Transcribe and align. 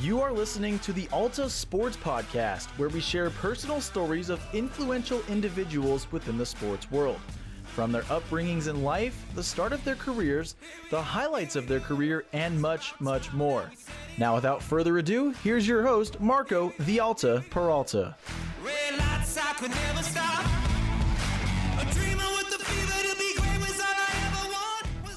You 0.00 0.20
are 0.20 0.32
listening 0.32 0.78
to 0.80 0.92
the 0.92 1.08
Alta 1.12 1.50
Sports 1.50 1.96
Podcast, 1.96 2.66
where 2.76 2.88
we 2.88 3.00
share 3.00 3.30
personal 3.30 3.80
stories 3.80 4.30
of 4.30 4.40
influential 4.52 5.22
individuals 5.28 6.10
within 6.12 6.38
the 6.38 6.46
sports 6.46 6.88
world. 6.92 7.18
From 7.74 7.90
their 7.90 8.02
upbringings 8.02 8.68
in 8.68 8.84
life, 8.84 9.24
the 9.34 9.42
start 9.42 9.72
of 9.72 9.84
their 9.84 9.96
careers, 9.96 10.54
the 10.90 11.02
highlights 11.02 11.56
of 11.56 11.66
their 11.66 11.80
career, 11.80 12.26
and 12.32 12.60
much, 12.60 12.94
much 13.00 13.32
more. 13.32 13.72
Now, 14.18 14.36
without 14.36 14.62
further 14.62 14.98
ado, 14.98 15.30
here's 15.42 15.66
your 15.66 15.82
host, 15.82 16.20
Marco 16.20 16.72
the 16.78 17.00
Alta 17.00 17.44
Peralta. 17.50 18.14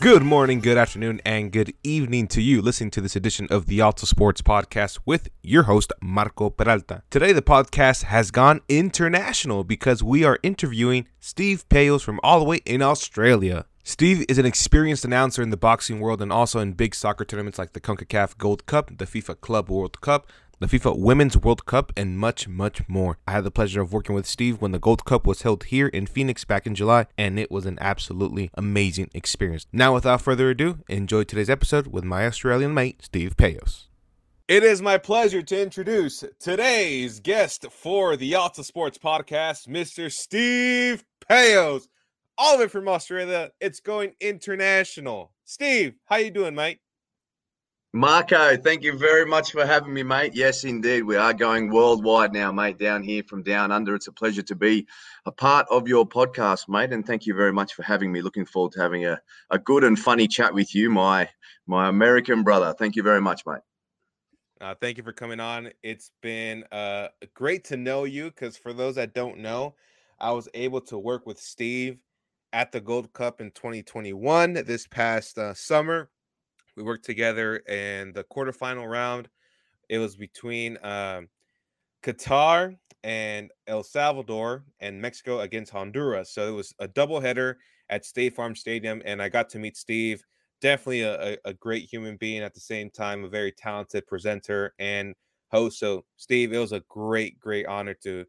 Good 0.04 0.24
morning, 0.24 0.60
good 0.60 0.78
afternoon, 0.78 1.22
and 1.24 1.50
good 1.50 1.74
evening 1.82 2.28
to 2.28 2.42
you 2.42 2.62
listening 2.62 2.92
to 2.92 3.00
this 3.00 3.16
edition 3.16 3.48
of 3.50 3.68
the 3.68 3.80
Alta 3.80 4.06
Sports 4.06 4.42
Podcast 4.42 5.00
with 5.06 5.30
your 5.42 5.64
host, 5.64 5.94
Marco 6.02 6.50
Peralta. 6.50 7.04
Today, 7.10 7.32
the 7.32 7.42
podcast 7.42 8.04
has 8.04 8.30
gone 8.30 8.60
international 8.68 9.64
because 9.64 10.04
we 10.04 10.26
are 10.26 10.40
interviewing 10.44 11.08
Steve 11.22 11.64
Payos 11.70 12.02
from 12.02 12.20
all 12.22 12.40
the 12.40 12.46
way 12.46 12.58
in 12.66 12.82
Australia. 12.82 13.66
Steve 13.86 14.26
is 14.28 14.38
an 14.38 14.46
experienced 14.46 15.06
announcer 15.06 15.42
in 15.42 15.52
the 15.52 15.58
boxing 15.58 16.02
world 16.02 16.22
and 16.22 16.34
also 16.34 16.60
in 16.60 16.74
big 16.74 16.94
soccer 16.94 17.24
tournaments 17.24 17.58
like 17.58 17.72
the 17.72 17.80
CONCACAF 17.80 18.38
Gold 18.38 18.66
Cup, 18.66 18.98
the 18.98 19.06
FIFA 19.06 19.40
Club 19.40 19.70
World 19.70 20.02
Cup, 20.02 20.28
the 20.64 20.80
FIFA 20.80 20.98
Women's 20.98 21.36
World 21.36 21.66
Cup, 21.66 21.92
and 21.98 22.18
much, 22.18 22.48
much 22.48 22.88
more. 22.88 23.18
I 23.28 23.34
had 23.34 23.44
the 23.44 23.52
pleasure 23.52 23.82
of 23.82 23.92
working 23.92 24.16
with 24.16 24.26
Steve 24.26 24.62
when 24.62 24.72
the 24.72 24.80
Gold 24.80 25.04
Cup 25.04 25.28
was 25.28 25.42
held 25.42 25.66
here 25.66 25.88
in 25.88 26.06
Phoenix 26.06 26.46
back 26.46 26.66
in 26.66 26.74
July, 26.74 27.08
and 27.18 27.38
it 27.38 27.52
was 27.52 27.66
an 27.66 27.78
absolutely 27.82 28.50
amazing 28.54 29.10
experience. 29.14 29.68
Now, 29.74 29.94
without 29.94 30.22
further 30.22 30.50
ado, 30.50 30.80
enjoy 30.88 31.26
today's 31.26 31.50
episode 31.50 31.88
with 31.88 32.06
my 32.06 32.26
Australian 32.26 32.74
mate, 32.74 33.02
Steve 33.04 33.36
Payos. 33.36 33.88
It 34.48 34.64
is 34.64 34.82
my 34.82 34.98
pleasure 34.98 35.42
to 35.42 35.62
introduce 35.62 36.24
today's 36.40 37.20
guest 37.20 37.66
for 37.70 38.16
the 38.16 38.34
Alta 38.36 38.64
Sports 38.64 38.98
Podcast, 38.98 39.68
Mr. 39.68 40.10
Steve 40.10 41.04
Payos. 41.30 41.88
All 42.38 42.56
of 42.56 42.62
it 42.62 42.72
from 42.72 42.88
Australia. 42.88 43.52
It's 43.60 43.82
going 43.82 44.14
international. 44.22 45.34
Steve, 45.44 45.96
how 46.06 46.16
you 46.16 46.32
doing, 46.32 46.56
mate? 46.56 46.80
Marco, 47.96 48.58
thank 48.58 48.82
you 48.82 48.98
very 48.98 49.24
much 49.24 49.52
for 49.52 49.68
having 49.68 49.94
me, 49.94 50.02
mate. 50.02 50.34
Yes, 50.34 50.64
indeed. 50.64 51.04
We 51.04 51.16
are 51.16 51.32
going 51.32 51.70
worldwide 51.70 52.34
now, 52.34 52.52
mate, 52.52 52.80
down 52.80 53.04
here 53.04 53.22
from 53.22 53.44
down 53.44 53.72
under. 53.72 53.94
It's 53.94 54.08
a 54.08 54.12
pleasure 54.12 54.42
to 54.42 54.56
be 54.56 54.88
a 55.28 55.32
part 55.32 55.68
of 55.70 55.88
your 55.88 56.04
podcast, 56.04 56.68
mate. 56.68 56.92
And 56.92 57.06
thank 57.06 57.28
you 57.28 57.36
very 57.36 57.54
much 57.54 57.76
for 57.76 57.84
having 57.84 58.12
me. 58.12 58.24
Looking 58.24 58.46
forward 58.46 58.72
to 58.72 58.82
having 58.82 59.06
a, 59.06 59.22
a 59.52 59.60
good 59.60 59.84
and 59.84 59.98
funny 59.98 60.28
chat 60.28 60.56
with 60.56 60.74
you, 60.74 60.90
my 60.90 61.30
my 61.68 61.88
American 61.88 62.42
brother. 62.42 62.74
Thank 62.80 62.96
you 62.96 63.04
very 63.04 63.22
much, 63.22 63.46
mate. 63.46 63.62
Uh, 64.60 64.74
thank 64.74 64.98
you 64.98 65.04
for 65.04 65.14
coming 65.14 65.40
on. 65.40 65.70
It's 65.84 66.10
been 66.24 66.64
uh, 66.72 67.10
great 67.36 67.64
to 67.66 67.78
know 67.78 68.06
you 68.06 68.32
because 68.32 68.58
for 68.58 68.74
those 68.74 68.96
that 68.96 69.14
don't 69.14 69.38
know, 69.38 69.76
I 70.20 70.32
was 70.32 70.50
able 70.56 70.82
to 70.82 70.98
work 70.98 71.28
with 71.28 71.40
Steve 71.40 72.00
at 72.54 72.72
the 72.72 72.82
Gold 72.82 73.14
Cup 73.14 73.40
in 73.40 73.52
2021 73.52 74.54
this 74.66 74.88
past 74.88 75.38
uh, 75.38 75.54
summer. 75.54 76.10
We 76.76 76.84
worked 76.84 77.06
together 77.06 77.58
in 77.58 78.14
the 78.14 78.24
quarterfinal 78.24 78.90
round. 78.90 79.30
It 79.90 80.00
was 80.00 80.16
between 80.16 80.78
um, 80.84 81.28
Qatar 82.04 82.78
and 83.04 83.52
El 83.68 83.84
Salvador 83.84 84.64
and 84.80 85.02
Mexico 85.02 85.42
against 85.42 85.72
Honduras. 85.72 86.32
So 86.32 86.48
it 86.48 86.52
was 86.52 86.74
a 86.80 86.88
doubleheader 86.88 87.56
at 87.90 88.06
State 88.06 88.36
Farm 88.36 88.56
Stadium, 88.56 89.02
and 89.06 89.22
I 89.22 89.30
got 89.30 89.50
to 89.50 89.60
meet 89.60 89.78
Steve. 89.78 90.24
Definitely 90.62 91.02
a, 91.02 91.38
a, 91.44 91.54
great 91.54 91.92
human 91.92 92.16
being 92.16 92.42
at 92.42 92.54
the 92.54 92.62
same 92.62 92.90
time, 92.90 93.26
a 93.26 93.28
very 93.28 93.52
talented 93.52 94.08
presenter 94.08 94.74
and 94.80 95.14
host. 95.52 95.78
So, 95.78 96.06
Steve, 96.16 96.54
it 96.54 96.58
was 96.58 96.72
a 96.72 96.82
great, 96.88 97.38
great 97.38 97.66
honor 97.66 97.94
to 98.04 98.24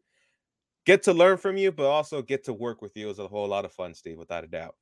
get 0.85 1.01
to 1.03 1.13
learn 1.13 1.37
from 1.37 1.55
you, 1.55 1.71
but 1.71 1.85
also 1.85 2.21
get 2.21 2.43
to 2.45 2.53
work 2.53 2.81
with 2.81 2.97
you. 2.97 3.05
It 3.05 3.09
was 3.09 3.19
a 3.19 3.27
whole 3.27 3.47
lot 3.47 3.63
of 3.63 3.71
fun, 3.71 3.93
Steve, 3.93 4.17
without 4.17 4.43
a 4.43 4.47
doubt. 4.47 4.75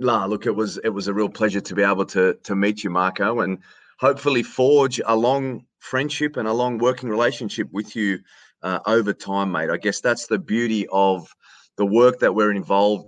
La, 0.00 0.26
look, 0.26 0.46
it 0.46 0.54
was 0.54 0.78
it 0.84 0.90
was 0.90 1.08
a 1.08 1.14
real 1.14 1.28
pleasure 1.28 1.60
to 1.60 1.74
be 1.74 1.82
able 1.82 2.06
to 2.06 2.34
to 2.44 2.54
meet 2.54 2.84
you, 2.84 2.90
Marco, 2.90 3.40
and 3.40 3.58
hopefully 3.98 4.42
forge 4.42 5.00
a 5.04 5.16
long 5.16 5.64
friendship 5.78 6.36
and 6.36 6.46
a 6.46 6.52
long 6.52 6.78
working 6.78 7.08
relationship 7.08 7.68
with 7.72 7.96
you 7.96 8.20
uh, 8.62 8.78
over 8.86 9.12
time, 9.12 9.50
mate. 9.50 9.70
I 9.70 9.76
guess 9.76 10.00
that's 10.00 10.26
the 10.26 10.38
beauty 10.38 10.86
of 10.92 11.28
the 11.76 11.86
work 11.86 12.20
that 12.20 12.34
we're 12.34 12.52
involved 12.52 13.06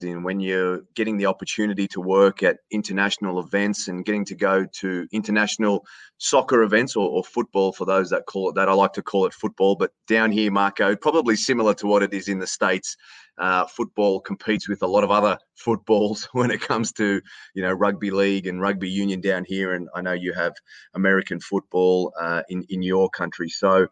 in 0.00 0.22
when 0.22 0.38
you're 0.38 0.82
getting 0.94 1.16
the 1.16 1.26
opportunity 1.26 1.88
to 1.88 2.00
work 2.00 2.42
at 2.42 2.58
international 2.70 3.40
events 3.40 3.88
and 3.88 4.04
getting 4.04 4.24
to 4.24 4.34
go 4.34 4.64
to 4.64 5.08
international 5.10 5.84
soccer 6.18 6.62
events 6.62 6.94
or, 6.94 7.08
or, 7.08 7.24
football 7.24 7.72
for 7.72 7.84
those 7.84 8.10
that 8.10 8.26
call 8.26 8.48
it 8.48 8.54
that. 8.54 8.68
I 8.68 8.72
like 8.72 8.92
to 8.92 9.02
call 9.02 9.26
it 9.26 9.32
football, 9.32 9.74
but 9.74 9.90
down 10.06 10.30
here, 10.30 10.50
Marco, 10.50 10.94
probably 10.94 11.36
similar 11.36 11.74
to 11.74 11.86
what 11.86 12.02
it 12.02 12.14
is 12.14 12.28
in 12.28 12.38
the 12.38 12.46
States. 12.46 12.96
Uh, 13.38 13.66
football 13.66 14.20
competes 14.20 14.68
with 14.68 14.82
a 14.82 14.86
lot 14.86 15.04
of 15.04 15.10
other 15.10 15.38
footballs 15.56 16.24
when 16.32 16.50
it 16.50 16.60
comes 16.60 16.92
to 16.92 17.20
you 17.54 17.62
know 17.62 17.72
rugby 17.72 18.10
league 18.10 18.46
and 18.46 18.60
rugby 18.60 18.88
union 18.88 19.20
down 19.20 19.44
here, 19.46 19.74
and 19.74 19.88
I 19.94 20.02
know 20.02 20.12
you 20.12 20.32
have 20.32 20.54
American 20.94 21.40
football 21.40 22.12
uh, 22.20 22.42
in 22.48 22.64
in 22.68 22.82
your 22.82 23.08
country. 23.10 23.48
So 23.48 23.88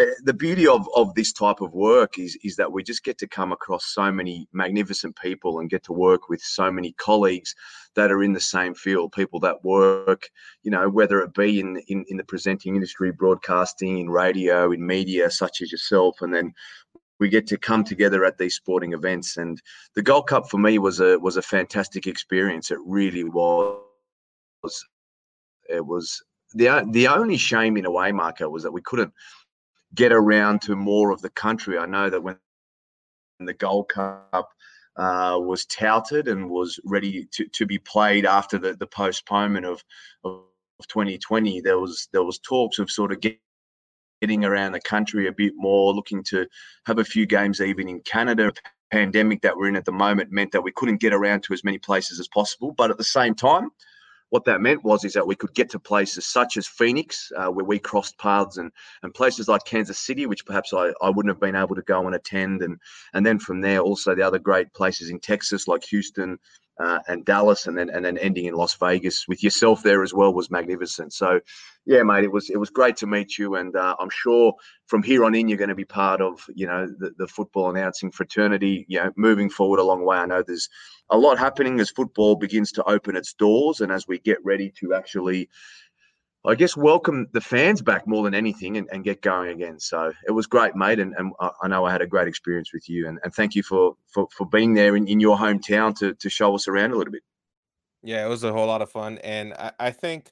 uh, 0.00 0.04
the 0.24 0.34
beauty 0.34 0.66
of, 0.66 0.88
of 0.94 1.14
this 1.14 1.32
type 1.32 1.60
of 1.60 1.72
work 1.72 2.18
is 2.18 2.38
is 2.44 2.56
that 2.56 2.70
we 2.70 2.82
just 2.82 3.02
get 3.02 3.18
to 3.18 3.26
come 3.26 3.52
across 3.52 3.86
so 3.86 4.10
many 4.12 4.46
magnificent 4.52 5.16
people 5.16 5.58
and 5.58 5.68
get 5.68 5.82
to 5.82 5.92
work 5.92 6.28
with 6.28 6.40
so 6.40 6.70
many 6.70 6.92
colleagues 6.92 7.54
that 7.96 8.12
are 8.12 8.22
in 8.22 8.32
the 8.32 8.40
same 8.40 8.72
field 8.72 9.10
people 9.12 9.40
that 9.40 9.64
work 9.64 10.28
you 10.62 10.70
know 10.70 10.88
whether 10.88 11.20
it 11.20 11.34
be 11.34 11.58
in 11.58 11.76
in, 11.88 12.04
in 12.08 12.16
the 12.16 12.24
presenting 12.24 12.76
industry 12.76 13.10
broadcasting 13.10 13.98
in 13.98 14.08
radio 14.08 14.70
in 14.70 14.86
media 14.86 15.28
such 15.30 15.60
as 15.60 15.72
yourself 15.72 16.16
and 16.20 16.32
then 16.32 16.52
we 17.20 17.28
get 17.28 17.46
to 17.48 17.58
come 17.58 17.84
together 17.84 18.24
at 18.24 18.38
these 18.38 18.54
sporting 18.54 18.94
events. 18.94 19.36
And 19.36 19.60
the 19.94 20.02
gold 20.02 20.26
cup 20.26 20.50
for 20.50 20.58
me 20.58 20.78
was 20.78 21.00
a 21.00 21.18
was 21.18 21.36
a 21.36 21.42
fantastic 21.42 22.06
experience. 22.06 22.70
It 22.70 22.78
really 22.84 23.24
was. 23.24 23.84
It 25.68 25.84
was 25.86 26.22
the 26.54 26.86
the 26.90 27.06
only 27.06 27.36
shame 27.36 27.76
in 27.76 27.86
a 27.86 27.90
way 27.90 28.10
marco 28.10 28.48
was 28.48 28.62
that 28.64 28.72
we 28.72 28.82
couldn't 28.82 29.12
get 29.94 30.12
around 30.12 30.62
to 30.62 30.74
more 30.74 31.10
of 31.10 31.20
the 31.20 31.30
country. 31.30 31.78
I 31.78 31.86
know 31.86 32.10
that 32.10 32.22
when 32.22 32.38
the 33.38 33.54
Gold 33.54 33.88
Cup 33.88 34.48
uh, 34.96 35.38
was 35.40 35.66
touted 35.66 36.28
and 36.28 36.50
was 36.50 36.78
ready 36.84 37.26
to, 37.32 37.46
to 37.46 37.66
be 37.66 37.78
played 37.78 38.26
after 38.26 38.58
the, 38.58 38.74
the 38.74 38.86
postponement 38.86 39.66
of, 39.66 39.82
of 40.24 40.42
2020, 40.88 41.60
there 41.60 41.78
was 41.78 42.08
there 42.12 42.24
was 42.24 42.38
talks 42.38 42.78
of 42.78 42.90
sort 42.90 43.12
of 43.12 43.20
getting 44.20 44.44
around 44.44 44.72
the 44.72 44.80
country 44.80 45.26
a 45.26 45.32
bit 45.32 45.52
more, 45.56 45.94
looking 45.94 46.22
to 46.24 46.46
have 46.86 46.98
a 46.98 47.04
few 47.04 47.26
games 47.26 47.60
even 47.60 47.88
in 47.88 48.00
Canada. 48.00 48.52
Pandemic 48.90 49.42
that 49.42 49.56
we're 49.56 49.68
in 49.68 49.76
at 49.76 49.84
the 49.84 49.92
moment 49.92 50.32
meant 50.32 50.50
that 50.52 50.62
we 50.64 50.72
couldn't 50.72 51.00
get 51.00 51.12
around 51.12 51.44
to 51.44 51.52
as 51.52 51.62
many 51.62 51.78
places 51.78 52.18
as 52.18 52.26
possible, 52.26 52.72
but 52.72 52.90
at 52.90 52.98
the 52.98 53.04
same 53.04 53.36
time, 53.36 53.70
what 54.30 54.44
that 54.44 54.60
meant 54.60 54.84
was 54.84 55.04
is 55.04 55.12
that 55.12 55.26
we 55.26 55.34
could 55.34 55.54
get 55.54 55.70
to 55.70 55.78
places 55.78 56.26
such 56.26 56.56
as 56.56 56.66
Phoenix, 56.66 57.30
uh, 57.36 57.48
where 57.48 57.64
we 57.64 57.78
crossed 57.78 58.18
paths, 58.18 58.56
and 58.56 58.72
and 59.02 59.12
places 59.12 59.48
like 59.48 59.64
Kansas 59.64 59.98
City, 59.98 60.26
which 60.26 60.46
perhaps 60.46 60.72
I, 60.72 60.92
I 61.02 61.10
wouldn't 61.10 61.32
have 61.32 61.40
been 61.40 61.56
able 61.56 61.74
to 61.74 61.82
go 61.82 62.06
and 62.06 62.14
attend, 62.14 62.62
and 62.62 62.78
and 63.12 63.26
then 63.26 63.38
from 63.38 63.60
there 63.60 63.80
also 63.80 64.14
the 64.14 64.22
other 64.22 64.38
great 64.38 64.72
places 64.72 65.10
in 65.10 65.20
Texas 65.20 65.68
like 65.68 65.84
Houston, 65.84 66.38
uh, 66.80 67.00
and 67.08 67.24
Dallas, 67.24 67.66
and 67.66 67.76
then 67.76 67.90
and 67.90 68.04
then 68.04 68.16
ending 68.18 68.46
in 68.46 68.54
Las 68.54 68.74
Vegas 68.74 69.28
with 69.28 69.42
yourself 69.44 69.82
there 69.82 70.02
as 70.02 70.14
well 70.14 70.32
was 70.32 70.50
magnificent. 70.50 71.12
So, 71.12 71.40
yeah, 71.84 72.02
mate, 72.02 72.24
it 72.24 72.32
was 72.32 72.48
it 72.48 72.56
was 72.56 72.70
great 72.70 72.96
to 72.98 73.06
meet 73.06 73.36
you, 73.36 73.56
and 73.56 73.76
uh, 73.76 73.96
I'm 74.00 74.10
sure 74.10 74.54
from 74.86 75.02
here 75.02 75.24
on 75.24 75.34
in 75.34 75.48
you're 75.48 75.58
going 75.58 75.68
to 75.68 75.74
be 75.74 75.84
part 75.84 76.20
of 76.20 76.44
you 76.54 76.66
know 76.66 76.86
the, 76.98 77.10
the 77.18 77.28
football 77.28 77.68
announcing 77.68 78.10
fraternity. 78.10 78.86
You 78.88 79.00
know, 79.00 79.12
moving 79.16 79.50
forward 79.50 79.78
a 79.78 79.84
long 79.84 80.04
way. 80.04 80.16
I 80.16 80.26
know 80.26 80.42
there's 80.42 80.68
a 81.10 81.18
lot 81.18 81.38
happening 81.38 81.80
as 81.80 81.90
football 81.90 82.36
begins 82.36 82.72
to 82.72 82.84
open 82.84 83.14
its 83.14 83.34
doors, 83.34 83.80
and 83.80 83.92
as 83.92 84.08
we 84.08 84.18
get 84.18 84.38
ready 84.42 84.72
to 84.80 84.94
actually 84.94 85.50
I 86.46 86.54
guess 86.54 86.74
welcome 86.74 87.28
the 87.32 87.40
fans 87.40 87.82
back 87.82 88.06
more 88.06 88.24
than 88.24 88.34
anything 88.34 88.78
and, 88.78 88.88
and 88.90 89.04
get 89.04 89.20
going 89.20 89.50
again. 89.50 89.78
So 89.78 90.12
it 90.26 90.30
was 90.30 90.46
great, 90.46 90.74
mate. 90.74 90.98
And, 90.98 91.14
and 91.18 91.32
I 91.62 91.68
know 91.68 91.84
I 91.84 91.92
had 91.92 92.00
a 92.00 92.06
great 92.06 92.28
experience 92.28 92.72
with 92.72 92.88
you. 92.88 93.08
And, 93.08 93.18
and 93.22 93.34
thank 93.34 93.54
you 93.54 93.62
for, 93.62 93.96
for, 94.06 94.26
for 94.30 94.46
being 94.46 94.72
there 94.72 94.96
in, 94.96 95.06
in 95.06 95.20
your 95.20 95.36
hometown 95.36 95.94
to, 95.98 96.14
to 96.14 96.30
show 96.30 96.54
us 96.54 96.66
around 96.66 96.92
a 96.92 96.96
little 96.96 97.12
bit. 97.12 97.22
Yeah, 98.02 98.24
it 98.24 98.28
was 98.30 98.42
a 98.42 98.52
whole 98.52 98.66
lot 98.66 98.80
of 98.80 98.90
fun. 98.90 99.18
And 99.18 99.52
I, 99.52 99.72
I 99.78 99.90
think 99.90 100.30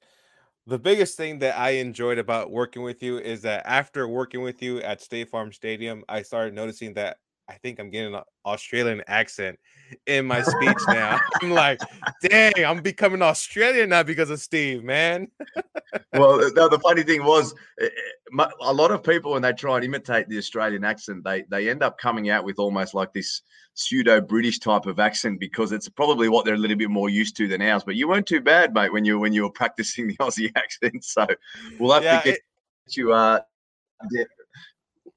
the 0.66 0.78
biggest 0.78 1.18
thing 1.18 1.40
that 1.40 1.58
I 1.58 1.70
enjoyed 1.72 2.18
about 2.18 2.50
working 2.50 2.82
with 2.82 3.02
you 3.02 3.18
is 3.18 3.42
that 3.42 3.64
after 3.66 4.08
working 4.08 4.40
with 4.40 4.62
you 4.62 4.78
at 4.78 5.02
State 5.02 5.28
Farm 5.28 5.52
Stadium, 5.52 6.04
I 6.08 6.22
started 6.22 6.54
noticing 6.54 6.94
that 6.94 7.18
I 7.48 7.54
think 7.54 7.80
I'm 7.80 7.90
getting 7.90 8.14
an 8.14 8.22
Australian 8.44 9.02
accent 9.06 9.58
in 10.06 10.26
my 10.26 10.42
speech 10.42 10.86
now. 10.88 11.20
I'm 11.42 11.50
like, 11.50 11.80
dang, 12.20 12.52
I'm 12.64 12.82
becoming 12.82 13.22
Australian 13.22 13.88
now 13.90 14.02
because 14.02 14.30
of 14.30 14.40
Steve, 14.40 14.84
man. 14.84 15.28
well, 16.12 16.38
no, 16.54 16.68
the 16.68 16.78
funny 16.80 17.02
thing 17.02 17.24
was, 17.24 17.54
eh, 17.80 17.86
eh, 17.86 18.46
a 18.60 18.72
lot 18.72 18.90
of 18.90 19.02
people 19.02 19.32
when 19.32 19.42
they 19.42 19.52
try 19.52 19.76
and 19.76 19.84
imitate 19.84 20.28
the 20.28 20.38
Australian 20.38 20.84
accent, 20.84 21.24
they 21.24 21.44
they 21.50 21.70
end 21.70 21.82
up 21.82 21.98
coming 21.98 22.28
out 22.28 22.44
with 22.44 22.58
almost 22.58 22.94
like 22.94 23.12
this 23.12 23.42
pseudo 23.74 24.20
British 24.20 24.58
type 24.58 24.86
of 24.86 24.98
accent 24.98 25.40
because 25.40 25.72
it's 25.72 25.88
probably 25.88 26.28
what 26.28 26.44
they're 26.44 26.54
a 26.54 26.58
little 26.58 26.76
bit 26.76 26.90
more 26.90 27.08
used 27.08 27.36
to 27.36 27.48
than 27.48 27.62
ours. 27.62 27.84
But 27.84 27.96
you 27.96 28.08
weren't 28.08 28.26
too 28.26 28.40
bad, 28.40 28.74
mate, 28.74 28.92
when 28.92 29.04
you 29.04 29.18
when 29.18 29.32
you 29.32 29.42
were 29.44 29.50
practicing 29.50 30.08
the 30.08 30.16
Aussie 30.18 30.52
accent. 30.54 31.04
So 31.04 31.26
we'll 31.78 31.92
have 31.94 32.02
Yeah, 32.02 32.20
to 32.20 32.30
get 32.30 32.40
you 32.90 33.12
uh, 33.12 33.40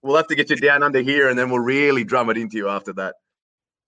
we'll 0.01 0.17
have 0.17 0.27
to 0.27 0.35
get 0.35 0.49
you 0.49 0.55
down 0.55 0.83
under 0.83 1.01
here, 1.01 1.29
and 1.29 1.37
then 1.37 1.49
we'll 1.49 1.61
really 1.61 2.03
drum 2.03 2.29
it 2.29 2.37
into 2.37 2.57
you 2.57 2.69
after 2.69 2.93
that. 2.93 3.15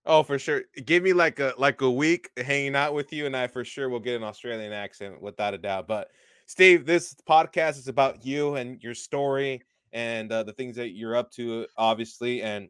Oh, 0.06 0.22
for 0.22 0.38
sure. 0.38 0.62
Give 0.84 1.02
me 1.02 1.12
like 1.14 1.40
a 1.40 1.54
like 1.56 1.80
a 1.80 1.90
week 1.90 2.30
hanging 2.36 2.76
out 2.76 2.94
with 2.94 3.12
you, 3.12 3.26
and 3.26 3.36
I 3.36 3.46
for 3.46 3.64
sure 3.64 3.88
will 3.88 4.00
get 4.00 4.16
an 4.16 4.24
Australian 4.24 4.72
accent 4.72 5.20
without 5.20 5.54
a 5.54 5.58
doubt. 5.58 5.88
But 5.88 6.08
Steve, 6.46 6.84
this 6.84 7.14
podcast 7.28 7.78
is 7.78 7.88
about 7.88 8.24
you 8.24 8.56
and 8.56 8.82
your 8.82 8.94
story 8.94 9.62
and 9.92 10.30
uh, 10.30 10.42
the 10.42 10.52
things 10.52 10.76
that 10.76 10.90
you're 10.90 11.16
up 11.16 11.30
to, 11.32 11.66
obviously. 11.78 12.42
And 12.42 12.68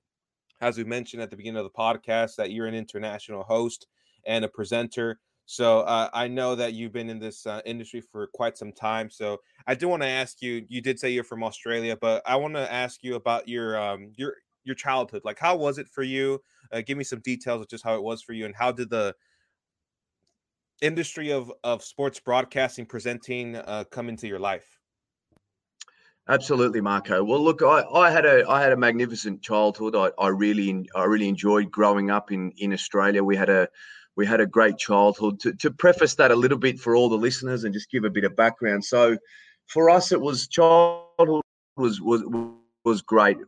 as 0.61 0.79
we 0.79 0.85
mentioned 0.85 1.23
at 1.23 1.31
the 1.31 1.37
beginning 1.37 1.59
of 1.59 1.65
the 1.65 1.71
podcast, 1.71 2.37
that 2.37 2.53
you're 2.53 2.67
an 2.67 2.75
international 2.75 3.43
host 3.43 3.89
and 4.25 4.45
a 4.45 4.49
presenter. 4.49 5.19
So 5.47 5.81
uh, 5.81 6.09
I 6.13 6.29
know 6.29 6.55
that 6.55 6.73
you've 6.73 6.93
been 6.93 7.11
in 7.11 7.19
this 7.19 7.47
uh, 7.47 7.61
industry 7.67 8.01
for 8.01 8.27
quite 8.29 8.57
some 8.57 8.73
time. 8.73 9.11
So 9.11 9.41
I 9.67 9.75
do 9.75 9.89
want 9.89 10.03
to 10.03 10.09
ask 10.09 10.41
you. 10.41 10.65
You 10.69 10.81
did 10.81 10.99
say 10.99 11.11
you're 11.11 11.25
from 11.25 11.45
Australia, 11.45 11.97
but 12.01 12.23
I 12.27 12.37
want 12.37 12.55
to 12.55 12.73
ask 12.73 13.03
you 13.03 13.15
about 13.17 13.47
your 13.49 13.79
um 13.79 14.13
your 14.17 14.35
your 14.65 14.75
childhood. 14.75 15.23
Like, 15.25 15.39
how 15.39 15.57
was 15.57 15.79
it 15.79 15.89
for 15.89 16.03
you? 16.03 16.41
Uh, 16.73 16.81
give 16.81 16.97
me 16.97 17.05
some 17.05 17.21
details 17.21 17.61
of 17.61 17.69
just 17.69 17.85
how 17.85 17.95
it 17.95 18.03
was 18.03 18.23
for 18.23 18.33
you, 18.33 18.47
and 18.47 18.55
how 18.57 18.73
did 18.73 18.89
the 18.91 19.15
industry 20.81 21.31
of 21.31 21.53
of 21.63 21.83
sports 21.83 22.21
broadcasting 22.21 22.87
presenting 22.87 23.57
uh, 23.57 23.85
come 23.91 24.09
into 24.09 24.27
your 24.27 24.39
life? 24.39 24.79
Absolutely, 26.27 26.81
Marco. 26.81 27.23
Well, 27.23 27.45
look, 27.45 27.63
I, 27.63 27.83
I 27.93 28.11
had 28.11 28.25
a 28.25 28.49
I 28.49 28.63
had 28.63 28.73
a 28.73 28.79
magnificent 28.79 29.43
childhood. 29.43 29.95
I, 29.95 30.11
I 30.19 30.29
really 30.29 30.89
I 30.95 31.05
really 31.05 31.29
enjoyed 31.29 31.71
growing 31.71 32.11
up 32.11 32.33
in 32.33 32.51
in 32.57 32.73
Australia. 32.73 33.23
We 33.23 33.37
had 33.37 33.51
a 33.51 33.69
we 34.17 34.27
had 34.27 34.41
a 34.41 34.47
great 34.47 34.79
childhood. 34.79 35.41
To, 35.41 35.53
to 35.55 35.71
preface 35.71 36.15
that 36.17 36.31
a 36.31 36.37
little 36.37 36.59
bit 36.59 36.79
for 36.79 36.97
all 36.97 37.09
the 37.09 37.17
listeners 37.17 37.65
and 37.65 37.75
just 37.75 37.91
give 37.91 38.05
a 38.05 38.11
bit 38.11 38.25
of 38.25 38.37
background. 38.37 38.85
So, 38.85 39.17
for 39.67 39.91
us, 39.91 40.13
it 40.13 40.21
was 40.21 40.47
childhood 40.49 41.43
was 41.77 42.01
was 42.01 42.23
was 42.85 43.03
great. 43.03 43.39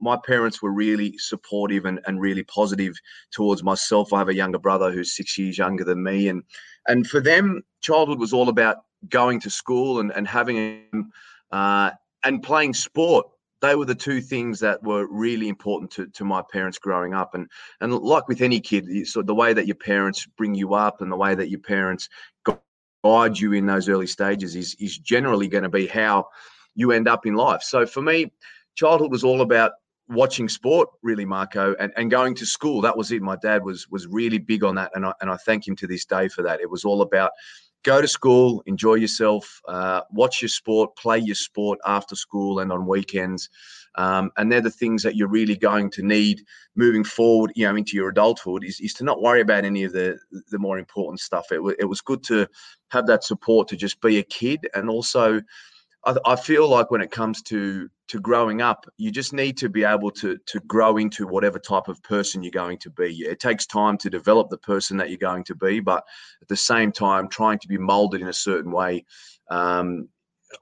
My 0.00 0.16
parents 0.24 0.62
were 0.62 0.70
really 0.70 1.18
supportive 1.18 1.84
and, 1.84 2.00
and 2.06 2.20
really 2.20 2.44
positive 2.44 2.94
towards 3.32 3.62
myself. 3.62 4.12
I 4.12 4.18
have 4.18 4.28
a 4.28 4.34
younger 4.34 4.58
brother 4.58 4.92
who's 4.92 5.16
six 5.16 5.36
years 5.36 5.58
younger 5.58 5.84
than 5.84 6.02
me, 6.02 6.28
and 6.28 6.42
and 6.86 7.06
for 7.06 7.20
them, 7.20 7.62
childhood 7.80 8.20
was 8.20 8.32
all 8.32 8.48
about 8.48 8.78
going 9.08 9.40
to 9.40 9.50
school 9.50 10.00
and 10.00 10.12
and 10.12 10.26
having 10.26 11.10
uh, 11.50 11.90
and 12.24 12.42
playing 12.42 12.74
sport. 12.74 13.26
They 13.64 13.76
were 13.76 13.86
the 13.86 13.94
two 13.94 14.20
things 14.20 14.60
that 14.60 14.82
were 14.82 15.06
really 15.10 15.48
important 15.48 15.90
to, 15.92 16.06
to 16.08 16.24
my 16.24 16.42
parents 16.52 16.78
growing 16.78 17.14
up. 17.14 17.34
And 17.34 17.48
and 17.80 17.94
like 17.94 18.28
with 18.28 18.42
any 18.42 18.60
kid, 18.60 19.06
so 19.06 19.22
the 19.22 19.34
way 19.34 19.54
that 19.54 19.66
your 19.66 19.76
parents 19.76 20.26
bring 20.36 20.54
you 20.54 20.74
up 20.74 21.00
and 21.00 21.10
the 21.10 21.16
way 21.16 21.34
that 21.34 21.48
your 21.48 21.60
parents 21.60 22.10
guide 22.44 23.38
you 23.38 23.54
in 23.54 23.64
those 23.64 23.88
early 23.88 24.06
stages 24.06 24.54
is 24.54 24.76
is 24.78 24.98
generally 24.98 25.48
going 25.48 25.62
to 25.62 25.70
be 25.70 25.86
how 25.86 26.26
you 26.74 26.92
end 26.92 27.08
up 27.08 27.24
in 27.24 27.34
life. 27.34 27.62
So 27.62 27.86
for 27.86 28.02
me, 28.02 28.30
childhood 28.74 29.10
was 29.10 29.24
all 29.24 29.40
about 29.40 29.72
watching 30.08 30.48
sport, 30.50 30.90
really, 31.02 31.24
Marco, 31.24 31.74
and, 31.80 31.90
and 31.96 32.10
going 32.10 32.34
to 32.34 32.44
school. 32.44 32.82
That 32.82 32.98
was 32.98 33.12
it. 33.12 33.22
My 33.22 33.36
dad 33.36 33.64
was 33.64 33.88
was 33.88 34.06
really 34.06 34.38
big 34.38 34.62
on 34.62 34.74
that, 34.74 34.90
and 34.94 35.06
I 35.06 35.14
and 35.22 35.30
I 35.30 35.36
thank 35.36 35.66
him 35.66 35.74
to 35.76 35.86
this 35.86 36.04
day 36.04 36.28
for 36.28 36.42
that. 36.42 36.60
It 36.60 36.70
was 36.70 36.84
all 36.84 37.00
about 37.00 37.30
go 37.84 38.00
to 38.00 38.08
school, 38.08 38.62
enjoy 38.66 38.94
yourself, 38.94 39.60
uh, 39.68 40.00
watch 40.10 40.42
your 40.42 40.48
sport, 40.48 40.96
play 40.96 41.18
your 41.18 41.34
sport 41.34 41.78
after 41.86 42.16
school 42.16 42.58
and 42.58 42.72
on 42.72 42.86
weekends. 42.86 43.48
Um, 43.96 44.32
and 44.36 44.50
they're 44.50 44.60
the 44.60 44.70
things 44.70 45.02
that 45.04 45.14
you're 45.14 45.28
really 45.28 45.56
going 45.56 45.90
to 45.90 46.02
need 46.02 46.42
moving 46.74 47.04
forward, 47.04 47.52
you 47.54 47.66
know, 47.68 47.76
into 47.76 47.96
your 47.96 48.08
adulthood 48.08 48.64
is, 48.64 48.80
is 48.80 48.92
to 48.94 49.04
not 49.04 49.22
worry 49.22 49.40
about 49.40 49.64
any 49.64 49.84
of 49.84 49.92
the 49.92 50.18
the 50.50 50.58
more 50.58 50.78
important 50.78 51.20
stuff. 51.20 51.52
It, 51.52 51.62
wa- 51.62 51.74
it 51.78 51.84
was 51.84 52.00
good 52.00 52.24
to 52.24 52.48
have 52.88 53.06
that 53.06 53.22
support 53.22 53.68
to 53.68 53.76
just 53.76 54.00
be 54.00 54.18
a 54.18 54.22
kid 54.24 54.68
and 54.74 54.90
also 54.90 55.40
I, 56.06 56.36
feel 56.36 56.68
like 56.68 56.90
when 56.90 57.00
it 57.00 57.10
comes 57.10 57.42
to 57.42 57.88
to 58.08 58.20
growing 58.20 58.60
up, 58.60 58.86
you 58.98 59.10
just 59.10 59.32
need 59.32 59.56
to 59.58 59.68
be 59.68 59.84
able 59.84 60.10
to 60.12 60.38
to 60.46 60.60
grow 60.60 60.98
into 60.98 61.26
whatever 61.26 61.58
type 61.58 61.88
of 61.88 62.02
person 62.02 62.42
you're 62.42 62.50
going 62.50 62.78
to 62.78 62.90
be. 62.90 63.20
It 63.20 63.40
takes 63.40 63.66
time 63.66 63.96
to 63.98 64.10
develop 64.10 64.50
the 64.50 64.58
person 64.58 64.96
that 64.98 65.08
you're 65.08 65.18
going 65.18 65.44
to 65.44 65.54
be, 65.54 65.80
but 65.80 66.04
at 66.42 66.48
the 66.48 66.56
same 66.56 66.92
time, 66.92 67.28
trying 67.28 67.58
to 67.60 67.68
be 67.68 67.78
molded 67.78 68.20
in 68.20 68.28
a 68.28 68.32
certain 68.32 68.70
way. 68.70 69.04
Um, 69.50 70.08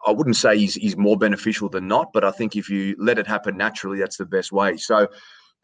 I 0.06 0.10
wouldn't 0.10 0.36
say 0.36 0.58
he's, 0.58 0.74
he's 0.74 0.96
more 0.96 1.16
beneficial 1.16 1.68
than 1.68 1.86
not, 1.86 2.12
but 2.12 2.24
I 2.24 2.30
think 2.30 2.56
if 2.56 2.70
you 2.70 2.96
let 2.98 3.18
it 3.18 3.26
happen 3.26 3.56
naturally, 3.56 3.98
that's 3.98 4.16
the 4.16 4.24
best 4.24 4.52
way. 4.52 4.76
So, 4.76 5.08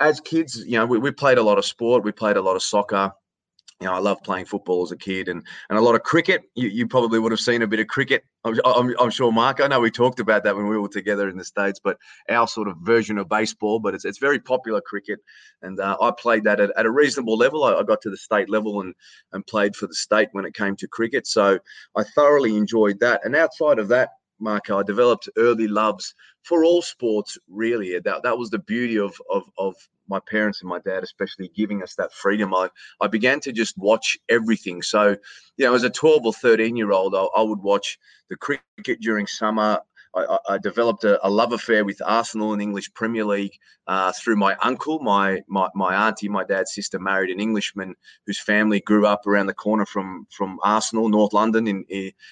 as 0.00 0.20
kids, 0.20 0.62
you 0.66 0.78
know, 0.78 0.86
we, 0.86 0.98
we 0.98 1.10
played 1.10 1.38
a 1.38 1.42
lot 1.42 1.58
of 1.58 1.64
sport, 1.64 2.04
we 2.04 2.12
played 2.12 2.36
a 2.36 2.42
lot 2.42 2.56
of 2.56 2.62
soccer. 2.62 3.12
You 3.80 3.86
know, 3.86 3.92
I 3.92 3.98
loved 3.98 4.24
playing 4.24 4.46
football 4.46 4.82
as 4.82 4.90
a 4.90 4.96
kid 4.96 5.28
and 5.28 5.46
and 5.70 5.78
a 5.78 5.80
lot 5.80 5.94
of 5.94 6.02
cricket. 6.02 6.42
You, 6.56 6.68
you 6.68 6.88
probably 6.88 7.20
would 7.20 7.30
have 7.30 7.40
seen 7.40 7.62
a 7.62 7.66
bit 7.66 7.78
of 7.78 7.86
cricket. 7.86 8.24
I'm, 8.44 8.58
I'm, 8.64 8.94
I'm 8.98 9.10
sure, 9.10 9.30
Mark. 9.30 9.60
I 9.60 9.68
know 9.68 9.78
we 9.78 9.90
talked 9.90 10.18
about 10.18 10.42
that 10.44 10.56
when 10.56 10.66
we 10.66 10.76
were 10.76 10.88
together 10.88 11.28
in 11.28 11.36
the 11.36 11.44
states, 11.44 11.78
but 11.82 11.96
our 12.28 12.48
sort 12.48 12.66
of 12.66 12.76
version 12.82 13.18
of 13.18 13.28
baseball. 13.28 13.78
But 13.78 13.94
it's 13.94 14.04
it's 14.04 14.18
very 14.18 14.40
popular 14.40 14.80
cricket, 14.80 15.20
and 15.62 15.78
uh, 15.78 15.96
I 16.00 16.10
played 16.10 16.42
that 16.44 16.58
at, 16.58 16.72
at 16.76 16.86
a 16.86 16.90
reasonable 16.90 17.36
level. 17.36 17.62
I, 17.62 17.74
I 17.74 17.84
got 17.84 18.00
to 18.02 18.10
the 18.10 18.16
state 18.16 18.50
level 18.50 18.80
and 18.80 18.94
and 19.32 19.46
played 19.46 19.76
for 19.76 19.86
the 19.86 19.94
state 19.94 20.28
when 20.32 20.44
it 20.44 20.54
came 20.54 20.74
to 20.74 20.88
cricket. 20.88 21.28
So 21.28 21.60
I 21.96 22.02
thoroughly 22.02 22.56
enjoyed 22.56 22.98
that. 22.98 23.24
And 23.24 23.36
outside 23.36 23.78
of 23.78 23.86
that, 23.88 24.10
Marco, 24.40 24.80
I 24.80 24.82
developed 24.82 25.28
early 25.36 25.68
loves 25.68 26.14
for 26.42 26.64
all 26.64 26.82
sports. 26.82 27.38
Really, 27.48 27.96
that 28.00 28.24
that 28.24 28.38
was 28.38 28.50
the 28.50 28.58
beauty 28.58 28.98
of 28.98 29.14
of 29.30 29.44
of 29.56 29.76
my 30.08 30.20
parents 30.20 30.60
and 30.60 30.68
my 30.70 30.78
dad, 30.80 31.02
especially 31.02 31.50
giving 31.54 31.82
us 31.82 31.94
that 31.96 32.12
freedom. 32.12 32.54
I 32.54 32.68
I 33.00 33.06
began 33.08 33.40
to 33.40 33.52
just 33.52 33.76
watch 33.78 34.18
everything. 34.28 34.82
So, 34.82 35.16
you 35.56 35.66
know, 35.66 35.74
as 35.74 35.84
a 35.84 35.90
12 35.90 36.26
or 36.26 36.32
13 36.32 36.76
year 36.76 36.92
old, 36.92 37.14
I, 37.14 37.24
I 37.36 37.42
would 37.42 37.60
watch 37.60 37.98
the 38.30 38.36
cricket 38.36 39.00
during 39.00 39.26
summer. 39.26 39.80
I, 40.14 40.38
I- 40.48 40.58
developed 40.58 41.04
a, 41.04 41.24
a 41.26 41.28
love 41.28 41.52
affair 41.52 41.84
with 41.84 42.00
Arsenal 42.04 42.52
and 42.52 42.62
English 42.62 42.92
Premier 42.94 43.24
League 43.24 43.52
uh, 43.86 44.12
through 44.12 44.36
my 44.36 44.56
uncle. 44.62 44.98
My, 45.00 45.42
my 45.48 45.68
my 45.74 46.08
auntie, 46.08 46.28
my 46.28 46.44
dad's 46.44 46.74
sister, 46.74 46.98
married 46.98 47.30
an 47.30 47.40
Englishman 47.40 47.94
whose 48.26 48.40
family 48.40 48.80
grew 48.80 49.06
up 49.06 49.26
around 49.26 49.46
the 49.46 49.54
corner 49.54 49.86
from 49.86 50.26
from 50.30 50.58
Arsenal, 50.62 51.08
North 51.08 51.32
London, 51.32 51.66
in 51.66 51.84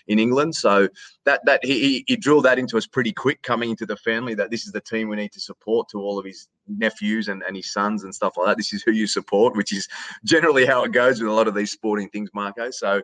in 0.09 0.19
England. 0.19 0.55
So 0.55 0.89
that 1.25 1.41
that 1.47 1.65
he 1.65 2.05
he 2.07 2.17
drilled 2.17 2.45
that 2.47 2.59
into 2.59 2.77
us 2.77 2.87
pretty 2.87 3.13
quick 3.13 3.43
coming 3.43 3.71
into 3.71 3.87
the 3.87 3.97
family 3.97 4.35
that 4.35 4.51
this 4.51 4.67
is 4.67 4.73
the 4.73 4.81
team 4.81 5.09
we 5.09 5.17
need 5.17 5.33
to 5.33 5.41
support 5.41 5.89
to 5.91 5.99
all 5.99 6.19
of 6.19 6.25
his 6.25 6.49
nephews 6.69 7.29
and, 7.29 7.43
and 7.47 7.57
his 7.57 7.73
sons 7.73 8.05
and 8.05 8.15
stuff 8.15 8.35
like 8.37 8.47
that. 8.47 8.57
This 8.57 8.73
is 8.73 8.83
who 8.83 8.93
you 8.93 9.07
support, 9.07 9.57
which 9.57 9.73
is 9.73 9.89
generally 10.25 10.67
how 10.67 10.85
it 10.85 10.93
goes 10.93 11.21
with 11.21 11.31
a 11.31 11.35
lot 11.35 11.49
of 11.49 11.55
these 11.55 11.71
sporting 11.71 12.09
things, 12.09 12.31
Marco. 12.35 12.71
So 12.71 13.03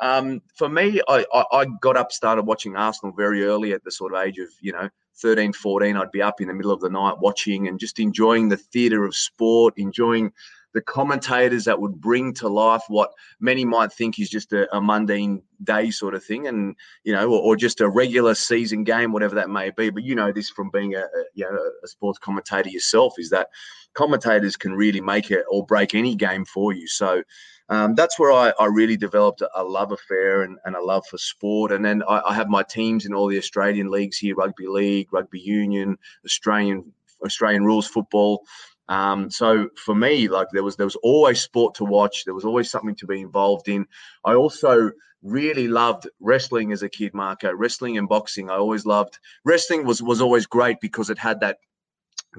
um, 0.00 0.40
for 0.56 0.68
me, 0.68 1.00
I, 1.08 1.24
I, 1.32 1.44
I 1.52 1.66
got 1.80 1.96
up, 1.96 2.12
started 2.12 2.46
watching 2.46 2.76
Arsenal 2.76 3.14
very 3.16 3.44
early 3.44 3.72
at 3.72 3.84
the 3.84 3.92
sort 3.92 4.14
of 4.14 4.24
age 4.24 4.38
of, 4.38 4.48
you 4.60 4.72
know, 4.72 4.88
13, 5.16 5.52
14. 5.52 5.96
I'd 5.96 6.10
be 6.10 6.22
up 6.22 6.40
in 6.40 6.48
the 6.48 6.54
middle 6.54 6.72
of 6.72 6.80
the 6.80 6.90
night 6.90 7.18
watching 7.18 7.68
and 7.68 7.78
just 7.78 8.00
enjoying 8.00 8.48
the 8.48 8.56
theatre 8.56 9.04
of 9.04 9.14
sport, 9.14 9.74
enjoying 9.76 10.32
the 10.74 10.82
commentators 10.82 11.64
that 11.64 11.80
would 11.80 12.00
bring 12.00 12.34
to 12.34 12.48
life 12.48 12.82
what 12.88 13.12
many 13.40 13.64
might 13.64 13.92
think 13.92 14.18
is 14.18 14.28
just 14.28 14.52
a, 14.52 14.76
a 14.76 14.80
mundane 14.80 15.40
day 15.62 15.90
sort 15.90 16.14
of 16.14 16.24
thing, 16.24 16.46
and 16.46 16.76
you 17.04 17.12
know, 17.12 17.30
or, 17.30 17.40
or 17.40 17.56
just 17.56 17.80
a 17.80 17.88
regular 17.88 18.34
season 18.34 18.84
game, 18.84 19.12
whatever 19.12 19.36
that 19.36 19.48
may 19.48 19.70
be. 19.70 19.88
But 19.90 20.02
you 20.02 20.14
know 20.14 20.32
this 20.32 20.50
from 20.50 20.70
being 20.70 20.94
a, 20.94 21.00
a 21.00 21.24
you 21.34 21.44
know 21.44 21.58
a 21.82 21.88
sports 21.88 22.18
commentator 22.18 22.68
yourself 22.68 23.14
is 23.18 23.30
that 23.30 23.48
commentators 23.94 24.56
can 24.56 24.74
really 24.74 25.00
make 25.00 25.30
it 25.30 25.44
or 25.48 25.64
break 25.64 25.94
any 25.94 26.16
game 26.16 26.44
for 26.44 26.72
you. 26.72 26.88
So 26.88 27.22
um, 27.68 27.94
that's 27.94 28.18
where 28.18 28.32
I, 28.32 28.52
I 28.60 28.66
really 28.66 28.96
developed 28.96 29.42
a, 29.54 29.64
love 29.64 29.92
affair 29.92 30.42
and, 30.42 30.58
and 30.64 30.76
a 30.76 30.82
love 30.82 31.06
for 31.08 31.16
sport. 31.16 31.72
And 31.72 31.84
then 31.84 32.02
I, 32.08 32.20
I 32.28 32.34
have 32.34 32.48
my 32.48 32.62
teams 32.62 33.06
in 33.06 33.14
all 33.14 33.28
the 33.28 33.38
Australian 33.38 33.90
leagues 33.90 34.18
here: 34.18 34.34
rugby 34.34 34.66
league, 34.66 35.12
rugby 35.12 35.40
union, 35.40 35.96
Australian 36.24 36.92
Australian 37.24 37.64
rules 37.64 37.86
football. 37.86 38.44
Um, 38.88 39.30
so 39.30 39.68
for 39.76 39.94
me, 39.94 40.28
like 40.28 40.48
there 40.52 40.62
was 40.62 40.76
there 40.76 40.86
was 40.86 40.96
always 40.96 41.40
sport 41.40 41.74
to 41.76 41.84
watch. 41.84 42.24
There 42.24 42.34
was 42.34 42.44
always 42.44 42.70
something 42.70 42.94
to 42.96 43.06
be 43.06 43.20
involved 43.20 43.68
in. 43.68 43.86
I 44.24 44.34
also 44.34 44.90
really 45.22 45.68
loved 45.68 46.08
wrestling 46.20 46.72
as 46.72 46.82
a 46.82 46.88
kid, 46.88 47.14
Marco. 47.14 47.52
Wrestling 47.52 47.96
and 47.96 48.08
boxing. 48.08 48.50
I 48.50 48.56
always 48.56 48.84
loved 48.84 49.18
wrestling. 49.44 49.86
was 49.86 50.02
was 50.02 50.20
always 50.20 50.46
great 50.46 50.80
because 50.80 51.10
it 51.10 51.18
had 51.18 51.40
that 51.40 51.58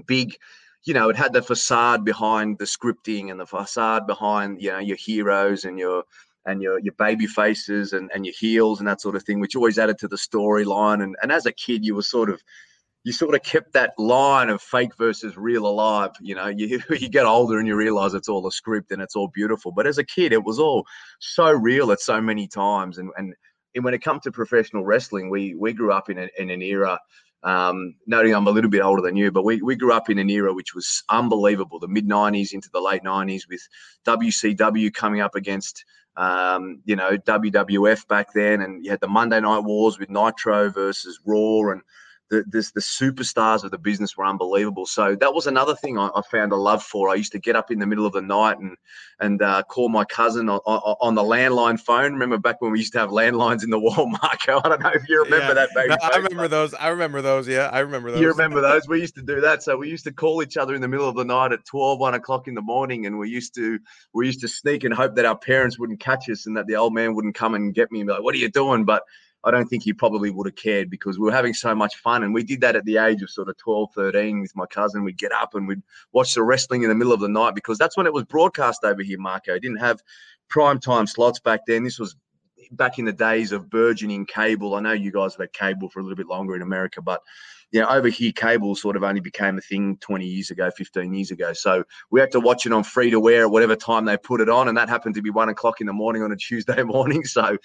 big 0.06 0.36
you 0.86 0.94
know, 0.94 1.10
it 1.10 1.16
had 1.16 1.34
the 1.34 1.42
facade 1.42 2.06
behind 2.06 2.60
the 2.60 2.66
scripting 2.66 3.32
and 3.32 3.40
the 3.40 3.46
facade 3.46 4.06
behind, 4.06 4.62
you 4.62 4.72
know, 4.72 4.78
your 4.78 4.98
heroes 4.98 5.66
and 5.66 5.80
your 5.80 6.04
and 6.46 6.62
your 6.62 6.80
your 6.80 6.94
baby 6.94 7.26
faces 7.26 7.92
and, 7.94 8.12
and 8.14 8.24
your 8.24 8.36
heels 8.38 8.80
and 8.80 8.88
that 8.88 9.02
sort 9.02 9.16
of 9.16 9.24
thing, 9.24 9.40
which 9.40 9.56
always 9.56 9.80
added 9.80 9.98
to 9.98 10.08
the 10.08 10.16
storyline. 10.16 11.02
And 11.04 11.16
and 11.24 11.32
as 11.32 11.48
a 11.48 11.52
kid, 11.52 11.84
you 11.84 11.96
were 11.96 12.04
sort 12.04 12.30
of 12.30 12.44
you 13.06 13.14
sort 13.14 13.36
of 13.36 13.44
kept 13.44 13.72
that 13.74 13.94
line 14.00 14.50
of 14.50 14.60
fake 14.62 14.98
versus 14.98 15.38
real 15.38 15.68
alive. 15.68 16.10
You 16.20 16.34
know, 16.34 16.48
you 16.48 16.82
you 16.90 17.08
get 17.08 17.26
older 17.26 17.60
and 17.60 17.68
you 17.68 17.76
realize 17.76 18.14
it's 18.14 18.28
all 18.28 18.46
a 18.48 18.52
script 18.52 18.92
and 18.92 19.02
it's 19.02 19.16
all 19.16 19.30
beautiful. 19.30 19.72
But 19.72 19.88
as 19.88 20.00
a 20.00 20.04
kid, 20.04 20.34
it 20.34 20.44
was 20.44 20.60
all 20.60 20.86
so 21.20 21.52
real 21.52 21.92
at 21.92 22.02
so 22.02 22.20
many 22.20 22.48
times. 22.48 22.98
And 22.98 23.12
and, 23.16 23.36
and 23.76 23.86
when 23.86 23.94
it 23.94 24.02
comes 24.02 24.24
to 24.24 24.32
professional 24.32 24.84
wrestling, 24.84 25.30
we 25.30 25.54
we 25.54 25.72
grew 25.72 25.94
up 25.94 26.10
in, 26.10 26.18
a, 26.18 26.28
in 26.38 26.50
an 26.50 26.62
era. 26.62 27.00
Um, 27.44 27.94
noting 28.08 28.34
I'm 28.34 28.48
a 28.48 28.52
little 28.52 28.72
bit 28.72 28.82
older 28.82 29.04
than 29.04 29.16
you, 29.16 29.32
but 29.32 29.46
we, 29.46 29.62
we 29.62 29.76
grew 29.76 29.94
up 29.94 30.10
in 30.10 30.18
an 30.18 30.32
era 30.32 30.52
which 30.52 30.74
was 30.74 31.04
unbelievable. 31.12 31.78
The 31.78 31.88
mid 31.88 32.10
90s 32.10 32.54
into 32.54 32.72
the 32.74 32.82
late 32.82 33.04
90s 33.04 33.44
with 33.48 33.62
WCW 34.08 34.92
coming 34.92 35.22
up 35.22 35.36
against 35.36 35.86
um, 36.18 36.82
you 36.86 36.96
know, 36.96 37.18
WWF 37.18 38.08
back 38.08 38.34
then, 38.34 38.62
and 38.62 38.84
you 38.84 38.90
had 38.90 39.02
the 39.02 39.08
Monday 39.08 39.40
Night 39.40 39.60
Wars 39.60 40.00
with 40.00 40.10
Nitro 40.10 40.72
versus 40.72 41.20
Raw, 41.24 41.72
and 41.72 41.82
the, 42.30 42.44
the, 42.48 42.72
the 42.74 42.82
superstars 42.82 43.64
of 43.64 43.72
the 43.72 43.78
business 43.78 44.18
were 44.18 44.26
unbelievable. 44.26 44.86
So 44.86 45.16
that 45.16 45.34
was 45.34 45.46
another 45.46 45.76
thing 45.76 46.00
I, 46.00 46.10
I, 46.16 46.22
found 46.24 46.52
a 46.52 46.56
love 46.56 46.82
for. 46.82 47.10
I 47.10 47.16
used 47.16 47.32
to 47.34 47.40
get 47.40 47.56
up 47.56 47.70
in 47.70 47.78
the 47.78 47.86
middle 47.86 48.06
of 48.06 48.14
the 48.14 48.22
night 48.22 48.58
and 48.58 48.76
and 49.20 49.42
uh, 49.42 49.64
call 49.64 49.90
my 49.90 50.04
cousin 50.06 50.50
on, 50.50 50.60
on, 50.66 50.96
on, 51.00 51.16
the 51.16 51.22
landline 51.22 51.80
phone. 51.80 52.14
Remember 52.14 52.38
back 52.38 52.62
when 52.62 52.72
we 52.72 52.80
used 52.80 52.94
to 52.94 53.00
have 53.00 53.12
landlines 53.12 53.64
in 53.64 53.70
the 53.70 53.80
wall, 53.86 54.08
Marco? 54.08 54.60
I 54.64 54.70
don't 54.70 54.82
know 54.82 54.92
if 54.94 55.08
you 55.08 55.24
remember 55.24 55.48
yeah. 55.48 55.54
that, 55.54 55.70
baby. 55.76 55.90
No, 55.90 55.98
I 56.02 56.18
remember 56.18 56.48
those. 56.48 56.74
I 56.74 56.90
remember 56.90 57.22
those. 57.22 57.48
Yeah, 57.48 57.70
I 57.72 57.80
remember 57.80 58.12
those. 58.12 58.20
You 58.20 58.30
remember 58.30 58.60
those? 58.60 58.88
We 58.88 59.00
used 59.00 59.16
to 59.16 59.22
do 59.22 59.40
that. 59.42 59.62
So 59.62 59.78
we 59.78 59.90
used 59.90 60.04
to 60.06 60.12
call 60.12 60.42
each 60.42 60.58
other 60.58 60.74
in 60.74 60.82
the 60.82 60.88
middle 60.88 61.08
of 61.08 61.16
the 61.16 61.26
night 61.26 61.52
at 61.52 61.64
12, 61.66 62.00
1 62.00 62.14
o'clock 62.16 62.48
in 62.48 62.56
the 62.56 62.62
morning, 62.62 63.06
and 63.06 63.20
we 63.20 63.30
used 63.30 63.54
to 63.56 63.80
we 64.14 64.26
used 64.26 64.42
to 64.42 64.48
sneak 64.48 64.84
and 64.84 64.94
hope 64.94 65.16
that 65.16 65.26
our 65.26 65.38
parents 65.38 65.78
wouldn't 65.78 66.00
catch 66.00 66.30
us 66.30 66.48
and 66.48 66.58
that 66.58 66.66
the 66.66 66.76
old 66.76 66.94
man 66.94 67.14
wouldn't 67.14 67.36
come 67.36 67.54
and 67.54 67.74
get 67.74 67.92
me 67.92 68.02
and 68.02 68.08
be 68.08 68.14
like, 68.14 68.24
"What 68.24 68.34
are 68.34 68.40
you 68.40 68.50
doing?" 68.50 68.84
But 68.84 69.04
I 69.46 69.52
don't 69.52 69.68
think 69.68 69.84
he 69.84 69.94
probably 69.94 70.32
would 70.32 70.48
have 70.48 70.56
cared 70.56 70.90
because 70.90 71.20
we 71.20 71.26
were 71.26 71.32
having 71.32 71.54
so 71.54 71.74
much 71.76 71.96
fun. 71.98 72.24
And 72.24 72.34
we 72.34 72.44
did 72.44 72.62
that 72.62 72.76
at 72.76 72.86
the 72.86 72.98
age 72.98 73.22
of 73.22 73.30
sort 73.30 73.48
of 73.48 73.58
12, 73.58 73.90
13 73.94 74.42
with 74.42 74.56
my 74.56 74.66
cousin. 74.66 75.04
We'd 75.04 75.18
get 75.18 75.32
up 75.32 75.54
and 75.56 75.68
we'd 75.68 75.84
watch 76.12 76.34
the 76.34 76.44
wrestling 76.44 76.84
in 76.84 76.90
the 76.90 76.96
middle 76.96 77.14
of 77.14 77.20
the 77.20 77.30
night 77.30 77.56
because 77.56 77.78
that's 77.78 77.96
when 77.96 78.08
it 78.08 78.14
was 78.14 78.24
broadcast 78.24 78.84
over 78.84 79.04
here, 79.04 79.20
Marco. 79.20 79.54
It 79.54 79.62
didn't 79.62 79.80
have 79.80 80.02
prime 80.50 80.80
time 80.80 81.08
slots 81.08 81.40
back 81.40 81.62
then. 81.68 81.84
This 81.84 82.00
was 82.00 82.16
back 82.72 82.98
in 82.98 83.06
the 83.06 83.14
days 83.14 83.52
of 83.52 83.70
burgeoning 83.70 84.26
cable. 84.26 84.76
I 84.76 84.80
know 84.80 84.92
you 84.92 85.12
guys 85.12 85.34
have 85.34 85.42
had 85.42 85.54
cable 85.54 85.90
for 85.90 86.00
a 86.00 86.04
little 86.04 86.18
bit 86.18 86.28
longer 86.28 86.56
in 86.56 86.62
America, 86.62 87.02
but 87.02 87.22
know, 87.82 87.88
over 87.88 88.08
here, 88.08 88.32
cable 88.32 88.76
sort 88.76 88.96
of 88.96 89.04
only 89.04 89.22
became 89.22 89.58
a 89.58 89.62
thing 89.62 89.98
20 89.98 90.26
years 90.26 90.52
ago, 90.52 90.70
15 90.72 91.14
years 91.14 91.32
ago. 91.32 91.54
So 91.54 91.84
we 92.12 92.20
had 92.20 92.32
to 92.32 92.40
watch 92.40 92.66
it 92.66 92.72
on 92.72 92.84
free 92.84 93.10
to 93.12 93.30
air 93.30 93.44
at 93.44 93.52
whatever 93.52 93.76
time 93.76 94.06
they 94.06 94.18
put 94.18 94.42
it 94.42 94.50
on. 94.50 94.68
And 94.68 94.78
that 94.78 94.90
happened 94.90 95.16
to 95.16 95.22
be 95.22 95.30
one 95.30 95.50
o'clock 95.50 95.82
in 95.82 95.88
the 95.88 95.94
morning 95.94 96.24
on 96.24 96.32
a 96.32 96.36
Tuesday 96.36 96.84
morning. 96.84 97.24
So 97.26 97.58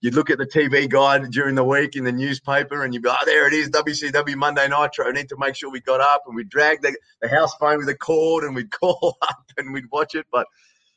you'd 0.00 0.14
look 0.14 0.30
at 0.30 0.38
the 0.38 0.46
TV 0.46 0.88
guide 0.88 1.30
during 1.30 1.54
the 1.54 1.64
week 1.64 1.96
in 1.96 2.04
the 2.04 2.12
newspaper 2.12 2.84
and 2.84 2.94
you'd 2.94 3.02
be 3.02 3.08
like, 3.08 3.18
oh, 3.22 3.26
there 3.26 3.46
it 3.46 3.52
is, 3.52 3.70
WCW 3.70 4.36
Monday 4.36 4.68
Nitro. 4.68 5.08
I 5.08 5.12
need 5.12 5.28
to 5.30 5.36
make 5.38 5.56
sure 5.56 5.70
we 5.70 5.80
got 5.80 6.00
up 6.00 6.22
and 6.26 6.36
we'd 6.36 6.48
drag 6.48 6.82
the, 6.82 6.96
the 7.20 7.28
house 7.28 7.54
phone 7.54 7.78
with 7.78 7.88
a 7.88 7.96
cord 7.96 8.44
and 8.44 8.54
we'd 8.54 8.70
call 8.80 9.16
up 9.22 9.44
and 9.56 9.72
we'd 9.72 9.90
watch 9.90 10.14
it. 10.14 10.26
But 10.30 10.46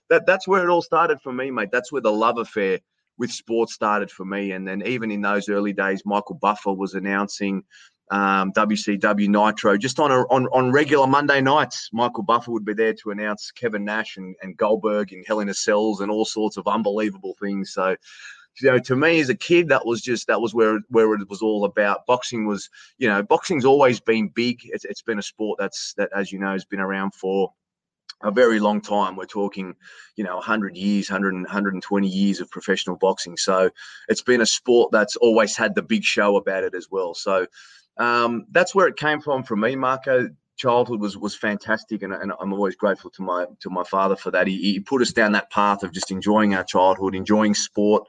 that, 0.10 0.26
that's 0.26 0.48
where 0.48 0.64
it 0.64 0.70
all 0.70 0.82
started 0.82 1.20
for 1.22 1.34
me, 1.34 1.52
mate. 1.52 1.70
That's 1.72 1.92
where 1.92 2.02
the 2.02 2.12
love 2.12 2.38
affair 2.38 2.80
with 3.18 3.32
sports 3.32 3.74
started 3.74 4.12
for 4.12 4.26
me. 4.26 4.52
And 4.52 4.68
then 4.68 4.84
even 4.86 5.12
in 5.12 5.22
those 5.22 5.50
early 5.50 5.74
days, 5.74 6.04
Michael 6.06 6.36
Buffer 6.36 6.74
was 6.74 6.94
announcing 6.94 7.64
um, 8.12 8.52
WCW 8.52 9.30
Nitro 9.30 9.78
just 9.78 10.00
on, 10.00 10.12
a, 10.12 10.20
on 10.24 10.48
on 10.52 10.72
regular 10.72 11.08
Monday 11.08 11.40
nights. 11.40 11.90
Michael 11.94 12.24
Buffer 12.24 12.52
would 12.52 12.66
be 12.66 12.74
there 12.74 12.94
to 12.94 13.12
announce 13.12 13.52
Kevin 13.52 13.86
Nash 13.86 14.18
and, 14.18 14.36
and 14.42 14.58
Goldberg 14.58 15.14
and 15.14 15.24
Hell 15.26 15.40
in 15.40 15.48
a 15.48 15.54
Cells 15.54 16.02
and 16.02 16.12
all 16.12 16.26
sorts 16.26 16.58
of 16.58 16.68
unbelievable 16.68 17.36
things. 17.40 17.72
So 17.72 17.96
you 18.60 18.70
know, 18.70 18.80
to 18.80 18.96
me 18.96 19.20
as 19.20 19.30
a 19.30 19.36
kid, 19.36 19.70
that 19.70 19.86
was 19.86 20.02
just 20.02 20.28
that 20.28 20.42
was 20.42 20.54
where 20.54 20.80
where 20.90 21.14
it 21.14 21.30
was 21.30 21.42
all 21.42 21.66
about. 21.66 22.06
Boxing 22.06 22.46
was, 22.46 22.70
you 22.98 23.08
know, 23.08 23.24
boxing's 23.24 23.66
always 23.66 24.00
been 24.00 24.28
big. 24.28 24.60
It's, 24.66 24.86
it's 24.86 25.02
been 25.02 25.20
a 25.20 25.24
sport 25.24 25.58
that's 25.60 25.94
that, 25.96 26.10
as 26.16 26.32
you 26.32 26.40
know, 26.40 26.52
has 26.52 26.66
been 26.66 26.80
around 26.80 27.14
for 27.14 27.54
a 28.24 28.32
very 28.32 28.60
long 28.60 28.82
time. 28.82 29.16
We're 29.16 29.26
talking, 29.26 29.76
you 30.16 30.24
know, 30.24 30.36
100 30.36 30.76
years, 30.76 31.10
100, 31.10 31.34
120 31.34 32.08
years 32.08 32.40
of 32.40 32.52
professional 32.52 32.98
boxing. 32.98 33.38
So 33.38 33.70
it's 34.08 34.22
been 34.22 34.42
a 34.42 34.46
sport 34.46 34.92
that's 34.92 35.16
always 35.16 35.56
had 35.56 35.76
the 35.76 35.82
big 35.82 36.04
show 36.04 36.38
about 36.38 36.64
it 36.64 36.76
as 36.76 36.88
well. 36.92 37.14
So 37.14 37.48
um, 37.98 38.46
that's 38.52 38.76
where 38.76 38.88
it 38.88 38.98
came 38.98 39.22
from 39.22 39.44
for 39.44 39.56
me, 39.56 39.76
Marco. 39.76 40.30
Childhood 40.58 41.00
was 41.00 41.18
was 41.18 41.36
fantastic, 41.36 42.04
and, 42.04 42.14
and 42.14 42.32
I'm 42.40 42.54
always 42.54 42.76
grateful 42.76 43.10
to 43.12 43.24
my 43.24 43.46
to 43.62 43.70
my 43.72 43.84
father 43.84 44.16
for 44.16 44.30
that. 44.32 44.46
He, 44.46 44.58
he 44.58 44.80
put 44.80 45.02
us 45.02 45.12
down 45.12 45.32
that 45.32 45.50
path 45.50 45.82
of 45.82 45.92
just 45.92 46.12
enjoying 46.12 46.54
our 46.54 46.64
childhood, 46.64 47.16
enjoying 47.16 47.56
sport, 47.56 48.04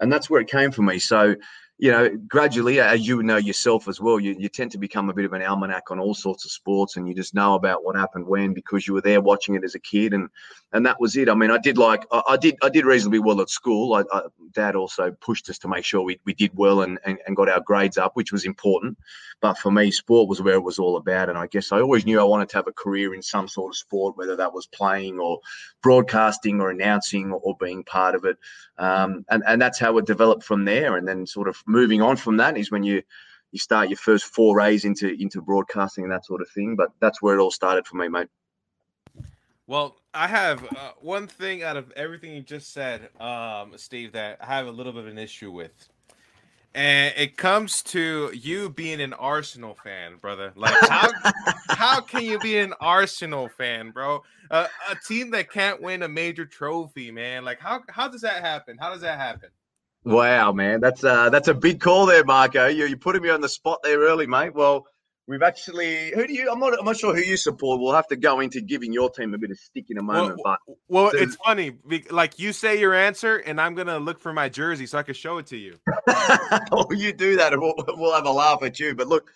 and 0.00 0.12
that's 0.12 0.30
where 0.30 0.40
it 0.40 0.48
came 0.48 0.70
for 0.70 0.82
me. 0.82 0.98
So, 0.98 1.34
you 1.80 1.92
know, 1.92 2.10
gradually, 2.26 2.80
as 2.80 3.06
you 3.06 3.22
know 3.22 3.36
yourself 3.36 3.86
as 3.86 4.00
well, 4.00 4.18
you, 4.18 4.34
you 4.36 4.48
tend 4.48 4.72
to 4.72 4.78
become 4.78 5.08
a 5.08 5.14
bit 5.14 5.24
of 5.24 5.32
an 5.32 5.42
almanac 5.42 5.92
on 5.92 6.00
all 6.00 6.14
sorts 6.14 6.44
of 6.44 6.50
sports, 6.50 6.96
and 6.96 7.06
you 7.06 7.14
just 7.14 7.34
know 7.34 7.54
about 7.54 7.84
what 7.84 7.94
happened 7.94 8.26
when 8.26 8.52
because 8.52 8.88
you 8.88 8.94
were 8.94 9.00
there 9.00 9.20
watching 9.20 9.54
it 9.54 9.62
as 9.62 9.76
a 9.76 9.78
kid, 9.78 10.12
and 10.12 10.28
and 10.72 10.84
that 10.84 11.00
was 11.00 11.16
it. 11.16 11.28
I 11.28 11.34
mean, 11.34 11.52
I 11.52 11.58
did 11.58 11.78
like 11.78 12.04
I, 12.10 12.22
I 12.30 12.36
did 12.36 12.56
I 12.62 12.68
did 12.68 12.84
reasonably 12.84 13.20
well 13.20 13.40
at 13.40 13.48
school. 13.48 13.94
I, 13.94 14.02
I, 14.12 14.22
Dad 14.52 14.74
also 14.74 15.12
pushed 15.20 15.48
us 15.50 15.58
to 15.58 15.68
make 15.68 15.84
sure 15.84 16.02
we, 16.02 16.18
we 16.24 16.34
did 16.34 16.50
well 16.54 16.82
and, 16.82 16.98
and 17.04 17.18
and 17.26 17.36
got 17.36 17.48
our 17.48 17.60
grades 17.60 17.96
up, 17.96 18.16
which 18.16 18.32
was 18.32 18.44
important. 18.44 18.98
But 19.40 19.56
for 19.56 19.70
me, 19.70 19.92
sport 19.92 20.28
was 20.28 20.42
where 20.42 20.54
it 20.54 20.64
was 20.64 20.80
all 20.80 20.96
about, 20.96 21.28
and 21.28 21.38
I 21.38 21.46
guess 21.46 21.70
I 21.70 21.80
always 21.80 22.04
knew 22.04 22.18
I 22.18 22.24
wanted 22.24 22.48
to 22.48 22.56
have 22.56 22.66
a 22.66 22.72
career 22.72 23.14
in 23.14 23.22
some 23.22 23.46
sort 23.46 23.70
of 23.70 23.76
sport, 23.76 24.16
whether 24.16 24.34
that 24.34 24.52
was 24.52 24.66
playing 24.66 25.20
or 25.20 25.38
broadcasting 25.80 26.60
or 26.60 26.70
announcing 26.70 27.30
or, 27.30 27.38
or 27.44 27.56
being 27.60 27.84
part 27.84 28.16
of 28.16 28.24
it. 28.24 28.36
Um, 28.78 29.24
and 29.28 29.42
and 29.46 29.60
that's 29.60 29.78
how 29.78 29.98
it 29.98 30.06
developed 30.06 30.44
from 30.44 30.64
there. 30.64 30.96
And 30.96 31.06
then 31.06 31.26
sort 31.26 31.48
of 31.48 31.62
moving 31.66 32.02
on 32.02 32.16
from 32.16 32.36
that 32.38 32.56
is 32.56 32.70
when 32.70 32.82
you 32.82 33.02
you 33.50 33.58
start 33.58 33.88
your 33.88 33.96
first 33.96 34.24
forays 34.24 34.84
into 34.84 35.08
into 35.20 35.40
broadcasting 35.40 36.04
and 36.04 36.12
that 36.12 36.24
sort 36.24 36.40
of 36.40 36.48
thing. 36.50 36.76
But 36.76 36.90
that's 37.00 37.20
where 37.20 37.36
it 37.36 37.40
all 37.40 37.50
started 37.50 37.86
for 37.86 37.96
me, 37.96 38.08
mate. 38.08 38.28
Well, 39.66 39.96
I 40.14 40.28
have 40.28 40.64
uh, 40.64 40.92
one 41.00 41.26
thing 41.26 41.62
out 41.62 41.76
of 41.76 41.92
everything 41.92 42.32
you 42.34 42.40
just 42.40 42.72
said, 42.72 43.10
um, 43.20 43.74
Steve, 43.76 44.12
that 44.12 44.38
I 44.40 44.46
have 44.46 44.66
a 44.66 44.70
little 44.70 44.92
bit 44.92 45.02
of 45.02 45.08
an 45.08 45.18
issue 45.18 45.50
with. 45.50 45.90
And 46.74 47.14
it 47.16 47.36
comes 47.36 47.82
to 47.84 48.30
you 48.34 48.70
being 48.70 49.00
an 49.00 49.12
Arsenal 49.14 49.76
fan, 49.82 50.16
brother. 50.20 50.52
Like, 50.54 50.74
how, 50.88 51.10
how 51.68 52.00
can 52.00 52.24
you 52.24 52.38
be 52.38 52.58
an 52.58 52.74
Arsenal 52.80 53.48
fan, 53.48 53.90
bro? 53.90 54.22
Uh, 54.50 54.66
a 54.90 54.96
team 55.06 55.30
that 55.32 55.50
can't 55.50 55.82
win 55.82 56.02
a 56.02 56.08
major 56.08 56.44
trophy, 56.44 57.10
man. 57.10 57.44
Like, 57.44 57.58
how, 57.60 57.80
how 57.88 58.08
does 58.08 58.20
that 58.20 58.44
happen? 58.44 58.76
How 58.78 58.92
does 58.92 59.00
that 59.00 59.18
happen? 59.18 59.48
Wow, 60.04 60.52
man, 60.52 60.80
that's 60.80 61.04
uh, 61.04 61.28
that's 61.28 61.48
a 61.48 61.54
big 61.54 61.80
call 61.80 62.06
there, 62.06 62.24
Marco. 62.24 62.66
You 62.66 62.86
you 62.86 62.96
putting 62.96 63.20
me 63.20 63.28
on 63.28 63.40
the 63.40 63.48
spot 63.48 63.80
there 63.82 63.98
early, 63.98 64.26
mate. 64.26 64.54
Well, 64.54 64.86
We've 65.28 65.42
actually 65.42 66.10
who 66.14 66.26
do 66.26 66.32
you? 66.32 66.50
I'm 66.50 66.58
not. 66.58 66.78
I'm 66.78 66.86
not 66.86 66.96
sure 66.96 67.14
who 67.14 67.20
you 67.20 67.36
support. 67.36 67.80
We'll 67.80 67.92
have 67.92 68.06
to 68.08 68.16
go 68.16 68.40
into 68.40 68.62
giving 68.62 68.94
your 68.94 69.10
team 69.10 69.34
a 69.34 69.38
bit 69.38 69.50
of 69.50 69.58
stick 69.58 69.84
in 69.90 69.98
a 69.98 70.02
moment. 70.02 70.40
Well, 70.42 70.56
but 70.66 70.76
well, 70.88 71.10
it's 71.12 71.36
funny. 71.36 71.76
Like 72.10 72.38
you 72.38 72.54
say 72.54 72.80
your 72.80 72.94
answer, 72.94 73.36
and 73.36 73.60
I'm 73.60 73.74
gonna 73.74 73.98
look 73.98 74.20
for 74.20 74.32
my 74.32 74.48
jersey 74.48 74.86
so 74.86 74.96
I 74.96 75.02
can 75.02 75.12
show 75.12 75.36
it 75.36 75.46
to 75.48 75.58
you. 75.58 75.78
well, 76.72 76.88
you 76.92 77.12
do 77.12 77.36
that, 77.36 77.52
and 77.52 77.60
we'll, 77.60 77.74
we'll 77.88 78.14
have 78.14 78.24
a 78.24 78.32
laugh 78.32 78.62
at 78.62 78.80
you. 78.80 78.94
But 78.94 79.08
look, 79.08 79.30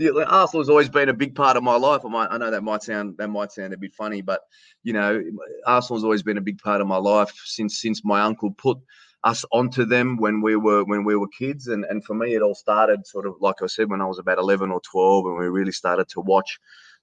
Arsenal 0.00 0.62
has 0.62 0.68
always 0.68 0.88
been 0.88 1.08
a 1.08 1.14
big 1.14 1.34
part 1.34 1.56
of 1.56 1.64
my 1.64 1.76
life. 1.76 2.02
I 2.04 2.08
might, 2.08 2.28
I 2.30 2.38
know 2.38 2.52
that 2.52 2.62
might 2.62 2.84
sound 2.84 3.16
that 3.18 3.26
might 3.26 3.50
sound 3.50 3.74
a 3.74 3.78
bit 3.78 3.94
funny, 3.94 4.22
but 4.22 4.42
you 4.84 4.92
know, 4.92 5.20
Arsenal's 5.66 6.04
always 6.04 6.22
been 6.22 6.38
a 6.38 6.42
big 6.42 6.58
part 6.58 6.80
of 6.80 6.86
my 6.86 6.98
life 6.98 7.32
since 7.44 7.80
since 7.80 8.04
my 8.04 8.22
uncle 8.22 8.52
put 8.52 8.78
us 9.24 9.44
onto 9.52 9.84
them 9.84 10.16
when 10.16 10.40
we 10.40 10.56
were 10.56 10.84
when 10.84 11.04
we 11.04 11.16
were 11.16 11.28
kids. 11.28 11.68
And 11.68 11.84
and 11.84 12.04
for 12.04 12.14
me, 12.14 12.34
it 12.34 12.42
all 12.42 12.54
started 12.54 13.06
sort 13.06 13.26
of 13.26 13.34
like 13.40 13.56
I 13.62 13.66
said 13.66 13.90
when 13.90 14.00
I 14.00 14.06
was 14.06 14.18
about 14.18 14.38
eleven 14.38 14.70
or 14.70 14.80
twelve, 14.80 15.26
and 15.26 15.38
we 15.38 15.46
really 15.46 15.72
started 15.72 16.08
to 16.10 16.20
watch 16.20 16.58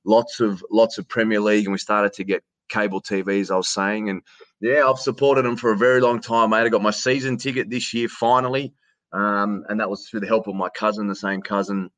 lots 0.06 0.40
of 0.40 0.64
lots 0.70 0.98
of 0.98 1.08
Premier 1.08 1.40
League, 1.40 1.66
and 1.66 1.72
we 1.72 1.80
started 1.80 2.14
to 2.14 2.24
get 2.24 2.44
cable 2.70 3.02
TV, 3.02 3.42
as 3.42 3.52
I 3.52 3.56
was 3.56 3.70
saying. 3.70 4.10
And 4.10 4.22
yeah, 4.62 4.88
I've 4.88 5.00
supported 5.00 5.46
them 5.46 5.58
for 5.58 5.72
a 5.72 5.78
very 5.78 6.02
long 6.02 6.22
time, 6.22 6.52
mate. 6.52 6.62
I 6.62 6.70
got 6.70 6.82
my 6.82 6.92
season 6.92 7.38
ticket 7.38 7.70
this 7.70 7.94
year 7.94 8.08
finally, 8.08 8.74
um, 9.12 9.66
and 9.70 9.80
that 9.80 9.90
was 9.90 10.08
through 10.08 10.22
the 10.22 10.28
help 10.28 10.48
of 10.48 10.56
my 10.56 10.70
cousin, 10.70 11.08
the 11.08 11.16
same 11.16 11.42
cousin. 11.42 11.90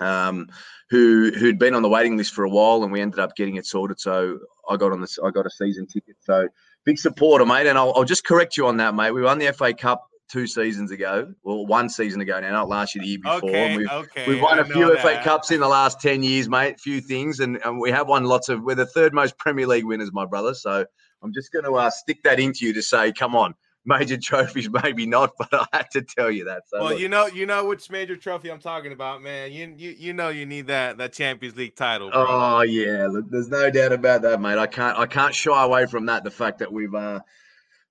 Um, 0.00 0.48
who 0.90 1.30
who'd 1.30 1.58
been 1.58 1.74
on 1.74 1.82
the 1.82 1.88
waiting 1.88 2.16
list 2.16 2.34
for 2.34 2.44
a 2.44 2.50
while, 2.50 2.82
and 2.82 2.92
we 2.92 3.00
ended 3.00 3.20
up 3.20 3.36
getting 3.36 3.56
it 3.56 3.66
sorted. 3.66 4.00
So 4.00 4.38
I 4.68 4.76
got 4.76 4.92
on 4.92 5.00
this. 5.00 5.18
I 5.24 5.30
got 5.30 5.46
a 5.46 5.50
season 5.50 5.86
ticket. 5.86 6.16
So 6.20 6.48
big 6.84 6.98
supporter, 6.98 7.46
mate. 7.46 7.66
And 7.66 7.78
I'll, 7.78 7.92
I'll, 7.96 8.04
just 8.04 8.24
correct 8.24 8.56
you 8.56 8.66
on 8.66 8.76
that, 8.78 8.94
mate. 8.94 9.12
We 9.12 9.22
won 9.22 9.38
the 9.38 9.52
FA 9.52 9.74
Cup 9.74 10.08
two 10.28 10.46
seasons 10.46 10.90
ago, 10.90 11.32
well, 11.42 11.66
one 11.66 11.88
season 11.88 12.20
ago 12.20 12.40
now, 12.40 12.50
not 12.50 12.68
last 12.68 12.94
year, 12.94 13.02
the 13.02 13.08
year 13.08 13.18
before. 13.22 13.50
Okay, 13.50 13.76
we've, 13.76 13.90
okay. 13.90 14.24
we've 14.26 14.42
won 14.42 14.58
a 14.58 14.64
few. 14.64 14.96
FA 14.98 15.20
Cups 15.22 15.50
in 15.50 15.60
the 15.60 15.68
last 15.68 16.00
10 16.00 16.22
years, 16.22 16.48
mate. 16.48 16.74
A 16.74 16.78
few 16.78 17.00
things. 17.00 17.40
And, 17.40 17.58
and 17.64 17.78
we 17.78 17.90
have 17.90 18.08
won 18.08 18.24
lots 18.24 18.48
of, 18.48 18.62
we're 18.62 18.74
the 18.74 18.86
third 18.86 19.12
most 19.12 19.38
Premier 19.38 19.66
League 19.66 19.84
winners, 19.84 20.12
my 20.12 20.24
brother. 20.24 20.54
So 20.54 20.84
I'm 21.22 21.32
just 21.32 21.52
going 21.52 21.64
to 21.64 21.74
uh, 21.74 21.90
stick 21.90 22.22
that 22.24 22.40
into 22.40 22.66
you 22.66 22.72
to 22.72 22.82
say, 22.82 23.12
come 23.12 23.36
on, 23.36 23.54
major 23.84 24.16
trophies, 24.16 24.68
maybe 24.82 25.06
not, 25.06 25.32
but 25.38 25.48
I 25.52 25.66
had 25.72 25.90
to 25.92 26.02
tell 26.02 26.30
you 26.30 26.44
that. 26.44 26.68
So 26.68 26.80
well, 26.80 26.90
look. 26.90 27.00
you 27.00 27.08
know, 27.08 27.26
you 27.26 27.46
know 27.46 27.64
which 27.66 27.90
major 27.90 28.16
trophy 28.16 28.50
I'm 28.50 28.60
talking 28.60 28.92
about, 28.92 29.22
man. 29.22 29.52
You 29.52 29.74
you 29.76 29.90
you 29.98 30.12
know 30.12 30.28
you 30.28 30.46
need 30.46 30.68
that 30.68 30.98
that 30.98 31.12
Champions 31.12 31.56
League 31.56 31.76
title. 31.76 32.10
Bro. 32.10 32.26
Oh 32.28 32.60
yeah, 32.62 33.06
look, 33.08 33.30
there's 33.30 33.48
no 33.48 33.70
doubt 33.70 33.92
about 33.92 34.22
that, 34.22 34.40
mate. 34.40 34.58
I 34.58 34.66
can't 34.66 34.98
I 34.98 35.06
can't 35.06 35.34
shy 35.34 35.62
away 35.62 35.86
from 35.86 36.06
that. 36.06 36.24
The 36.24 36.30
fact 36.30 36.58
that 36.60 36.72
we've 36.72 36.94
uh 36.94 37.20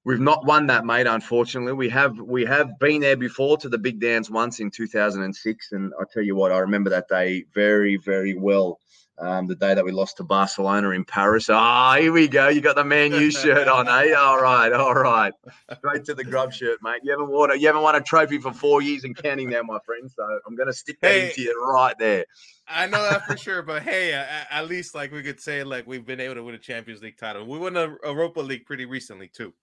We've 0.06 0.20
not 0.20 0.46
won 0.46 0.68
that, 0.68 0.86
mate. 0.86 1.08
Unfortunately, 1.08 1.72
we 1.72 1.88
have 1.90 2.20
we 2.20 2.44
have 2.44 2.78
been 2.78 3.00
there 3.00 3.16
before 3.16 3.58
to 3.60 3.70
the 3.70 3.78
big 3.78 4.02
dance 4.02 4.30
once 4.30 4.60
in 4.60 4.70
2006, 4.70 5.72
and 5.72 5.94
I 5.98 6.04
tell 6.12 6.24
you 6.24 6.36
what, 6.36 6.52
I 6.52 6.60
remember 6.60 6.90
that 6.90 7.08
day 7.08 7.46
very, 7.54 7.96
very 7.96 8.34
well. 8.34 8.80
Um, 9.20 9.46
the 9.46 9.56
day 9.56 9.76
that 9.76 9.86
we 9.86 9.92
lost 9.92 10.18
to 10.18 10.24
Barcelona 10.24 10.90
in 10.90 11.06
Paris. 11.06 11.48
Ah, 11.48 11.98
here 12.00 12.12
we 12.12 12.28
go. 12.28 12.48
You 12.50 12.62
got 12.62 12.76
the 12.76 12.84
Man 12.84 13.12
U 13.12 13.30
shirt 13.30 13.68
on, 13.68 13.88
eh? 13.88 14.14
All 14.14 14.42
right, 14.42 14.74
all 14.74 14.96
right. 14.96 15.32
Straight 15.78 16.04
to 16.06 16.16
the 16.16 16.24
grub 16.24 16.52
shirt, 16.52 16.80
mate. 16.82 17.02
You 17.04 17.12
haven't 17.12 17.30
won 17.30 17.52
a, 17.52 17.56
you 17.56 17.68
haven't 17.68 17.84
won 17.84 17.96
a 17.96 18.02
trophy 18.02 18.40
for 18.40 18.52
four 18.52 18.82
years 18.82 19.04
and 19.04 19.16
counting 19.16 19.52
now, 19.52 19.62
my 19.62 19.78
friend. 19.86 20.10
So 20.10 20.24
I'm 20.48 20.56
going 20.56 20.66
to 20.68 20.74
stick 20.74 20.98
that 21.02 21.12
Hey. 21.12 21.28
into 21.30 21.44
you 21.44 21.64
right 21.64 21.96
there. 22.00 22.26
I 22.68 22.88
know 22.88 23.04
that 23.04 23.26
for 23.28 23.38
sure, 23.38 23.62
but 23.62 23.84
hey, 23.84 24.14
at, 24.14 24.48
at 24.50 24.68
least 24.68 24.96
like 24.96 25.12
we 25.12 25.22
could 25.22 25.40
say 25.40 25.64
like 25.64 25.86
we've 25.86 26.06
been 26.06 26.20
able 26.20 26.36
to 26.36 26.44
win 26.44 26.56
a 26.56 26.60
Champions 26.60 27.04
League 27.04 27.18
title. 27.18 27.46
We 27.46 27.60
won 27.60 27.78
a 27.78 27.96
Europa 28.04 28.40
League 28.40 28.66
pretty 28.66 28.86
recently 28.86 29.28
too. 29.28 29.54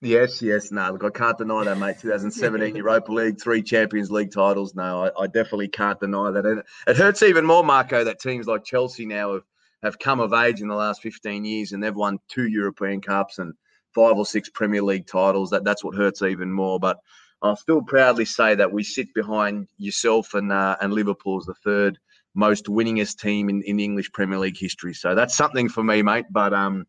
Yes, 0.00 0.40
yes, 0.40 0.70
no. 0.70 0.92
Look, 0.92 1.02
I 1.02 1.10
can't 1.10 1.36
deny 1.38 1.64
that, 1.64 1.78
mate. 1.78 1.98
2017 2.00 2.76
Europa 2.76 3.12
League, 3.12 3.40
three 3.40 3.62
Champions 3.62 4.10
League 4.10 4.32
titles. 4.32 4.74
No, 4.74 5.04
I, 5.04 5.22
I 5.22 5.26
definitely 5.26 5.68
can't 5.68 5.98
deny 5.98 6.30
that. 6.30 6.46
And 6.46 6.62
it 6.86 6.96
hurts 6.96 7.22
even 7.22 7.44
more, 7.44 7.64
Marco, 7.64 8.04
that 8.04 8.20
teams 8.20 8.46
like 8.46 8.64
Chelsea 8.64 9.06
now 9.06 9.34
have, 9.34 9.44
have 9.82 9.98
come 9.98 10.20
of 10.20 10.32
age 10.32 10.60
in 10.60 10.68
the 10.68 10.74
last 10.74 11.02
15 11.02 11.44
years 11.44 11.72
and 11.72 11.82
they've 11.82 11.94
won 11.94 12.18
two 12.28 12.46
European 12.46 13.00
Cups 13.00 13.38
and 13.38 13.54
five 13.92 14.16
or 14.16 14.26
six 14.26 14.48
Premier 14.48 14.82
League 14.82 15.06
titles. 15.06 15.50
That 15.50 15.64
That's 15.64 15.82
what 15.82 15.96
hurts 15.96 16.22
even 16.22 16.52
more. 16.52 16.78
But 16.78 16.98
I'll 17.42 17.56
still 17.56 17.82
proudly 17.82 18.24
say 18.24 18.54
that 18.54 18.72
we 18.72 18.84
sit 18.84 19.12
behind 19.14 19.68
yourself 19.78 20.34
and 20.34 20.52
uh, 20.52 20.76
and 20.80 20.92
Liverpool 20.92 21.38
as 21.38 21.46
the 21.46 21.54
third 21.54 21.98
most 22.34 22.66
winningest 22.66 23.18
team 23.18 23.48
in, 23.48 23.62
in 23.62 23.80
English 23.80 24.12
Premier 24.12 24.38
League 24.38 24.58
history. 24.58 24.94
So 24.94 25.14
that's 25.14 25.36
something 25.36 25.68
for 25.68 25.82
me, 25.82 26.02
mate. 26.02 26.26
But 26.30 26.52
um, 26.52 26.86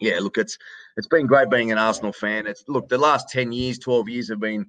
yeah, 0.00 0.18
look, 0.20 0.38
it's 0.38 0.58
it's 0.96 1.06
been 1.06 1.26
great 1.26 1.50
being 1.50 1.72
an 1.72 1.78
Arsenal 1.78 2.12
fan. 2.12 2.46
It's 2.46 2.64
look, 2.68 2.88
the 2.88 2.98
last 2.98 3.28
10 3.28 3.52
years, 3.52 3.78
12 3.78 4.08
years 4.08 4.28
have 4.28 4.40
been 4.40 4.66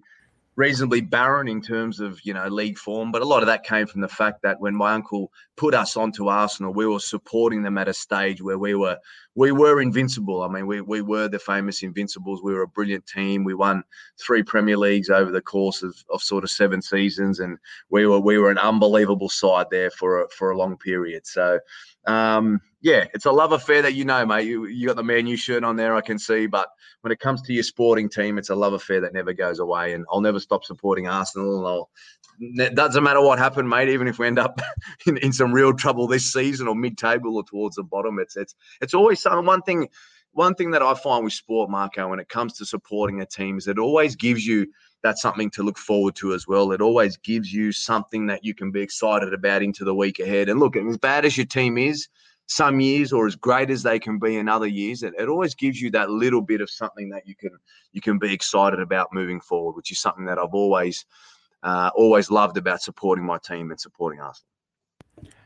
reasonably 0.60 1.00
barren 1.00 1.48
in 1.48 1.62
terms 1.62 2.02
of, 2.02 2.20
you 2.26 2.34
know, 2.34 2.46
league 2.50 2.78
form, 2.78 3.14
but 3.14 3.22
a 3.22 3.26
lot 3.26 3.42
of 3.42 3.48
that 3.48 3.64
came 3.64 3.88
from 3.88 4.02
the 4.02 4.08
fact 4.10 4.42
that 4.42 4.60
when 4.60 4.76
my 4.76 4.94
uncle 4.94 5.32
put 5.56 5.74
us 5.74 5.96
onto 5.96 6.28
Arsenal, 6.28 6.74
we 6.74 6.86
were 6.86 7.00
supporting 7.00 7.64
them 7.64 7.78
at 7.78 7.88
a 7.88 7.94
stage 7.94 8.42
where 8.42 8.58
we 8.60 8.76
were 8.76 8.98
we 9.36 9.54
were 9.54 9.82
invincible. 9.82 10.42
I 10.42 10.50
mean, 10.50 10.68
we 10.68 10.82
we 10.82 11.02
were 11.02 11.30
the 11.30 11.40
famous 11.40 11.82
invincibles. 11.82 12.44
We 12.44 12.54
were 12.54 12.64
a 12.64 12.68
brilliant 12.68 13.08
team. 13.08 13.46
We 13.46 13.54
won 13.54 13.86
three 14.20 14.44
Premier 14.44 14.76
Leagues 14.76 15.10
over 15.10 15.32
the 15.32 15.42
course 15.42 15.82
of, 15.82 15.96
of 16.10 16.22
sort 16.22 16.44
of 16.44 16.50
seven 16.50 16.82
seasons 16.82 17.40
and 17.40 17.58
we 17.90 18.06
were 18.06 18.20
we 18.20 18.38
were 18.38 18.52
an 18.52 18.58
unbelievable 18.58 19.30
side 19.30 19.68
there 19.72 19.92
for 19.92 20.24
a, 20.24 20.30
for 20.30 20.52
a 20.52 20.58
long 20.58 20.76
period. 20.78 21.26
So 21.26 21.60
um, 22.06 22.60
yeah, 22.82 23.06
it's 23.14 23.26
a 23.26 23.32
love 23.32 23.52
affair 23.52 23.82
that 23.82 23.94
you 23.94 24.06
know, 24.06 24.26
mate. 24.26 24.48
You, 24.48 24.66
you 24.66 24.88
got 24.88 24.96
the 24.96 25.04
Man 25.04 25.28
U 25.28 25.36
shirt 25.36 25.64
on 25.64 25.76
there, 25.76 25.96
I 25.96 26.02
can 26.02 26.18
see. 26.18 26.48
But 26.48 26.70
when 27.02 27.12
it 27.12 27.20
comes 27.20 27.42
to 27.44 27.54
your 27.54 27.64
sporting 27.64 28.10
team, 28.10 28.38
it's 28.38 28.50
a 28.50 28.56
love 28.56 28.74
affair 28.74 29.02
that 29.02 29.14
never 29.14 29.34
goes 29.34 29.60
away. 29.60 29.94
And 29.94 30.06
I'll 30.12 30.22
never 30.22 30.40
stop 30.40 30.64
supporting 30.64 31.08
Arsenal. 31.08 31.58
And 31.58 31.68
I'll, 31.68 31.90
it 32.40 32.76
doesn't 32.76 33.04
matter 33.04 33.22
what 33.22 33.38
happened, 33.38 33.70
mate. 33.70 33.90
Even 33.90 34.08
if 34.08 34.18
we 34.18 34.28
end 34.28 34.40
up 34.40 34.62
in, 35.06 35.18
in 35.18 35.34
some 35.34 35.52
real 35.52 35.74
trouble 35.74 36.08
this 36.08 36.32
season 36.32 36.68
or 36.68 36.76
mid-table 36.76 37.36
or 37.36 37.44
towards 37.44 37.76
the 37.76 37.84
bottom, 37.84 38.18
it's 38.18 38.38
it's 38.38 38.56
it's 38.82 38.94
always 38.94 39.22
something. 39.22 39.46
One 39.46 39.62
thing, 39.62 39.90
one 40.32 40.56
thing 40.56 40.72
that 40.72 40.82
I 40.82 40.94
find 40.94 41.26
with 41.26 41.34
sport, 41.34 41.70
Marco, 41.70 42.08
when 42.08 42.20
it 42.20 42.30
comes 42.30 42.54
to 42.60 42.66
supporting 42.66 43.20
a 43.20 43.26
team, 43.26 43.58
is 43.58 43.68
it 43.68 43.78
always 43.78 44.16
gives 44.16 44.46
you 44.46 44.68
that's 45.02 45.22
something 45.22 45.50
to 45.52 45.64
look 45.64 45.78
forward 45.78 46.16
to 46.16 46.34
as 46.34 46.48
well. 46.48 46.72
It 46.72 46.82
always 46.82 47.18
gives 47.18 47.52
you 47.52 47.72
something 47.72 48.28
that 48.28 48.44
you 48.44 48.54
can 48.54 48.72
be 48.72 48.82
excited 48.82 49.34
about 49.34 49.64
into 49.64 49.86
the 49.86 49.96
week 49.96 50.20
ahead. 50.20 50.50
And 50.50 50.60
look, 50.60 50.76
as 50.76 50.98
bad 50.98 51.26
as 51.26 51.38
your 51.38 51.46
team 51.46 51.78
is, 51.78 52.10
some 52.50 52.80
years 52.80 53.14
or 53.14 53.28
as 53.28 53.36
great 53.36 53.70
as 53.70 53.84
they 53.84 54.00
can 54.00 54.18
be 54.18 54.38
in 54.38 54.50
other 54.50 54.68
years, 54.68 55.04
it, 55.04 55.14
it 55.18 55.30
always 55.30 55.54
gives 55.54 55.80
you 55.80 55.92
that 55.92 56.10
little 56.10 56.42
bit 56.42 56.62
of 56.62 56.70
something 56.70 57.08
that 57.10 57.28
you 57.28 57.36
can 57.36 57.52
you 57.94 58.02
can 58.02 58.18
be 58.18 58.34
excited 58.34 58.80
about 58.80 59.14
moving 59.14 59.40
forward, 59.40 59.76
which 59.76 59.92
is 59.92 60.00
something 60.00 60.26
that 60.26 60.40
I've 60.40 60.54
always 60.54 61.06
uh, 61.62 61.92
always 61.96 62.32
loved 62.32 62.58
about 62.58 62.82
supporting 62.82 63.24
my 63.24 63.38
team 63.38 63.70
and 63.70 63.80
supporting 63.80 64.20
us. 64.20 64.44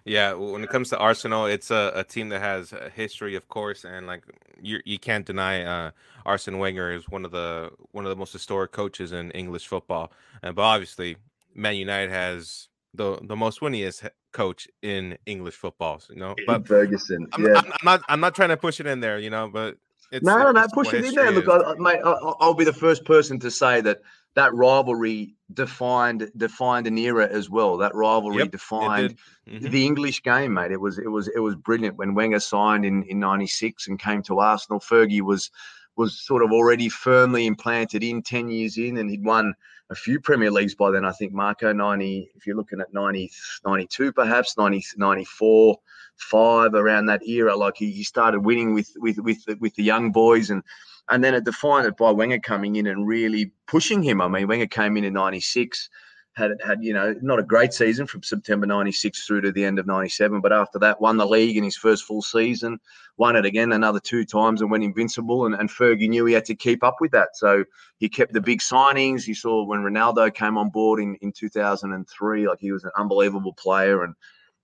Yeah, 0.06 0.34
when 0.34 0.64
it 0.64 0.70
comes 0.70 0.90
to 0.90 0.98
Arsenal, 0.98 1.46
it's 1.46 1.72
a, 1.72 1.92
a 1.96 2.04
team 2.04 2.30
that 2.30 2.42
has 2.42 2.72
a 2.74 2.90
history, 2.90 3.36
of 3.36 3.48
course, 3.50 3.84
and 3.84 4.08
like 4.08 4.24
you 4.62 4.80
you 4.86 4.98
can't 4.98 5.26
deny 5.26 5.64
uh, 5.64 5.92
Arsene 6.26 6.58
Wenger 6.58 6.94
is 6.94 7.10
one 7.10 7.26
of 7.26 7.32
the 7.32 7.72
one 7.92 8.06
of 8.06 8.10
the 8.10 8.16
most 8.16 8.32
historic 8.32 8.72
coaches 8.72 9.12
in 9.12 9.30
English 9.32 9.68
football. 9.68 10.14
And 10.42 10.56
but 10.56 10.62
obviously, 10.62 11.18
Man 11.54 11.76
United 11.76 12.12
has 12.12 12.70
the 12.94 13.20
the 13.22 13.36
most 13.36 13.60
winningest 13.60 14.10
coach 14.34 14.68
in 14.82 15.18
English 15.26 15.56
football. 15.56 16.02
You 16.10 16.18
know, 16.18 16.36
but 16.46 16.68
Ferguson, 16.68 17.28
I'm, 17.34 17.46
I'm, 17.46 17.56
I'm 17.56 17.74
not 17.84 18.02
I'm 18.10 18.20
not 18.20 18.36
trying 18.36 18.50
to 18.50 18.58
push 18.58 18.80
it 18.80 18.88
in 18.88 19.00
there, 19.00 19.20
you 19.20 19.30
know, 19.30 19.48
but 19.48 19.78
it's 20.12 20.26
no, 20.26 20.38
no, 20.38 20.52
no, 20.52 20.68
push 20.74 20.94
it 20.94 21.06
in 21.06 21.16
there. 21.16 21.32
Look. 21.32 21.48
I, 21.48 21.74
mate, 21.80 22.02
I, 22.04 22.12
I'll 22.40 22.54
be 22.54 22.66
the 22.66 22.74
first 22.74 23.06
person 23.06 23.40
to 23.40 23.50
say 23.50 23.82
that 23.82 24.02
that 24.36 24.54
rivalry 24.54 25.36
defined 25.54 26.32
defined 26.36 26.88
an 26.88 26.98
era 26.98 27.28
as 27.28 27.50
well. 27.50 27.78
That 27.78 27.96
rivalry 27.96 28.40
Yep, 28.44 28.52
defined. 28.52 29.18
Mhm. 29.48 29.72
the 29.72 29.86
English 29.86 30.24
game, 30.24 30.54
mate. 30.54 30.72
It 30.72 30.82
was 30.82 30.98
it 30.98 31.08
was 31.08 31.28
it 31.30 31.40
was 31.40 31.56
brilliant 31.56 31.98
when 31.98 32.16
Wenger 32.16 32.40
signed 32.40 32.86
in 32.86 33.04
in 33.04 33.20
'96 33.20 33.88
and 33.88 34.00
came 34.00 34.22
to 34.24 34.40
Arsenal. 34.40 34.80
Fergie 34.80 35.22
was 35.22 35.52
was 35.96 36.20
sort 36.20 36.44
of 36.44 36.52
already 36.52 36.90
firmly 36.90 37.46
implanted 37.46 38.04
in 38.04 38.22
10 38.22 38.50
years 38.50 38.78
in 38.78 38.98
and 38.98 39.10
he'd 39.10 39.24
won 39.24 39.54
a 39.90 39.96
few 39.96 40.20
Premier 40.20 40.50
Leagues 40.50 40.76
by 40.76 40.90
then. 40.92 41.06
I 41.06 41.12
think 41.12 41.34
Marco 41.34 41.72
90, 41.72 42.32
if 42.36 42.48
you're 42.48 42.56
looking 42.56 42.82
at 42.82 42.94
90, 42.94 43.32
92 43.66 44.12
perhaps, 44.12 44.58
90, 44.58 44.84
94, 44.98 45.78
five 46.18 46.74
around 46.74 47.08
that 47.08 47.26
era. 47.28 47.56
Like 47.56 47.78
he, 47.78 47.92
he 47.92 48.04
started 48.04 48.42
winning 48.42 48.74
with 48.74 48.92
with 48.98 49.18
with 49.20 49.44
the, 49.46 49.56
with 49.56 49.76
the 49.76 49.84
young 49.84 50.12
boys 50.12 50.50
and 50.50 50.64
and 51.10 51.24
then 51.24 51.34
it 51.34 51.44
defined 51.44 51.86
it 51.86 51.98
by 51.98 52.12
Wenger 52.12 52.40
coming 52.40 52.78
in 52.78 52.88
and 52.88 53.06
really 53.06 53.52
pushing 53.68 54.02
him. 54.02 54.22
I 54.22 54.28
mean, 54.28 54.48
Wenger 54.48 54.68
came 54.68 54.96
in 54.96 55.04
in 55.04 55.14
'96, 55.14 55.90
had 56.36 56.52
had 56.66 56.84
you 56.84 56.94
know 56.94 57.16
not 57.22 57.40
a 57.40 57.44
great 57.44 57.74
season 57.74 58.08
from 58.08 58.24
September 58.24 58.66
'96 58.66 59.26
through 59.26 59.42
to 59.42 59.52
the 59.52 59.64
end 59.64 59.80
of 59.80 59.86
'97, 59.86 60.42
but 60.42 60.52
after 60.52 60.80
that 60.80 61.00
won 61.00 61.18
the 61.18 61.26
league 61.26 61.58
in 61.58 61.64
his 61.64 61.78
first 61.78 62.06
full 62.06 62.22
season, 62.22 62.80
won 63.18 63.36
it 63.36 63.46
again 63.46 63.72
another 63.72 64.00
two 64.00 64.26
times 64.26 64.62
and 64.62 64.72
went 64.72 64.84
invincible. 64.84 65.46
And, 65.46 65.56
and 65.56 65.70
Fergie 65.70 66.10
knew 66.10 66.26
he 66.26 66.34
had 66.34 66.46
to 66.46 66.56
keep 66.56 66.84
up 66.84 66.96
with 67.00 67.12
that, 67.12 67.36
so 67.36 67.64
he 67.98 68.10
kept 68.10 68.34
the 68.34 68.42
big 68.42 68.60
signings. 68.60 69.28
You 69.28 69.36
saw 69.36 69.64
when 69.64 69.82
Ronaldo 69.82 70.34
came 70.34 70.58
on 70.58 70.70
board 70.70 71.00
in 71.00 71.16
in 71.22 71.32
2003, 71.32 72.48
like 72.48 72.60
he 72.60 72.72
was 72.72 72.84
an 72.84 72.92
unbelievable 72.98 73.54
player 73.54 74.04
and. 74.04 74.16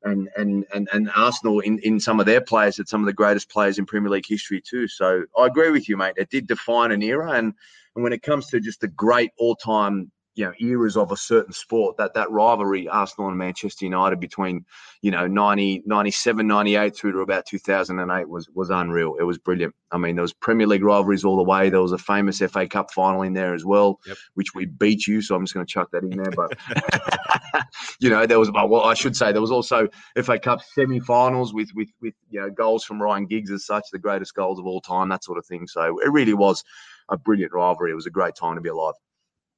And, 0.02 0.30
and 0.38 0.66
and 0.74 0.88
and 0.94 1.12
Arsenal 1.14 1.60
in, 1.60 1.78
in 1.80 2.00
some 2.00 2.22
of 2.22 2.26
their 2.26 2.40
players 2.40 2.78
had 2.78 2.88
some 2.88 3.02
of 3.02 3.06
the 3.06 3.12
greatest 3.12 3.50
players 3.50 3.78
in 3.78 3.86
Premier 3.86 4.10
League 4.10 4.26
history 4.26 4.62
too. 4.62 4.88
So 4.88 5.26
I 5.38 5.46
agree 5.46 5.72
with 5.72 5.90
you, 5.90 5.98
mate. 5.98 6.14
It 6.16 6.30
did 6.30 6.48
define 6.48 6.94
an 6.94 7.04
era, 7.04 7.32
and 7.32 7.54
and 7.96 8.04
when 8.06 8.14
it 8.14 8.22
comes 8.24 8.48
to 8.48 8.62
just 8.62 8.80
the 8.80 8.88
great 8.88 9.32
all-time 9.38 10.10
you 10.40 10.46
know 10.46 10.54
eras 10.62 10.96
of 10.96 11.12
a 11.12 11.18
certain 11.18 11.52
sport 11.52 11.98
that 11.98 12.14
that 12.14 12.32
rivalry 12.32 12.88
arsenal 12.88 13.28
and 13.28 13.38
manchester 13.38 13.84
united 13.84 14.22
between 14.22 14.66
you 15.02 15.12
know 15.12 15.28
90 15.28 15.84
97 15.86 16.48
98 16.48 16.96
through 16.96 17.12
to 17.12 17.20
about 17.20 17.46
2008 17.46 18.30
was 18.30 18.50
was 18.54 18.70
unreal. 18.70 19.16
It 19.20 19.24
was 19.24 19.38
brilliant. 19.38 19.76
I 19.92 19.98
mean 19.98 20.16
there 20.16 20.22
was 20.22 20.32
premier 20.32 20.66
league 20.66 20.84
rivalries 20.84 21.26
all 21.26 21.36
the 21.36 21.44
way. 21.44 21.70
There 21.70 21.82
was 21.82 21.92
a 21.92 21.98
famous 21.98 22.40
fa 22.40 22.68
cup 22.68 22.92
final 22.92 23.22
in 23.24 23.34
there 23.34 23.54
as 23.54 23.66
well 23.66 24.00
Yep. 24.08 24.18
which 24.36 24.56
we 24.56 24.66
beat 24.66 25.08
you 25.08 25.22
so 25.22 25.36
i'm 25.36 25.44
just 25.44 25.54
going 25.54 25.66
to 25.66 25.72
chuck 25.72 25.90
that 25.92 26.04
in 26.04 26.12
there 26.12 26.32
but 26.32 26.58
you 28.00 28.10
know 28.10 28.26
there 28.26 28.40
was 28.40 28.50
well 28.52 28.84
i 28.84 28.94
should 28.94 29.16
say 29.16 29.32
there 29.32 29.42
was 29.42 29.52
also 29.52 29.88
fa 30.24 30.40
cup 30.40 30.62
semi-finals 30.62 31.54
with 31.54 31.70
with 31.76 31.90
with 32.02 32.14
you 32.30 32.40
know 32.40 32.50
goals 32.50 32.86
from 32.86 33.02
ryan 33.02 33.26
giggs 33.26 33.52
as 33.52 33.66
such 33.66 33.84
the 33.92 34.00
greatest 34.00 34.34
goals 34.36 34.58
of 34.58 34.66
all 34.66 34.80
time 34.80 35.10
that 35.10 35.24
sort 35.24 35.38
of 35.38 35.46
thing. 35.46 35.68
So 35.68 36.00
it 36.00 36.12
really 36.12 36.34
was 36.34 36.64
a 37.10 37.18
brilliant 37.18 37.52
rivalry. 37.52 37.92
It 37.92 37.96
was 37.96 38.06
a 38.06 38.12
great 38.12 38.36
time 38.36 38.56
to 38.56 38.62
be 38.62 38.70
alive 38.70 38.94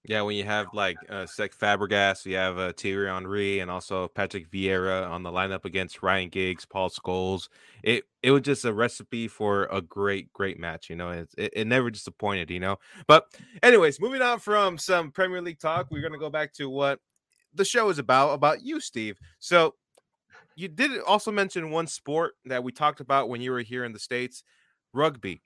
Yeah, 0.04 0.24
when 0.24 0.36
you 0.36 0.44
have 0.46 0.68
like 0.74 0.98
uh, 1.10 1.26
Cesc 1.26 1.56
Fabregas, 1.56 2.26
you 2.26 2.36
have 2.36 2.58
uh, 2.58 2.74
Thierry 2.76 3.08
Henry, 3.08 3.60
and 3.60 3.70
also 3.70 4.08
Patrick 4.08 4.50
Vieira 4.50 5.08
on 5.08 5.22
the 5.22 5.30
lineup 5.30 5.64
against 5.64 6.02
Ryan 6.02 6.30
Giggs, 6.30 6.66
Paul 6.66 6.90
Scholes. 6.90 7.50
It 7.84 8.06
it 8.24 8.32
was 8.32 8.42
just 8.42 8.66
a 8.66 8.74
recipe 8.74 9.28
for 9.28 9.66
a 9.66 9.80
great 9.80 10.34
great 10.34 10.60
match. 10.60 10.90
You 10.90 10.96
know, 10.96 11.12
it's, 11.12 11.36
it 11.38 11.54
it 11.56 11.68
never 11.68 11.92
disappointed. 11.92 12.50
You 12.50 12.60
know, 12.60 12.80
but 13.08 13.26
anyways, 13.62 14.02
moving 14.02 14.24
on 14.24 14.40
from 14.40 14.80
some 14.80 15.12
Premier 15.12 15.42
League 15.42 15.60
talk, 15.60 15.92
we're 15.92 16.02
gonna 16.02 16.18
go 16.18 16.32
back 16.32 16.52
to 16.54 16.68
what 16.68 17.00
the 17.54 17.66
show 17.66 17.90
is 17.90 18.00
about 18.00 18.34
about 18.34 18.64
you, 18.64 18.80
Steve. 18.80 19.20
So 19.38 19.76
you 20.56 20.68
did 20.68 21.00
also 21.02 21.32
mention 21.32 21.70
one 21.70 21.86
sport 21.86 22.34
that 22.46 22.64
we 22.64 22.72
talked 22.72 23.02
about 23.02 23.30
when 23.30 23.42
you 23.42 23.52
were 23.52 23.62
here 23.62 23.84
in 23.84 23.94
the 23.94 24.00
states, 24.00 24.44
rugby. 24.94 25.42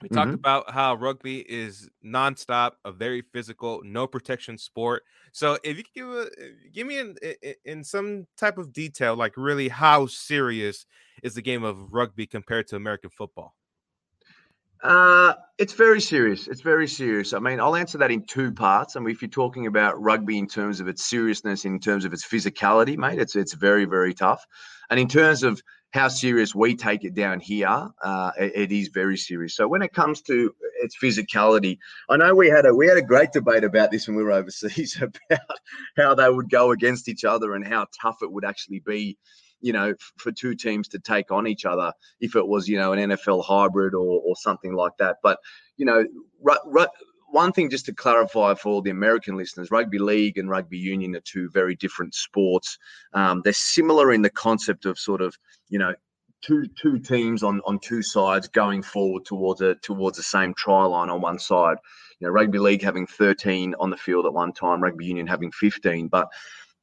We 0.00 0.08
talked 0.08 0.32
Mhm. 0.32 0.38
about 0.38 0.70
how 0.70 0.94
rugby 0.94 1.40
is 1.50 1.90
nonstop, 2.04 2.74
a 2.84 2.92
very 2.92 3.20
physical, 3.20 3.82
no 3.84 4.06
protection 4.06 4.56
sport. 4.56 5.02
So, 5.32 5.58
if 5.64 5.76
you 5.76 5.82
could 5.82 5.92
give 5.94 6.08
a, 6.08 6.30
give 6.72 6.86
me 6.86 6.98
in, 6.98 7.16
in 7.42 7.54
in 7.64 7.84
some 7.84 8.26
type 8.36 8.58
of 8.58 8.72
detail, 8.72 9.16
like 9.16 9.36
really 9.36 9.68
how 9.68 10.06
serious 10.06 10.86
is 11.22 11.34
the 11.34 11.42
game 11.42 11.64
of 11.64 11.92
rugby 11.92 12.28
compared 12.28 12.68
to 12.68 12.76
American 12.76 13.10
football? 13.10 13.56
Uh, 14.82 15.34
it's 15.58 15.72
very 15.72 16.00
serious. 16.00 16.46
It's 16.46 16.60
very 16.60 16.86
serious. 16.86 17.32
I 17.32 17.40
mean, 17.40 17.58
I'll 17.58 17.74
answer 17.74 17.98
that 17.98 18.12
in 18.12 18.24
two 18.26 18.52
parts. 18.52 18.94
I 18.94 19.00
mean, 19.00 19.10
if 19.10 19.20
you're 19.20 19.28
talking 19.28 19.66
about 19.66 20.00
rugby 20.00 20.38
in 20.38 20.46
terms 20.46 20.78
of 20.78 20.86
its 20.86 21.04
seriousness, 21.04 21.64
in 21.64 21.80
terms 21.80 22.04
of 22.04 22.12
its 22.12 22.24
physicality, 22.24 22.96
mate, 22.96 23.18
it's 23.18 23.34
it's 23.34 23.54
very 23.54 23.86
very 23.86 24.14
tough. 24.14 24.44
And 24.88 25.00
in 25.00 25.08
terms 25.08 25.42
of 25.42 25.60
how 25.90 26.08
serious 26.08 26.54
we 26.54 26.76
take 26.76 27.04
it 27.04 27.14
down 27.14 27.40
here, 27.40 27.88
uh, 28.02 28.30
it, 28.38 28.52
it 28.54 28.72
is 28.72 28.88
very 28.88 29.16
serious. 29.16 29.56
So 29.56 29.66
when 29.66 29.82
it 29.82 29.92
comes 29.92 30.20
to 30.22 30.54
it's 30.80 30.96
physicality. 30.96 31.78
I 32.08 32.16
know 32.16 32.34
we 32.34 32.48
had 32.48 32.66
a 32.66 32.74
we 32.74 32.86
had 32.86 32.96
a 32.96 33.02
great 33.02 33.32
debate 33.32 33.64
about 33.64 33.90
this 33.90 34.06
when 34.06 34.16
we 34.16 34.22
were 34.22 34.32
overseas 34.32 35.00
about 35.30 35.40
how 35.96 36.14
they 36.14 36.28
would 36.28 36.50
go 36.50 36.70
against 36.70 37.08
each 37.08 37.24
other 37.24 37.54
and 37.54 37.66
how 37.66 37.86
tough 38.00 38.18
it 38.22 38.32
would 38.32 38.44
actually 38.44 38.80
be, 38.80 39.18
you 39.60 39.72
know, 39.72 39.94
for 40.16 40.32
two 40.32 40.54
teams 40.54 40.88
to 40.88 40.98
take 40.98 41.30
on 41.30 41.46
each 41.46 41.64
other 41.64 41.92
if 42.20 42.36
it 42.36 42.46
was, 42.46 42.68
you 42.68 42.78
know, 42.78 42.92
an 42.92 43.10
NFL 43.10 43.44
hybrid 43.44 43.94
or 43.94 44.20
or 44.24 44.36
something 44.36 44.74
like 44.74 44.92
that. 44.98 45.16
But 45.22 45.38
you 45.76 45.86
know, 45.86 46.04
ru- 46.42 46.88
one 47.30 47.52
thing 47.52 47.70
just 47.70 47.86
to 47.86 47.94
clarify 47.94 48.54
for 48.54 48.70
all 48.70 48.82
the 48.82 48.90
American 48.90 49.36
listeners, 49.36 49.70
rugby 49.70 49.98
league 49.98 50.38
and 50.38 50.48
rugby 50.48 50.78
union 50.78 51.14
are 51.16 51.20
two 51.20 51.48
very 51.50 51.76
different 51.76 52.14
sports. 52.14 52.78
Um, 53.12 53.42
they're 53.44 53.52
similar 53.52 54.12
in 54.12 54.22
the 54.22 54.30
concept 54.30 54.86
of 54.86 54.98
sort 54.98 55.20
of, 55.20 55.36
you 55.68 55.78
know, 55.78 55.94
two 56.40 56.66
two 56.80 56.98
teams 56.98 57.42
on 57.42 57.60
on 57.66 57.78
two 57.80 58.02
sides 58.02 58.48
going 58.48 58.82
forward 58.82 59.24
towards 59.24 59.60
a 59.60 59.74
towards 59.76 60.16
the 60.16 60.22
same 60.22 60.54
try 60.54 60.84
line 60.84 61.10
on 61.10 61.20
one 61.20 61.38
side. 61.38 61.76
You 62.20 62.26
know, 62.26 62.32
rugby 62.32 62.58
league 62.58 62.82
having 62.82 63.06
13 63.06 63.74
on 63.78 63.90
the 63.90 63.96
field 63.96 64.26
at 64.26 64.32
one 64.32 64.52
time, 64.52 64.82
rugby 64.82 65.06
union 65.06 65.26
having 65.26 65.52
15. 65.52 66.08
But 66.08 66.28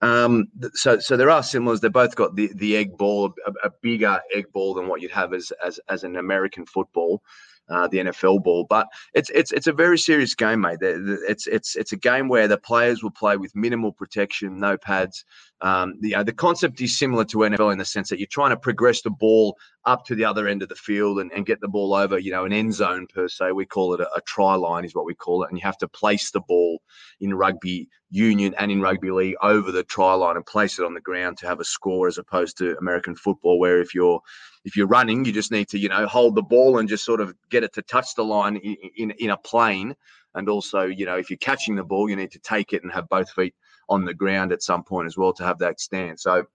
um, 0.02 0.48
so 0.74 1.00
so 1.00 1.18
there 1.18 1.30
are 1.30 1.44
similars. 1.44 1.82
They 1.82 1.90
both 1.90 2.16
got 2.16 2.36
the 2.36 2.52
the 2.56 2.76
egg 2.76 2.98
ball, 2.98 3.34
a, 3.46 3.68
a 3.68 3.72
bigger 3.82 4.20
egg 4.34 4.52
ball 4.54 4.74
than 4.74 4.88
what 4.88 5.02
you'd 5.02 5.12
have 5.12 5.34
as 5.34 5.52
as 5.66 5.80
as 5.90 6.04
an 6.04 6.18
American 6.18 6.66
football. 6.66 7.22
Uh, 7.68 7.88
the 7.88 7.98
NFL 7.98 8.44
ball, 8.44 8.64
but 8.70 8.86
it's 9.16 9.32
it's 9.32 9.52
it's 9.52 9.66
a 9.66 9.74
very 9.74 9.98
serious 9.98 10.36
game, 10.36 10.62
mate. 10.62 10.78
It's 10.82 11.48
it's 11.48 11.76
it's 11.76 11.92
a 11.92 11.98
game 11.98 12.28
where 12.28 12.48
the 12.48 12.60
players 12.60 13.02
will 13.02 13.10
play 13.10 13.38
with 13.38 13.56
minimal 13.56 13.92
protection, 13.92 14.60
no 14.60 14.78
pads. 14.78 15.26
Um, 15.62 15.96
the 16.00 16.14
uh, 16.14 16.22
the 16.24 16.32
concept 16.32 16.80
is 16.82 17.00
similar 17.00 17.26
to 17.26 17.38
NFL 17.38 17.72
in 17.72 17.80
the 17.80 17.86
sense 17.86 18.10
that 18.10 18.20
you're 18.20 18.28
trying 18.30 18.52
to 18.52 18.58
progress 18.58 19.02
the 19.02 19.10
ball 19.10 19.58
up 19.86 20.06
to 20.06 20.16
the 20.16 20.26
other 20.26 20.48
end 20.48 20.62
of 20.62 20.70
the 20.70 20.76
field 20.76 21.20
and, 21.20 21.32
and 21.32 21.46
get 21.46 21.62
the 21.62 21.68
ball 21.68 21.94
over, 21.94 22.20
you 22.20 22.32
know, 22.32 22.46
an 22.46 22.54
end 22.54 22.74
zone 22.74 23.08
per 23.14 23.28
se. 23.28 23.52
We 23.52 23.66
call 23.66 23.94
it 23.94 24.00
a, 24.00 24.14
a 24.16 24.22
try 24.22 24.56
line, 24.56 24.86
is 24.86 24.94
what 24.94 25.06
we 25.06 25.16
call 25.16 25.44
it, 25.44 25.50
and 25.50 25.58
you 25.58 25.64
have 25.64 25.78
to 25.80 25.88
place 25.88 26.32
the 26.32 26.42
ball 26.42 26.82
in 27.20 27.34
rugby 27.34 27.88
union 28.10 28.54
and 28.58 28.72
in 28.72 28.82
rugby 28.82 29.12
league 29.12 29.36
over 29.42 29.72
the 29.72 29.84
try 29.84 30.14
line 30.14 30.36
and 30.36 30.46
place 30.46 30.78
it 30.78 30.86
on 30.86 30.94
the 30.94 31.02
ground 31.02 31.38
to 31.38 31.48
have 31.48 31.60
a 31.60 31.66
score, 31.66 32.08
as 32.08 32.18
opposed 32.18 32.58
to 32.58 32.78
American 32.78 33.16
football, 33.16 33.60
where 33.60 33.82
if 33.82 33.96
you're 33.96 34.22
if 34.66 34.76
you're 34.76 34.88
running, 34.88 35.24
you 35.24 35.32
just 35.32 35.52
need 35.52 35.70
to, 35.70 35.78
you 35.78 35.88
know, 35.88 36.08
hold 36.08 36.36
the 36.36 36.42
ball 36.42 36.80
and 36.80 36.90
just 36.90 37.06
sort 37.06 37.22
of 37.22 37.34
get 37.50 37.64
it 37.64 37.72
to 37.74 37.84
touch 37.84 38.16
the 38.16 38.24
line 38.24 38.58
in, 38.58 38.76
in, 38.98 39.12
in 39.12 39.30
a 39.30 39.38
plane. 39.38 39.96
And 40.34 40.50
also, 40.50 40.82
you 40.82 41.06
know, 41.06 41.16
if 41.16 41.30
you're 41.30 41.38
catching 41.38 41.76
the 41.76 41.84
ball, 41.84 42.10
you 42.10 42.16
need 42.16 42.32
to 42.32 42.40
take 42.40 42.74
it 42.74 42.84
and 42.84 42.92
have 42.92 43.08
both 43.08 43.30
feet 43.30 43.54
on 43.88 44.04
the 44.04 44.14
ground 44.14 44.52
at 44.52 44.64
some 44.64 44.84
point 44.84 45.06
as 45.06 45.16
well 45.16 45.32
to 45.34 45.44
have 45.44 45.60
that 45.60 45.80
stand. 45.80 46.20
So 46.20 46.46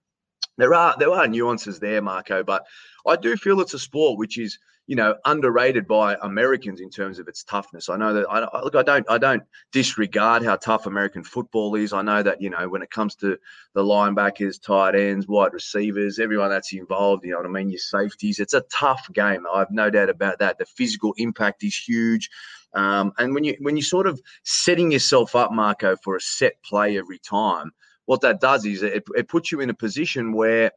there 0.57 0.73
are 0.73 0.93
there 0.99 1.11
are 1.11 1.27
nuances 1.27 1.79
there, 1.79 2.01
Marco, 2.01 2.43
but 2.43 2.65
I 3.07 3.15
do 3.15 3.37
feel 3.37 3.61
it's 3.61 3.73
a 3.73 3.79
sport 3.79 4.19
which 4.19 4.37
is 4.37 4.59
you 4.91 4.97
know 4.97 5.15
underrated 5.23 5.87
by 5.87 6.17
Americans 6.21 6.81
in 6.81 6.89
terms 6.89 7.17
of 7.17 7.29
its 7.29 7.45
toughness. 7.45 7.87
I 7.87 7.95
know 7.95 8.13
that 8.13 8.25
I 8.29 8.61
look, 8.61 8.75
I 8.75 8.83
don't 8.83 9.09
I 9.09 9.17
don't 9.17 9.41
disregard 9.71 10.43
how 10.43 10.57
tough 10.57 10.85
American 10.85 11.23
football 11.23 11.75
is. 11.75 11.93
I 11.93 12.01
know 12.01 12.21
that 12.21 12.41
you 12.41 12.49
know 12.49 12.67
when 12.67 12.81
it 12.81 12.91
comes 12.91 13.15
to 13.15 13.37
the 13.73 13.83
linebackers, 13.83 14.61
tight 14.61 14.95
ends, 14.95 15.29
wide 15.29 15.53
receivers, 15.53 16.19
everyone 16.19 16.49
that's 16.49 16.73
involved, 16.73 17.23
you 17.23 17.31
know 17.31 17.37
what 17.37 17.45
I 17.45 17.49
mean, 17.49 17.69
your 17.69 17.79
safeties. 17.79 18.39
It's 18.39 18.53
a 18.53 18.65
tough 18.69 19.07
game. 19.13 19.45
I 19.49 19.59
have 19.59 19.71
no 19.71 19.89
doubt 19.89 20.09
about 20.09 20.39
that. 20.39 20.57
The 20.57 20.65
physical 20.65 21.13
impact 21.15 21.63
is 21.63 21.73
huge. 21.73 22.29
Um, 22.73 23.13
and 23.17 23.33
when 23.33 23.45
you 23.45 23.55
when 23.61 23.77
you 23.77 23.83
sort 23.83 24.07
of 24.07 24.19
setting 24.43 24.91
yourself 24.91 25.37
up, 25.37 25.53
Marco, 25.53 25.95
for 26.03 26.17
a 26.17 26.21
set 26.21 26.61
play 26.65 26.97
every 26.97 27.19
time, 27.19 27.71
what 28.07 28.19
that 28.19 28.41
does 28.41 28.65
is 28.65 28.83
it, 28.83 29.05
it 29.15 29.29
puts 29.29 29.53
you 29.53 29.61
in 29.61 29.69
a 29.69 29.73
position 29.73 30.33
where 30.33 30.71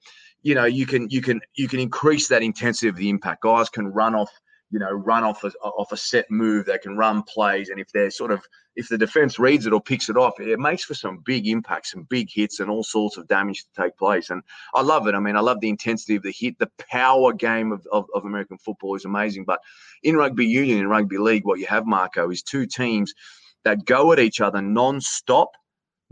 you 0.45 0.55
know 0.55 0.67
you 0.67 0.87
can 0.87 1.09
you 1.11 1.21
can 1.21 1.41
you 1.55 1.67
can 1.67 1.81
increase 1.81 2.29
that 2.29 2.43
intensity 2.43 2.89
of 2.89 2.97
the 2.97 3.09
impact. 3.09 3.43
Guys 3.43 3.69
can 3.69 3.89
run 3.89 4.15
off 4.15 4.31
you 4.71 4.79
know 4.79 4.91
run 4.91 5.25
off 5.25 5.43
a, 5.43 5.51
off 5.63 5.91
a 5.91 5.97
set 5.97 6.31
move. 6.31 6.67
They 6.67 6.79
can 6.79 6.97
run 6.97 7.23
plays, 7.25 7.71
and 7.71 7.81
if 7.81 7.91
they're 7.93 8.11
sort 8.11 8.31
of 8.31 8.45
if 8.77 8.89
the 8.89 8.99
defense 8.99 9.39
reads 9.39 9.67
it 9.67 9.73
or 9.73 9.81
picks 9.81 10.09
it 10.09 10.17
off, 10.17 10.39
it 10.39 10.59
makes 10.59 10.85
for 10.85 10.95
some 10.95 11.23
big 11.25 11.47
impacts, 11.47 11.93
some 11.93 12.07
big 12.11 12.29
hits, 12.31 12.61
and 12.61 12.71
all 12.71 12.83
sorts 12.83 13.17
of 13.17 13.27
damage 13.27 13.65
to 13.65 13.83
take 13.83 13.97
place. 13.97 14.31
And 14.31 14.43
I 14.75 14.83
love 14.83 15.07
it. 15.07 15.15
I 15.15 15.21
mean, 15.21 15.37
I 15.37 15.41
love 15.41 15.61
the 15.61 15.69
intensity 15.69 16.17
of 16.17 16.23
the 16.23 16.35
hit. 16.37 16.59
The 16.59 16.71
power 16.91 17.33
game 17.33 17.73
of, 17.73 17.87
of, 17.93 18.07
of 18.15 18.25
American 18.25 18.59
football 18.59 18.97
is 18.97 19.05
amazing. 19.05 19.45
But 19.45 19.61
in 20.03 20.17
rugby 20.17 20.45
union 20.45 20.81
and 20.81 20.91
rugby 20.91 21.19
league, 21.19 21.45
what 21.45 21.61
you 21.61 21.67
have, 21.67 21.87
Marco, 21.87 22.31
is 22.31 22.43
two 22.43 22.67
teams 22.67 23.15
that 23.63 23.85
go 23.85 24.13
at 24.13 24.19
each 24.19 24.41
other 24.41 24.61
non-stop 24.61 25.51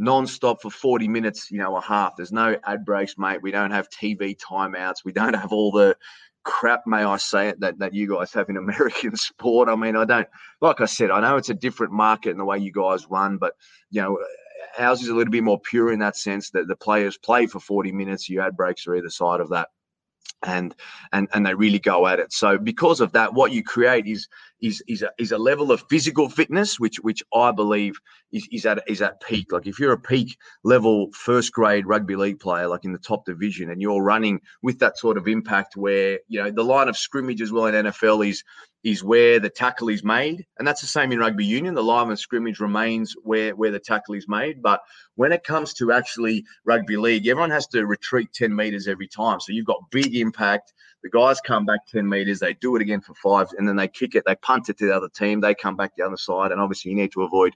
non-stop 0.02 0.60
for 0.60 0.70
40 0.70 1.08
minutes, 1.08 1.50
you 1.50 1.58
know, 1.58 1.76
a 1.76 1.80
half. 1.80 2.16
There's 2.16 2.32
no 2.32 2.58
ad 2.64 2.84
breaks, 2.84 3.16
mate. 3.16 3.40
We 3.40 3.52
don't 3.52 3.70
have 3.70 3.88
TV 3.88 4.36
timeouts. 4.36 5.04
We 5.04 5.12
don't 5.12 5.34
have 5.34 5.52
all 5.52 5.70
the 5.70 5.96
crap, 6.42 6.82
may 6.86 7.04
I 7.04 7.18
say 7.18 7.50
it, 7.50 7.60
that, 7.60 7.78
that 7.78 7.94
you 7.94 8.08
guys 8.08 8.32
have 8.32 8.48
in 8.48 8.56
American 8.66 9.16
sport. 9.16 9.68
I 9.68 9.76
mean, 9.76 9.96
I 9.96 10.04
don't, 10.04 10.28
like 10.60 10.80
I 10.80 10.86
said, 10.86 11.10
I 11.10 11.20
know 11.20 11.36
it's 11.36 11.50
a 11.50 11.54
different 11.54 11.92
market 11.92 12.30
in 12.30 12.38
the 12.38 12.44
way 12.44 12.58
you 12.58 12.72
guys 12.72 13.06
run, 13.08 13.38
but, 13.38 13.54
you 13.90 14.02
know, 14.02 14.18
ours 14.76 15.02
is 15.02 15.08
a 15.08 15.14
little 15.14 15.30
bit 15.30 15.44
more 15.44 15.60
pure 15.60 15.92
in 15.92 16.00
that 16.00 16.16
sense 16.16 16.50
that 16.50 16.66
the 16.66 16.76
players 16.76 17.16
play 17.16 17.46
for 17.46 17.60
40 17.60 17.92
minutes. 17.92 18.28
You 18.28 18.40
ad 18.40 18.56
breaks 18.56 18.86
are 18.86 18.96
either 18.96 19.10
side 19.10 19.40
of 19.40 19.50
that. 19.50 19.68
And 20.44 20.74
and 21.12 21.28
and 21.32 21.46
they 21.46 21.54
really 21.54 21.78
go 21.78 22.06
at 22.06 22.18
it. 22.18 22.32
So 22.32 22.58
because 22.58 23.00
of 23.00 23.12
that, 23.12 23.34
what 23.34 23.52
you 23.52 23.62
create 23.62 24.06
is 24.06 24.28
is 24.60 24.82
is 24.88 25.02
a, 25.02 25.10
is 25.18 25.32
a 25.32 25.38
level 25.38 25.70
of 25.70 25.84
physical 25.88 26.28
fitness, 26.28 26.80
which 26.80 26.96
which 27.00 27.22
I 27.34 27.50
believe 27.52 27.94
is, 28.32 28.48
is 28.50 28.66
at 28.66 28.82
is 28.86 29.02
at 29.02 29.20
peak. 29.20 29.52
Like 29.52 29.66
if 29.66 29.78
you're 29.78 29.92
a 29.92 30.00
peak 30.00 30.36
level 30.64 31.10
first 31.12 31.52
grade 31.52 31.86
rugby 31.86 32.16
league 32.16 32.40
player, 32.40 32.66
like 32.66 32.84
in 32.84 32.92
the 32.92 32.98
top 32.98 33.24
division, 33.24 33.70
and 33.70 33.80
you're 33.80 34.02
running 34.02 34.40
with 34.62 34.78
that 34.78 34.98
sort 34.98 35.16
of 35.16 35.28
impact, 35.28 35.76
where 35.76 36.18
you 36.28 36.42
know 36.42 36.50
the 36.50 36.64
line 36.64 36.88
of 36.88 36.96
scrimmage 36.96 37.42
as 37.42 37.52
well 37.52 37.66
in 37.66 37.86
NFL 37.86 38.28
is 38.28 38.42
is 38.84 39.04
where 39.04 39.38
the 39.38 39.50
tackle 39.50 39.88
is 39.88 40.02
made, 40.02 40.44
and 40.58 40.66
that's 40.66 40.80
the 40.80 40.86
same 40.86 41.12
in 41.12 41.18
rugby 41.18 41.44
union. 41.44 41.74
The 41.74 41.82
line 41.82 42.10
of 42.10 42.18
scrimmage 42.18 42.58
remains 42.58 43.14
where 43.22 43.54
where 43.54 43.70
the 43.70 43.78
tackle 43.78 44.14
is 44.14 44.28
made, 44.28 44.60
but 44.62 44.80
when 45.14 45.32
it 45.32 45.44
comes 45.44 45.72
to 45.74 45.92
actually 45.92 46.44
rugby 46.64 46.96
league, 46.96 47.26
everyone 47.26 47.50
has 47.50 47.66
to 47.68 47.86
retreat 47.86 48.32
10 48.32 48.54
meters 48.54 48.88
every 48.88 49.08
time. 49.08 49.40
So 49.40 49.52
you've 49.52 49.66
got 49.66 49.90
big 49.90 50.16
impact. 50.16 50.72
The 51.02 51.10
guys 51.10 51.40
come 51.40 51.66
back 51.66 51.86
10 51.88 52.08
meters, 52.08 52.38
they 52.38 52.54
do 52.54 52.76
it 52.76 52.82
again 52.82 53.00
for 53.00 53.14
five, 53.14 53.48
and 53.58 53.66
then 53.66 53.76
they 53.76 53.88
kick 53.88 54.14
it, 54.14 54.24
they 54.24 54.36
punt 54.36 54.68
it 54.68 54.78
to 54.78 54.86
the 54.86 54.96
other 54.96 55.08
team, 55.08 55.40
they 55.40 55.54
come 55.54 55.76
back 55.76 55.96
the 55.96 56.06
other 56.06 56.16
side. 56.16 56.52
And 56.52 56.60
obviously, 56.60 56.92
you 56.92 56.96
need 56.96 57.12
to 57.12 57.22
avoid 57.22 57.54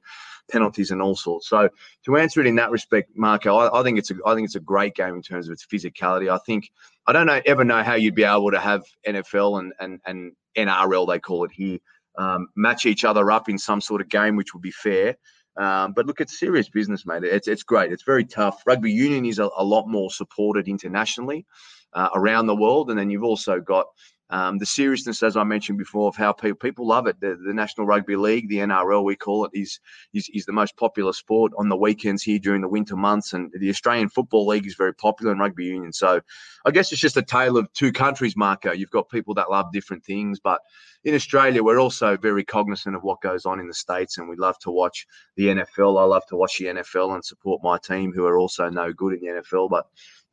penalties 0.50 0.90
and 0.90 1.02
all 1.02 1.16
sorts. 1.16 1.48
So 1.48 1.68
to 2.04 2.16
answer 2.16 2.40
it 2.40 2.46
in 2.46 2.56
that 2.56 2.70
respect, 2.70 3.10
Marco, 3.14 3.56
I, 3.56 3.80
I 3.80 3.82
think 3.82 3.98
it's 3.98 4.10
a 4.10 4.14
I 4.26 4.34
think 4.34 4.46
it's 4.46 4.56
a 4.56 4.60
great 4.60 4.94
game 4.94 5.14
in 5.14 5.22
terms 5.22 5.48
of 5.48 5.52
its 5.52 5.66
physicality. 5.66 6.30
I 6.32 6.38
think 6.38 6.70
I 7.06 7.12
don't 7.12 7.26
know 7.26 7.40
ever 7.46 7.64
know 7.64 7.82
how 7.82 7.94
you'd 7.94 8.14
be 8.14 8.24
able 8.24 8.50
to 8.50 8.60
have 8.60 8.82
NFL 9.06 9.60
and 9.60 9.72
and 9.80 10.00
and 10.06 10.32
NRL 10.56 11.06
they 11.08 11.18
call 11.18 11.44
it 11.44 11.52
here 11.52 11.78
um, 12.18 12.48
match 12.56 12.86
each 12.86 13.04
other 13.04 13.30
up 13.30 13.48
in 13.48 13.58
some 13.58 13.80
sort 13.80 14.00
of 14.00 14.08
game 14.08 14.36
which 14.36 14.54
would 14.54 14.62
be 14.62 14.70
fair. 14.70 15.16
Um, 15.56 15.92
but 15.92 16.06
look, 16.06 16.20
it's 16.20 16.38
serious 16.38 16.68
business, 16.68 17.06
mate. 17.06 17.24
It's 17.24 17.48
it's 17.48 17.62
great. 17.62 17.92
It's 17.92 18.02
very 18.02 18.24
tough. 18.24 18.62
Rugby 18.66 18.92
union 18.92 19.24
is 19.24 19.38
a, 19.38 19.48
a 19.56 19.64
lot 19.64 19.86
more 19.86 20.10
supported 20.10 20.68
internationally 20.68 21.46
uh, 21.94 22.10
around 22.14 22.46
the 22.46 22.56
world, 22.56 22.90
and 22.90 22.98
then 22.98 23.08
you've 23.08 23.24
also 23.24 23.60
got 23.60 23.86
um, 24.30 24.58
the 24.58 24.66
seriousness, 24.66 25.22
as 25.22 25.36
I 25.36 25.44
mentioned 25.44 25.78
before, 25.78 26.08
of 26.08 26.16
how 26.16 26.32
people 26.32 26.56
people 26.56 26.86
love 26.86 27.06
it. 27.06 27.20
The, 27.20 27.38
the 27.46 27.54
National 27.54 27.86
Rugby 27.86 28.16
League, 28.16 28.48
the 28.48 28.58
NRL, 28.58 29.04
we 29.04 29.14
call 29.14 29.44
it, 29.44 29.52
is, 29.54 29.78
is 30.12 30.28
is 30.34 30.46
the 30.46 30.52
most 30.52 30.76
popular 30.76 31.12
sport 31.12 31.52
on 31.56 31.68
the 31.68 31.76
weekends 31.76 32.22
here 32.22 32.38
during 32.38 32.60
the 32.60 32.68
winter 32.68 32.96
months, 32.96 33.32
and 33.32 33.52
the 33.58 33.70
Australian 33.70 34.08
Football 34.08 34.46
League 34.46 34.66
is 34.66 34.74
very 34.74 34.94
popular 34.94 35.32
in 35.32 35.38
rugby 35.38 35.66
union. 35.66 35.92
So, 35.92 36.20
I 36.64 36.70
guess 36.72 36.90
it's 36.90 37.00
just 37.00 37.16
a 37.16 37.22
tale 37.22 37.56
of 37.56 37.72
two 37.72 37.92
countries, 37.92 38.36
Marco. 38.36 38.72
You've 38.72 38.90
got 38.90 39.08
people 39.08 39.34
that 39.34 39.50
love 39.50 39.72
different 39.72 40.04
things, 40.04 40.40
but 40.40 40.60
in 41.04 41.14
Australia, 41.14 41.62
we're 41.62 41.80
also 41.80 42.16
very 42.16 42.44
cognizant 42.44 42.96
of 42.96 43.04
what 43.04 43.20
goes 43.20 43.46
on 43.46 43.60
in 43.60 43.68
the 43.68 43.74
states, 43.74 44.18
and 44.18 44.28
we 44.28 44.34
love 44.34 44.58
to 44.58 44.72
watch 44.72 45.06
the 45.36 45.46
NFL. 45.46 46.00
I 46.00 46.04
love 46.04 46.26
to 46.30 46.36
watch 46.36 46.58
the 46.58 46.64
NFL 46.64 47.14
and 47.14 47.24
support 47.24 47.62
my 47.62 47.78
team, 47.78 48.12
who 48.12 48.26
are 48.26 48.38
also 48.38 48.68
no 48.70 48.92
good 48.92 49.12
in 49.14 49.20
the 49.20 49.40
NFL, 49.40 49.70
but 49.70 49.86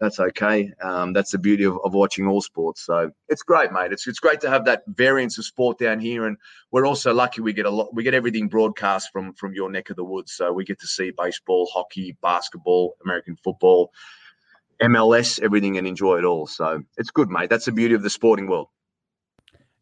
that's 0.03 0.19
okay. 0.19 0.69
Um, 0.81 1.13
that's 1.13 1.31
the 1.31 1.37
beauty 1.37 1.63
of, 1.63 1.79
of 1.85 1.93
watching 1.93 2.27
all 2.27 2.41
sports. 2.41 2.81
So 2.85 3.11
it's 3.29 3.41
great, 3.41 3.71
mate. 3.71 3.93
It's 3.93 4.05
it's 4.05 4.19
great 4.19 4.41
to 4.41 4.49
have 4.49 4.65
that 4.65 4.83
variance 4.87 5.37
of 5.37 5.45
sport 5.45 5.79
down 5.79 5.99
here, 5.99 6.27
and 6.27 6.35
we're 6.71 6.85
also 6.85 7.13
lucky 7.13 7.39
we 7.39 7.53
get 7.53 7.65
a 7.65 7.69
lot. 7.69 7.93
We 7.93 8.03
get 8.03 8.13
everything 8.13 8.49
broadcast 8.49 9.11
from 9.13 9.33
from 9.33 9.53
your 9.53 9.71
neck 9.71 9.89
of 9.89 9.95
the 9.95 10.03
woods, 10.03 10.33
so 10.33 10.51
we 10.51 10.65
get 10.65 10.79
to 10.81 10.87
see 10.87 11.11
baseball, 11.17 11.69
hockey, 11.73 12.17
basketball, 12.21 12.95
American 13.05 13.37
football, 13.37 13.93
MLS, 14.81 15.41
everything, 15.41 15.77
and 15.77 15.87
enjoy 15.87 16.17
it 16.17 16.25
all. 16.25 16.47
So 16.47 16.83
it's 16.97 17.09
good, 17.09 17.29
mate. 17.29 17.49
That's 17.49 17.65
the 17.65 17.71
beauty 17.71 17.93
of 17.93 18.03
the 18.03 18.09
sporting 18.09 18.47
world. 18.47 18.67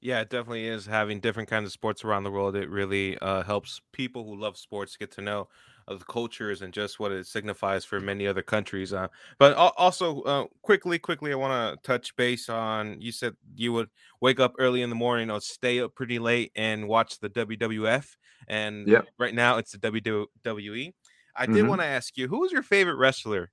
Yeah, 0.01 0.21
it 0.21 0.29
definitely 0.29 0.67
is 0.67 0.86
having 0.86 1.19
different 1.19 1.49
kinds 1.49 1.65
of 1.65 1.71
sports 1.71 2.03
around 2.03 2.25
the 2.25 2.31
world. 2.31 2.55
It 2.55 2.69
really 2.69 3.17
uh, 3.19 3.41
helps 3.41 3.81
people 3.91 4.23
who 4.23 4.39
love 4.39 4.57
sports 4.57 4.97
get 4.97 5.12
to 5.13 5.21
know 5.21 5.47
uh, 5.91 5.95
the 5.97 6.06
cultures 6.06 6.62
and 6.62 6.73
just 6.73 6.99
what 6.99 7.12
it 7.12 7.27
signifies 7.27 7.86
for 7.86 7.99
many 7.99 8.27
other 8.27 8.41
countries. 8.41 8.93
Uh, 8.93 9.08
but 9.39 9.56
also, 9.56 10.21
uh, 10.21 10.45
quickly, 10.62 10.99
quickly, 10.99 11.32
I 11.32 11.36
want 11.36 11.82
to 11.82 11.88
touch 11.88 12.15
base 12.15 12.49
on. 12.49 13.01
You 13.01 13.12
said 13.12 13.36
you 13.56 13.73
would 13.73 13.89
wake 14.21 14.39
up 14.39 14.54
early 14.60 14.82
in 14.82 14.89
the 14.89 14.95
morning, 14.95 15.30
or 15.30 15.41
stay 15.41 15.80
up 15.80 15.95
pretty 15.95 16.19
late 16.19 16.51
and 16.56 16.88
watch 16.88 17.19
the 17.19 17.30
WWF. 17.30 18.17
And 18.47 18.88
Yep. 18.88 19.08
right 19.19 19.34
now, 19.34 19.58
it's 19.58 19.71
the 19.71 19.77
WWE. 19.77 20.93
I 21.36 21.45
did 21.45 21.65
Mhm. 21.65 21.69
want 21.69 21.82
to 21.82 21.88
ask 21.88 22.17
you, 22.17 22.27
who 22.27 22.39
was 22.41 22.51
your 22.51 22.63
favorite 22.63 22.95
wrestler? 22.95 23.51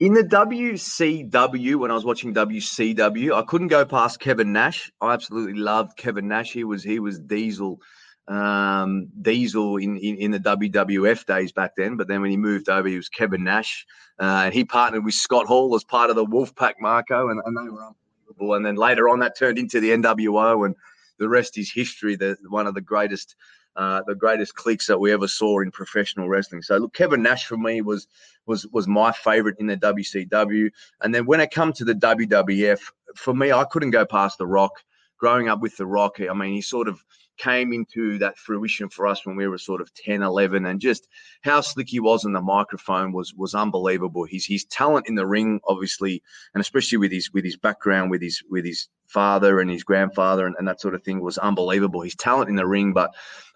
In 0.00 0.14
the 0.14 0.24
WCW, 0.24 1.78
when 1.78 1.90
I 1.90 1.94
was 1.94 2.04
watching 2.04 2.34
WCW, 2.34 3.34
I 3.34 3.42
couldn't 3.42 3.68
go 3.68 3.84
past 3.84 4.18
Kevin 4.18 4.52
Nash. 4.52 4.90
I 5.00 5.12
absolutely 5.12 5.54
loved 5.54 5.96
Kevin 5.96 6.26
Nash. 6.26 6.52
He 6.52 6.64
was 6.64 6.82
he 6.82 6.98
was 6.98 7.20
Diesel, 7.20 7.80
um, 8.28 9.08
Diesel 9.20 9.76
in, 9.76 9.96
in 9.98 10.16
in 10.16 10.30
the 10.30 10.38
WWF 10.38 11.26
days 11.26 11.52
back 11.52 11.72
then. 11.76 11.96
But 11.96 12.08
then 12.08 12.20
when 12.20 12.30
he 12.30 12.36
moved 12.36 12.68
over, 12.68 12.88
he 12.88 12.96
was 12.96 13.08
Kevin 13.08 13.44
Nash, 13.44 13.86
uh, 14.20 14.42
and 14.44 14.54
he 14.54 14.64
partnered 14.64 15.04
with 15.04 15.14
Scott 15.14 15.46
Hall 15.46 15.74
as 15.74 15.84
part 15.84 16.10
of 16.10 16.16
the 16.16 16.24
Wolfpack, 16.24 16.74
Marco, 16.80 17.28
and, 17.28 17.40
and 17.44 17.56
they 17.56 17.70
were 17.70 17.86
unbelievable. 17.86 18.54
And 18.54 18.64
then 18.64 18.76
later 18.76 19.08
on, 19.08 19.18
that 19.20 19.36
turned 19.36 19.58
into 19.58 19.80
the 19.80 19.90
NWO, 19.90 20.66
and 20.66 20.74
the 21.18 21.28
rest 21.28 21.58
is 21.58 21.72
history. 21.72 22.16
The 22.16 22.36
one 22.48 22.66
of 22.66 22.74
the 22.74 22.80
greatest 22.80 23.36
uh, 23.76 24.02
the 24.06 24.14
greatest 24.14 24.54
cliques 24.54 24.86
that 24.86 25.00
we 25.00 25.12
ever 25.12 25.28
saw 25.28 25.60
in 25.60 25.70
professional 25.70 26.28
wrestling. 26.28 26.62
So 26.62 26.76
look, 26.76 26.94
Kevin 26.94 27.22
Nash 27.22 27.46
for 27.46 27.56
me 27.56 27.80
was 27.80 28.06
was 28.46 28.66
was 28.68 28.86
my 28.86 29.12
favorite 29.12 29.56
in 29.58 29.66
the 29.66 29.76
WCW. 29.76 30.70
And 31.00 31.14
then 31.14 31.26
when 31.26 31.40
it 31.40 31.50
come 31.50 31.72
to 31.74 31.84
the 31.84 31.94
WWF, 31.94 32.80
for 33.14 33.34
me, 33.34 33.52
I 33.52 33.64
couldn't 33.64 33.90
go 33.90 34.04
past 34.04 34.38
The 34.38 34.46
Rock. 34.46 34.72
Growing 35.18 35.48
up 35.48 35.60
with 35.60 35.76
The 35.76 35.86
Rock, 35.86 36.16
I 36.20 36.34
mean, 36.34 36.52
he 36.52 36.60
sort 36.60 36.88
of 36.88 37.00
came 37.38 37.72
into 37.72 38.18
that 38.18 38.38
fruition 38.38 38.88
for 38.88 39.06
us 39.06 39.24
when 39.24 39.36
we 39.36 39.48
were 39.48 39.58
sort 39.58 39.80
of 39.80 39.92
10 39.94 40.22
11 40.22 40.66
and 40.66 40.80
just 40.80 41.08
how 41.42 41.60
slick 41.60 41.88
he 41.88 42.00
was 42.00 42.24
on 42.24 42.32
the 42.32 42.40
microphone 42.40 43.12
was 43.12 43.34
was 43.34 43.54
unbelievable. 43.54 44.24
His 44.24 44.46
his 44.46 44.64
talent 44.64 45.08
in 45.08 45.14
the 45.14 45.26
ring 45.26 45.60
obviously 45.66 46.22
and 46.54 46.60
especially 46.60 46.98
with 46.98 47.12
his 47.12 47.32
with 47.32 47.44
his 47.44 47.56
background 47.56 48.10
with 48.10 48.22
his 48.22 48.42
with 48.50 48.64
his 48.64 48.88
father 49.12 49.60
and 49.60 49.70
his 49.70 49.84
grandfather 49.84 50.46
and, 50.46 50.56
and 50.58 50.66
that 50.66 50.80
sort 50.80 50.94
of 50.94 51.02
thing 51.02 51.20
was 51.20 51.38
unbelievable 51.38 52.00
his 52.00 52.16
talent 52.16 52.48
in 52.48 52.56
the 52.56 52.66
ring 52.66 52.92
but 52.92 53.12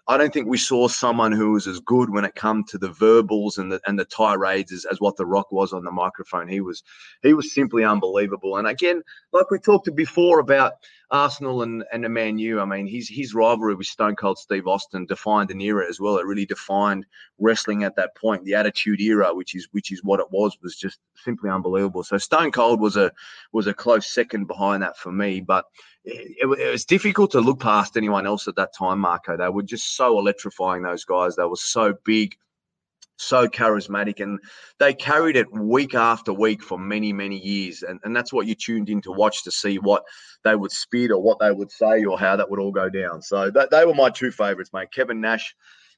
I 0.09 0.15
don't 0.15 0.31
think 0.31 0.47
we 0.47 0.57
saw 0.57 0.87
someone 0.87 1.33
who 1.33 1.51
was 1.51 1.67
as 1.67 1.81
good 1.81 2.09
when 2.09 2.23
it 2.23 2.33
come 2.33 2.63
to 2.65 2.77
the 2.77 2.91
verbals 2.91 3.57
and 3.57 3.69
the 3.69 3.81
and 3.85 3.99
the 3.99 4.05
tirades 4.05 4.71
as, 4.71 4.85
as 4.85 5.01
what 5.01 5.17
The 5.17 5.25
Rock 5.25 5.51
was 5.51 5.73
on 5.73 5.83
the 5.83 5.91
microphone. 5.91 6.47
He 6.47 6.61
was 6.61 6.81
he 7.23 7.33
was 7.33 7.53
simply 7.53 7.83
unbelievable. 7.83 8.55
And 8.55 8.67
again, 8.67 9.01
like 9.33 9.51
we 9.51 9.59
talked 9.59 9.93
before 9.95 10.39
about 10.39 10.75
Arsenal 11.11 11.61
and 11.61 11.83
and 11.91 12.05
the 12.05 12.09
Man 12.09 12.39
U, 12.39 12.61
I 12.61 12.65
mean, 12.65 12.87
his 12.87 13.09
his 13.09 13.33
rivalry 13.33 13.75
with 13.75 13.87
Stone 13.87 14.15
Cold 14.15 14.37
Steve 14.37 14.65
Austin 14.65 15.05
defined 15.05 15.51
an 15.51 15.59
era 15.59 15.85
as 15.89 15.99
well. 15.99 16.17
It 16.17 16.25
really 16.25 16.45
defined 16.45 17.05
wrestling 17.37 17.83
at 17.83 17.97
that 17.97 18.15
point. 18.15 18.45
The 18.45 18.55
Attitude 18.55 19.01
Era, 19.01 19.33
which 19.33 19.55
is 19.55 19.67
which 19.71 19.91
is 19.91 20.05
what 20.05 20.21
it 20.21 20.31
was, 20.31 20.57
was 20.63 20.77
just 20.77 20.99
simply 21.15 21.49
unbelievable. 21.49 22.03
So 22.03 22.17
Stone 22.17 22.51
Cold 22.51 22.79
was 22.79 22.95
a 22.95 23.11
was 23.51 23.67
a 23.67 23.73
close 23.73 24.07
second 24.07 24.47
behind 24.47 24.83
that 24.83 24.97
for 24.97 25.11
me, 25.11 25.41
but 25.47 25.65
it, 26.03 26.37
it, 26.39 26.71
was 26.71 26.85
difficult 26.85 27.31
to 27.31 27.41
look 27.41 27.59
past 27.59 27.97
anyone 27.97 28.27
else 28.27 28.47
at 28.47 28.55
that 28.55 28.75
time, 28.77 28.99
Marco. 28.99 29.37
They 29.37 29.49
were 29.49 29.63
just 29.63 29.95
so 29.95 30.19
electrifying, 30.19 30.83
those 30.83 31.05
guys. 31.05 31.35
They 31.35 31.43
were 31.43 31.55
so 31.55 31.93
big, 32.05 32.35
so 33.17 33.47
charismatic, 33.47 34.21
and 34.21 34.39
they 34.79 34.93
carried 34.93 35.35
it 35.35 35.51
week 35.51 35.95
after 35.95 36.33
week 36.33 36.61
for 36.61 36.77
many, 36.77 37.11
many 37.11 37.37
years. 37.37 37.83
And, 37.83 37.99
and 38.03 38.15
that's 38.15 38.31
what 38.31 38.47
you 38.47 38.55
tuned 38.55 38.89
in 38.89 39.01
to 39.01 39.11
watch 39.11 39.43
to 39.43 39.51
see 39.51 39.79
what 39.79 40.03
they 40.43 40.55
would 40.55 40.71
spit 40.71 41.11
or 41.11 41.21
what 41.21 41.39
they 41.39 41.51
would 41.51 41.71
say 41.71 42.03
or 42.05 42.19
how 42.19 42.35
that 42.35 42.49
would 42.49 42.59
all 42.59 42.71
go 42.71 42.89
down. 42.89 43.21
So 43.21 43.49
that, 43.51 43.71
they 43.71 43.85
were 43.85 43.95
my 43.95 44.09
two 44.09 44.31
favorites, 44.31 44.71
mate. 44.73 44.91
Kevin 44.93 45.19
Nash 45.19 45.55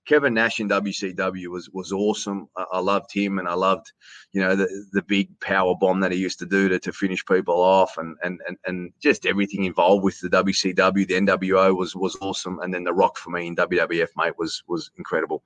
Kevin 0.10 0.34
Nash 0.34 0.60
in 0.60 0.68
WCW 0.68 1.50
was 1.50 1.70
was 1.70 1.92
awesome. 1.92 2.50
I, 2.58 2.66
I, 2.74 2.80
loved 2.80 3.14
him, 3.14 3.38
and 3.38 3.48
I 3.48 3.54
loved, 3.54 3.92
you 4.32 4.42
know, 4.42 4.56
the 4.56 4.68
the 4.92 5.04
big 5.04 5.40
power 5.40 5.76
bomb 5.80 6.00
that 6.00 6.12
he 6.12 6.18
used 6.18 6.40
to 6.40 6.48
do 6.48 6.68
to, 6.68 6.80
to 6.80 6.92
finish 6.92 7.24
people 7.24 7.62
off, 7.62 7.96
and 8.00 8.18
and 8.24 8.40
and 8.48 8.58
and 8.66 8.92
just 9.00 9.28
everything 9.28 9.66
involved 9.66 10.04
with 10.04 10.20
the 10.20 10.30
WCW. 10.30 11.08
The 11.08 11.14
NWO 11.14 11.78
was 11.78 11.96
was 11.96 12.18
awesome, 12.22 12.60
and 12.62 12.74
then 12.74 12.86
the 12.86 12.92
Rock 12.92 13.18
for 13.18 13.30
me 13.30 13.46
in 13.46 13.56
WWF, 13.56 14.08
mate, 14.18 14.34
was 14.40 14.64
was 14.68 14.90
incredible. 14.98 15.44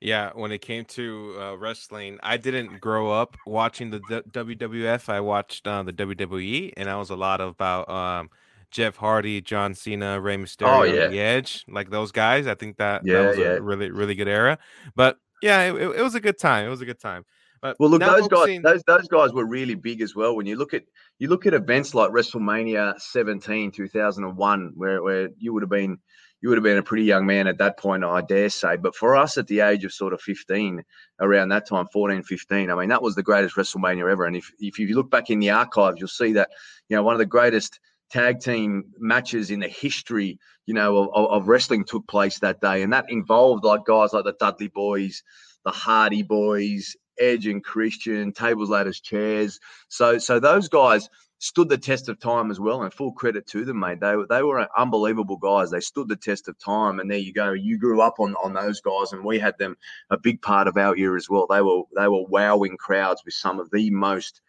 Yeah, 0.00 0.30
when 0.34 0.50
it 0.50 0.60
came 0.60 0.84
to 0.86 1.36
uh, 1.38 1.54
wrestling, 1.56 2.18
I 2.24 2.36
didn't 2.36 2.80
grow 2.80 3.12
up 3.12 3.36
watching 3.46 3.90
the 3.90 4.00
WWF. 4.00 5.08
I 5.08 5.20
watched 5.20 5.68
uh, 5.68 5.84
the 5.84 5.92
WWE, 5.92 6.72
and 6.76 6.90
I 6.90 6.96
was 6.96 7.10
a 7.10 7.16
lot 7.16 7.40
about 7.40 7.88
um, 7.88 8.30
Jeff 8.70 8.96
Hardy, 8.96 9.40
John 9.40 9.74
Cena, 9.74 10.20
Rey 10.20 10.34
oh, 10.34 10.38
Mysterio, 10.38 10.78
oh, 10.78 10.82
yeah. 10.82 11.08
The 11.08 11.20
Edge, 11.20 11.64
like 11.68 11.90
those 11.90 12.12
guys. 12.12 12.46
I 12.46 12.54
think 12.54 12.76
that, 12.76 13.02
yeah, 13.04 13.22
that 13.22 13.28
was 13.28 13.38
yeah. 13.38 13.44
a 13.44 13.60
really 13.60 13.90
really 13.90 14.14
good 14.14 14.28
era. 14.28 14.58
But 14.94 15.18
yeah, 15.42 15.62
it, 15.62 15.74
it, 15.74 16.02
was 16.02 16.14
a 16.14 16.20
good 16.20 16.38
time. 16.38 16.66
It 16.66 16.70
was 16.70 16.80
a 16.80 16.86
good 16.86 17.00
time. 17.00 17.24
But 17.62 17.76
well, 17.78 17.90
look, 17.90 18.00
those 18.00 18.28
guys, 18.28 18.60
those 18.62 18.82
those 18.86 19.08
guys 19.08 19.32
were 19.32 19.44
really 19.44 19.74
big 19.74 20.00
as 20.00 20.14
well. 20.14 20.34
When 20.34 20.46
you 20.46 20.56
look 20.56 20.72
at 20.72 20.84
you 21.18 21.28
look 21.28 21.46
at 21.46 21.54
events 21.54 21.94
like 21.94 22.10
WrestleMania 22.10 22.98
17, 22.98 23.70
2001, 23.70 24.72
where 24.76 25.02
where 25.02 25.28
you 25.38 25.52
would 25.52 25.62
have 25.62 25.70
been 25.70 25.98
you 26.40 26.48
would 26.48 26.56
have 26.56 26.64
been 26.64 26.78
a 26.78 26.82
pretty 26.82 27.04
young 27.04 27.26
man 27.26 27.46
at 27.46 27.58
that 27.58 27.78
point, 27.78 28.02
I 28.04 28.22
dare 28.22 28.48
say. 28.48 28.76
But 28.76 28.96
for 28.96 29.16
us 29.16 29.36
at 29.36 29.46
the 29.46 29.60
age 29.60 29.84
of 29.84 29.92
sort 29.92 30.14
of 30.14 30.22
15, 30.22 30.82
around 31.20 31.50
that 31.50 31.68
time, 31.68 31.86
14, 31.92 32.22
15, 32.22 32.70
I 32.70 32.74
mean, 32.74 32.88
that 32.88 33.02
was 33.02 33.14
the 33.14 33.22
greatest 33.22 33.56
WrestleMania 33.56 34.10
ever. 34.10 34.24
And 34.24 34.36
if, 34.36 34.50
if 34.58 34.78
you 34.78 34.94
look 34.94 35.10
back 35.10 35.28
in 35.28 35.38
the 35.38 35.50
archives, 35.50 35.98
you'll 35.98 36.08
see 36.08 36.32
that, 36.32 36.48
you 36.88 36.96
know, 36.96 37.02
one 37.02 37.14
of 37.14 37.18
the 37.18 37.26
greatest 37.26 37.78
tag 38.10 38.40
team 38.40 38.84
matches 38.98 39.50
in 39.50 39.60
the 39.60 39.68
history, 39.68 40.38
you 40.66 40.74
know, 40.74 41.10
of, 41.10 41.26
of, 41.30 41.48
wrestling 41.48 41.84
took 41.84 42.06
place 42.06 42.38
that 42.40 42.60
day, 42.60 42.82
and 42.82 42.92
that 42.92 43.06
involved 43.08 43.64
like 43.64 43.84
guys 43.86 44.12
like 44.12 44.24
the 44.24 44.34
Dudley 44.38 44.68
Boys, 44.68 45.22
the 45.64 45.70
Hardy 45.70 46.22
Boys, 46.22 46.96
Edge 47.18 47.46
and 47.46 47.62
Christian, 47.62 48.32
tables, 48.32 48.70
ladders, 48.70 49.00
chairs. 49.00 49.60
So, 49.88 50.18
so 50.18 50.40
those 50.40 50.68
guys 50.68 51.08
stood 51.38 51.68
the 51.68 51.78
test 51.78 52.08
of 52.08 52.20
time 52.20 52.50
as 52.50 52.60
well, 52.60 52.82
and 52.82 52.92
full 52.92 53.12
credit 53.12 53.46
to 53.48 53.64
them, 53.64 53.80
mate. 53.80 54.00
They 54.00 54.14
they 54.28 54.42
were 54.42 54.68
unbelievable 54.78 55.36
guys. 55.36 55.70
They 55.70 55.80
stood 55.80 56.08
the 56.08 56.16
test 56.16 56.48
of 56.48 56.58
time, 56.58 57.00
and 57.00 57.10
there 57.10 57.18
you 57.18 57.32
go. 57.32 57.52
You 57.52 57.78
grew 57.78 58.00
up 58.00 58.20
on 58.20 58.34
on 58.42 58.52
those 58.52 58.80
guys, 58.80 59.12
and 59.12 59.24
we 59.24 59.38
had 59.38 59.56
them 59.58 59.76
a 60.10 60.18
big 60.18 60.42
part 60.42 60.68
of 60.68 60.76
our 60.76 60.96
year 60.96 61.16
as 61.16 61.28
well. 61.28 61.46
They 61.48 61.62
were 61.62 61.82
they 61.96 62.08
were 62.08 62.24
wowing 62.28 62.76
crowds 62.76 63.22
with 63.24 63.34
some 63.34 63.58
of 63.58 63.70
the 63.70 63.90
most 63.90 64.40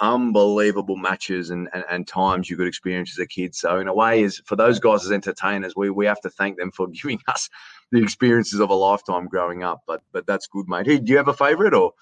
unbelievable 0.00 0.96
matches 0.96 1.50
and, 1.50 1.68
and, 1.72 1.84
and, 1.90 2.06
times 2.06 2.48
you 2.48 2.56
could 2.56 2.66
experience 2.66 3.12
as 3.12 3.22
a 3.22 3.26
kid. 3.26 3.54
So 3.54 3.78
in 3.78 3.88
a 3.88 3.94
way, 3.94 4.22
is 4.22 4.40
for 4.44 4.56
those 4.56 4.78
guys 4.78 5.04
as 5.04 5.12
entertainers, 5.12 5.74
we 5.76 5.90
we 5.90 6.06
have 6.06 6.20
to 6.22 6.30
thank 6.30 6.56
them 6.56 6.70
for 6.70 6.86
giving 7.02 7.20
us 7.28 7.48
the 7.90 8.02
experiences 8.02 8.60
of 8.60 8.70
a 8.70 8.74
lifetime 8.74 9.26
growing 9.26 9.62
up. 9.62 9.82
But 9.86 10.02
but 10.12 10.26
that's 10.26 10.46
good, 10.46 10.68
mate. 10.68 10.86
Hey, 10.86 10.98
do 10.98 11.10
you 11.10 11.16
have 11.16 11.28
a 11.28 11.34
favorite 11.34 11.74
or? 11.74 11.92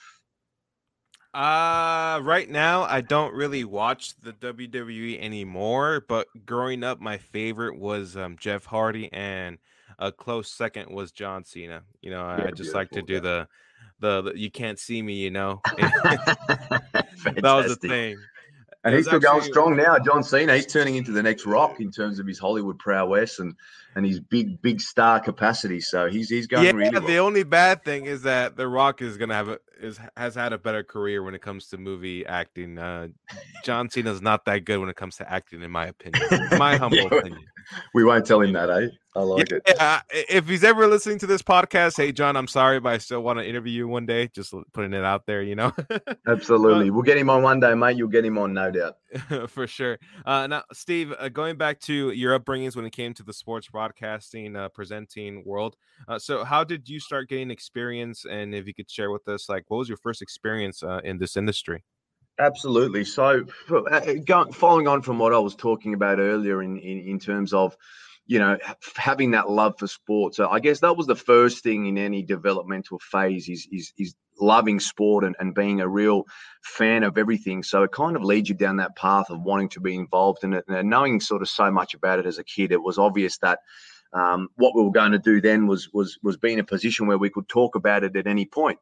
Uh 1.35 2.19
right 2.23 2.49
now 2.49 2.85
I 2.85 3.03
don't 3.03 3.35
really 3.35 3.63
watch 3.65 4.15
the 4.23 4.33
WWE 4.33 5.21
anymore, 5.21 6.03
but 6.09 6.29
growing 6.47 6.83
up 6.83 6.99
my 6.99 7.19
favorite 7.19 7.79
was 7.79 8.17
um, 8.17 8.37
Jeff 8.41 8.65
Hardy 8.65 9.11
and 9.13 9.59
a 9.99 10.13
close 10.13 10.51
second 10.51 10.91
was 10.91 11.13
John 11.13 11.45
Cena. 11.45 11.83
You 12.01 12.11
know, 12.11 12.25
I, 12.25 12.47
I 12.47 12.51
just 12.53 12.75
like 12.75 12.91
to 12.91 13.03
do 13.03 13.21
the 13.21 13.49
the, 14.01 14.23
the 14.23 14.39
you 14.39 14.51
can't 14.51 14.79
see 14.79 15.03
me, 15.03 15.15
you 15.15 15.31
know. 15.31 15.61
that 17.25 17.43
was 17.43 17.79
the 17.79 17.89
thing. 17.89 18.19
And 18.85 18.95
he's 18.95 19.07
still 19.07 19.19
going 19.19 19.43
strong 19.43 19.77
now. 19.77 19.99
John 19.99 20.23
Cena, 20.23 20.55
he's 20.55 20.67
turning 20.67 20.95
into 20.95 21.11
the 21.11 21.23
next 21.23 21.45
rock 21.45 21.81
in 21.81 21.91
terms 21.91 22.21
of 22.21 22.27
his 22.27 22.39
Hollywood 22.39 22.79
prowess 22.79 23.41
and 23.41 23.57
and 23.97 24.07
his 24.07 24.21
big, 24.21 24.63
big 24.63 24.81
star 24.81 25.19
capacity. 25.19 25.81
So 25.81 26.09
he's 26.09 26.29
he's 26.29 26.47
going 26.47 26.65
yeah, 26.65 26.73
really 26.73 26.91
well. 26.91 27.09
The 27.09 27.19
only 27.19 27.43
bad 27.43 27.85
thing 27.85 28.05
is 28.05 28.23
that 28.23 28.57
The 28.57 28.69
Rock 28.69 29.03
is 29.03 29.17
gonna 29.17 29.35
have 29.35 29.49
a 29.49 29.59
is 29.81 29.99
has 30.17 30.37
had 30.37 30.53
a 30.53 30.59
better 30.59 30.85
career 30.85 31.23
when 31.23 31.35
it 31.35 31.43
comes 31.43 31.67
to 31.69 31.79
movie 31.79 32.25
acting. 32.25 32.79
Uh 32.79 33.09
John 33.65 33.91
Cena's 33.91 34.23
not 34.23 34.45
that 34.45 34.65
good 34.65 34.79
when 34.79 34.89
it 34.89 34.97
comes 34.97 35.17
to 35.17 35.29
acting, 35.31 35.63
in 35.63 35.71
my 35.73 35.87
opinion. 35.87 36.23
My 36.57 36.77
humble 36.77 36.99
yeah, 36.99 37.07
opinion. 37.07 37.45
We 37.93 38.05
won't 38.05 38.25
tell 38.25 38.41
him 38.41 38.53
that, 38.53 38.71
eh? 38.71 38.89
I 39.17 39.21
like 39.21 39.51
yeah, 39.51 39.59
it. 39.65 39.81
Uh, 39.81 40.01
if 40.11 40.47
he's 40.47 40.63
ever 40.63 40.87
listening 40.87 41.19
to 41.21 41.27
this 41.27 41.41
podcast, 41.41 41.97
hey 41.97 42.13
John, 42.13 42.37
I'm 42.37 42.47
sorry, 42.47 42.81
but 42.81 42.93
I 42.93 42.99
still 42.99 43.23
want 43.23 43.39
to 43.39 43.49
interview 43.49 43.73
you 43.73 43.89
one 43.89 44.05
day. 44.05 44.29
Just 44.29 44.53
putting 44.75 44.93
it 44.93 45.05
out 45.05 45.25
there, 45.25 45.43
you 45.43 45.55
know. 45.55 45.73
Absolutely, 46.29 46.91
we'll 46.91 47.03
get 47.03 47.17
him 47.17 47.31
on 47.31 47.43
one 47.43 47.59
day, 47.59 47.73
mate. 47.75 47.97
You'll 47.97 48.09
get 48.09 48.27
him 48.27 48.37
on, 48.37 48.53
no 48.53 48.71
doubt. 48.71 48.97
For 49.49 49.67
sure. 49.67 49.99
Uh, 50.27 50.47
now, 50.49 50.65
Steve, 50.75 51.15
uh, 51.19 51.31
going 51.31 51.57
back 51.57 51.81
to 51.81 52.11
your 52.11 52.39
upbringings 52.39 52.77
when 52.77 52.85
it 52.85 52.93
came 52.93 53.15
to 53.15 53.23
the 53.23 53.33
sports 53.33 53.69
broadcasting, 53.69 54.55
uh, 54.55 54.69
presenting 54.69 55.43
world. 55.47 55.77
Uh, 56.07 56.19
so, 56.19 56.45
how 56.45 56.63
did 56.63 56.87
you 56.87 57.01
start 57.01 57.31
getting 57.31 57.51
experience? 57.51 58.27
And 58.31 58.55
if 58.55 58.67
you 58.67 58.75
could 58.75 58.91
share 58.91 59.11
with 59.11 59.27
us, 59.29 59.49
like, 59.49 59.65
what 59.69 59.79
was 59.79 59.89
your 59.89 59.99
first 59.99 60.21
experience 60.21 60.83
uh, 60.83 61.01
in 61.05 61.17
this 61.17 61.39
industry? 61.39 61.85
Absolutely. 62.39 63.05
So, 63.05 63.45
going, 64.27 64.53
following 64.53 64.89
on 64.89 65.01
from 65.01 65.19
what 65.19 65.33
I 65.33 65.39
was 65.39 65.55
talking 65.55 65.95
about 65.95 66.19
earlier, 66.19 66.63
in 66.63 66.77
in, 66.77 67.01
in 67.01 67.19
terms 67.19 67.55
of 67.55 67.75
you 68.27 68.39
know, 68.39 68.59
having 68.97 69.33
that 69.33 69.51
love 69.51 69.75
for 69.79 69.87
sport. 69.87 70.35
So 70.35 70.49
I 70.49 70.61
guess 70.61 70.81
that 70.81 70.97
was 70.97 71.07
the 71.07 71.15
first 71.15 71.63
thing 71.63 71.87
in 71.87 71.97
any 71.97 72.23
developmental 72.23 72.99
phase 72.99 73.49
is 73.49 73.69
is, 73.71 73.93
is 73.99 74.15
loving 74.41 74.81
sport 74.81 75.25
and, 75.25 75.37
and 75.39 75.55
being 75.55 75.81
a 75.81 75.89
real 75.89 76.25
fan 76.63 77.05
of 77.05 77.17
everything. 77.17 77.63
So 77.63 77.85
it 77.85 77.93
kind 77.93 78.17
of 78.17 78.23
leads 78.23 78.49
you 78.49 78.55
down 78.55 78.77
that 78.77 78.97
path 78.97 79.31
of 79.31 79.41
wanting 79.43 79.71
to 79.71 79.81
be 79.81 79.95
involved 79.95 80.45
in 80.45 80.55
it 80.55 80.65
and 80.69 80.91
knowing 80.91 81.21
sort 81.21 81.43
of 81.43 81.49
so 81.49 81.71
much 81.71 81.95
about 81.95 82.19
it 82.19 82.27
as 82.27 82.39
a 82.39 82.45
kid. 82.45 82.73
It 82.73 82.83
was 82.83 82.99
obvious 82.99 83.39
that 83.39 83.61
um, 84.13 84.49
what 84.57 84.75
we 84.75 84.83
were 84.83 84.91
going 84.91 85.13
to 85.13 85.19
do 85.19 85.41
then 85.41 85.67
was 85.67 85.93
was 85.93 86.19
was 86.23 86.37
be 86.37 86.53
in 86.53 86.59
a 86.59 86.65
position 86.65 87.07
where 87.07 87.19
we 87.19 87.31
could 87.31 87.49
talk 87.49 87.75
about 87.75 88.05
it 88.05 88.17
at 88.17 88.27
any 88.27 88.47
point. 88.47 88.79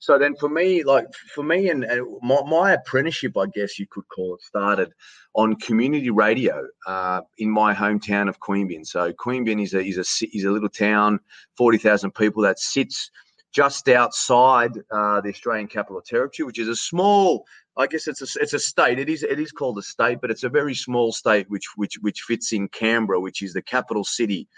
So 0.00 0.18
then 0.18 0.36
for 0.36 0.48
me, 0.48 0.84
like 0.84 1.06
for 1.34 1.42
me 1.42 1.70
and, 1.70 1.82
and 1.84 2.06
my, 2.22 2.42
my, 2.46 2.72
apprenticeship, 2.72 3.36
I 3.36 3.46
guess 3.46 3.78
you 3.78 3.86
could 3.90 4.06
call 4.08 4.34
it, 4.34 4.42
started 4.42 4.92
on 5.34 5.56
community 5.56 6.10
radio 6.10 6.66
uh, 6.86 7.22
in 7.38 7.50
my 7.50 7.74
hometown 7.74 8.28
of 8.28 8.38
Queanbeyan. 8.38 8.86
So 8.86 9.12
Queanbeyan 9.12 9.62
is 9.62 9.74
a, 9.74 9.80
is 9.80 9.98
a, 9.98 10.36
is 10.36 10.44
a 10.44 10.50
little 10.50 10.68
town, 10.68 11.18
40,000 11.56 12.14
people 12.14 12.42
that 12.44 12.60
sits 12.60 13.10
just 13.52 13.88
outside 13.88 14.72
uh, 14.90 15.20
the 15.20 15.30
Australian 15.30 15.66
Capital 15.66 16.00
Territory, 16.00 16.46
which 16.46 16.58
is 16.58 16.68
a 16.68 16.76
small. 16.76 17.44
I 17.76 17.86
guess 17.86 18.08
it's 18.08 18.22
a 18.22 18.40
it's 18.40 18.52
a 18.52 18.58
state. 18.58 18.98
It 18.98 19.08
is 19.08 19.22
it 19.22 19.38
is 19.38 19.52
called 19.52 19.78
a 19.78 19.82
state, 19.82 20.18
but 20.20 20.30
it's 20.30 20.42
a 20.42 20.48
very 20.48 20.74
small 20.74 21.12
state 21.12 21.48
which 21.48 21.64
which 21.76 21.96
which 22.02 22.20
fits 22.22 22.52
in 22.52 22.68
Canberra, 22.68 23.20
which 23.20 23.40
is 23.40 23.52
the 23.52 23.62
capital 23.62 24.04
city 24.04 24.48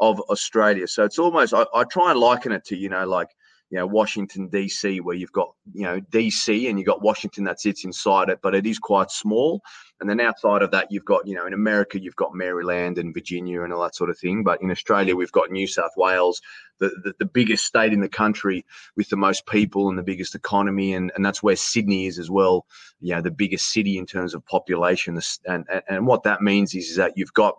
of 0.00 0.18
Australia. 0.22 0.88
So 0.88 1.04
it's 1.04 1.18
almost 1.18 1.54
I, 1.54 1.66
I 1.74 1.84
try 1.84 2.10
and 2.10 2.18
liken 2.18 2.52
it 2.52 2.64
to 2.66 2.76
you 2.76 2.88
know 2.88 3.06
like 3.06 3.28
you 3.70 3.78
know 3.78 3.86
Washington 3.86 4.50
DC, 4.50 5.00
where 5.00 5.14
you've 5.14 5.32
got 5.32 5.54
you 5.72 5.84
know 5.84 6.00
DC 6.00 6.68
and 6.68 6.78
you've 6.78 6.86
got 6.86 7.02
Washington 7.02 7.44
that 7.44 7.60
sits 7.60 7.84
inside 7.84 8.28
it, 8.28 8.40
but 8.42 8.54
it 8.54 8.66
is 8.66 8.78
quite 8.78 9.10
small. 9.10 9.62
And 10.00 10.10
then 10.10 10.20
outside 10.20 10.62
of 10.62 10.72
that, 10.72 10.88
you've 10.90 11.04
got 11.04 11.26
you 11.26 11.36
know 11.36 11.46
in 11.46 11.52
America 11.52 12.00
you've 12.00 12.16
got 12.16 12.34
Maryland 12.34 12.98
and 12.98 13.14
Virginia 13.14 13.62
and 13.62 13.72
all 13.72 13.82
that 13.82 13.94
sort 13.94 14.10
of 14.10 14.18
thing. 14.18 14.42
But 14.42 14.60
in 14.60 14.70
Australia, 14.70 15.14
we've 15.14 15.30
got 15.30 15.52
New 15.52 15.68
South 15.68 15.92
Wales, 15.96 16.40
the 16.80 16.88
the, 17.04 17.14
the 17.20 17.24
biggest 17.24 17.64
state 17.64 17.92
in 17.92 18.00
the 18.00 18.08
country 18.08 18.66
with 18.96 19.08
the 19.08 19.16
most 19.16 19.46
people 19.46 19.88
and 19.88 19.96
the 19.96 20.02
biggest 20.02 20.34
economy, 20.34 20.94
and 20.94 21.12
and 21.14 21.24
that's 21.24 21.42
where 21.42 21.56
Sydney 21.56 22.06
is 22.06 22.18
as 22.18 22.30
well. 22.30 22.66
You 23.00 23.14
know 23.14 23.22
the 23.22 23.30
biggest 23.30 23.72
city 23.72 23.98
in 23.98 24.06
terms 24.06 24.34
of 24.34 24.44
population, 24.46 25.20
and 25.46 25.64
and, 25.70 25.82
and 25.88 26.06
what 26.08 26.24
that 26.24 26.42
means 26.42 26.74
is, 26.74 26.90
is 26.90 26.96
that 26.96 27.16
you've 27.16 27.34
got 27.34 27.56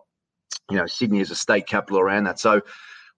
you 0.69 0.75
know 0.75 0.87
Sydney 0.87 1.21
as 1.21 1.31
a 1.31 1.35
state 1.35 1.67
capital 1.67 1.99
around 1.99 2.25
that. 2.25 2.37
So 2.37 2.61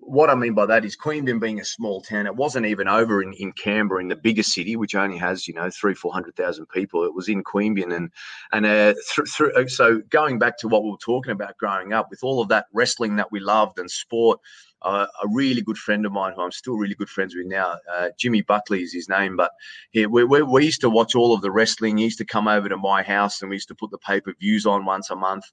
what 0.05 0.29
I 0.29 0.35
mean 0.35 0.53
by 0.53 0.65
that 0.65 0.85
is 0.85 0.95
Queanbeyan 0.95 1.39
being 1.39 1.59
a 1.59 1.65
small 1.65 2.01
town, 2.01 2.25
it 2.25 2.35
wasn't 2.35 2.65
even 2.65 2.87
over 2.87 3.21
in, 3.21 3.33
in 3.33 3.51
Canberra, 3.53 4.01
in 4.01 4.07
the 4.07 4.15
bigger 4.15 4.43
city, 4.43 4.75
which 4.75 4.95
only 4.95 5.17
has 5.17 5.47
you 5.47 5.53
know 5.53 5.69
three 5.69 5.93
four 5.93 6.13
hundred 6.13 6.35
thousand 6.35 6.67
people. 6.67 7.03
It 7.03 7.13
was 7.13 7.29
in 7.29 7.43
Queanbeyan, 7.43 7.95
and 7.95 8.11
and 8.51 8.65
uh, 8.65 8.93
through, 9.07 9.53
uh, 9.53 9.67
so 9.67 10.01
going 10.09 10.39
back 10.39 10.57
to 10.59 10.67
what 10.67 10.83
we 10.83 10.91
were 10.91 10.97
talking 10.97 11.31
about 11.31 11.57
growing 11.57 11.93
up, 11.93 12.07
with 12.09 12.23
all 12.23 12.41
of 12.41 12.49
that 12.49 12.67
wrestling 12.73 13.15
that 13.17 13.31
we 13.31 13.39
loved 13.39 13.79
and 13.79 13.89
sport, 13.89 14.39
uh, 14.83 15.07
a 15.23 15.27
really 15.29 15.61
good 15.61 15.77
friend 15.77 16.05
of 16.05 16.11
mine 16.11 16.33
who 16.35 16.41
I'm 16.41 16.51
still 16.51 16.75
really 16.75 16.95
good 16.95 17.09
friends 17.09 17.35
with 17.35 17.47
now. 17.47 17.77
Uh, 17.91 18.09
Jimmy 18.17 18.41
Buckley 18.41 18.83
is 18.83 18.93
his 18.93 19.09
name, 19.09 19.35
but 19.35 19.51
he, 19.91 20.05
we, 20.05 20.23
we, 20.23 20.41
we, 20.41 20.65
used 20.65 20.81
to 20.81 20.89
watch 20.89 21.15
all 21.15 21.33
of 21.33 21.41
the 21.41 21.51
wrestling. 21.51 21.97
He 21.97 22.05
used 22.05 22.17
to 22.19 22.25
come 22.25 22.47
over 22.47 22.69
to 22.69 22.77
my 22.77 23.03
house 23.03 23.41
and 23.41 23.49
we 23.49 23.55
used 23.55 23.69
to 23.69 23.75
put 23.75 23.91
the 23.91 23.97
pay 23.99 24.19
per 24.21 24.33
views 24.39 24.65
on 24.65 24.85
once 24.85 25.09
a 25.09 25.15
month. 25.15 25.45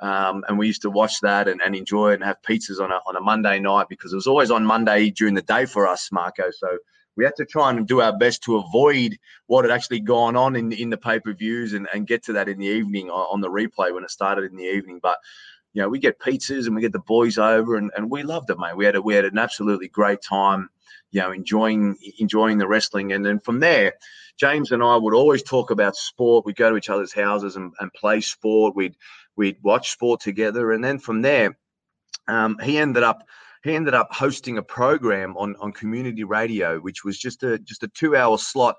Um, 0.00 0.44
and 0.48 0.58
we 0.58 0.66
used 0.66 0.82
to 0.82 0.90
watch 0.90 1.20
that 1.20 1.48
and, 1.48 1.60
and 1.64 1.74
enjoy 1.74 2.12
it 2.12 2.14
and 2.16 2.24
have 2.24 2.42
pizzas 2.42 2.80
on 2.80 2.92
a, 2.92 3.00
on 3.06 3.16
a 3.16 3.20
Monday 3.20 3.58
night 3.58 3.86
because 3.88 4.12
it 4.12 4.16
was 4.16 4.26
always 4.26 4.50
on 4.50 4.64
Monday 4.64 5.10
during 5.10 5.34
the 5.34 5.42
day 5.42 5.64
for 5.64 5.86
us, 5.86 6.10
Marco. 6.12 6.50
So 6.50 6.78
we 7.16 7.24
had 7.24 7.36
to 7.36 7.46
try 7.46 7.70
and 7.70 7.86
do 7.86 8.02
our 8.02 8.16
best 8.16 8.42
to 8.44 8.56
avoid 8.56 9.18
what 9.46 9.64
had 9.64 9.72
actually 9.72 10.00
gone 10.00 10.36
on 10.36 10.54
in, 10.54 10.70
in 10.72 10.90
the 10.90 10.96
pay 10.96 11.18
per 11.18 11.32
views 11.32 11.72
and, 11.72 11.88
and 11.92 12.06
get 12.06 12.22
to 12.24 12.32
that 12.34 12.48
in 12.48 12.58
the 12.58 12.66
evening 12.66 13.10
on, 13.10 13.26
on 13.32 13.40
the 13.40 13.50
replay 13.50 13.92
when 13.92 14.04
it 14.04 14.10
started 14.10 14.50
in 14.50 14.56
the 14.56 14.64
evening. 14.64 15.00
But 15.02 15.18
you 15.76 15.82
know, 15.82 15.90
we 15.90 15.98
get 15.98 16.18
pizzas 16.18 16.64
and 16.64 16.74
we 16.74 16.80
get 16.80 16.92
the 16.94 16.98
boys 17.00 17.36
over, 17.36 17.76
and, 17.76 17.90
and 17.94 18.10
we 18.10 18.22
loved 18.22 18.48
it, 18.48 18.58
mate. 18.58 18.78
We 18.78 18.86
had 18.86 18.96
a, 18.96 19.02
we 19.02 19.14
had 19.14 19.26
an 19.26 19.36
absolutely 19.36 19.88
great 19.88 20.22
time, 20.22 20.70
you 21.10 21.20
know, 21.20 21.30
enjoying 21.30 21.96
enjoying 22.18 22.56
the 22.56 22.66
wrestling, 22.66 23.12
and 23.12 23.26
then 23.26 23.38
from 23.40 23.60
there, 23.60 23.92
James 24.40 24.72
and 24.72 24.82
I 24.82 24.96
would 24.96 25.12
always 25.12 25.42
talk 25.42 25.70
about 25.70 25.94
sport. 25.94 26.46
We'd 26.46 26.56
go 26.56 26.70
to 26.70 26.78
each 26.78 26.88
other's 26.88 27.12
houses 27.12 27.56
and, 27.56 27.74
and 27.78 27.92
play 27.92 28.22
sport. 28.22 28.74
We'd 28.74 28.96
we'd 29.36 29.58
watch 29.62 29.90
sport 29.90 30.20
together, 30.20 30.72
and 30.72 30.82
then 30.82 30.98
from 30.98 31.20
there, 31.20 31.58
um, 32.26 32.56
he 32.62 32.78
ended 32.78 33.02
up 33.02 33.28
he 33.62 33.74
ended 33.74 33.92
up 33.92 34.08
hosting 34.14 34.56
a 34.56 34.62
program 34.62 35.36
on 35.36 35.56
on 35.56 35.72
community 35.72 36.24
radio, 36.24 36.78
which 36.78 37.04
was 37.04 37.18
just 37.18 37.42
a 37.42 37.58
just 37.58 37.82
a 37.82 37.88
two 37.88 38.16
hour 38.16 38.38
slot 38.38 38.76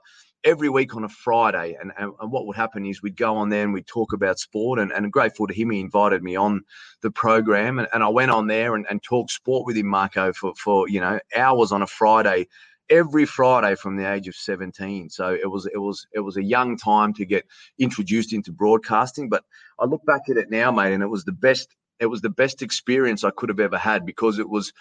every 0.48 0.70
week 0.70 0.96
on 0.96 1.04
a 1.04 1.10
Friday. 1.10 1.78
And, 1.80 1.92
and, 1.98 2.14
and, 2.22 2.32
what 2.32 2.48
would 2.48 2.56
happen 2.56 2.86
is 2.86 3.02
we'd 3.02 3.18
go 3.18 3.36
on 3.36 3.50
there 3.50 3.64
and 3.64 3.74
we'd 3.74 3.86
talk 3.86 4.14
about 4.14 4.40
sport. 4.40 4.80
And, 4.80 4.94
and 4.94 5.12
grateful 5.12 5.46
to 5.46 5.54
him, 5.54 5.72
he 5.72 5.82
invited 5.82 6.24
me 6.24 6.38
on 6.38 6.62
the 7.02 7.12
program. 7.12 7.80
And, 7.80 7.88
and 7.94 8.02
I 8.02 8.08
went 8.08 8.32
on 8.32 8.48
there 8.48 8.74
and, 8.74 8.86
and 8.90 9.04
talked 9.04 9.32
sport 9.32 9.66
with 9.66 9.76
him, 9.76 9.88
Marco, 9.88 10.32
for, 10.32 10.54
for, 10.56 10.88
you 10.88 11.02
know, 11.02 11.20
hours 11.36 11.72
on 11.72 11.82
a 11.82 11.88
Friday 11.88 12.48
every 12.90 13.26
Friday 13.26 13.76
from 13.76 13.98
the 13.98 14.10
age 14.10 14.30
of 14.30 14.36
17. 14.36 15.10
So 15.10 15.34
it 15.34 15.52
was 15.52 15.66
it 15.66 15.78
was 15.78 16.08
it 16.14 16.22
was 16.22 16.38
a 16.38 16.44
young 16.44 16.78
time 16.78 17.14
to 17.16 17.26
get 17.26 17.46
introduced 17.78 18.32
into 18.32 18.54
broadcasting. 18.54 19.28
But 19.28 19.44
I 19.78 19.86
look 19.86 20.06
back 20.06 20.22
at 20.30 20.38
it 20.38 20.50
now, 20.50 20.72
mate, 20.72 20.94
and 20.94 21.04
it 21.04 21.08
was 21.08 21.26
the 21.26 21.34
best 21.34 21.76
it 22.00 22.06
was 22.06 22.22
the 22.22 22.30
best 22.30 22.62
experience 22.62 23.26
I 23.26 23.32
could 23.32 23.50
have 23.50 23.60
ever 23.60 23.78
had 23.78 24.06
because 24.06 24.40
it 24.40 24.48
was 24.48 24.72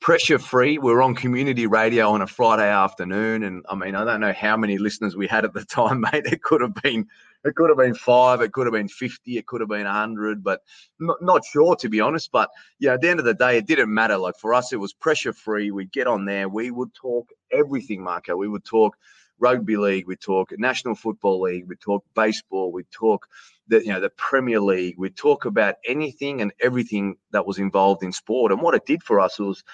pressure 0.00 0.38
free. 0.38 0.78
We 0.78 0.92
are 0.92 1.02
on 1.02 1.14
community 1.14 1.66
radio 1.66 2.10
on 2.10 2.22
a 2.22 2.26
Friday 2.26 2.68
afternoon, 2.68 3.42
and 3.42 3.64
I 3.68 3.74
mean, 3.74 3.94
I 3.94 4.04
don't 4.04 4.20
know 4.20 4.32
how 4.32 4.56
many 4.56 4.78
listeners 4.78 5.16
we 5.16 5.26
had 5.26 5.44
at 5.44 5.52
the 5.52 5.64
time, 5.68 6.00
mate. 6.00 6.26
It 6.26 6.42
could 6.42 6.60
have 6.60 6.74
been, 6.74 7.06
it 7.44 7.54
could 7.54 7.70
have 7.70 7.78
been 7.78 7.94
five, 7.94 8.40
it 8.40 8.52
could 8.52 8.66
have 8.66 8.74
been 8.74 8.88
fifty, 8.88 9.38
it 9.38 9.46
could 9.46 9.60
have 9.60 9.70
been 9.70 9.86
hundred, 9.86 10.42
but 10.44 10.62
not, 11.00 11.20
not 11.22 11.44
sure 11.44 11.76
to 11.76 11.88
be 11.88 12.00
honest. 12.00 12.30
But 12.32 12.50
yeah, 12.78 12.94
at 12.94 13.00
the 13.00 13.08
end 13.08 13.20
of 13.20 13.26
the 13.26 13.34
day, 13.34 13.58
it 13.58 13.66
didn't 13.66 13.92
matter. 13.92 14.16
Like 14.16 14.36
for 14.38 14.54
us, 14.54 14.72
it 14.72 14.76
was 14.76 14.92
pressure 14.92 15.32
free. 15.32 15.70
We'd 15.70 15.92
get 15.92 16.06
on 16.06 16.24
there, 16.24 16.48
we 16.48 16.70
would 16.70 16.94
talk 16.94 17.30
everything, 17.52 18.02
Marco. 18.02 18.36
We 18.36 18.48
would 18.48 18.64
talk 18.64 18.96
rugby 19.38 19.76
league, 19.76 20.06
we 20.06 20.16
talk 20.16 20.50
National 20.58 20.94
Football 20.94 21.42
League, 21.42 21.68
we 21.68 21.76
talk 21.76 22.04
baseball, 22.14 22.72
we 22.72 22.84
talk 22.84 23.26
the 23.68 23.82
you 23.84 23.92
know 23.92 24.00
the 24.00 24.10
Premier 24.10 24.60
League. 24.60 24.94
We 24.98 25.10
talk 25.10 25.44
about 25.44 25.76
anything 25.86 26.40
and 26.40 26.52
everything 26.60 27.16
that 27.32 27.46
was 27.46 27.58
involved 27.58 28.02
in 28.02 28.12
sport. 28.12 28.52
And 28.52 28.60
what 28.60 28.74
it 28.74 28.86
did 28.86 29.02
for 29.02 29.20
us 29.20 29.38
was 29.38 29.64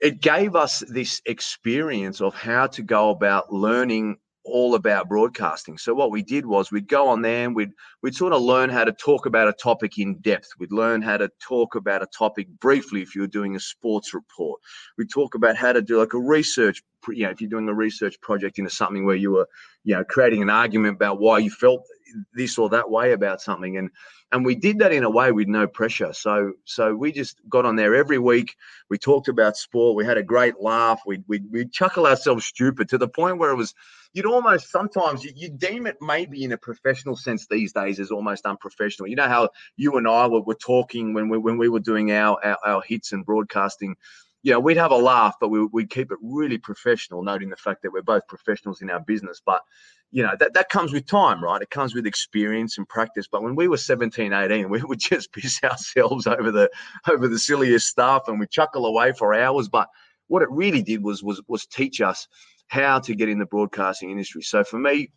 it 0.00 0.20
gave 0.20 0.54
us 0.54 0.80
this 0.88 1.20
experience 1.26 2.20
of 2.20 2.34
how 2.34 2.68
to 2.68 2.82
go 2.82 3.10
about 3.10 3.52
learning 3.52 4.18
all 4.48 4.74
about 4.74 5.08
broadcasting. 5.08 5.78
So 5.78 5.94
what 5.94 6.10
we 6.10 6.22
did 6.22 6.46
was 6.46 6.70
we'd 6.70 6.88
go 6.88 7.08
on 7.08 7.22
there 7.22 7.46
and 7.46 7.54
we'd 7.54 7.72
we'd 8.02 8.14
sort 8.14 8.32
of 8.32 8.42
learn 8.42 8.70
how 8.70 8.84
to 8.84 8.92
talk 8.92 9.26
about 9.26 9.48
a 9.48 9.52
topic 9.52 9.98
in 9.98 10.18
depth. 10.18 10.50
We'd 10.58 10.72
learn 10.72 11.02
how 11.02 11.16
to 11.16 11.30
talk 11.40 11.74
about 11.74 12.02
a 12.02 12.06
topic 12.06 12.48
briefly 12.60 13.02
if 13.02 13.14
you 13.14 13.20
were 13.22 13.26
doing 13.26 13.56
a 13.56 13.60
sports 13.60 14.14
report. 14.14 14.60
We'd 14.96 15.10
talk 15.10 15.34
about 15.34 15.56
how 15.56 15.72
to 15.72 15.82
do 15.82 15.98
like 15.98 16.14
a 16.14 16.20
research, 16.20 16.82
you 17.08 17.24
know, 17.24 17.30
if 17.30 17.40
you're 17.40 17.50
doing 17.50 17.68
a 17.68 17.74
research 17.74 18.20
project 18.20 18.58
into 18.58 18.70
something 18.70 19.04
where 19.04 19.16
you 19.16 19.32
were, 19.32 19.48
you 19.84 19.94
know, 19.94 20.04
creating 20.04 20.42
an 20.42 20.50
argument 20.50 20.96
about 20.96 21.20
why 21.20 21.38
you 21.38 21.50
felt 21.50 21.86
this 22.32 22.58
or 22.58 22.68
that 22.70 22.90
way 22.90 23.12
about 23.12 23.40
something 23.40 23.76
and 23.76 23.90
and 24.30 24.44
we 24.44 24.54
did 24.54 24.78
that 24.80 24.92
in 24.92 25.04
a 25.04 25.10
way 25.10 25.32
with 25.32 25.48
no 25.48 25.66
pressure. 25.66 26.12
So 26.12 26.52
so 26.64 26.94
we 26.94 27.12
just 27.12 27.40
got 27.48 27.64
on 27.64 27.76
there 27.76 27.94
every 27.94 28.18
week. 28.18 28.56
We 28.90 28.98
talked 28.98 29.28
about 29.28 29.56
sport. 29.56 29.96
We 29.96 30.04
had 30.04 30.18
a 30.18 30.22
great 30.22 30.60
laugh. 30.60 31.00
We'd 31.06 31.24
we'd, 31.26 31.50
we'd 31.50 31.72
chuckle 31.72 32.06
ourselves 32.06 32.44
stupid 32.44 32.90
to 32.90 32.98
the 32.98 33.08
point 33.08 33.38
where 33.38 33.50
it 33.50 33.56
was 33.56 33.74
you'd 34.12 34.26
almost 34.26 34.70
sometimes 34.70 35.24
you, 35.24 35.32
you 35.34 35.48
deem 35.50 35.86
it 35.86 35.96
maybe 36.00 36.44
in 36.44 36.52
a 36.52 36.58
professional 36.58 37.16
sense 37.16 37.46
these 37.46 37.72
days 37.72 38.00
as 38.00 38.10
almost 38.10 38.44
unprofessional. 38.44 39.08
You 39.08 39.16
know 39.16 39.28
how 39.28 39.50
you 39.76 39.96
and 39.96 40.06
i 40.06 40.26
were, 40.26 40.42
were 40.42 40.54
talking 40.54 41.14
when 41.14 41.28
we 41.28 41.38
when 41.38 41.56
we 41.56 41.68
were 41.68 41.80
doing 41.80 42.12
our, 42.12 42.38
our, 42.44 42.58
our 42.64 42.82
hits 42.82 43.12
and 43.12 43.24
broadcasting 43.24 43.96
you 44.42 44.52
know, 44.52 44.60
we'd 44.60 44.76
have 44.76 44.92
a 44.92 44.96
laugh, 44.96 45.34
but 45.40 45.48
we, 45.48 45.64
would 45.64 45.90
keep 45.90 46.12
it 46.12 46.18
really 46.22 46.58
professional, 46.58 47.22
noting 47.22 47.50
the 47.50 47.56
fact 47.56 47.82
that 47.82 47.92
we're 47.92 48.02
both 48.02 48.26
professionals 48.28 48.80
in 48.82 48.90
our 48.90 49.00
business. 49.00 49.42
But 49.44 49.62
you 50.10 50.22
know 50.22 50.34
that, 50.38 50.54
that 50.54 50.70
comes 50.70 50.92
with 50.92 51.06
time 51.06 51.42
right? 51.42 51.60
It 51.60 51.70
comes 51.70 51.94
with 51.94 52.06
experience 52.06 52.78
and 52.78 52.88
practice. 52.88 53.28
But 53.30 53.42
when 53.42 53.56
we 53.56 53.68
were 53.68 53.76
17 53.76 54.32
18 54.32 54.70
we 54.70 54.82
would 54.82 54.98
just 55.10 55.32
piss 55.32 55.60
ourselves 55.62 56.26
over 56.26 56.50
the 56.50 56.70
over 57.08 57.28
the 57.28 57.38
silliest 57.38 57.88
stuff 57.88 58.22
and 58.26 58.40
we 58.40 58.46
chuckle 58.46 58.86
away 58.86 59.12
for 59.12 59.34
hours. 59.34 59.68
But 59.68 59.88
what 60.28 60.42
it 60.42 60.50
really 60.50 60.82
did 60.82 61.02
was 61.02 61.22
was 61.22 61.42
was 61.48 61.66
teach 61.66 62.00
us 62.00 62.26
how 62.68 63.00
to 63.00 63.14
get 63.14 63.28
in 63.28 63.38
the 63.38 63.46
broadcasting 63.46 64.10
industry. 64.10 64.42
So 64.42 64.64
for 64.64 64.78
me 64.78 65.10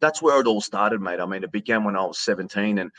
that's 0.00 0.22
where 0.22 0.40
it 0.40 0.46
all 0.46 0.60
started 0.60 1.00
mate 1.00 1.20
i 1.20 1.26
mean 1.26 1.44
it 1.44 1.52
began 1.52 1.84
when 1.84 1.96
i 1.96 2.04
was 2.04 2.18
17 2.18 2.78
and 2.78 2.90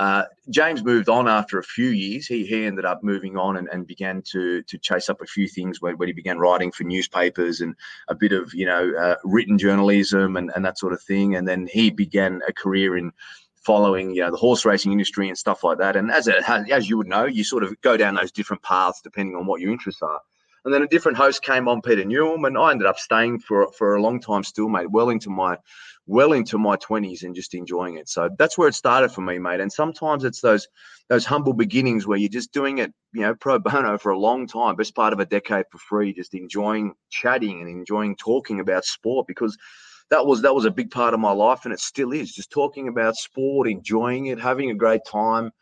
uh, 0.00 0.24
James 0.48 0.82
moved 0.82 1.10
on 1.10 1.28
after 1.28 1.58
a 1.58 1.62
few 1.62 1.88
years. 1.88 2.26
He, 2.26 2.46
he 2.46 2.64
ended 2.64 2.86
up 2.86 3.02
moving 3.02 3.36
on 3.36 3.58
and, 3.58 3.68
and 3.68 3.86
began 3.86 4.22
to 4.32 4.62
to 4.62 4.78
chase 4.78 5.10
up 5.10 5.20
a 5.20 5.26
few 5.26 5.46
things 5.46 5.82
when, 5.82 5.98
when 5.98 6.08
he 6.08 6.14
began 6.14 6.38
writing 6.38 6.72
for 6.72 6.84
newspapers 6.84 7.60
and 7.60 7.74
a 8.08 8.14
bit 8.14 8.32
of 8.32 8.54
you 8.54 8.64
know 8.64 8.92
uh, 8.98 9.16
written 9.24 9.58
journalism 9.58 10.38
and, 10.38 10.50
and 10.56 10.64
that 10.64 10.78
sort 10.78 10.94
of 10.94 11.02
thing. 11.02 11.36
And 11.36 11.46
then 11.46 11.68
he 11.70 11.90
began 11.90 12.40
a 12.48 12.52
career 12.52 12.96
in 12.96 13.12
following 13.56 14.14
you 14.14 14.22
know 14.22 14.30
the 14.30 14.38
horse 14.38 14.64
racing 14.64 14.92
industry 14.92 15.28
and 15.28 15.36
stuff 15.36 15.62
like 15.64 15.76
that. 15.76 15.96
And 15.96 16.10
as 16.10 16.28
it 16.28 16.48
as 16.48 16.88
you 16.88 16.96
would 16.96 17.06
know, 17.06 17.26
you 17.26 17.44
sort 17.44 17.62
of 17.62 17.78
go 17.82 17.98
down 17.98 18.14
those 18.14 18.32
different 18.32 18.62
paths 18.62 19.02
depending 19.02 19.36
on 19.36 19.44
what 19.44 19.60
your 19.60 19.70
interests 19.70 20.00
are. 20.00 20.20
And 20.64 20.72
then 20.72 20.82
a 20.82 20.88
different 20.88 21.16
host 21.18 21.42
came 21.42 21.68
on, 21.68 21.82
Peter 21.82 22.04
Newham, 22.04 22.46
and 22.46 22.56
I 22.56 22.70
ended 22.70 22.86
up 22.86 22.98
staying 22.98 23.40
for 23.40 23.70
for 23.72 23.96
a 23.96 24.02
long 24.02 24.18
time 24.18 24.44
still, 24.44 24.70
mate, 24.70 24.90
well 24.90 25.10
into 25.10 25.28
my 25.28 25.58
well 26.10 26.32
into 26.32 26.58
my 26.58 26.76
20s 26.76 27.22
and 27.22 27.36
just 27.36 27.54
enjoying 27.54 27.96
it. 27.96 28.08
So 28.08 28.28
that's 28.36 28.58
where 28.58 28.66
it 28.66 28.74
started 28.74 29.10
for 29.10 29.20
me, 29.20 29.38
mate. 29.38 29.60
And 29.60 29.72
sometimes 29.72 30.24
it's 30.24 30.40
those 30.40 30.66
those 31.08 31.24
humble 31.24 31.52
beginnings 31.52 32.06
where 32.06 32.18
you're 32.18 32.28
just 32.28 32.52
doing 32.52 32.78
it, 32.78 32.92
you 33.12 33.20
know, 33.20 33.34
pro 33.36 33.60
bono 33.60 33.96
for 33.96 34.10
a 34.10 34.18
long 34.18 34.48
time, 34.48 34.74
best 34.74 34.96
part 34.96 35.12
of 35.12 35.20
a 35.20 35.24
decade 35.24 35.66
for 35.70 35.78
free, 35.78 36.12
just 36.12 36.34
enjoying 36.34 36.94
chatting 37.10 37.60
and 37.60 37.68
enjoying 37.68 38.16
talking 38.16 38.58
about 38.58 38.84
sport 38.84 39.28
because 39.28 39.56
that 40.10 40.26
was 40.26 40.42
that 40.42 40.54
was 40.54 40.64
a 40.64 40.70
big 40.70 40.90
part 40.90 41.14
of 41.14 41.20
my 41.20 41.30
life 41.30 41.60
and 41.64 41.72
it 41.72 41.78
still 41.78 42.12
is 42.12 42.32
just 42.32 42.50
talking 42.50 42.88
about 42.88 43.14
sport 43.14 43.68
enjoying 43.68 44.26
it 44.26 44.40
having 44.40 44.70
a 44.70 44.74
great 44.74 45.02
time 45.08 45.52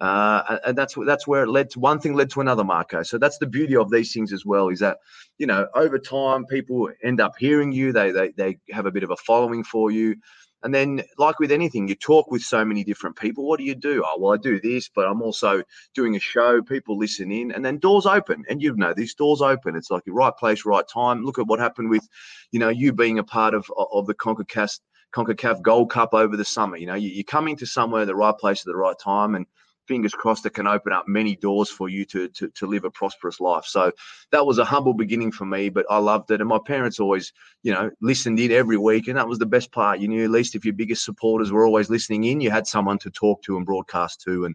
uh, 0.00 0.58
and 0.66 0.76
that's 0.76 0.94
that's 1.06 1.26
where 1.26 1.42
it 1.42 1.48
led 1.48 1.70
to 1.70 1.80
one 1.80 1.98
thing 1.98 2.14
led 2.14 2.30
to 2.30 2.40
another, 2.40 2.64
Marco. 2.64 3.02
So 3.02 3.18
that's 3.18 3.38
the 3.38 3.46
beauty 3.46 3.76
of 3.76 3.90
these 3.90 4.12
things 4.12 4.32
as 4.32 4.44
well, 4.46 4.68
is 4.68 4.80
that 4.80 4.98
you 5.38 5.46
know 5.46 5.66
over 5.74 5.98
time 5.98 6.46
people 6.46 6.88
end 7.02 7.20
up 7.20 7.32
hearing 7.38 7.72
you, 7.72 7.92
they 7.92 8.10
they 8.10 8.30
they 8.30 8.58
have 8.70 8.86
a 8.86 8.92
bit 8.92 9.02
of 9.02 9.10
a 9.10 9.16
following 9.16 9.64
for 9.64 9.90
you, 9.90 10.16
and 10.62 10.74
then, 10.74 11.02
like 11.18 11.38
with 11.38 11.52
anything, 11.52 11.86
you 11.86 11.94
talk 11.94 12.30
with 12.30 12.42
so 12.42 12.64
many 12.64 12.82
different 12.82 13.16
people. 13.16 13.46
What 13.46 13.58
do 13.58 13.64
you 13.64 13.76
do? 13.76 14.02
Oh, 14.04 14.18
well, 14.18 14.34
I 14.34 14.38
do 14.38 14.60
this, 14.60 14.88
but 14.88 15.06
I'm 15.06 15.22
also 15.22 15.62
doing 15.94 16.16
a 16.16 16.20
show. 16.20 16.62
People 16.62 16.98
listen 16.98 17.30
in, 17.30 17.52
and 17.52 17.64
then 17.64 17.78
doors 17.78 18.06
open. 18.06 18.44
And 18.48 18.60
you 18.60 18.74
know, 18.74 18.92
these 18.92 19.14
doors 19.14 19.40
open. 19.40 19.76
It's 19.76 19.90
like 19.90 20.04
your 20.04 20.16
right 20.16 20.36
place, 20.36 20.64
right 20.64 20.84
time. 20.92 21.24
Look 21.24 21.38
at 21.38 21.46
what 21.46 21.60
happened 21.60 21.90
with, 21.90 22.08
you 22.50 22.58
know, 22.58 22.70
you 22.70 22.92
being 22.92 23.20
a 23.20 23.24
part 23.24 23.54
of 23.54 23.70
of 23.92 24.06
the 24.06 24.14
CONCACAF 24.14 24.80
CONCACAF 25.14 25.62
Gold 25.62 25.90
Cup 25.90 26.12
over 26.12 26.36
the 26.36 26.44
summer. 26.44 26.76
You 26.76 26.86
know, 26.86 26.94
you, 26.94 27.08
you're 27.08 27.24
coming 27.24 27.56
to 27.58 27.66
somewhere 27.66 28.04
the 28.04 28.16
right 28.16 28.36
place 28.36 28.60
at 28.60 28.66
the 28.66 28.76
right 28.76 28.98
time, 28.98 29.36
and 29.36 29.46
fingers 29.88 30.12
crossed 30.12 30.46
it 30.46 30.50
can 30.50 30.66
open 30.66 30.92
up 30.92 31.08
many 31.08 31.34
doors 31.34 31.70
for 31.70 31.88
you 31.88 32.04
to, 32.04 32.28
to 32.28 32.48
to 32.48 32.66
live 32.66 32.84
a 32.84 32.90
prosperous 32.90 33.40
life. 33.40 33.64
So 33.64 33.90
that 34.30 34.46
was 34.46 34.58
a 34.58 34.64
humble 34.64 34.94
beginning 34.94 35.32
for 35.32 35.46
me, 35.46 35.70
but 35.70 35.86
I 35.90 35.98
loved 35.98 36.30
it. 36.30 36.40
And 36.40 36.48
my 36.48 36.60
parents 36.64 37.00
always, 37.00 37.32
you 37.62 37.72
know, 37.72 37.90
listened 38.00 38.38
in 38.38 38.52
every 38.52 38.76
week, 38.76 39.08
and 39.08 39.16
that 39.16 39.26
was 39.26 39.38
the 39.38 39.46
best 39.46 39.72
part. 39.72 39.98
You 39.98 40.08
knew 40.08 40.24
at 40.24 40.30
least 40.30 40.54
if 40.54 40.64
your 40.64 40.74
biggest 40.74 41.04
supporters 41.04 41.50
were 41.50 41.66
always 41.66 41.90
listening 41.90 42.24
in, 42.24 42.40
you 42.40 42.50
had 42.50 42.66
someone 42.66 42.98
to 42.98 43.10
talk 43.10 43.42
to 43.42 43.56
and 43.56 43.66
broadcast 43.66 44.20
to, 44.22 44.44
and 44.44 44.54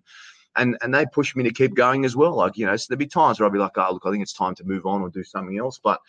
and 0.56 0.78
and 0.82 0.94
they 0.94 1.06
pushed 1.12 1.36
me 1.36 1.44
to 1.44 1.52
keep 1.52 1.76
going 1.76 2.06
as 2.06 2.16
well. 2.16 2.36
Like 2.36 2.58
you 2.58 2.66
know, 2.66 2.76
so 2.76 2.86
there'd 2.90 3.00
be 3.00 3.08
times 3.08 3.40
where 3.40 3.48
I'd 3.48 3.54
be 3.54 3.60
like, 3.60 3.78
oh 3.78 3.90
look, 3.94 4.04
I 4.06 4.12
think 4.12 4.24
it's 4.24 4.34
time 4.34 4.56
to 4.56 4.64
move 4.64 4.86
on 4.86 5.02
or 5.02 5.10
do 5.10 5.24
something 5.24 5.58
else. 5.58 5.80
But 5.84 6.00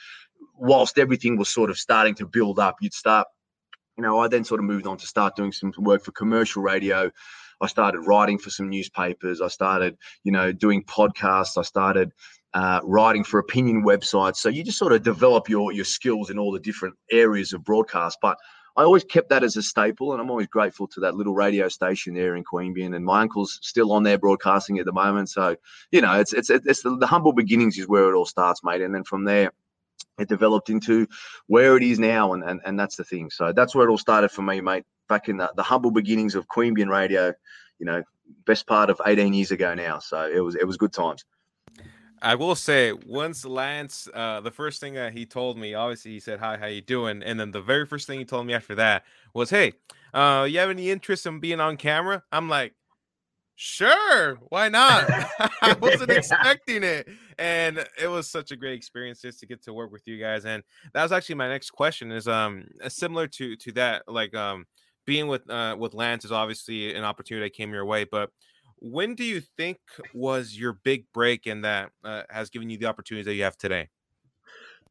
whilst 0.55 0.99
everything 0.99 1.37
was 1.37 1.49
sort 1.49 1.71
of 1.71 1.79
starting 1.79 2.15
to 2.17 2.27
build 2.27 2.59
up, 2.59 2.77
you'd 2.81 2.95
start. 2.95 3.27
You 3.97 4.03
know, 4.03 4.19
I 4.19 4.27
then 4.27 4.43
sort 4.43 4.59
of 4.59 4.67
moved 4.67 4.89
on 4.89 4.97
to 4.97 5.07
start 5.07 5.37
doing 5.37 5.53
some 5.53 5.73
work 5.79 6.03
for 6.03 6.11
commercial 6.11 6.63
radio. 6.63 7.13
I 7.65 7.67
started 7.67 8.01
writing 8.01 8.39
for 8.39 8.51
some 8.51 8.69
newspapers. 8.69 9.41
I 9.41 9.49
started, 9.49 9.97
you 10.23 10.33
know, 10.33 10.53
doing 10.53 10.85
podcasts. 10.85 11.59
I 11.59 11.63
started 11.63 12.13
uh, 12.53 12.81
writing 12.85 13.25
for 13.25 13.41
opinion 13.41 13.83
websites. 13.83 14.37
So 14.37 14.49
you 14.49 14.63
just 14.63 14.79
sort 14.79 14.93
of 14.93 15.03
develop 15.03 15.49
your 15.49 15.73
your 15.73 15.85
skills 15.85 16.31
in 16.31 16.39
all 16.39 16.53
the 16.53 16.61
different 16.61 16.95
areas 17.11 17.53
of 17.53 17.65
broadcast. 17.65 18.19
But 18.23 18.39
I 18.77 18.83
always 18.83 19.05
kept 19.05 19.29
that 19.31 19.45
as 19.45 19.57
a 19.57 19.63
staple, 19.63 20.13
and 20.13 20.21
I'm 20.21 20.31
always 20.31 20.49
grateful 20.49 20.87
to 20.89 21.01
that 21.01 21.15
little 21.15 21.35
radio 21.35 21.69
station 21.69 22.15
there 22.15 22.37
in 22.37 22.45
Queanbeyan. 22.45 22.95
And 22.95 23.05
my 23.05 23.23
uncle's 23.23 23.59
still 23.63 23.93
on 23.93 24.03
there 24.03 24.19
broadcasting 24.19 24.79
at 24.79 24.85
the 24.85 24.93
moment. 24.93 25.31
So 25.31 25.57
you 25.91 26.01
know, 26.01 26.21
it's 26.21 26.33
it's 26.33 26.51
it's 26.51 26.83
the, 26.83 26.97
the 26.97 27.07
humble 27.07 27.33
beginnings 27.33 27.79
is 27.79 27.89
where 27.89 28.11
it 28.11 28.17
all 28.17 28.27
starts, 28.27 28.63
mate. 28.63 28.83
And 28.83 28.95
then 28.95 29.05
from 29.05 29.25
there 29.25 29.53
it 30.19 30.29
developed 30.29 30.71
into 30.71 31.07
where 31.47 31.77
it 31.77 31.83
is 31.83 31.99
now 31.99 32.33
and, 32.33 32.45
and 32.45 32.61
and 32.65 32.79
that's 32.79 32.97
the 32.97 33.05
thing 33.05 33.31
so 33.31 33.53
that's 33.53 33.75
where 33.75 33.87
it 33.87 33.91
all 33.91 33.99
started 33.99 34.31
for 34.31 34.43
me 34.43 34.61
mate 34.61 34.85
back 35.09 35.29
in 35.29 35.37
the, 35.37 35.51
the 35.57 35.63
humble 35.63 35.91
beginnings 35.91 36.35
of 36.35 36.47
queanbeyan 36.49 36.89
radio 36.89 37.33
you 37.79 37.87
know 37.87 38.03
best 38.47 38.67
part 38.67 38.91
of 38.91 39.01
18 39.07 39.35
years 39.35 39.51
ago 39.51 39.75
now 39.75 39.99
so 39.99 40.29
it 40.29 40.41
was 40.41 40.55
it 40.55 40.67
was 40.67 40.77
good 40.77 40.93
times 40.93 41.25
I 42.25 42.37
will 42.37 42.55
say, 42.55 42.95
once 43.07 43.45
Lance, 43.45 44.09
uh, 44.15 44.41
the 44.41 44.51
first 44.51 44.81
thing 44.81 44.95
that 44.95 45.13
he 45.13 45.27
told 45.27 45.59
me, 45.59 45.75
obviously 45.75 46.13
he 46.13 46.21
said, 46.21 46.39
"Hi, 46.39 46.57
how 46.57 46.67
you 46.67 46.81
doing?" 46.81 47.23
And 47.23 47.39
then 47.39 47.51
the 47.51 47.61
very 47.61 47.85
first 47.85 48.07
thing 48.07 48.19
he 48.19 48.25
told 48.25 48.47
me 48.47 48.55
after 48.55 48.75
that 48.77 49.05
was, 49.35 49.51
"Hey, 49.51 49.75
uh, 50.15 50.47
you 50.49 50.59
have 50.59 50.71
any 50.71 50.91
interest 50.91 51.27
in 51.27 51.39
being 51.39 51.61
on 51.61 51.77
camera?" 51.77 52.23
I'm 52.33 52.49
like, 52.49 52.73
"Sure, 53.57 54.37
why 54.49 54.71
not?" 54.71 55.05
I 55.61 55.77
wasn't 55.79 56.11
expecting 56.13 56.83
it, 56.83 57.09
and 57.39 57.87
it 58.01 58.09
was 58.09 58.31
such 58.31 58.51
a 58.51 58.57
great 58.57 58.75
experience 58.75 59.21
just 59.21 59.41
to 59.41 59.47
get 59.47 59.63
to 59.65 59.73
work 59.73 59.93
with 59.93 60.07
you 60.07 60.19
guys. 60.19 60.45
And 60.45 60.63
that 60.93 61.03
was 61.03 61.13
actually 61.13 61.37
my 61.37 61.49
next 61.49 61.71
question. 61.71 62.11
Is 62.13 62.29
um 62.29 62.67
similar 62.89 63.27
to 63.29 63.57
to 63.57 63.73
that, 63.73 64.03
like 64.09 64.35
um 64.35 64.67
being 65.07 65.29
with 65.29 65.49
uh 65.51 65.77
with 65.79 65.95
Lance 65.95 66.25
is 66.25 66.33
obviously 66.33 66.95
an 66.95 67.05
opportunity 67.05 67.47
that 67.47 67.55
came 67.55 67.73
your 67.73 67.85
way, 67.85 68.05
but 68.05 68.31
when 68.79 69.15
do 69.15 69.25
you 69.25 69.41
think 69.41 69.79
was 70.13 70.59
your 70.59 70.75
big 70.85 71.07
break 71.15 71.47
and 71.47 71.65
that 71.65 71.91
uh, 72.05 72.23
has 72.29 72.51
given 72.51 72.69
you 72.69 72.77
the 72.77 72.87
opportunities 72.87 73.25
that 73.25 73.35
you 73.35 73.45
have 73.45 73.57
today? 73.57 73.89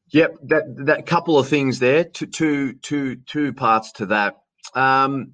Yep, 0.09 0.35
that 0.43 0.63
that 0.85 1.05
couple 1.05 1.37
of 1.37 1.47
things 1.47 1.79
there. 1.79 2.03
Two 2.03 2.25
two 2.27 2.73
two 2.73 3.17
two 3.17 3.53
parts 3.53 3.91
to 3.93 4.07
that. 4.07 4.37
Um, 4.75 5.33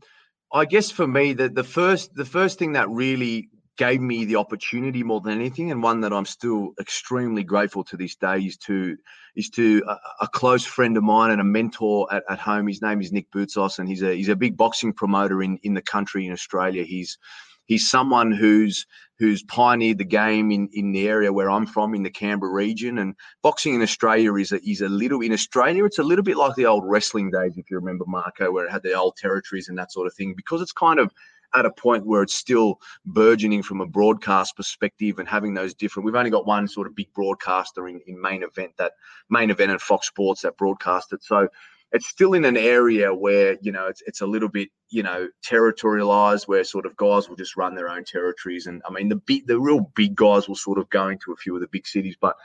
I 0.51 0.65
guess 0.65 0.91
for 0.91 1.07
me, 1.07 1.33
the 1.33 1.49
the 1.49 1.63
first 1.63 2.13
the 2.15 2.25
first 2.25 2.59
thing 2.59 2.73
that 2.73 2.89
really 2.89 3.49
gave 3.79 4.01
me 4.01 4.25
the 4.25 4.35
opportunity 4.35 5.03
more 5.03 5.21
than 5.21 5.33
anything, 5.33 5.71
and 5.71 5.81
one 5.81 6.01
that 6.01 6.11
I'm 6.11 6.25
still 6.25 6.73
extremely 6.79 7.43
grateful 7.43 7.83
to 7.85 7.97
this 7.97 8.15
day, 8.15 8.39
is 8.39 8.57
to 8.67 8.97
is 9.35 9.49
to 9.51 9.81
a, 9.87 9.95
a 10.25 10.27
close 10.27 10.65
friend 10.65 10.97
of 10.97 11.03
mine 11.03 11.31
and 11.31 11.39
a 11.39 11.45
mentor 11.45 12.13
at, 12.13 12.23
at 12.29 12.39
home. 12.39 12.67
His 12.67 12.81
name 12.81 12.99
is 13.01 13.13
Nick 13.13 13.31
Boutsos, 13.31 13.79
and 13.79 13.87
he's 13.87 14.03
a 14.03 14.13
he's 14.13 14.29
a 14.29 14.35
big 14.35 14.57
boxing 14.57 14.93
promoter 14.93 15.41
in 15.41 15.57
in 15.63 15.73
the 15.75 15.81
country 15.81 16.25
in 16.25 16.33
Australia. 16.33 16.83
He's 16.83 17.17
he's 17.65 17.89
someone 17.89 18.31
who's 18.33 18.85
who's 19.17 19.43
pioneered 19.43 19.97
the 19.97 20.05
game 20.05 20.51
in, 20.51 20.69
in 20.73 20.91
the 20.91 21.07
area 21.07 21.31
where 21.31 21.49
I'm 21.49 21.65
from 21.65 21.93
in 21.93 22.03
the 22.03 22.09
Canberra 22.09 22.51
region. 22.51 22.97
And 22.97 23.15
boxing 23.43 23.75
in 23.75 23.81
Australia 23.81 24.33
is 24.35 24.51
a, 24.53 24.59
is 24.69 24.81
a 24.81 24.87
little 24.87 25.21
in 25.21 25.33
Australia. 25.33 25.83
It's 25.85 25.99
a 25.99 26.03
little 26.03 26.23
bit 26.23 26.37
like 26.37 26.55
the 26.55 26.65
old 26.65 26.85
wrestling 26.85 27.29
days, 27.29 27.57
if 27.57 27.69
you 27.69 27.77
remember 27.77 28.05
Marco, 28.07 28.51
where 28.51 28.65
it 28.65 28.71
had 28.71 28.83
the 28.83 28.93
old 28.93 29.15
territories 29.17 29.67
and 29.67 29.77
that 29.77 29.91
sort 29.91 30.07
of 30.07 30.13
thing, 30.13 30.33
because 30.35 30.61
it's 30.61 30.71
kind 30.71 30.99
of 30.99 31.13
at 31.55 31.65
a 31.65 31.71
point 31.71 32.05
where 32.05 32.21
it's 32.21 32.33
still 32.33 32.79
burgeoning 33.05 33.63
from 33.63 33.81
a 33.81 33.85
broadcast 33.85 34.55
perspective 34.55 35.19
and 35.19 35.27
having 35.27 35.53
those 35.53 35.73
different. 35.73 36.05
We've 36.05 36.15
only 36.15 36.31
got 36.31 36.45
one 36.45 36.67
sort 36.67 36.87
of 36.87 36.95
big 36.95 37.13
broadcaster 37.13 37.87
in, 37.87 38.01
in 38.07 38.21
main 38.21 38.43
event 38.43 38.73
that 38.77 38.93
main 39.29 39.49
event 39.49 39.71
and 39.71 39.81
Fox 39.81 40.07
Sports 40.07 40.41
that 40.41 40.57
broadcast 40.57 41.13
it. 41.13 41.23
So 41.23 41.49
it's 41.91 42.07
still 42.07 42.33
in 42.33 42.45
an 42.45 42.57
area 42.57 43.13
where 43.13 43.57
you 43.61 43.71
know 43.71 43.87
it's, 43.87 44.01
it's 44.05 44.21
a 44.21 44.27
little 44.27 44.49
bit 44.49 44.69
you 44.89 45.03
know 45.03 45.27
territorialized 45.45 46.47
where 46.47 46.63
sort 46.63 46.85
of 46.85 46.95
guys 46.97 47.27
will 47.27 47.35
just 47.35 47.57
run 47.57 47.75
their 47.75 47.89
own 47.89 48.03
territories 48.03 48.67
and 48.67 48.81
i 48.87 48.91
mean 48.91 49.09
the 49.09 49.15
big 49.15 49.47
the 49.47 49.59
real 49.59 49.81
big 49.95 50.15
guys 50.15 50.47
will 50.47 50.55
sort 50.55 50.77
of 50.77 50.89
go 50.89 51.07
into 51.07 51.31
a 51.31 51.35
few 51.35 51.55
of 51.55 51.61
the 51.61 51.67
big 51.67 51.87
cities 51.87 52.15
but 52.19 52.35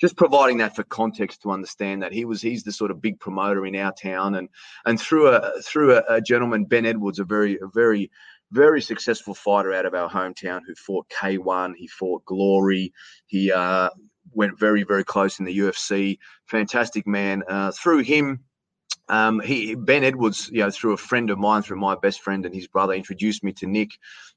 just 0.00 0.16
providing 0.16 0.58
that 0.58 0.74
for 0.74 0.82
context 0.84 1.42
to 1.42 1.50
understand 1.50 2.02
that 2.02 2.12
he 2.12 2.24
was 2.24 2.40
he's 2.40 2.64
the 2.64 2.72
sort 2.72 2.90
of 2.90 3.00
big 3.00 3.18
promoter 3.20 3.66
in 3.66 3.76
our 3.76 3.92
town 3.92 4.36
and 4.36 4.48
and 4.84 5.00
through 5.00 5.28
a 5.28 5.52
through 5.62 5.94
a, 5.94 6.02
a 6.08 6.20
gentleman 6.20 6.64
ben 6.64 6.86
edwards 6.86 7.18
a 7.18 7.24
very 7.24 7.58
a 7.60 7.66
very 7.66 8.10
very 8.52 8.82
successful 8.82 9.34
fighter 9.34 9.72
out 9.72 9.86
of 9.86 9.94
our 9.94 10.08
hometown 10.08 10.60
who 10.66 10.74
fought 10.74 11.08
K1. 11.08 11.74
He 11.76 11.88
fought 11.88 12.24
Glory. 12.26 12.92
He 13.26 13.50
uh, 13.50 13.88
went 14.32 14.58
very, 14.58 14.84
very 14.84 15.04
close 15.04 15.38
in 15.38 15.46
the 15.46 15.58
UFC. 15.58 16.18
Fantastic 16.46 17.06
man. 17.06 17.42
Uh, 17.48 17.72
through 17.72 18.00
him, 18.00 18.44
um, 19.08 19.40
he 19.40 19.74
Ben 19.74 20.04
Edwards, 20.04 20.48
you 20.52 20.60
know, 20.60 20.70
through 20.70 20.92
a 20.92 20.98
friend 20.98 21.30
of 21.30 21.38
mine, 21.38 21.62
through 21.62 21.80
my 21.80 21.96
best 21.96 22.20
friend 22.20 22.46
and 22.46 22.54
his 22.54 22.68
brother, 22.68 22.92
introduced 22.92 23.42
me 23.42 23.52
to 23.54 23.66
Nick, 23.66 23.90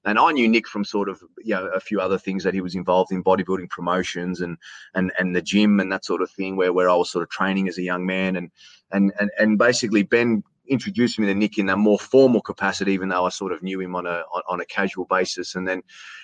and 0.05 0.17
I 0.17 0.31
knew 0.31 0.47
Nick 0.47 0.67
from 0.67 0.83
sort 0.83 1.07
of 1.07 1.21
you 1.37 1.53
know 1.53 1.67
a 1.67 1.79
few 1.79 2.01
other 2.01 2.17
things 2.17 2.43
that 2.43 2.53
he 2.53 2.61
was 2.61 2.73
involved 2.73 3.11
in, 3.11 3.23
bodybuilding 3.23 3.69
promotions 3.69 4.41
and 4.41 4.57
and 4.95 5.11
and 5.19 5.35
the 5.35 5.41
gym 5.41 5.79
and 5.79 5.91
that 5.91 6.03
sort 6.03 6.21
of 6.21 6.31
thing, 6.31 6.55
where 6.55 6.73
where 6.73 6.89
I 6.89 6.95
was 6.95 7.11
sort 7.11 7.23
of 7.23 7.29
training 7.29 7.67
as 7.67 7.77
a 7.77 7.83
young 7.83 8.05
man, 8.05 8.35
and 8.35 8.51
and 8.91 9.13
and 9.19 9.29
and 9.37 9.57
basically 9.57 10.03
Ben 10.03 10.43
introduced 10.67 11.19
me 11.19 11.27
to 11.27 11.35
Nick 11.35 11.57
in 11.57 11.69
a 11.69 11.77
more 11.77 11.99
formal 11.99 12.41
capacity, 12.41 12.93
even 12.93 13.09
though 13.09 13.25
I 13.25 13.29
sort 13.29 13.51
of 13.51 13.61
knew 13.63 13.79
him 13.79 13.95
on 13.95 14.05
a 14.05 14.23
on, 14.33 14.41
on, 14.49 14.61
a 14.61 14.65
casual 14.65 15.05
basis. 15.05 15.55
And 15.55 15.67
then 15.67 15.81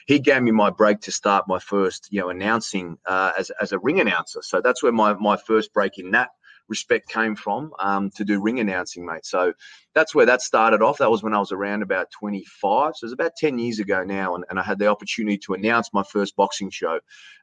he 0.07 0.19
gave 0.19 0.41
me 0.41 0.51
my 0.51 0.69
break 0.69 1.01
to 1.01 1.11
start 1.11 1.47
my 1.47 1.59
first, 1.59 2.07
you 2.11 2.19
know, 2.19 2.29
announcing 2.29 2.97
uh, 3.05 3.31
as 3.37 3.51
as 3.61 3.71
a 3.71 3.79
ring 3.79 3.99
announcer. 3.99 4.41
So 4.41 4.61
that's 4.61 4.83
where 4.83 4.91
my 4.91 5.13
my 5.13 5.37
first 5.37 5.73
break 5.73 5.97
in 5.97 6.11
that 6.11 6.29
respect 6.71 7.07
came 7.07 7.35
from 7.35 7.71
um, 7.77 8.09
to 8.15 8.25
do 8.25 8.41
ring 8.41 8.59
announcing, 8.59 9.05
mate. 9.05 9.25
So 9.27 9.53
that's 9.93 10.15
where 10.15 10.25
that 10.25 10.41
started 10.41 10.81
off. 10.81 10.97
That 10.97 11.11
was 11.11 11.21
when 11.21 11.35
I 11.35 11.39
was 11.39 11.51
around 11.51 11.83
about 11.83 12.09
25. 12.11 12.93
So 12.95 13.03
it 13.03 13.07
was 13.07 13.13
about 13.13 13.35
10 13.35 13.59
years 13.59 13.77
ago 13.77 14.03
now. 14.03 14.33
And, 14.33 14.45
and 14.49 14.57
I 14.57 14.63
had 14.63 14.79
the 14.79 14.87
opportunity 14.87 15.37
to 15.39 15.53
announce 15.53 15.93
my 15.93 16.01
first 16.01 16.35
boxing 16.35 16.71
show. 16.71 16.99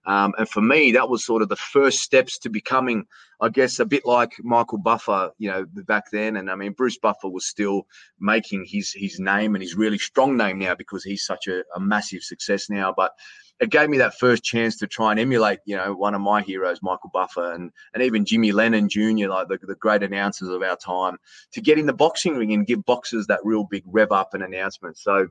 Um, 0.06 0.34
and 0.38 0.48
for 0.48 0.62
me, 0.62 0.92
that 0.92 1.08
was 1.08 1.24
sort 1.24 1.42
of 1.42 1.48
the 1.48 1.56
first 1.56 2.00
steps 2.00 2.38
to 2.40 2.48
becoming, 2.48 3.04
I 3.40 3.50
guess, 3.50 3.78
a 3.78 3.84
bit 3.84 4.06
like 4.06 4.32
Michael 4.40 4.78
Buffer, 4.78 5.30
you 5.38 5.50
know, 5.50 5.66
back 5.86 6.10
then. 6.10 6.36
And 6.36 6.50
I 6.50 6.56
mean, 6.56 6.72
Bruce 6.72 6.98
Buffer 6.98 7.28
was 7.28 7.46
still 7.46 7.86
making 8.18 8.64
his 8.66 8.92
his 8.92 9.20
name 9.20 9.54
and 9.54 9.62
his 9.62 9.76
really 9.76 9.98
strong 9.98 10.36
name 10.36 10.58
now 10.58 10.74
because 10.74 11.04
he's 11.04 11.26
such 11.26 11.46
a, 11.46 11.62
a 11.76 11.80
massive 11.80 12.22
success 12.22 12.70
now. 12.70 12.94
But 12.96 13.12
it 13.60 13.70
gave 13.70 13.88
me 13.88 13.98
that 13.98 14.18
first 14.18 14.44
chance 14.44 14.76
to 14.76 14.86
try 14.86 15.10
and 15.10 15.18
emulate, 15.18 15.58
you 15.64 15.76
know, 15.76 15.92
one 15.94 16.14
of 16.14 16.20
my 16.20 16.42
heroes, 16.42 16.80
Michael 16.82 17.10
Buffer, 17.12 17.52
and 17.52 17.70
and 17.94 18.02
even 18.02 18.24
Jimmy 18.24 18.52
Lennon 18.52 18.88
Jr., 18.88 19.28
like 19.28 19.48
the, 19.48 19.58
the 19.62 19.74
great 19.74 20.02
announcers 20.02 20.48
of 20.48 20.62
our 20.62 20.76
time, 20.76 21.16
to 21.52 21.60
get 21.60 21.78
in 21.78 21.86
the 21.86 21.92
boxing 21.92 22.36
ring 22.36 22.52
and 22.52 22.66
give 22.66 22.84
boxers 22.84 23.26
that 23.26 23.40
real 23.44 23.64
big 23.64 23.82
rev 23.86 24.12
up 24.12 24.34
and 24.34 24.42
announcement. 24.42 24.96
So 24.96 25.28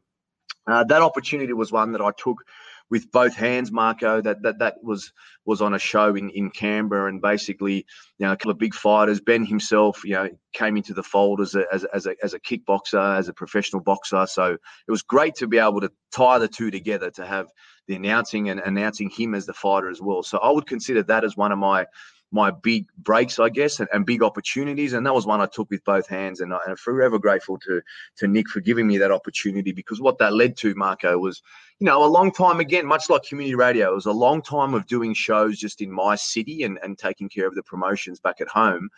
uh, 0.68 0.84
that 0.86 1.02
opportunity 1.02 1.54
was 1.54 1.72
one 1.72 1.94
that 1.94 2.02
I 2.02 2.12
took 2.18 2.44
with 2.90 3.12
both 3.12 3.36
hands, 3.36 3.72
Marco. 3.72 4.22
That 4.22 4.42
that 4.44 4.60
that 4.60 4.76
was 4.84 5.12
was 5.46 5.62
on 5.62 5.74
a 5.74 5.80
show 5.80 6.16
in 6.16 6.30
in 6.32 6.50
Canberra, 6.52 7.10
and 7.10 7.22
basically, 7.22 7.86
you 8.18 8.26
know, 8.26 8.34
a 8.34 8.38
couple 8.38 8.52
of 8.52 8.58
big 8.58 8.74
fighters. 8.74 9.22
Ben 9.22 9.46
himself, 9.46 10.02
you 10.04 10.14
know, 10.14 10.30
came 10.54 10.76
into 10.76 10.94
the 10.94 11.04
fold 11.04 11.40
as 11.40 11.56
a 11.56 11.66
as 11.72 11.86
a, 11.86 11.96
as 11.96 12.06
a, 12.08 12.16
as 12.24 12.34
a 12.34 12.40
kickboxer, 12.40 13.18
as 13.18 13.30
a 13.30 13.34
professional 13.34 13.82
boxer. 13.82 14.26
So 14.28 14.54
it 14.54 14.92
was 14.92 15.02
great 15.02 15.36
to 15.36 15.48
be 15.48 15.58
able 15.58 15.82
to 15.82 15.92
tie 16.12 16.40
the 16.40 16.48
two 16.48 16.72
together 16.72 17.10
to 17.12 17.26
have 17.26 17.48
the 17.88 17.96
announcing 17.96 18.50
and 18.50 18.60
announcing 18.60 19.10
him 19.10 19.34
as 19.34 19.46
the 19.46 19.54
fighter 19.54 19.90
as 19.90 20.02
well. 20.02 20.24
So 20.24 20.38
I 20.40 20.52
would 20.52 20.68
consider 20.68 21.04
that 21.04 21.24
as 21.24 21.36
one 21.36 21.52
of 21.52 21.58
my 21.58 21.86
my 22.32 22.52
big 22.52 22.88
breaks, 22.98 23.40
I 23.40 23.50
guess, 23.50 23.80
and, 23.80 23.88
and 23.94 24.06
big 24.06 24.22
opportunities. 24.22 24.94
And 24.94 25.06
that 25.06 25.14
was 25.14 25.26
one 25.26 25.40
I 25.40 25.46
took 25.46 25.70
with 25.70 25.84
both 25.86 26.08
hands. 26.08 26.42
And, 26.42 26.54
I, 26.54 26.60
am 26.68 26.76
forever 26.76 27.18
grateful 27.18 27.58
to 27.60 27.82
to 28.18 28.28
Nick 28.28 28.50
for 28.50 28.60
giving 28.60 28.88
me 28.88 28.98
that 28.98 29.12
opportunity 29.12 29.72
because 29.72 30.02
what 30.02 30.18
that 30.18 30.34
led 30.34 30.58
to, 30.58 30.76
Marco, 30.76 31.18
was, 31.18 31.42
you 31.80 31.86
know, 31.86 32.04
a 32.04 32.06
long 32.06 32.32
time 32.32 32.60
again, 32.60 32.86
much 32.86 33.10
like 33.10 33.24
community 33.24 33.56
radio, 33.56 33.92
it 33.92 33.96
was 33.96 34.06
a 34.06 34.12
long 34.12 34.42
time 34.42 34.74
of 34.74 34.88
doing 34.88 35.14
shows 35.14 35.58
just 35.58 35.82
in 35.82 35.92
my 35.92 36.16
city 36.16 36.64
and, 36.64 36.78
and 36.84 36.98
taking 36.98 37.30
care 37.30 37.48
of 37.48 37.56
the 37.56 37.64
promotions 37.64 38.20
back 38.20 38.42
at 38.42 38.50
home. 38.50 38.90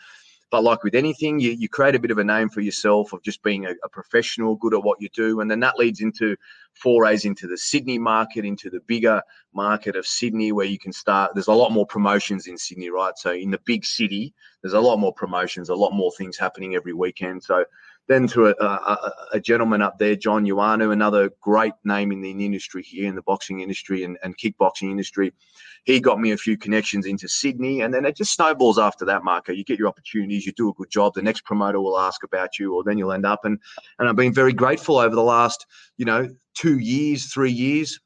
But 0.50 0.64
like 0.64 0.82
with 0.82 0.94
anything, 0.94 1.38
you, 1.38 1.52
you 1.52 1.68
create 1.68 1.94
a 1.94 2.00
bit 2.00 2.10
of 2.10 2.18
a 2.18 2.24
name 2.24 2.48
for 2.48 2.60
yourself 2.60 3.12
of 3.12 3.22
just 3.22 3.42
being 3.42 3.66
a, 3.66 3.70
a 3.84 3.88
professional, 3.88 4.56
good 4.56 4.74
at 4.74 4.82
what 4.82 5.00
you 5.00 5.08
do. 5.14 5.40
And 5.40 5.50
then 5.50 5.60
that 5.60 5.78
leads 5.78 6.00
into 6.00 6.36
forays 6.74 7.24
into 7.24 7.46
the 7.46 7.56
Sydney 7.56 7.98
market, 7.98 8.44
into 8.44 8.68
the 8.68 8.80
bigger 8.80 9.22
market 9.54 9.96
of 9.96 10.06
Sydney, 10.06 10.52
where 10.52 10.66
you 10.66 10.78
can 10.78 10.92
start. 10.92 11.32
There's 11.34 11.48
a 11.48 11.52
lot 11.52 11.72
more 11.72 11.86
promotions 11.86 12.46
in 12.46 12.58
Sydney, 12.58 12.90
right? 12.90 13.16
So 13.16 13.32
in 13.32 13.50
the 13.50 13.60
big 13.64 13.84
city, 13.84 14.34
there's 14.62 14.74
a 14.74 14.80
lot 14.80 14.98
more 14.98 15.12
promotions, 15.12 15.68
a 15.68 15.74
lot 15.74 15.92
more 15.92 16.12
things 16.12 16.36
happening 16.36 16.74
every 16.74 16.94
weekend. 16.94 17.42
So 17.42 17.64
then 18.08 18.26
to 18.28 18.46
a, 18.46 18.54
a, 18.60 19.12
a 19.34 19.40
gentleman 19.40 19.82
up 19.82 19.98
there, 19.98 20.16
John 20.16 20.44
Ioannou, 20.44 20.92
another 20.92 21.30
great 21.40 21.74
name 21.84 22.10
in 22.10 22.20
the 22.20 22.30
industry 22.30 22.82
here, 22.82 23.08
in 23.08 23.14
the 23.14 23.22
boxing 23.22 23.60
industry 23.60 24.02
and, 24.04 24.18
and 24.22 24.36
kickboxing 24.36 24.90
industry. 24.90 25.32
He 25.84 26.00
got 26.00 26.20
me 26.20 26.32
a 26.32 26.36
few 26.36 26.58
connections 26.58 27.06
into 27.06 27.28
Sydney, 27.28 27.80
and 27.80 27.94
then 27.94 28.04
it 28.04 28.16
just 28.16 28.34
snowballs 28.34 28.78
after 28.78 29.04
that, 29.06 29.24
Marco. 29.24 29.52
You 29.52 29.64
get 29.64 29.78
your 29.78 29.88
opportunities, 29.88 30.44
you 30.44 30.52
do 30.52 30.68
a 30.68 30.74
good 30.74 30.90
job. 30.90 31.14
The 31.14 31.22
next 31.22 31.44
promoter 31.44 31.80
will 31.80 31.98
ask 31.98 32.22
about 32.22 32.58
you, 32.58 32.74
or 32.74 32.84
then 32.84 32.98
you'll 32.98 33.12
end 33.12 33.26
up. 33.26 33.44
And 33.44 33.58
and 33.98 34.08
I've 34.08 34.16
been 34.16 34.34
very 34.34 34.52
grateful 34.52 34.98
over 34.98 35.14
the 35.14 35.22
last, 35.22 35.66
you 35.96 36.04
know, 36.04 36.28
two 36.54 36.78
years, 36.78 37.32
three 37.32 37.52
years. 37.52 37.98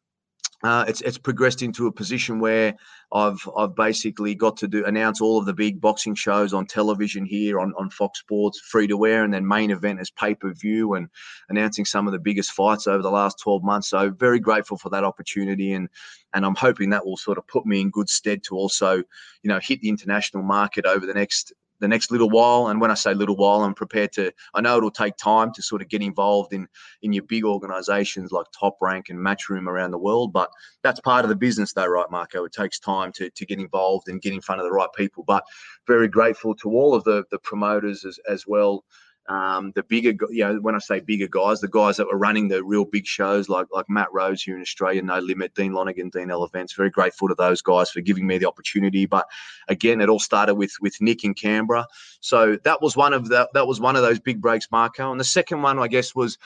Uh, 0.65 0.83
it's 0.89 1.03
it's 1.03 1.19
progressed 1.19 1.61
into 1.61 1.87
a 1.87 1.93
position 1.93 2.41
where 2.41 2.75
I've 3.13 3.47
I've 3.55 3.77
basically 3.77 4.35
got 4.35 4.57
to 4.57 4.67
do 4.67 4.83
announce 4.87 5.21
all 5.21 5.39
of 5.39 5.45
the 5.45 5.53
big 5.53 5.79
boxing 5.79 6.15
shows 6.15 6.55
on 6.55 6.65
television 6.65 7.27
here 7.27 7.61
on, 7.61 7.75
on 7.79 7.91
Fox 7.91 8.21
Sports 8.21 8.61
free 8.61 8.87
to 8.87 9.05
air 9.05 9.25
and 9.25 9.35
then 9.35 9.47
main 9.47 9.71
event 9.71 10.01
as 10.01 10.11
pay 10.11 10.35
per 10.35 10.55
view 10.55 10.95
and 10.95 11.09
announcing 11.51 11.85
some 11.85 12.07
of 12.07 12.15
the 12.15 12.19
biggest 12.19 12.53
fights 12.53 12.87
over 12.87 13.03
the 13.03 13.11
last 13.11 13.39
12 13.41 13.63
months. 13.63 13.91
So 13.91 14.09
very 14.09 14.41
grateful 14.41 14.79
for 14.79 14.89
that 14.89 15.05
opportunity 15.05 15.75
and 15.75 15.91
and 16.33 16.47
I'm 16.47 16.55
hoping 16.55 16.89
that 16.91 17.05
will 17.05 17.19
sort 17.19 17.37
of 17.37 17.47
put 17.47 17.67
me 17.67 17.83
in 17.83 17.91
good 17.91 18.09
stead 18.09 18.43
to 18.45 18.57
also 18.57 18.97
you 18.97 19.49
know 19.51 19.61
hit 19.61 19.83
the 19.83 19.91
international 19.91 20.45
market 20.45 20.87
over 20.87 21.05
the 21.05 21.13
next 21.13 21.53
the 21.81 21.89
next 21.89 22.11
little 22.11 22.31
while. 22.31 22.69
And 22.69 22.81
when 22.81 22.91
I 22.91 22.95
say 22.95 23.15
little 23.15 23.37
while, 23.37 23.63
I'm 23.63 23.75
prepared 23.75 24.13
to. 24.13 24.33
I 24.55 24.61
know 24.61 24.77
it'll 24.77 24.91
take 24.91 25.17
time 25.17 25.53
to 25.53 25.63
sort 25.63 25.83
of 25.83 25.89
get 25.89 26.03
involved 26.03 26.53
in 26.53 26.69
in 27.03 27.13
your 27.13 27.25
big 27.25 27.45
organisations 27.45 28.33
like 28.33 28.47
Top 28.59 28.77
Rank 28.81 29.09
and 29.09 29.19
Matchroom 29.19 29.67
around 29.67 29.91
the 29.91 29.99
world. 29.99 30.33
But 30.33 30.51
that's 30.83 31.01
part 31.01 31.25
of 31.25 31.29
the 31.29 31.37
business, 31.37 31.73
though, 31.73 31.87
right, 31.87 32.11
Marco? 32.11 32.45
It 32.45 32.53
takes 32.53 32.79
time 32.79 33.13
to 33.13 33.31
to 33.31 33.47
get 33.47 33.59
involved 33.59 34.09
and 34.09 34.23
get 34.23 34.33
in 34.33 34.41
front 34.41 34.61
of 34.61 34.67
the 34.67 34.73
right 34.73 34.91
people. 34.97 35.25
But 35.27 35.45
very 35.87 36.09
grateful 36.09 36.55
to 36.57 36.71
all 36.71 36.95
of 36.95 37.05
the 37.05 37.25
the 37.31 37.39
promoters 37.39 38.05
as 38.05 38.19
as 38.29 38.47
well 38.47 38.85
um, 39.29 39.73
the 39.75 39.83
bigger, 39.83 40.15
you 40.31 40.45
know, 40.45 40.57
when 40.61 40.75
I 40.75 40.79
say 40.79 41.01
bigger 41.01 41.27
guys, 41.27 41.61
the 41.61 41.69
guys 41.69 41.97
that 41.97 42.07
were 42.07 42.19
running 42.19 42.49
the 42.49 42.63
real 42.63 42.85
big 42.85 43.07
shows 43.07 43.49
like 43.49 43.67
like 43.73 43.89
Matt 43.89 44.13
Rose 44.13 44.43
here 44.43 44.55
in 44.55 44.61
Australia, 44.61 45.01
No 45.03 45.19
Limit, 45.19 45.55
Dean 45.55 45.73
Lonergan, 45.73 46.11
Dean 46.11 46.31
L 46.31 46.45
Events. 46.45 46.75
Very 46.75 46.91
grateful 46.91 47.29
to 47.29 47.35
those 47.35 47.63
guys 47.63 47.91
for 47.91 48.03
giving 48.03 48.27
me 48.27 48.37
the 48.37 48.47
opportunity. 48.47 49.07
But 49.07 49.27
again, 49.69 50.01
it 50.01 50.11
all 50.11 50.19
started 50.19 50.57
with 50.57 50.73
with 50.81 51.01
Nick 51.01 51.25
in 51.25 51.33
Canberra. 51.33 51.87
So 52.21 52.59
that 52.65 52.83
was 52.83 52.97
one 52.97 53.15
of 53.15 53.29
the 53.29 53.49
that 53.55 53.67
was 53.67 53.81
one 53.81 53.97
of 53.97 54.03
those 54.03 54.21
big 54.21 54.43
breaks, 54.43 54.69
Marco. 54.71 55.11
And 55.11 55.19
the 55.19 55.25
second 55.25 55.63
one, 55.63 55.79
I 55.79 55.89
guess, 55.89 56.15
was 56.15 56.37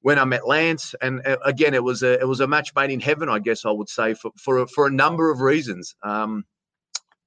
when 0.00 0.18
I 0.18 0.24
met 0.24 0.46
Lance, 0.46 0.94
and 1.00 1.24
uh, 1.26 1.38
again, 1.44 1.72
it 1.72 1.84
was 1.84 2.02
a 2.02 2.20
it 2.20 2.26
was 2.26 2.40
a 2.40 2.48
match 2.48 2.74
made 2.74 2.90
in 2.90 3.00
heaven, 3.00 3.28
I 3.28 3.38
guess 3.38 3.64
I 3.64 3.70
would 3.70 3.88
say, 3.88 4.14
for 4.14 4.32
for 4.36 4.58
a, 4.58 4.66
for 4.66 4.86
a 4.86 4.90
number 4.90 5.30
of 5.30 5.40
reasons. 5.40 5.94
Um, 6.02 6.44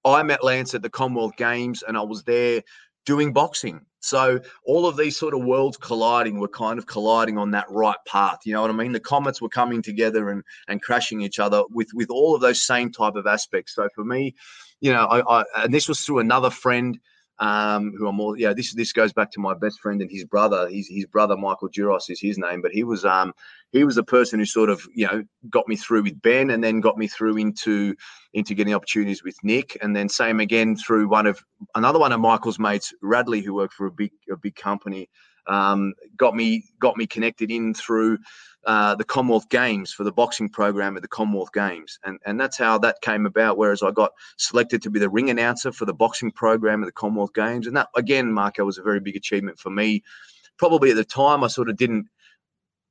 I 0.05 0.23
met 0.23 0.43
Lance 0.43 0.73
at 0.73 0.81
the 0.81 0.89
Commonwealth 0.89 1.35
Games, 1.37 1.83
and 1.85 1.97
I 1.97 2.01
was 2.01 2.23
there 2.23 2.61
doing 3.07 3.31
boxing. 3.31 3.79
So 4.01 4.39
all 4.65 4.85
of 4.85 4.97
these 4.97 5.17
sort 5.17 5.33
of 5.33 5.43
worlds 5.43 5.77
colliding 5.77 6.39
were 6.39 6.49
kind 6.49 6.77
of 6.77 6.85
colliding 6.85 7.37
on 7.37 7.51
that 7.51 7.65
right 7.69 7.97
path. 8.05 8.39
You 8.45 8.53
know 8.53 8.61
what 8.61 8.69
I 8.69 8.73
mean? 8.73 8.91
The 8.91 8.99
comets 8.99 9.41
were 9.41 9.49
coming 9.49 9.81
together 9.81 10.29
and 10.29 10.43
and 10.67 10.81
crashing 10.81 11.21
each 11.21 11.39
other 11.39 11.63
with 11.71 11.87
with 11.93 12.11
all 12.11 12.35
of 12.35 12.41
those 12.41 12.61
same 12.61 12.91
type 12.91 13.15
of 13.15 13.25
aspects. 13.25 13.73
So 13.73 13.87
for 13.95 14.03
me, 14.03 14.35
you 14.81 14.91
know, 14.93 15.05
I, 15.05 15.39
I 15.39 15.45
and 15.63 15.73
this 15.73 15.87
was 15.87 16.01
through 16.01 16.19
another 16.19 16.51
friend 16.51 16.99
um, 17.39 17.93
who 17.97 18.07
I'm 18.07 18.19
all 18.19 18.37
yeah. 18.37 18.53
This 18.53 18.73
this 18.73 18.93
goes 18.93 19.13
back 19.13 19.31
to 19.31 19.39
my 19.39 19.53
best 19.53 19.79
friend 19.79 20.01
and 20.01 20.09
his 20.09 20.25
brother. 20.25 20.67
His 20.69 20.87
his 20.87 21.05
brother 21.05 21.37
Michael 21.37 21.69
Duros 21.69 22.09
is 22.09 22.19
his 22.19 22.37
name, 22.37 22.61
but 22.61 22.71
he 22.71 22.83
was 22.83 23.05
um 23.05 23.33
he 23.71 23.83
was 23.83 23.95
the 23.95 24.03
person 24.03 24.39
who 24.39 24.45
sort 24.45 24.69
of 24.69 24.81
you 24.95 25.05
know 25.05 25.23
got 25.49 25.67
me 25.67 25.75
through 25.75 26.03
with 26.03 26.21
Ben, 26.21 26.49
and 26.49 26.63
then 26.63 26.81
got 26.81 26.97
me 26.97 27.07
through 27.07 27.37
into 27.37 27.95
into 28.33 28.53
getting 28.53 28.73
opportunities 28.73 29.23
with 29.23 29.37
Nick, 29.43 29.77
and 29.81 29.95
then 29.95 30.09
same 30.09 30.39
again 30.39 30.75
through 30.75 31.07
one 31.07 31.27
of 31.27 31.43
another 31.75 31.99
one 31.99 32.11
of 32.11 32.19
Michael's 32.19 32.59
mates, 32.59 32.93
Radley, 33.01 33.41
who 33.41 33.53
worked 33.53 33.73
for 33.73 33.85
a 33.85 33.91
big 33.91 34.11
a 34.31 34.37
big 34.37 34.55
company. 34.55 35.09
Um, 35.47 35.93
got 36.17 36.35
me 36.35 36.65
got 36.79 36.97
me 36.97 37.07
connected 37.07 37.51
in 37.51 37.73
through 37.73 38.19
uh, 38.65 38.95
the 38.95 39.03
Commonwealth 39.05 39.47
Games 39.49 39.93
for 39.93 40.03
the 40.03 40.11
boxing 40.11 40.49
program 40.49 40.97
at 40.97 41.01
the 41.01 41.07
Commonwealth 41.07 41.53
Games, 41.53 41.99
and 42.03 42.19
and 42.25 42.39
that's 42.39 42.57
how 42.57 42.77
that 42.79 43.01
came 43.01 43.25
about. 43.25 43.57
Whereas 43.57 43.81
I 43.81 43.91
got 43.91 44.11
selected 44.37 44.81
to 44.81 44.89
be 44.89 44.99
the 44.99 45.09
ring 45.09 45.29
announcer 45.29 45.71
for 45.71 45.85
the 45.85 45.93
boxing 45.93 46.31
program 46.31 46.83
at 46.83 46.87
the 46.87 46.91
Commonwealth 46.91 47.33
Games, 47.33 47.65
and 47.65 47.77
that 47.77 47.87
again, 47.95 48.31
Marco, 48.31 48.65
was 48.65 48.77
a 48.77 48.83
very 48.83 48.99
big 48.99 49.15
achievement 49.15 49.57
for 49.57 49.69
me. 49.69 50.03
Probably 50.57 50.89
at 50.89 50.97
the 50.97 51.05
time, 51.05 51.43
I 51.43 51.47
sort 51.47 51.69
of 51.69 51.77
didn't. 51.77 52.07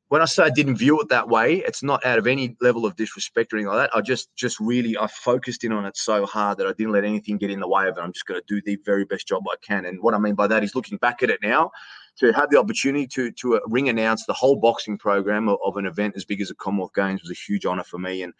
When 0.08 0.22
I 0.22 0.26
say 0.26 0.44
I 0.44 0.50
didn't 0.50 0.76
view 0.76 1.00
it 1.00 1.08
that 1.08 1.28
way, 1.28 1.56
it's 1.56 1.82
not 1.82 2.06
out 2.06 2.16
of 2.16 2.28
any 2.28 2.56
level 2.60 2.86
of 2.86 2.94
disrespect 2.94 3.52
or 3.52 3.56
anything 3.56 3.74
like 3.74 3.90
that. 3.90 3.96
I 3.96 4.00
just, 4.00 4.32
just 4.36 4.60
really, 4.60 4.96
I 4.96 5.08
focused 5.08 5.64
in 5.64 5.72
on 5.72 5.84
it 5.84 5.96
so 5.96 6.24
hard 6.26 6.58
that 6.58 6.68
I 6.68 6.72
didn't 6.74 6.92
let 6.92 7.04
anything 7.04 7.38
get 7.38 7.50
in 7.50 7.58
the 7.58 7.66
way 7.66 7.88
of 7.88 7.98
it. 7.98 8.00
I'm 8.00 8.12
just 8.12 8.24
going 8.24 8.40
to 8.40 8.46
do 8.46 8.62
the 8.64 8.78
very 8.84 9.04
best 9.04 9.26
job 9.26 9.42
I 9.50 9.56
can. 9.66 9.84
And 9.84 10.00
what 10.00 10.14
I 10.14 10.18
mean 10.18 10.36
by 10.36 10.46
that 10.46 10.62
is 10.62 10.76
looking 10.76 10.96
back 10.98 11.24
at 11.24 11.30
it 11.30 11.40
now, 11.42 11.72
to 12.18 12.32
have 12.32 12.50
the 12.50 12.58
opportunity 12.58 13.06
to 13.06 13.30
to 13.32 13.56
uh, 13.56 13.60
ring 13.66 13.88
announce 13.88 14.24
the 14.26 14.32
whole 14.32 14.56
boxing 14.56 14.98
program 14.98 15.48
of, 15.48 15.58
of, 15.64 15.76
an 15.76 15.86
event 15.86 16.14
as 16.16 16.24
big 16.24 16.40
as 16.40 16.48
the 16.48 16.54
Commonwealth 16.54 16.94
Games 16.94 17.22
was 17.22 17.30
a 17.30 17.34
huge 17.34 17.66
honor 17.66 17.84
for 17.84 17.98
me. 17.98 18.22
And 18.22 18.32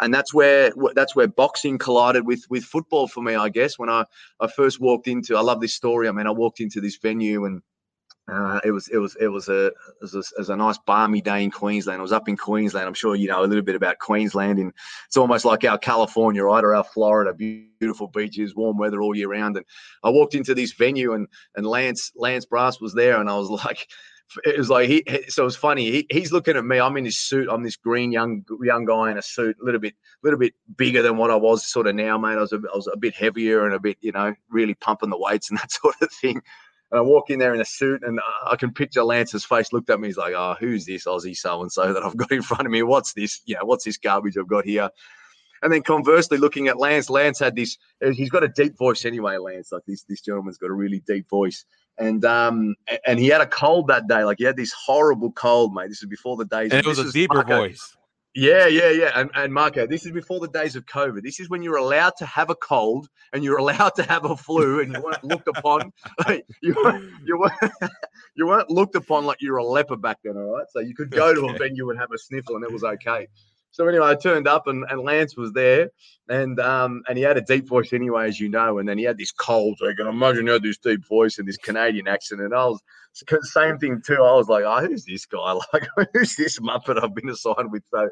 and 0.00 0.12
that's 0.12 0.32
where 0.32 0.72
that's 0.94 1.14
where 1.14 1.28
boxing 1.28 1.78
collided 1.78 2.26
with 2.26 2.44
with 2.50 2.64
football 2.64 3.06
for 3.06 3.22
me 3.22 3.34
I 3.34 3.48
guess. 3.48 3.78
When 3.78 3.90
I 3.90 4.04
I 4.40 4.46
first 4.46 4.80
walked 4.80 5.08
into 5.08 5.36
I 5.36 5.40
love 5.40 5.60
this 5.60 5.74
story. 5.74 6.08
I 6.08 6.12
mean 6.12 6.26
I 6.26 6.32
walked 6.32 6.60
into 6.60 6.80
this 6.80 6.96
venue 6.96 7.44
and 7.44 7.62
uh, 8.30 8.60
it 8.64 8.70
was 8.70 8.88
it 8.88 8.98
was 8.98 9.16
it 9.20 9.28
was 9.28 9.48
a 9.48 9.66
it 9.66 9.74
was 10.00 10.14
a, 10.14 10.18
it 10.18 10.38
was 10.38 10.50
a 10.50 10.56
nice 10.56 10.78
balmy 10.86 11.20
day 11.20 11.42
in 11.42 11.50
Queensland. 11.50 11.98
I 11.98 12.02
was 12.02 12.12
up 12.12 12.28
in 12.28 12.36
Queensland. 12.36 12.86
I'm 12.86 12.94
sure 12.94 13.16
you 13.16 13.28
know 13.28 13.42
a 13.42 13.46
little 13.46 13.64
bit 13.64 13.74
about 13.74 13.98
Queensland, 13.98 14.58
and 14.58 14.72
it's 15.06 15.16
almost 15.16 15.44
like 15.44 15.64
our 15.64 15.78
California, 15.78 16.44
right, 16.44 16.62
or 16.62 16.74
our 16.74 16.84
Florida, 16.84 17.34
beautiful 17.34 18.06
beaches, 18.06 18.54
warm 18.54 18.78
weather 18.78 19.02
all 19.02 19.16
year 19.16 19.28
round. 19.28 19.56
And 19.56 19.66
I 20.04 20.10
walked 20.10 20.34
into 20.34 20.54
this 20.54 20.72
venue, 20.72 21.12
and 21.12 21.26
and 21.56 21.66
Lance 21.66 22.12
Lance 22.14 22.44
Brass 22.44 22.80
was 22.80 22.94
there, 22.94 23.20
and 23.20 23.28
I 23.28 23.36
was 23.36 23.50
like, 23.64 23.88
it 24.44 24.58
was 24.58 24.70
like 24.70 24.88
he. 24.88 25.02
So 25.28 25.42
it 25.42 25.46
was 25.46 25.56
funny. 25.56 25.90
He, 25.90 26.06
he's 26.10 26.30
looking 26.30 26.56
at 26.56 26.64
me. 26.64 26.78
I'm 26.78 26.96
in 26.96 27.04
this 27.04 27.18
suit. 27.18 27.48
I'm 27.50 27.64
this 27.64 27.76
green 27.76 28.12
young 28.12 28.44
young 28.62 28.84
guy 28.84 29.10
in 29.10 29.18
a 29.18 29.22
suit, 29.22 29.56
a 29.60 29.64
little 29.64 29.80
bit 29.80 29.94
little 30.22 30.38
bit 30.38 30.54
bigger 30.76 31.02
than 31.02 31.16
what 31.16 31.32
I 31.32 31.36
was 31.36 31.66
sort 31.66 31.88
of 31.88 31.96
now, 31.96 32.16
mate. 32.16 32.34
I 32.34 32.42
was 32.42 32.52
a, 32.52 32.60
I 32.72 32.76
was 32.76 32.88
a 32.92 32.96
bit 32.96 33.14
heavier 33.14 33.64
and 33.64 33.74
a 33.74 33.80
bit, 33.80 33.96
you 34.00 34.12
know, 34.12 34.34
really 34.50 34.74
pumping 34.74 35.10
the 35.10 35.18
weights 35.18 35.50
and 35.50 35.58
that 35.62 35.72
sort 35.72 35.96
of 36.00 36.12
thing. 36.12 36.42
And 36.90 36.98
I 36.98 37.02
walk 37.02 37.30
in 37.30 37.38
there 37.38 37.54
in 37.54 37.60
a 37.60 37.64
suit, 37.64 38.02
and 38.04 38.18
I 38.46 38.56
can 38.56 38.72
picture 38.72 39.04
Lance's 39.04 39.44
face. 39.44 39.72
Looked 39.72 39.90
at 39.90 40.00
me, 40.00 40.08
he's 40.08 40.16
like, 40.16 40.34
"Oh, 40.36 40.56
who's 40.58 40.86
this 40.86 41.04
Aussie 41.04 41.36
so 41.36 41.62
and 41.62 41.70
so 41.70 41.92
that 41.92 42.02
I've 42.02 42.16
got 42.16 42.32
in 42.32 42.42
front 42.42 42.66
of 42.66 42.72
me? 42.72 42.82
What's 42.82 43.12
this? 43.12 43.40
You 43.46 43.56
know, 43.56 43.64
what's 43.64 43.84
this 43.84 43.96
garbage 43.96 44.36
I've 44.36 44.48
got 44.48 44.64
here?" 44.64 44.90
And 45.62 45.72
then 45.72 45.82
conversely, 45.82 46.38
looking 46.38 46.68
at 46.68 46.78
Lance, 46.78 47.10
Lance 47.10 47.38
had 47.38 47.54
this. 47.54 47.76
He's 48.14 48.30
got 48.30 48.42
a 48.42 48.48
deep 48.48 48.78
voice 48.78 49.04
anyway. 49.04 49.36
Lance, 49.36 49.72
like 49.72 49.82
this, 49.86 50.04
this 50.04 50.22
gentleman's 50.22 50.56
got 50.56 50.70
a 50.70 50.74
really 50.74 51.02
deep 51.06 51.28
voice, 51.28 51.64
and 51.98 52.24
um, 52.24 52.74
and 53.06 53.18
he 53.18 53.28
had 53.28 53.40
a 53.40 53.46
cold 53.46 53.88
that 53.88 54.08
day. 54.08 54.24
Like 54.24 54.38
he 54.38 54.44
had 54.44 54.56
this 54.56 54.72
horrible 54.72 55.32
cold, 55.32 55.74
mate. 55.74 55.88
This 55.88 56.02
is 56.02 56.08
before 56.08 56.36
the 56.36 56.46
days. 56.46 56.72
And 56.72 56.80
it 56.80 56.86
was 56.86 56.98
a 56.98 57.12
deeper 57.12 57.34
Marco. 57.34 57.56
voice. 57.56 57.96
Yeah, 58.34 58.68
yeah, 58.68 58.90
yeah. 58.90 59.10
And, 59.14 59.30
and 59.34 59.52
Marco, 59.52 59.88
this 59.88 60.06
is 60.06 60.12
before 60.12 60.38
the 60.38 60.48
days 60.48 60.76
of 60.76 60.86
COVID. 60.86 61.22
This 61.22 61.40
is 61.40 61.50
when 61.50 61.62
you're 61.62 61.76
allowed 61.76 62.12
to 62.18 62.26
have 62.26 62.48
a 62.48 62.54
cold 62.54 63.08
and 63.32 63.42
you're 63.42 63.58
allowed 63.58 63.96
to 63.96 64.04
have 64.04 64.24
a 64.24 64.36
flu 64.36 64.80
and 64.80 64.94
you 64.94 65.02
weren't 65.02 65.24
looked 65.24 65.48
upon. 65.48 65.92
you, 66.62 66.76
weren't, 66.76 67.04
you, 67.24 67.38
weren't, 67.40 67.72
you 68.36 68.46
weren't 68.46 68.70
looked 68.70 68.94
upon 68.94 69.24
like 69.24 69.38
you're 69.40 69.56
a 69.56 69.64
leper 69.64 69.96
back 69.96 70.18
then, 70.22 70.36
all 70.36 70.56
right? 70.56 70.66
So 70.70 70.78
you 70.78 70.94
could 70.94 71.10
go 71.10 71.34
to 71.34 71.48
a 71.48 71.58
venue 71.58 71.90
and 71.90 71.98
have 71.98 72.12
a 72.12 72.18
sniffle 72.18 72.54
and 72.54 72.64
it 72.64 72.72
was 72.72 72.84
okay. 72.84 73.26
So 73.72 73.86
anyway, 73.86 74.06
I 74.06 74.14
turned 74.16 74.48
up 74.48 74.66
and, 74.66 74.84
and 74.90 75.00
Lance 75.00 75.36
was 75.36 75.52
there, 75.52 75.90
and 76.28 76.58
um 76.60 77.02
and 77.08 77.16
he 77.16 77.24
had 77.24 77.36
a 77.36 77.42
deep 77.42 77.68
voice 77.68 77.92
anyway, 77.92 78.28
as 78.28 78.40
you 78.40 78.48
know, 78.48 78.78
and 78.78 78.88
then 78.88 78.98
he 78.98 79.04
had 79.04 79.18
this 79.18 79.32
cold. 79.32 79.78
So 79.78 79.88
I 79.88 79.94
can 79.94 80.06
imagine 80.06 80.46
he 80.46 80.52
had 80.52 80.62
this 80.62 80.78
deep 80.78 81.06
voice 81.06 81.38
and 81.38 81.46
this 81.46 81.56
Canadian 81.56 82.08
accent, 82.08 82.40
and 82.40 82.54
I 82.54 82.66
was 82.66 82.80
same 83.42 83.78
thing 83.78 84.00
too. 84.04 84.22
I 84.22 84.34
was 84.34 84.48
like, 84.48 84.64
oh, 84.64 84.86
who's 84.86 85.04
this 85.04 85.26
guy? 85.26 85.38
Like, 85.72 85.88
who's 86.14 86.36
this 86.36 86.58
muppet 86.58 87.02
I've 87.02 87.14
been 87.14 87.28
assigned 87.28 87.70
with? 87.70 87.82
So 87.92 88.08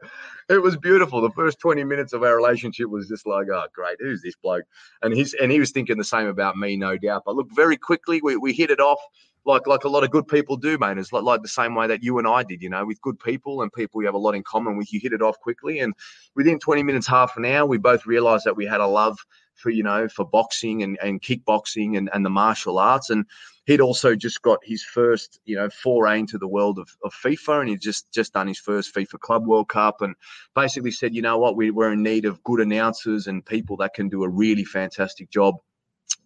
it 0.49 0.63
was 0.63 0.77
beautiful. 0.77 1.21
The 1.21 1.31
first 1.31 1.59
20 1.61 1.85
minutes 1.85 2.13
of 2.13 2.23
our 2.23 2.37
relationship 2.37 2.89
was 2.89 3.09
just 3.09 3.27
like, 3.27 3.47
oh, 3.53 3.65
great, 3.73 3.97
who's 4.01 4.23
this 4.23 4.35
bloke? 4.37 4.65
And 5.03 5.15
he's 5.15 5.35
and 5.35 5.51
he 5.51 5.61
was 5.61 5.71
thinking 5.71 5.99
the 5.99 6.05
same 6.05 6.27
about 6.27 6.57
me, 6.57 6.77
no 6.77 6.97
doubt. 6.97 7.23
But 7.25 7.37
look, 7.37 7.49
very 7.55 7.77
quickly 7.77 8.21
we, 8.23 8.37
we 8.37 8.53
hit 8.53 8.71
it 8.71 8.81
off 8.81 8.99
like 9.45 9.67
like 9.67 9.85
a 9.85 9.89
lot 9.89 10.05
of 10.05 10.11
good 10.11 10.27
people 10.29 10.57
do, 10.57 10.79
man. 10.79 10.99
It's 10.99 11.13
like, 11.13 11.23
like 11.23 11.43
the 11.43 11.49
same 11.49 11.75
way 11.75 11.87
that 11.87 12.03
you 12.03 12.19
and 12.19 12.27
I 12.27 12.43
did, 12.43 12.63
you 12.63 12.69
know, 12.69 12.85
with 12.85 13.01
good 13.01 13.19
people 13.19 13.63
and 13.63 13.73
people 13.73 13.99
we 13.99 14.05
have 14.05 14.15
a 14.15 14.19
lot 14.19 14.35
in 14.35 14.43
common 14.43 14.77
with. 14.77 14.93
You 14.93 15.01
hit 15.01 15.13
it 15.13 15.23
off 15.23 15.39
quickly, 15.41 15.81
and 15.81 15.95
within 16.35 16.59
20 16.59 16.83
minutes, 16.83 17.07
half 17.07 17.37
an 17.37 17.45
hour, 17.45 17.67
we 17.67 17.79
both 17.79 18.07
realized 18.07 18.45
that 18.45 18.57
we 18.57 18.67
had 18.67 18.81
a 18.81 18.87
love 18.87 19.19
for 19.59 19.71
you 19.71 19.83
know 19.83 20.09
for 20.09 20.25
boxing 20.25 20.83
and, 20.83 20.99
and 21.03 21.21
kickboxing 21.21 21.97
and, 21.99 22.09
and 22.15 22.25
the 22.25 22.31
martial 22.31 22.79
arts 22.79 23.11
and 23.11 23.27
he'd 23.67 23.81
also 23.81 24.15
just 24.15 24.41
got 24.43 24.59
his 24.63 24.83
first 24.83 25.41
you 25.45 25.57
know 25.57 25.69
foray 25.69 26.19
into 26.19 26.39
the 26.39 26.49
world 26.49 26.79
of, 26.79 26.89
of 27.05 27.13
FIFA 27.13 27.61
and 27.61 27.69
he'd 27.71 27.81
just 27.81 28.11
just 28.13 28.33
done 28.33 28.47
his 28.47 28.59
first 28.59 28.95
FIFA 28.95 29.19
Club 29.21 29.47
World 29.47 29.69
Cup 29.69 30.01
and 30.01 30.15
basically 30.55 30.93
said 30.93 31.15
you 31.15 31.23
know 31.23 31.39
what 31.39 31.57
we, 31.57 31.71
we're 31.71 31.93
in 31.93 32.03
need 32.03 32.25
of 32.25 32.43
good 32.45 32.61
announcers 32.61 33.27
and 33.27 33.45
people 33.45 33.77
that 33.79 33.95
can 33.95 34.09
do 34.09 34.23
a 34.23 34.29
really 34.29 34.65
fantastic 34.65 35.31
job 35.31 35.57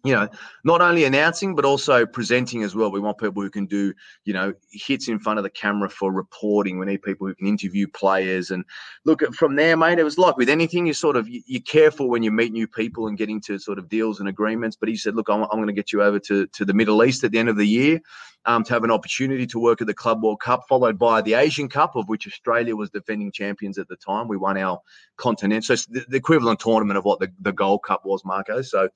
you 0.03 0.13
know, 0.13 0.27
not 0.65 0.81
only 0.81 1.05
announcing 1.05 1.55
but 1.55 1.63
also 1.63 2.05
presenting 2.05 2.63
as 2.63 2.75
well. 2.75 2.91
We 2.91 2.99
want 2.99 3.17
people 3.17 3.41
who 3.41 3.49
can 3.49 3.65
do, 3.65 3.93
you 4.25 4.33
know, 4.33 4.53
hits 4.69 5.07
in 5.07 5.17
front 5.17 5.39
of 5.39 5.43
the 5.43 5.49
camera 5.49 5.89
for 5.89 6.11
reporting. 6.11 6.77
We 6.77 6.85
need 6.85 7.01
people 7.01 7.25
who 7.25 7.35
can 7.35 7.47
interview 7.47 7.87
players. 7.87 8.51
And 8.51 8.65
look 9.05 9.21
at 9.21 9.33
from 9.33 9.55
there, 9.55 9.77
mate. 9.77 9.99
It 9.99 10.03
was 10.03 10.17
like 10.17 10.35
with 10.35 10.49
anything, 10.49 10.85
you 10.87 10.93
sort 10.93 11.15
of 11.15 11.29
you- 11.29 11.43
you're 11.45 11.61
careful 11.61 12.09
when 12.09 12.21
you 12.21 12.31
meet 12.31 12.51
new 12.51 12.67
people 12.67 13.07
and 13.07 13.17
get 13.17 13.29
into 13.29 13.57
sort 13.59 13.79
of 13.79 13.87
deals 13.87 14.19
and 14.19 14.27
agreements. 14.27 14.75
But 14.75 14.89
he 14.89 14.97
said, 14.97 15.15
look, 15.15 15.29
I'm, 15.29 15.43
I'm 15.43 15.57
going 15.57 15.67
to 15.67 15.73
get 15.73 15.93
you 15.93 16.03
over 16.03 16.19
to 16.19 16.47
to 16.47 16.65
the 16.65 16.73
Middle 16.73 17.03
East 17.03 17.23
at 17.23 17.31
the 17.31 17.39
end 17.39 17.49
of 17.49 17.57
the 17.57 17.67
year. 17.67 18.01
Um, 18.45 18.65
to 18.65 18.73
have 18.73 18.83
an 18.83 18.91
opportunity 18.91 19.47
to 19.47 19.57
work 19.57 19.79
at 19.79 19.87
the 19.87 19.93
Club 19.93 20.21
World 20.21 20.41
Cup, 20.41 20.63
followed 20.67 20.99
by 20.99 21.21
the 21.21 21.33
Asian 21.35 21.69
Cup, 21.69 21.95
of 21.95 22.09
which 22.09 22.27
Australia 22.27 22.75
was 22.75 22.89
defending 22.89 23.31
champions 23.31 23.77
at 23.77 23.87
the 23.87 23.95
time. 23.95 24.27
We 24.27 24.35
won 24.35 24.57
our 24.57 24.81
continent, 25.15 25.63
so 25.63 25.75
it's 25.75 25.85
the, 25.85 26.03
the 26.09 26.17
equivalent 26.17 26.59
tournament 26.59 26.97
of 26.97 27.05
what 27.05 27.21
the, 27.21 27.31
the 27.39 27.53
Gold 27.53 27.83
Cup 27.83 28.01
was, 28.03 28.25
Marco. 28.25 28.61
So 28.61 28.89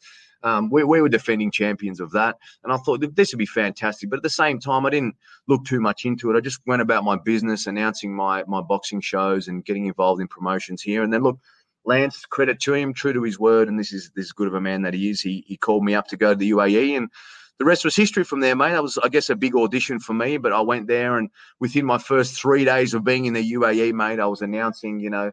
um, 0.43 0.69
we, 0.69 0.83
we 0.83 1.01
were 1.01 1.09
defending 1.09 1.51
champions 1.51 1.99
of 1.99 2.11
that. 2.11 2.37
And 2.63 2.71
I 2.71 2.77
thought 2.77 3.03
this 3.15 3.33
would 3.33 3.39
be 3.39 3.45
fantastic. 3.45 4.09
But 4.09 4.17
at 4.17 4.23
the 4.23 4.29
same 4.29 4.59
time, 4.59 4.85
I 4.85 4.89
didn't 4.89 5.15
look 5.47 5.65
too 5.65 5.79
much 5.79 6.05
into 6.05 6.31
it. 6.31 6.37
I 6.37 6.41
just 6.41 6.61
went 6.65 6.81
about 6.81 7.03
my 7.03 7.17
business, 7.17 7.67
announcing 7.67 8.15
my, 8.15 8.43
my 8.47 8.61
boxing 8.61 9.01
shows 9.01 9.47
and 9.47 9.65
getting 9.65 9.87
involved 9.87 10.21
in 10.21 10.27
promotions 10.27 10.81
here. 10.81 11.03
And 11.03 11.11
then 11.11 11.23
look, 11.23 11.39
Lance, 11.85 12.25
credit 12.25 12.59
to 12.61 12.73
him, 12.73 12.93
true 12.93 13.13
to 13.13 13.23
his 13.23 13.39
word. 13.39 13.69
And 13.69 13.79
this 13.79 13.93
is 13.93 14.11
this 14.15 14.31
good 14.31 14.47
of 14.47 14.53
a 14.53 14.61
man 14.61 14.81
that 14.83 14.93
he 14.93 15.09
is. 15.09 15.21
He, 15.21 15.43
he 15.47 15.57
called 15.57 15.83
me 15.83 15.95
up 15.95 16.07
to 16.07 16.17
go 16.17 16.33
to 16.33 16.35
the 16.35 16.51
UAE 16.51 16.97
and 16.97 17.09
the 17.59 17.65
rest 17.65 17.83
was 17.83 17.95
history 17.95 18.23
from 18.23 18.39
there, 18.39 18.55
mate. 18.55 18.71
That 18.71 18.83
was, 18.83 18.97
I 18.99 19.09
guess, 19.09 19.29
a 19.29 19.35
big 19.35 19.55
audition 19.55 19.99
for 19.99 20.13
me, 20.13 20.37
but 20.37 20.53
I 20.53 20.61
went 20.61 20.87
there 20.87 21.17
and 21.17 21.29
within 21.59 21.85
my 21.85 21.97
first 21.97 22.39
three 22.39 22.65
days 22.65 22.93
of 22.93 23.03
being 23.03 23.25
in 23.25 23.33
the 23.33 23.53
UAE, 23.53 23.93
mate, 23.93 24.19
I 24.19 24.27
was 24.27 24.41
announcing, 24.41 24.99
you 24.99 25.09
know, 25.09 25.31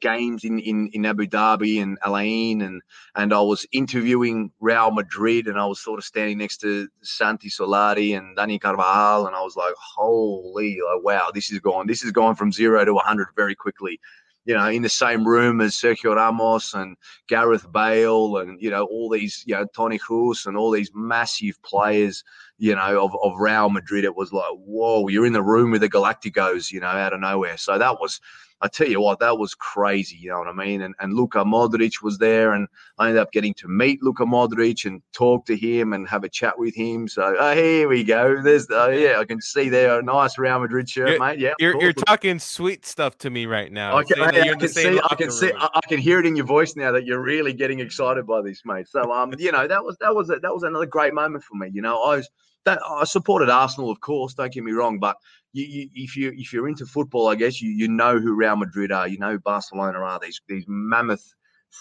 games 0.00 0.44
in, 0.44 0.58
in, 0.58 0.88
in 0.92 1.06
Abu 1.06 1.26
Dhabi 1.26 1.82
and 1.82 1.98
Al 2.04 2.16
Ain 2.16 2.62
and 2.62 2.82
and 3.14 3.32
I 3.32 3.40
was 3.40 3.66
interviewing 3.72 4.50
Real 4.60 4.90
Madrid 4.90 5.46
and 5.46 5.58
I 5.58 5.66
was 5.66 5.80
sort 5.80 5.98
of 5.98 6.04
standing 6.04 6.38
next 6.38 6.58
to 6.58 6.88
Santi 7.02 7.48
Solari 7.48 8.16
and 8.16 8.36
Dani 8.36 8.60
Carvajal 8.60 9.26
and 9.26 9.36
I 9.36 9.42
was 9.42 9.56
like, 9.56 9.74
holy, 9.78 10.78
like, 10.94 11.04
wow, 11.04 11.30
this 11.32 11.50
is 11.50 11.60
going, 11.60 11.86
this 11.86 12.02
is 12.02 12.10
going 12.10 12.34
from 12.34 12.52
zero 12.52 12.84
to 12.84 12.94
100 12.94 13.28
very 13.36 13.54
quickly. 13.54 14.00
You 14.46 14.54
know, 14.54 14.68
in 14.68 14.82
the 14.82 14.90
same 14.90 15.26
room 15.26 15.62
as 15.62 15.74
Sergio 15.74 16.16
Ramos 16.16 16.74
and 16.74 16.98
Gareth 17.28 17.70
Bale 17.72 18.36
and, 18.36 18.60
you 18.60 18.70
know, 18.70 18.84
all 18.84 19.08
these, 19.08 19.42
you 19.46 19.54
know, 19.54 19.64
Toni 19.74 19.98
Kroos 19.98 20.44
and 20.44 20.54
all 20.54 20.70
these 20.70 20.90
massive 20.94 21.62
players, 21.62 22.22
you 22.58 22.74
know, 22.74 23.04
of, 23.04 23.16
of 23.22 23.38
Real 23.38 23.70
Madrid. 23.70 24.04
It 24.04 24.16
was 24.16 24.32
like, 24.32 24.52
whoa, 24.52 25.08
you're 25.08 25.26
in 25.26 25.32
the 25.32 25.42
room 25.42 25.70
with 25.70 25.80
the 25.80 25.88
Galacticos, 25.88 26.70
you 26.70 26.80
know, 26.80 26.86
out 26.86 27.12
of 27.12 27.20
nowhere. 27.20 27.56
So 27.56 27.78
that 27.78 28.00
was, 28.00 28.20
I 28.60 28.68
tell 28.68 28.88
you 28.88 29.00
what, 29.00 29.18
that 29.18 29.36
was 29.36 29.54
crazy. 29.54 30.16
You 30.16 30.30
know 30.30 30.38
what 30.38 30.48
I 30.48 30.52
mean? 30.52 30.80
And 30.80 30.94
and 31.00 31.12
Luka 31.12 31.38
Modric 31.38 32.02
was 32.02 32.16
there, 32.18 32.52
and 32.52 32.66
I 32.98 33.08
ended 33.08 33.20
up 33.20 33.32
getting 33.32 33.52
to 33.54 33.68
meet 33.68 34.02
Luka 34.02 34.24
Modric 34.24 34.86
and 34.86 35.02
talk 35.12 35.44
to 35.46 35.56
him 35.56 35.92
and 35.92 36.08
have 36.08 36.24
a 36.24 36.28
chat 36.28 36.58
with 36.58 36.74
him. 36.74 37.06
So 37.08 37.34
oh, 37.38 37.54
here 37.54 37.88
we 37.88 38.04
go. 38.04 38.40
There's 38.42 38.68
the, 38.68 38.80
oh, 38.80 38.88
yeah, 38.88 39.18
I 39.18 39.24
can 39.24 39.40
see 39.40 39.68
there 39.68 39.98
a 39.98 40.02
nice 40.02 40.38
Real 40.38 40.60
Madrid 40.60 40.88
shirt, 40.88 41.08
You're- 41.08 41.18
mate. 41.18 41.38
Yeah, 41.40 41.52
You're 41.58 41.78
you're 41.78 41.92
talking 41.92 42.38
sweet 42.38 42.86
stuff 42.86 43.18
to 43.18 43.28
me 43.28 43.44
right 43.44 43.70
now. 43.70 43.98
I 43.98 44.04
can, 44.04 44.22
I 44.22 44.30
can 44.30 44.68
see, 44.68 45.00
I 45.10 45.14
can 45.14 45.30
see. 45.30 45.52
I, 45.52 45.68
I 45.74 45.80
can 45.86 45.98
hear 45.98 46.20
it 46.20 46.24
in 46.24 46.36
your 46.36 46.46
voice 46.46 46.74
now 46.76 46.92
that 46.92 47.04
you're 47.04 47.22
really 47.22 47.52
getting 47.52 47.80
excited 47.80 48.26
by 48.26 48.40
this, 48.40 48.62
mate. 48.64 48.88
So, 48.88 49.12
um, 49.12 49.34
you 49.36 49.52
know, 49.52 49.66
that 49.66 49.84
was 49.84 49.98
that 50.00 50.14
was 50.14 50.30
a, 50.30 50.36
that 50.36 50.54
was 50.54 50.62
another 50.62 50.86
great 50.86 51.12
moment 51.12 51.44
for 51.44 51.56
me. 51.56 51.68
You 51.72 51.82
know, 51.82 52.02
I 52.02 52.16
was 52.16 52.30
that 52.64 52.80
I 52.88 53.04
supported 53.04 53.50
Arsenal, 53.50 53.90
of 53.90 54.00
course. 54.00 54.34
Don't 54.34 54.52
get 54.52 54.64
me 54.64 54.72
wrong, 54.72 54.98
but 54.98 55.16
you, 55.52 55.64
you, 55.64 55.88
if 55.94 56.16
you 56.16 56.32
if 56.36 56.52
you're 56.52 56.68
into 56.68 56.86
football, 56.86 57.28
I 57.28 57.34
guess 57.34 57.60
you 57.60 57.70
you 57.70 57.88
know 57.88 58.18
who 58.18 58.34
Real 58.34 58.56
Madrid 58.56 58.92
are. 58.92 59.08
You 59.08 59.18
know 59.18 59.32
who 59.32 59.38
Barcelona 59.38 59.98
are. 59.98 60.18
These 60.20 60.40
these 60.48 60.64
mammoth 60.66 61.34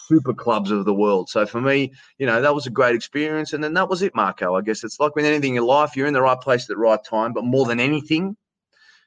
super 0.08 0.34
clubs 0.34 0.72
of 0.72 0.86
the 0.86 0.94
world. 0.94 1.30
So 1.30 1.46
for 1.46 1.62
me, 1.62 1.94
you 2.18 2.26
know, 2.26 2.42
that 2.42 2.56
was 2.56 2.66
a 2.66 2.72
great 2.72 2.96
experience. 2.96 3.54
And 3.54 3.64
then 3.64 3.74
that 3.76 3.90
was 3.90 4.02
it, 4.02 4.16
Marco. 4.16 4.56
I 4.56 4.62
guess 4.62 4.84
it's 4.84 5.00
like 5.00 5.16
with 5.16 5.26
anything 5.26 5.56
in 5.56 5.64
life, 5.64 5.96
you're 5.96 6.08
in 6.08 6.14
the 6.14 6.22
right 6.22 6.40
place 6.40 6.64
at 6.64 6.70
the 6.70 6.78
right 6.78 7.04
time. 7.04 7.32
But 7.32 7.46
more 7.46 7.66
than 7.66 7.80
anything, 7.80 8.36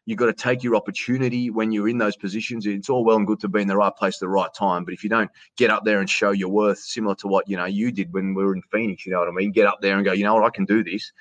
you've 0.06 0.18
got 0.18 0.26
to 0.26 0.32
take 0.32 0.62
your 0.62 0.76
opportunity 0.76 1.50
when 1.50 1.72
you're 1.72 1.88
in 1.88 1.98
those 1.98 2.16
positions. 2.16 2.66
It's 2.66 2.88
all 2.88 3.04
well 3.04 3.16
and 3.16 3.26
good 3.26 3.40
to 3.40 3.48
be 3.48 3.60
in 3.60 3.68
the 3.68 3.76
right 3.76 3.94
place 3.94 4.16
at 4.16 4.20
the 4.20 4.28
right 4.28 4.52
time, 4.54 4.84
but 4.84 4.94
if 4.94 5.02
you 5.02 5.10
don't 5.10 5.30
get 5.56 5.70
up 5.70 5.84
there 5.84 6.00
and 6.00 6.08
show 6.08 6.30
your 6.30 6.48
worth, 6.48 6.78
similar 6.78 7.16
to 7.16 7.28
what 7.28 7.48
you 7.48 7.56
know 7.56 7.64
you 7.64 7.90
did 7.90 8.12
when 8.12 8.34
we 8.34 8.44
were 8.44 8.54
in 8.54 8.62
Phoenix, 8.72 9.04
you 9.04 9.12
know 9.12 9.18
what 9.18 9.28
I 9.28 9.32
mean? 9.32 9.50
Get 9.50 9.66
up 9.66 9.80
there 9.82 9.96
and 9.96 10.04
go, 10.04 10.12
you 10.12 10.24
know 10.24 10.34
what, 10.34 10.44
I 10.44 10.50
can 10.50 10.64
do 10.64 10.82
this. 10.82 11.12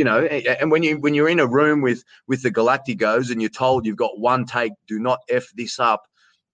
You 0.00 0.04
know, 0.04 0.24
and 0.24 0.70
when 0.70 0.82
you 0.82 0.98
when 0.98 1.12
you're 1.12 1.28
in 1.28 1.40
a 1.40 1.46
room 1.46 1.82
with 1.82 2.04
with 2.26 2.40
the 2.42 2.50
Galacticos 2.50 3.30
and 3.30 3.38
you're 3.38 3.50
told 3.50 3.84
you've 3.84 3.98
got 3.98 4.18
one 4.18 4.46
take, 4.46 4.72
do 4.88 4.98
not 4.98 5.18
f 5.28 5.48
this 5.54 5.78
up. 5.78 6.04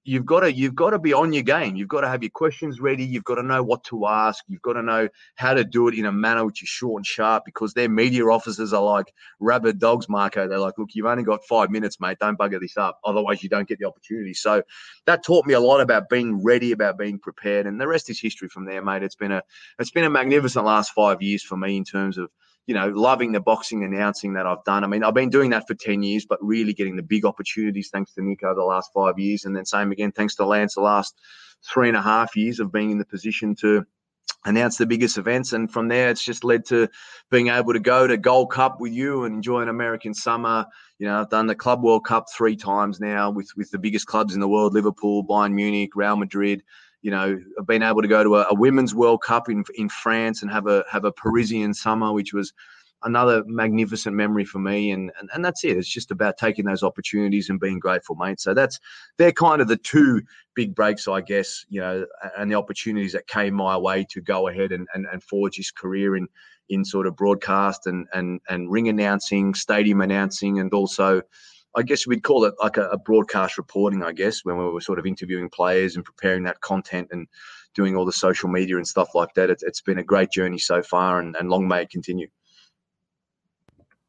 You've 0.03 0.27
got 0.27 0.41
to 0.41 0.53
you've 0.53 0.75
got 0.75 0.91
to 0.91 0.99
be 0.99 1.13
on 1.13 1.33
your 1.33 1.45
game. 1.45 1.77
You've 1.77 1.87
got 1.87 2.01
to 2.01 2.09
have 2.09 2.25
your 2.25 2.31
questions 2.31 2.81
ready. 2.81 3.05
You've 3.05 3.23
got 3.23 3.37
to 3.37 3.45
know 3.45 3.63
what 3.63 3.85
to 3.85 4.09
ask. 4.09 4.43
You've 4.49 4.63
got 4.63 4.73
to 4.73 4.83
know 4.83 5.09
how 5.37 5.55
to 5.55 5.63
do 5.63 5.87
it 5.87 5.95
in 5.95 6.07
a 6.07 6.11
manner 6.11 6.45
which 6.45 6.61
is 6.65 6.69
short 6.69 6.99
and 6.99 7.07
sharp 7.07 7.45
because 7.45 7.73
their 7.73 7.89
media 7.89 8.25
officers 8.25 8.73
are 8.73 8.83
like 8.83 9.15
rabid 9.39 9.79
dogs, 9.79 10.09
Marco. 10.09 10.49
They're 10.49 10.59
like, 10.59 10.77
look, 10.77 10.89
you've 10.95 11.07
only 11.07 11.23
got 11.23 11.45
five 11.45 11.71
minutes, 11.71 12.01
mate. 12.01 12.19
Don't 12.19 12.37
bugger 12.37 12.59
this 12.59 12.77
up. 12.77 12.99
Otherwise, 13.05 13.45
you 13.45 13.49
don't 13.49 13.69
get 13.69 13.79
the 13.79 13.87
opportunity. 13.87 14.35
So 14.35 14.65
that 15.05 15.23
taught 15.23 15.47
me 15.47 15.55
a 15.55 15.61
lot 15.61 15.81
about 15.81 16.09
being 16.09 16.43
ready, 16.43 16.73
about 16.73 16.99
being 16.99 17.21
prepared. 17.21 17.69
And 17.69 17.81
the 17.81 17.87
rest 17.87 18.11
is 18.11 18.21
history 18.21 18.49
from 18.49 18.65
there, 18.65 18.83
mate. 18.83 19.05
It's 19.05 19.15
been 19.15 19.31
a 19.31 19.45
it's 19.79 19.93
been 19.93 20.03
a 20.03 20.11
magnificent 20.11 20.65
last 20.65 20.91
five 20.91 21.23
years 21.23 21.45
for 21.45 21.57
me 21.57 21.77
in 21.77 21.85
terms 21.85 22.19
of 22.19 22.29
you 22.67 22.75
know, 22.75 22.89
loving 22.89 23.33
the 23.33 23.41
boxing 23.41 23.85
announcing 23.85 24.35
that 24.35 24.47
I've 24.47 24.65
done. 24.65 24.83
I 24.83 24.89
mean, 24.89 25.05
I've 25.05 25.15
been 25.15 25.31
doing 25.31 25.51
that 25.51 25.67
for 25.69 25.75
10 25.75 26.03
years, 26.03 26.27
but 26.29 26.39
really 26.43 26.73
getting 26.73 26.97
the 26.97 27.03
big 27.03 27.25
opportunities 27.25 27.91
thanks 27.91 28.13
to 28.15 28.23
Nico 28.23 28.55
the 28.55 28.63
last 28.63 28.91
five 28.93 29.19
years. 29.19 29.45
And 29.45 29.57
then 29.57 29.65
same 29.65 29.93
again, 29.93 30.13
thanks 30.13 30.35
to 30.37 30.47
Lance 30.47 30.75
the 30.75 30.81
last 30.81 31.15
three 31.65 31.89
and 31.89 31.97
a 31.97 32.03
half 32.03 32.37
years 32.37 32.61
of 32.61 32.73
being 32.73 32.91
in 32.91 32.99
the 32.99 33.05
position 33.05 33.55
to 33.57 33.87
announce 34.45 34.79
the 34.79 34.87
biggest 34.87 35.19
events. 35.19 35.53
And 35.53 35.71
from 35.71 35.89
there, 35.89 36.11
it's 36.11 36.25
just 36.25 36.45
led 36.45 36.65
to 36.67 36.89
being 37.31 37.49
able 37.49 37.73
to 37.73 37.81
go 37.81 38.07
to 38.07 38.17
Gold 38.17 38.51
Cup 38.51 38.81
with 38.81 38.93
you 38.93 39.25
and 39.25 39.37
enjoy 39.37 39.61
an 39.61 39.69
American 39.69 40.15
summer. 40.15 40.67
You 40.99 41.07
know, 41.07 41.21
I've 41.21 41.31
done 41.31 41.47
the 41.47 41.55
Club 41.55 41.83
World 41.83 42.05
Cup 42.05 42.27
three 42.35 42.57
times 42.57 43.01
now 43.01 43.31
with, 43.31 43.51
with 43.57 43.71
the 43.71 43.79
biggest 43.79 44.07
clubs 44.07 44.35
in 44.35 44.41
the 44.41 44.49
world, 44.49 44.73
Liverpool, 44.73 45.27
Bayern 45.27 45.53
Munich, 45.53 45.91
Real 45.95 46.17
Madrid. 46.17 46.63
You 47.07 47.13
know, 47.13 47.39
I've 47.57 47.69
been 47.69 47.85
able 47.85 48.03
to 48.03 48.09
go 48.09 48.25
to 48.25 48.35
a, 48.35 48.47
a 48.51 48.55
women's 48.55 48.93
World 48.93 49.23
Cup 49.23 49.49
in 49.49 49.63
in 49.77 49.89
France 49.89 50.43
and 50.43 50.51
have 50.51 50.67
a 50.67 50.85
have 50.91 51.05
a 51.05 51.13
Parisian 51.13 51.73
summer, 51.73 52.13
which 52.13 52.33
was 52.35 52.53
another 53.05 53.45
magnificent 53.47 54.17
memory 54.17 54.45
for 54.45 54.59
me. 54.59 54.91
And, 54.91 55.13
and 55.21 55.31
and 55.33 55.45
that's 55.45 55.63
it. 55.63 55.77
It's 55.77 55.89
just 55.89 56.11
about 56.11 56.37
taking 56.37 56.65
those 56.65 56.83
opportunities 56.83 57.49
and 57.49 57.61
being 57.61 57.79
grateful, 57.79 58.17
mate. 58.17 58.41
So 58.41 58.55
that's 58.55 58.81
they're 59.19 59.31
kind 59.31 59.63
of 59.63 59.69
the 59.69 59.77
two 59.77 60.23
big 60.55 60.75
breaks, 60.75 61.07
I 61.07 61.21
guess. 61.21 61.65
You 61.69 61.81
know, 61.81 62.07
and 62.37 62.51
the 62.51 62.57
opportunities 62.57 63.13
that 63.13 63.29
came 63.29 63.55
my 63.55 63.77
way 63.77 64.05
to 64.11 64.21
go 64.21 64.49
ahead 64.49 64.73
and 64.73 64.89
and, 64.93 65.07
and 65.13 65.23
forge 65.23 65.55
his 65.55 65.71
career 65.71 66.17
in 66.17 66.27
in 66.69 66.85
sort 66.85 67.07
of 67.07 67.15
broadcast 67.15 67.87
and 67.87 68.09
and 68.13 68.41
and 68.49 68.69
ring 68.69 68.89
announcing, 68.89 69.55
stadium 69.55 70.01
announcing, 70.01 70.59
and 70.59 70.75
also. 70.75 71.23
I 71.77 71.83
guess 71.83 72.07
we'd 72.07 72.23
call 72.23 72.45
it 72.45 72.55
like 72.61 72.79
a, 72.79 72.89
a 72.89 72.99
broadcast 72.99 73.59
reporting, 73.59 74.03
I 74.03 74.13
guess, 74.13 74.45
when 74.45 74.57
we 74.57 74.65
were 74.65 74.81
sort 74.81 74.99
of 74.99 75.07
interviewing 75.07 75.51
players 75.51 75.95
and 75.95 76.05
preparing 76.05 76.43
that 76.45 76.61
content 76.63 77.09
and 77.11 77.29
doing 77.75 77.95
all 77.95 78.07
the 78.07 78.13
social 78.13 78.49
media 78.49 78.77
and 78.77 78.89
stuff 78.89 79.15
like 79.15 79.35
that. 79.35 79.51
It's, 79.51 79.63
it's 79.63 79.83
been 79.83 79.99
a 79.99 80.03
great 80.03 80.31
journey 80.31 80.59
so 80.59 80.83
far, 80.83 81.21
and, 81.21 81.37
and 81.37 81.51
long 81.51 81.69
may 81.69 81.83
it 81.83 81.91
continue. 81.91 82.29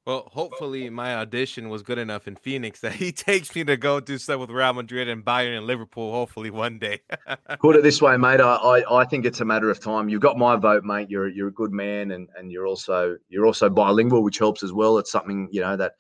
Well, 0.08 0.30
hopefully 0.32 0.90
my 0.90 1.16
audition 1.16 1.68
was 1.68 1.84
good 1.84 1.98
enough 1.98 2.30
in 2.30 2.38
Phoenix 2.38 2.80
that 2.80 2.94
he 2.94 3.12
takes 3.12 3.54
me 3.54 3.66
to 3.66 3.76
go 3.76 4.00
do 4.00 4.18
stuff 4.18 4.40
with 4.40 4.50
Real 4.50 4.72
Madrid 4.72 5.10
and 5.10 5.26
Bayern 5.26 5.58
and 5.58 5.68
Liverpool. 5.68 6.14
Hopefully 6.14 6.50
one 6.50 6.80
day. 6.80 7.02
Put 7.60 7.76
it 7.76 7.84
this 7.84 8.02
way, 8.02 8.16
mate. 8.16 8.40
I, 8.40 8.56
I, 8.56 9.02
I 9.02 9.04
think 9.04 9.26
it's 9.26 9.42
a 9.42 9.46
matter 9.46 9.70
of 9.70 9.82
time. 9.82 10.08
You've 10.08 10.22
got 10.22 10.38
my 10.38 10.56
vote, 10.56 10.86
mate. 10.86 11.10
You're 11.10 11.28
you're 11.28 11.50
a 11.50 11.54
good 11.54 11.74
man, 11.74 12.12
and 12.12 12.30
and 12.38 12.50
you're 12.54 12.66
also 12.66 13.18
you're 13.28 13.46
also 13.46 13.70
bilingual, 13.70 14.24
which 14.24 14.38
helps 14.38 14.64
as 14.64 14.72
well. 14.72 14.98
It's 14.98 15.12
something 15.12 15.50
you 15.52 15.60
know 15.60 15.76
that 15.76 15.96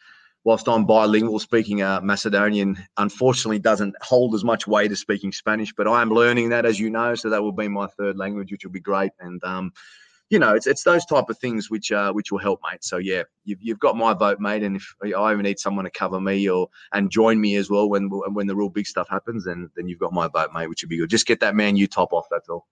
whilst 0.47 0.69
I'm 0.69 0.85
bilingual, 0.85 1.39
speaking 1.39 1.81
uh, 1.81 1.99
Macedonian 1.99 2.77
unfortunately 2.95 3.59
doesn't 3.59 3.93
hold 4.01 4.33
as 4.33 4.45
much 4.45 4.65
weight 4.65 4.93
as 4.93 5.01
speaking 5.01 5.33
Spanish. 5.33 5.73
But 5.73 5.89
I 5.89 6.01
am 6.01 6.09
learning 6.09 6.47
that, 6.49 6.65
as 6.65 6.79
you 6.79 6.89
know, 6.89 7.15
so 7.15 7.29
that 7.29 7.43
will 7.43 7.51
be 7.51 7.67
my 7.67 7.85
third 7.87 8.15
language, 8.15 8.49
which 8.49 8.63
will 8.63 8.71
be 8.71 8.79
great. 8.79 9.11
And 9.19 9.43
um, 9.43 9.73
you 10.29 10.39
know, 10.39 10.55
it's 10.55 10.65
it's 10.65 10.83
those 10.83 11.05
type 11.05 11.25
of 11.29 11.37
things 11.37 11.69
which 11.69 11.91
uh 11.91 12.13
which 12.13 12.31
will 12.31 12.39
help, 12.39 12.61
mate. 12.63 12.81
So 12.81 12.95
yeah, 12.95 13.23
you've, 13.43 13.61
you've 13.61 13.79
got 13.79 13.97
my 13.97 14.13
vote, 14.13 14.39
mate. 14.39 14.63
And 14.63 14.77
if 14.77 14.95
I 15.03 15.33
ever 15.33 15.43
need 15.43 15.59
someone 15.59 15.83
to 15.83 15.91
cover 15.91 16.21
me 16.21 16.49
or 16.49 16.69
and 16.93 17.11
join 17.11 17.41
me 17.41 17.57
as 17.57 17.69
well 17.69 17.89
when 17.89 18.09
when 18.09 18.47
the 18.47 18.55
real 18.55 18.69
big 18.69 18.87
stuff 18.87 19.09
happens, 19.09 19.43
then 19.43 19.69
then 19.75 19.89
you've 19.89 19.99
got 19.99 20.13
my 20.13 20.29
vote, 20.29 20.51
mate, 20.53 20.69
which 20.69 20.81
would 20.81 20.89
be 20.89 20.97
good. 20.97 21.09
Just 21.09 21.27
get 21.27 21.41
that 21.41 21.55
man 21.55 21.75
you 21.75 21.87
top 21.87 22.13
off. 22.13 22.27
That's 22.31 22.47
all. 22.47 22.65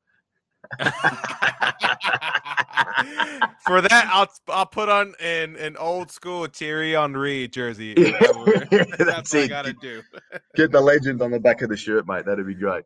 For 3.66 3.82
that, 3.82 4.08
I'll 4.12 4.28
I'll 4.48 4.66
put 4.66 4.90
on 4.90 5.14
an 5.20 5.56
an 5.56 5.76
old 5.78 6.12
school 6.12 6.46
Thierry 6.48 6.92
Henry 6.92 7.48
jersey. 7.48 7.94
That's 7.96 8.98
That's 9.00 9.34
what 9.34 9.44
I 9.44 9.48
gotta 9.48 9.74
do. 9.74 10.02
Get 10.56 10.72
the 10.72 10.82
legend 10.82 11.22
on 11.22 11.32
the 11.32 11.40
back 11.40 11.62
of 11.62 11.70
the 11.70 11.78
shirt, 11.78 12.08
mate. 12.08 12.26
That'd 12.26 12.46
be 12.46 12.54
great. 12.54 12.84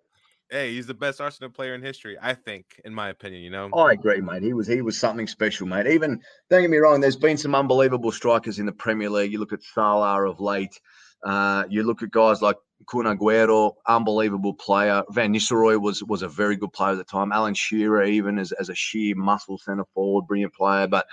Hey, 0.49 0.73
he's 0.73 0.88
the 0.88 0.95
best 0.95 1.21
Arsenal 1.21 1.51
player 1.51 1.75
in 1.75 1.82
history, 1.82 2.17
I 2.19 2.34
think, 2.34 2.65
in 2.84 2.93
my 2.93 3.09
opinion. 3.09 3.43
You 3.43 3.51
know. 3.51 3.69
I 3.73 3.91
agree, 3.91 4.21
mate. 4.21 4.41
He 4.41 4.53
was 4.53 4.67
he 4.67 4.82
was 4.82 4.97
something 4.97 5.27
special, 5.27 5.67
mate. 5.67 5.88
Even 5.88 6.21
don't 6.49 6.61
get 6.61 6.69
me 6.69 6.77
wrong, 6.77 7.01
there's 7.01 7.17
been 7.17 7.38
some 7.38 7.55
unbelievable 7.55 8.11
strikers 8.11 8.57
in 8.57 8.65
the 8.65 8.71
Premier 8.71 9.09
League. 9.09 9.32
You 9.32 9.39
look 9.39 9.53
at 9.53 9.63
Salah 9.63 10.27
of 10.27 10.39
late. 10.39 10.80
Uh, 11.23 11.65
you 11.69 11.84
look 11.84 12.01
at 12.01 12.11
guys 12.11 12.41
like 12.41 12.55
Kun 12.88 13.05
Aguero, 13.05 13.73
unbelievable 13.88 14.53
player. 14.53 15.03
Van 15.11 15.34
Nistelrooy 15.34 15.80
was 15.80 16.03
was 16.03 16.21
a 16.21 16.27
very 16.27 16.55
good 16.55 16.73
player 16.73 16.91
at 16.93 16.97
the 16.97 17.03
time. 17.03 17.32
Alan 17.32 17.53
Shearer, 17.53 18.03
even 18.03 18.39
as, 18.39 18.51
as 18.53 18.69
a 18.69 18.75
sheer 18.75 19.15
muscle 19.15 19.57
centre 19.57 19.86
forward, 19.93 20.27
brilliant 20.27 20.53
player. 20.53 20.88
But 20.88 21.05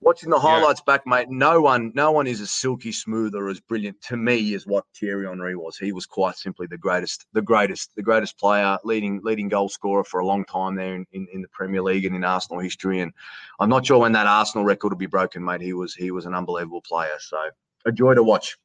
watching 0.00 0.30
the 0.30 0.36
Yeah. 0.36 0.42
highlights 0.42 0.80
back, 0.80 1.06
mate, 1.06 1.28
no 1.30 1.60
one 1.60 1.92
no 1.94 2.10
one 2.10 2.26
is 2.26 2.40
as 2.40 2.50
silky 2.50 2.90
smooth 2.92 3.34
or 3.34 3.48
as 3.48 3.60
brilliant 3.60 4.02
to 4.02 4.16
me 4.16 4.54
as 4.54 4.66
what 4.66 4.84
Thierry 4.98 5.26
Henry 5.26 5.54
was. 5.56 5.78
He 5.78 5.92
was 5.92 6.04
quite 6.04 6.36
simply 6.36 6.66
the 6.66 6.76
greatest, 6.76 7.26
the 7.32 7.42
greatest, 7.42 7.94
the 7.94 8.02
greatest 8.02 8.38
player, 8.38 8.76
leading 8.84 9.20
leading 9.22 9.48
goal 9.48 9.68
scorer 9.68 10.04
for 10.04 10.20
a 10.20 10.26
long 10.26 10.44
time 10.44 10.74
there 10.74 10.94
in, 10.94 11.06
in, 11.12 11.28
in 11.32 11.42
the 11.42 11.48
Premier 11.48 11.82
League 11.82 12.04
and 12.04 12.16
in 12.16 12.24
Arsenal 12.24 12.60
history. 12.60 13.00
And 13.00 13.12
I'm 13.60 13.70
not 13.70 13.86
sure 13.86 13.98
when 14.00 14.12
that 14.12 14.26
Arsenal 14.26 14.64
record 14.64 14.92
will 14.92 14.98
be 14.98 15.06
broken, 15.06 15.44
mate. 15.44 15.60
He 15.60 15.72
was 15.72 15.94
he 15.94 16.10
was 16.10 16.26
an 16.26 16.34
unbelievable 16.34 16.82
player. 16.82 17.16
So 17.20 17.38
a 17.86 17.92
joy 17.92 18.14
to 18.14 18.22
watch. 18.22 18.58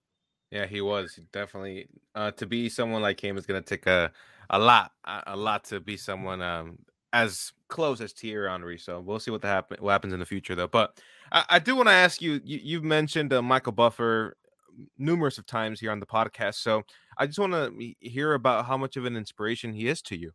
Yeah, 0.51 0.65
he 0.65 0.81
was 0.81 1.19
definitely. 1.31 1.87
Uh, 2.15 2.31
to 2.31 2.45
be 2.45 2.69
someone 2.69 3.01
like 3.01 3.23
him 3.23 3.37
is 3.37 3.45
going 3.45 3.61
to 3.61 3.67
take 3.67 3.85
a 3.85 4.11
a 4.49 4.57
lot, 4.57 4.91
a, 5.05 5.35
lot 5.35 5.65
to 5.65 5.79
be 5.79 5.97
someone 5.97 6.41
um 6.41 6.79
as 7.13 7.51
close 7.67 8.01
as 8.01 8.13
Thierry 8.13 8.49
Henry. 8.49 8.77
So 8.77 8.99
we'll 8.99 9.19
see 9.19 9.31
what 9.31 9.41
the 9.41 9.47
happen 9.47 9.77
what 9.79 9.91
happens 9.91 10.13
in 10.13 10.19
the 10.19 10.25
future, 10.25 10.55
though. 10.55 10.67
But 10.67 10.99
I, 11.31 11.45
I 11.49 11.59
do 11.59 11.75
want 11.75 11.89
to 11.89 11.93
ask 11.93 12.21
you, 12.21 12.39
you. 12.43 12.59
You've 12.63 12.83
mentioned 12.83 13.33
uh, 13.33 13.41
Michael 13.41 13.73
Buffer 13.73 14.37
numerous 14.97 15.37
of 15.37 15.45
times 15.45 15.79
here 15.79 15.91
on 15.91 15.99
the 15.99 16.05
podcast, 16.05 16.55
so 16.55 16.83
I 17.17 17.25
just 17.25 17.39
want 17.39 17.53
to 17.53 17.93
hear 17.99 18.33
about 18.33 18.65
how 18.65 18.77
much 18.77 18.95
of 18.95 19.05
an 19.05 19.17
inspiration 19.17 19.73
he 19.73 19.87
is 19.87 20.01
to 20.03 20.17
you. 20.17 20.31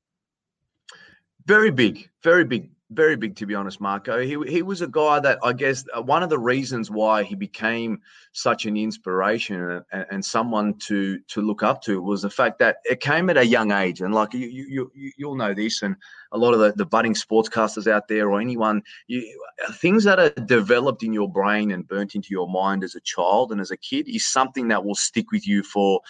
Very 1.46 1.70
big, 1.70 2.08
very 2.22 2.44
big, 2.44 2.70
very 2.92 3.16
big. 3.16 3.36
To 3.36 3.46
be 3.46 3.54
honest, 3.54 3.80
Marco, 3.80 4.20
he 4.20 4.36
he 4.46 4.62
was 4.62 4.82
a 4.82 4.86
guy 4.86 5.20
that 5.20 5.38
I 5.42 5.52
guess 5.52 5.84
uh, 5.94 6.02
one 6.02 6.22
of 6.22 6.30
the 6.30 6.38
reasons 6.38 6.90
why 6.90 7.22
he 7.22 7.34
became 7.34 8.00
such 8.32 8.66
an 8.66 8.76
inspiration 8.76 9.82
and, 9.92 10.06
and 10.10 10.24
someone 10.24 10.74
to 10.86 11.18
to 11.18 11.40
look 11.40 11.62
up 11.62 11.82
to 11.82 12.02
was 12.02 12.22
the 12.22 12.30
fact 12.30 12.58
that 12.60 12.76
it 12.84 13.00
came 13.00 13.30
at 13.30 13.36
a 13.36 13.46
young 13.46 13.72
age, 13.72 14.00
and 14.00 14.14
like 14.14 14.34
you 14.34 14.46
you 14.46 14.90
you 14.94 15.12
you'll 15.16 15.36
know 15.36 15.54
this, 15.54 15.82
and 15.82 15.96
a 16.32 16.38
lot 16.38 16.54
of 16.54 16.60
the, 16.60 16.72
the 16.72 16.86
budding 16.86 17.14
sportscasters 17.14 17.86
out 17.86 18.08
there 18.08 18.30
or 18.30 18.40
anyone, 18.40 18.82
you, 19.06 19.38
things 19.74 20.04
that 20.04 20.18
are 20.18 20.30
developed 20.30 21.02
in 21.02 21.12
your 21.12 21.30
brain 21.30 21.70
and 21.70 21.86
burnt 21.86 22.14
into 22.14 22.28
your 22.30 22.48
mind 22.48 22.82
as 22.82 22.94
a 22.94 23.00
child 23.00 23.52
and 23.52 23.60
as 23.60 23.70
a 23.70 23.76
kid 23.76 24.08
is 24.08 24.26
something 24.26 24.68
that 24.68 24.84
will 24.84 24.94
stick 24.94 25.30
with 25.30 25.46
you 25.46 25.62
for 25.62 26.00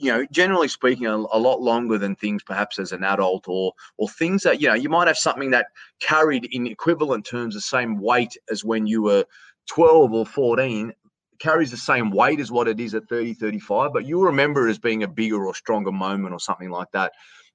you 0.00 0.10
know, 0.10 0.26
generally 0.30 0.68
speaking, 0.68 1.06
a, 1.06 1.14
a, 1.14 1.38
lot 1.38 1.60
longer 1.60 1.98
than 1.98 2.16
things 2.16 2.42
perhaps 2.42 2.78
as 2.78 2.92
an 2.92 3.04
adult, 3.04 3.46
or 3.46 3.72
or 3.98 4.08
things 4.08 4.42
that 4.42 4.60
you 4.60 4.68
know 4.68 4.74
you 4.74 4.88
might 4.88 5.08
have 5.08 5.18
something 5.18 5.50
that 5.50 5.66
carried 6.00 6.46
in 6.52 6.66
equivalent 6.66 7.26
terms 7.26 7.54
the 7.54 7.60
same 7.60 8.00
weight 8.00 8.36
as 8.50 8.64
when 8.64 8.86
you 8.86 9.02
were 9.02 9.24
12 9.68 10.12
or 10.12 10.26
14 10.26 10.92
carries 11.38 11.70
the 11.70 11.76
same 11.76 12.10
weight 12.10 12.40
as 12.40 12.50
what 12.50 12.68
it 12.68 12.80
is 12.80 12.94
at 12.94 13.08
30 13.08 13.34
35 13.34 13.92
but 13.92 14.04
you 14.04 14.20
remember 14.20 14.68
as 14.68 14.78
being 14.78 15.02
a 15.02 15.08
bigger 15.08 15.46
or 15.46 15.54
stronger 15.54 15.92
moment 15.92 16.34
or 16.34 16.40
something 16.40 16.70
like 16.70 16.90
that 16.92 17.12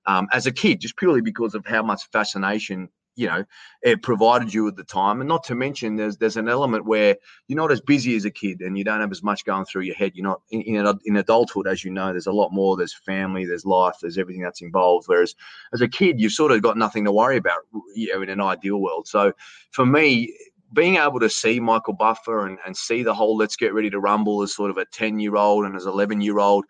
um, 0.07 0.27
as 0.31 0.45
a 0.45 0.51
kid 0.51 0.79
just 0.79 0.97
purely 0.97 1.21
because 1.21 1.55
of 1.55 1.65
how 1.65 1.83
much 1.83 2.09
fascination 2.11 2.89
you 3.15 3.27
know 3.27 3.43
it 3.81 4.01
provided 4.01 4.53
you 4.53 4.67
at 4.67 4.75
the 4.75 4.83
time. 4.83 5.21
And 5.21 5.27
not 5.27 5.43
to 5.45 5.55
mention 5.55 5.95
there's 5.95 6.17
there's 6.17 6.37
an 6.37 6.49
element 6.49 6.85
where 6.85 7.15
you're 7.47 7.57
not 7.57 7.71
as 7.71 7.81
busy 7.81 8.15
as 8.15 8.25
a 8.25 8.31
kid 8.31 8.61
and 8.61 8.77
you 8.77 8.83
don't 8.83 9.01
have 9.01 9.11
as 9.11 9.23
much 9.23 9.45
going 9.45 9.65
through 9.65 9.83
your 9.83 9.95
head. 9.95 10.13
You're 10.15 10.27
not 10.27 10.41
in, 10.51 10.61
in, 10.61 10.99
in 11.05 11.17
adulthood 11.17 11.67
as 11.67 11.83
you 11.83 11.91
know 11.91 12.11
there's 12.11 12.27
a 12.27 12.31
lot 12.31 12.51
more. 12.51 12.77
There's 12.77 12.93
family 12.93 13.45
there's 13.45 13.65
life 13.65 13.95
there's 14.01 14.17
everything 14.17 14.43
that's 14.43 14.61
involved. 14.61 15.07
Whereas 15.07 15.35
as 15.73 15.81
a 15.81 15.87
kid 15.87 16.19
you've 16.19 16.33
sort 16.33 16.51
of 16.51 16.61
got 16.61 16.77
nothing 16.77 17.05
to 17.05 17.11
worry 17.11 17.37
about 17.37 17.59
you 17.95 18.13
know 18.13 18.21
in 18.21 18.29
an 18.29 18.41
ideal 18.41 18.81
world. 18.81 19.07
So 19.07 19.33
for 19.71 19.85
me 19.85 20.35
being 20.73 20.97
able 20.97 21.19
to 21.19 21.29
see 21.29 21.59
Michael 21.59 21.93
Buffer 21.93 22.47
and, 22.47 22.57
and 22.65 22.75
see 22.75 23.03
the 23.03 23.13
whole 23.13 23.37
let's 23.37 23.55
get 23.55 23.73
ready 23.73 23.89
to 23.89 23.99
rumble 23.99 24.41
as 24.41 24.53
sort 24.53 24.71
of 24.71 24.77
a 24.77 24.85
10 24.85 25.19
year 25.19 25.35
old 25.35 25.65
and 25.65 25.75
as 25.75 25.85
11 25.85 26.21
year 26.21 26.39
old 26.39 26.65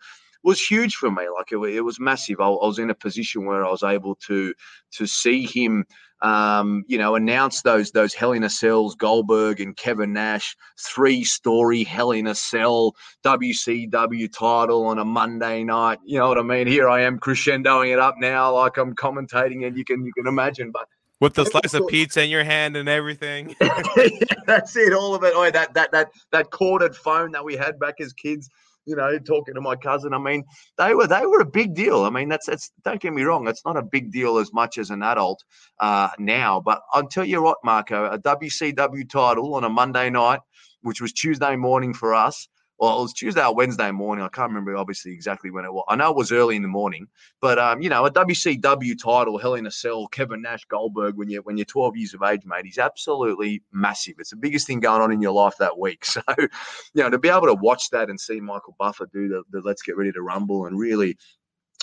was 0.46 0.64
huge 0.64 0.94
for 0.94 1.10
me. 1.10 1.24
Like 1.28 1.50
it, 1.50 1.58
it 1.74 1.80
was 1.82 1.98
massive. 1.98 2.40
I, 2.40 2.46
I, 2.46 2.66
was 2.66 2.78
in 2.78 2.88
a 2.88 2.94
position 2.94 3.44
where 3.44 3.66
I 3.66 3.70
was 3.70 3.82
able 3.82 4.14
to 4.26 4.54
to 4.92 5.06
see 5.06 5.44
him, 5.44 5.84
um, 6.22 6.84
you 6.86 6.98
know, 6.98 7.16
announce 7.16 7.62
those 7.62 7.90
those 7.90 8.14
Hell 8.14 8.32
in 8.32 8.44
a 8.44 8.48
Cells, 8.48 8.94
Goldberg 8.94 9.60
and 9.60 9.76
Kevin 9.76 10.12
Nash 10.12 10.56
three 10.78 11.24
story 11.24 11.82
Hell 11.82 12.12
in 12.12 12.28
a 12.28 12.34
Cell 12.34 12.94
WCW 13.24 14.32
title 14.32 14.86
on 14.86 15.00
a 15.00 15.04
Monday 15.04 15.64
night. 15.64 15.98
You 16.04 16.20
know 16.20 16.28
what 16.28 16.38
I 16.38 16.42
mean? 16.42 16.68
Here 16.68 16.88
I 16.88 17.02
am 17.02 17.18
crescendoing 17.18 17.92
it 17.92 17.98
up 17.98 18.14
now, 18.18 18.54
like 18.54 18.76
I'm 18.76 18.94
commentating, 18.94 19.66
and 19.66 19.76
you 19.76 19.84
can 19.84 20.06
you 20.06 20.12
can 20.12 20.28
imagine, 20.28 20.70
but. 20.70 20.86
With 21.18 21.32
the 21.32 21.46
slice 21.46 21.72
of 21.72 21.86
pizza 21.88 22.22
in 22.22 22.28
your 22.28 22.44
hand 22.44 22.76
and 22.76 22.90
everything. 22.90 23.56
That's 24.46 24.76
it, 24.76 24.92
all 24.92 25.14
of 25.14 25.24
it. 25.24 25.32
Oh, 25.34 25.50
that 25.50 25.72
that 25.72 25.90
that 25.90 26.10
that 26.30 26.50
corded 26.50 26.94
phone 26.94 27.32
that 27.32 27.42
we 27.42 27.56
had 27.56 27.80
back 27.80 27.94
as 28.02 28.12
kids 28.12 28.50
you 28.86 28.96
know, 28.96 29.18
talking 29.18 29.54
to 29.54 29.60
my 29.60 29.76
cousin. 29.76 30.14
I 30.14 30.18
mean, 30.18 30.44
they 30.78 30.94
were 30.94 31.06
they 31.06 31.26
were 31.26 31.40
a 31.40 31.46
big 31.46 31.74
deal. 31.74 32.04
I 32.04 32.10
mean, 32.10 32.28
that's 32.28 32.46
that's 32.46 32.70
don't 32.84 33.00
get 33.00 33.12
me 33.12 33.22
wrong, 33.22 33.48
it's 33.48 33.64
not 33.64 33.76
a 33.76 33.82
big 33.82 34.12
deal 34.12 34.38
as 34.38 34.52
much 34.52 34.78
as 34.78 34.90
an 34.90 35.02
adult 35.02 35.44
uh, 35.80 36.08
now. 36.18 36.60
But 36.60 36.80
I'll 36.92 37.08
tell 37.08 37.24
you 37.24 37.42
what, 37.42 37.58
Marco, 37.64 38.06
a 38.06 38.18
WCW 38.18 39.08
title 39.10 39.54
on 39.54 39.64
a 39.64 39.68
Monday 39.68 40.08
night, 40.08 40.40
which 40.82 41.00
was 41.00 41.12
Tuesday 41.12 41.56
morning 41.56 41.92
for 41.92 42.14
us. 42.14 42.48
Well, 42.78 42.98
it 42.98 43.02
was 43.02 43.12
Tuesday 43.14 43.44
or 43.44 43.54
Wednesday 43.54 43.90
morning. 43.90 44.24
I 44.24 44.28
can't 44.28 44.50
remember 44.50 44.76
obviously 44.76 45.12
exactly 45.12 45.50
when 45.50 45.64
it 45.64 45.72
was. 45.72 45.84
I 45.88 45.96
know 45.96 46.10
it 46.10 46.16
was 46.16 46.30
early 46.30 46.56
in 46.56 46.62
the 46.62 46.68
morning, 46.68 47.08
but 47.40 47.58
um, 47.58 47.80
you 47.80 47.88
know, 47.88 48.04
a 48.04 48.10
WCW 48.10 48.98
title, 49.02 49.38
Hell 49.38 49.54
in 49.54 49.66
a 49.66 49.70
Cell, 49.70 50.06
Kevin 50.08 50.42
Nash, 50.42 50.64
Goldberg. 50.66 51.16
When 51.16 51.30
you 51.30 51.40
when 51.42 51.56
you're 51.56 51.64
12 51.64 51.96
years 51.96 52.14
of 52.14 52.22
age, 52.22 52.42
mate, 52.44 52.66
he's 52.66 52.78
absolutely 52.78 53.62
massive. 53.72 54.16
It's 54.18 54.30
the 54.30 54.36
biggest 54.36 54.66
thing 54.66 54.80
going 54.80 55.00
on 55.00 55.10
in 55.10 55.22
your 55.22 55.32
life 55.32 55.54
that 55.58 55.78
week. 55.78 56.04
So, 56.16 56.22
you 56.38 57.02
know, 57.02 57.10
to 57.10 57.18
be 57.18 57.28
able 57.28 57.46
to 57.46 57.54
watch 57.54 57.90
that 57.90 58.08
and 58.08 58.18
see 58.18 58.40
Michael 58.40 58.74
Buffer 58.78 59.06
do 59.12 59.28
the, 59.28 59.42
the 59.50 59.60
Let's 59.60 59.82
Get 59.82 59.96
Ready 59.96 60.12
to 60.12 60.22
Rumble 60.22 60.64
and 60.64 60.78
really, 60.78 61.18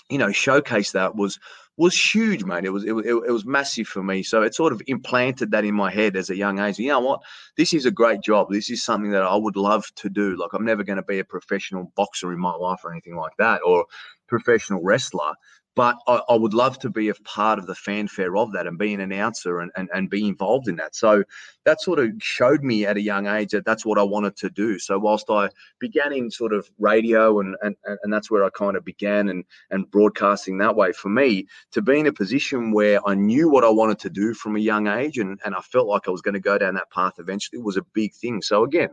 you 0.09 0.17
know, 0.17 0.31
showcase 0.31 0.91
that 0.93 1.15
was 1.15 1.39
was 1.77 1.97
huge, 1.97 2.43
mate. 2.43 2.65
It 2.65 2.69
was, 2.69 2.83
it 2.83 2.91
was 2.91 3.05
it 3.05 3.31
was 3.31 3.45
massive 3.45 3.87
for 3.87 4.03
me. 4.03 4.21
So 4.23 4.43
it 4.43 4.53
sort 4.53 4.73
of 4.73 4.81
implanted 4.87 5.51
that 5.51 5.65
in 5.65 5.73
my 5.73 5.91
head 5.91 6.15
as 6.15 6.29
a 6.29 6.35
young 6.35 6.59
age. 6.59 6.77
You 6.77 6.89
know 6.89 6.99
what? 6.99 7.21
This 7.57 7.73
is 7.73 7.85
a 7.85 7.91
great 7.91 8.21
job. 8.21 8.47
This 8.51 8.69
is 8.69 8.83
something 8.83 9.11
that 9.11 9.23
I 9.23 9.35
would 9.35 9.55
love 9.55 9.85
to 9.95 10.09
do. 10.09 10.35
Like 10.37 10.53
I'm 10.53 10.65
never 10.65 10.83
going 10.83 10.97
to 10.97 11.03
be 11.03 11.19
a 11.19 11.23
professional 11.23 11.91
boxer 11.95 12.31
in 12.31 12.39
my 12.39 12.53
life 12.53 12.81
or 12.83 12.91
anything 12.91 13.15
like 13.15 13.35
that, 13.39 13.61
or 13.65 13.85
professional 14.27 14.83
wrestler. 14.83 15.33
But 15.75 15.97
I, 16.07 16.21
I, 16.29 16.35
would 16.35 16.53
love 16.53 16.77
to 16.79 16.89
be 16.89 17.09
a 17.09 17.15
part 17.15 17.57
of 17.57 17.65
the 17.65 17.73
fanfare 17.73 18.37
of 18.37 18.53
that 18.53 18.67
and 18.67 18.77
be 18.77 18.93
an 18.93 18.99
announcer 18.99 19.59
and, 19.59 19.71
and, 19.75 19.89
and 19.93 20.07
be 20.07 20.27
involved 20.27 20.67
in 20.67 20.75
that. 20.75 20.95
So 20.95 21.23
that 21.65 21.81
sort 21.81 21.97
of 21.97 22.11
showed 22.19 22.63
me 22.63 22.85
at 22.85 22.97
a 22.97 23.01
young 23.01 23.25
age 23.25 23.51
that 23.51 23.65
that's 23.65 23.83
what 23.85 23.97
I 23.97 24.03
wanted 24.03 24.35
to 24.37 24.51
do. 24.51 24.77
So 24.77 24.99
whilst 24.99 25.31
I 25.31 25.49
began 25.79 26.13
in 26.13 26.29
sort 26.29 26.53
of 26.53 26.69
radio 26.77 27.39
and 27.39 27.55
and, 27.63 27.75
and 28.03 28.13
that's 28.13 28.29
where 28.29 28.43
I 28.43 28.49
kind 28.51 28.77
of 28.77 28.85
began 28.85 29.29
and 29.29 29.43
and 29.71 29.89
broadcasting 29.89 30.59
that 30.59 30.75
way 30.75 30.91
for 30.91 31.09
me 31.09 31.47
to 31.71 31.81
be 31.81 31.99
in 31.99 32.07
a 32.07 32.13
position 32.13 32.71
where 32.71 32.99
I 33.07 33.15
knew 33.15 33.49
what 33.49 33.63
I 33.63 33.69
wanted 33.69 33.99
to 33.99 34.09
do 34.09 34.35
from 34.35 34.55
a 34.55 34.59
young 34.59 34.87
age 34.87 35.17
and, 35.17 35.39
and 35.43 35.55
I 35.55 35.61
felt 35.61 35.87
like 35.87 36.07
I 36.07 36.11
was 36.11 36.21
going 36.21 36.35
to 36.35 36.39
go 36.39 36.57
down 36.57 36.75
that 36.75 36.91
path 36.91 37.13
eventually 37.17 37.61
was 37.61 37.77
a 37.77 37.85
big 37.93 38.13
thing. 38.13 38.41
So 38.41 38.63
again, 38.63 38.89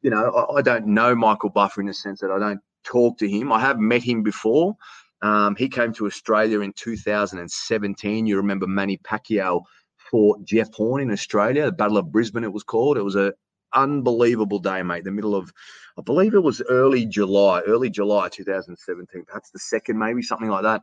you 0.00 0.10
know, 0.10 0.30
I, 0.30 0.58
I 0.58 0.62
don't 0.62 0.86
know 0.86 1.14
Michael 1.14 1.50
Buffer 1.50 1.80
in 1.80 1.86
the 1.86 1.94
sense 1.94 2.20
that 2.20 2.30
I 2.30 2.38
don't 2.38 2.60
talk 2.84 3.18
to 3.18 3.28
him. 3.28 3.52
I 3.52 3.60
have 3.60 3.78
met 3.78 4.02
him 4.02 4.22
before. 4.22 4.76
Um, 5.22 5.54
he 5.56 5.68
came 5.68 5.92
to 5.94 6.06
Australia 6.06 6.60
in 6.60 6.72
2017. 6.72 8.26
You 8.26 8.36
remember 8.36 8.66
Manny 8.66 8.98
Pacquiao 8.98 9.62
fought 10.10 10.44
Jeff 10.44 10.72
Horn 10.74 11.00
in 11.00 11.10
Australia, 11.10 11.66
the 11.66 11.72
Battle 11.72 11.96
of 11.96 12.12
Brisbane, 12.12 12.44
it 12.44 12.52
was 12.52 12.64
called. 12.64 12.98
It 12.98 13.02
was 13.02 13.16
a 13.16 13.32
unbelievable 13.74 14.58
day, 14.58 14.82
mate. 14.82 15.04
The 15.04 15.10
middle 15.10 15.34
of, 15.34 15.52
I 15.98 16.02
believe 16.02 16.34
it 16.34 16.42
was 16.42 16.60
early 16.68 17.06
July, 17.06 17.60
early 17.66 17.88
July 17.88 18.28
2017, 18.28 19.24
perhaps 19.26 19.50
the 19.50 19.58
second, 19.58 19.98
maybe 19.98 20.22
something 20.22 20.50
like 20.50 20.64
that. 20.64 20.82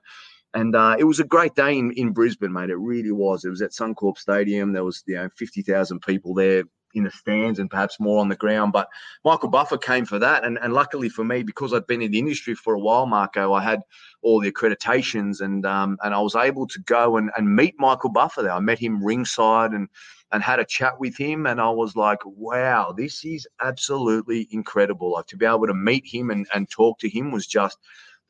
And 0.56 0.76
uh, 0.76 0.96
it 0.98 1.04
was 1.04 1.20
a 1.20 1.26
great 1.26 1.54
day 1.54 1.78
in, 1.78 1.92
in 1.92 2.12
Brisbane, 2.12 2.52
mate. 2.52 2.72
It 2.72 2.78
really 2.78 3.12
was. 3.12 3.46
It 3.46 3.50
was 3.50 3.62
at 3.62 3.72
Suncorp 3.72 4.18
Stadium. 4.18 4.74
There 4.74 4.84
was, 4.84 5.04
you 5.06 5.16
know, 5.16 5.30
50,000 5.38 6.02
people 6.02 6.34
there 6.34 6.64
in 6.94 7.04
the 7.04 7.12
stands 7.12 7.60
and 7.60 7.70
perhaps 7.70 8.00
more 8.00 8.20
on 8.20 8.30
the 8.30 8.36
ground. 8.36 8.74
But 8.74 8.90
Michael 9.24 9.50
Buffer 9.50 9.78
came 9.78 10.06
for 10.06 10.20
that. 10.20 10.44
And, 10.44 10.58
and 10.62 10.74
luckily 10.74 11.10
for 11.10 11.24
me, 11.24 11.44
because 11.44 11.74
I'd 11.74 11.88
been 11.88 12.02
in 12.02 12.12
the 12.12 12.20
industry 12.20 12.56
for 12.56 12.74
a 12.74 12.80
while, 12.80 13.06
Marco, 13.06 13.54
I 13.54 13.64
had 13.64 13.82
all 14.22 14.40
the 14.40 14.52
accreditations 14.52 15.42
and 15.42 15.66
um, 15.66 15.98
and 16.04 16.14
I 16.14 16.20
was 16.20 16.36
able 16.36 16.68
to 16.68 16.80
go 16.82 17.18
and, 17.18 17.32
and 17.38 17.56
meet 17.56 17.76
Michael 17.80 18.10
Buffer 18.10 18.42
there. 18.42 18.52
I 18.52 18.60
met 18.60 18.80
him 18.80 19.04
ringside 19.04 19.72
and 19.72 19.88
and 20.32 20.44
had 20.44 20.60
a 20.60 20.66
chat 20.66 21.00
with 21.00 21.18
him. 21.18 21.46
And 21.46 21.60
I 21.60 21.70
was 21.70 21.96
like, 21.96 22.20
wow, 22.26 22.94
this 22.96 23.26
is 23.26 23.48
absolutely 23.62 24.48
incredible. 24.52 25.14
Like 25.14 25.28
to 25.28 25.38
be 25.38 25.46
able 25.46 25.68
to 25.68 25.74
meet 25.74 26.06
him 26.06 26.30
and, 26.30 26.48
and 26.54 26.70
talk 26.70 27.00
to 27.00 27.10
him 27.10 27.32
was 27.32 27.48
just 27.48 27.78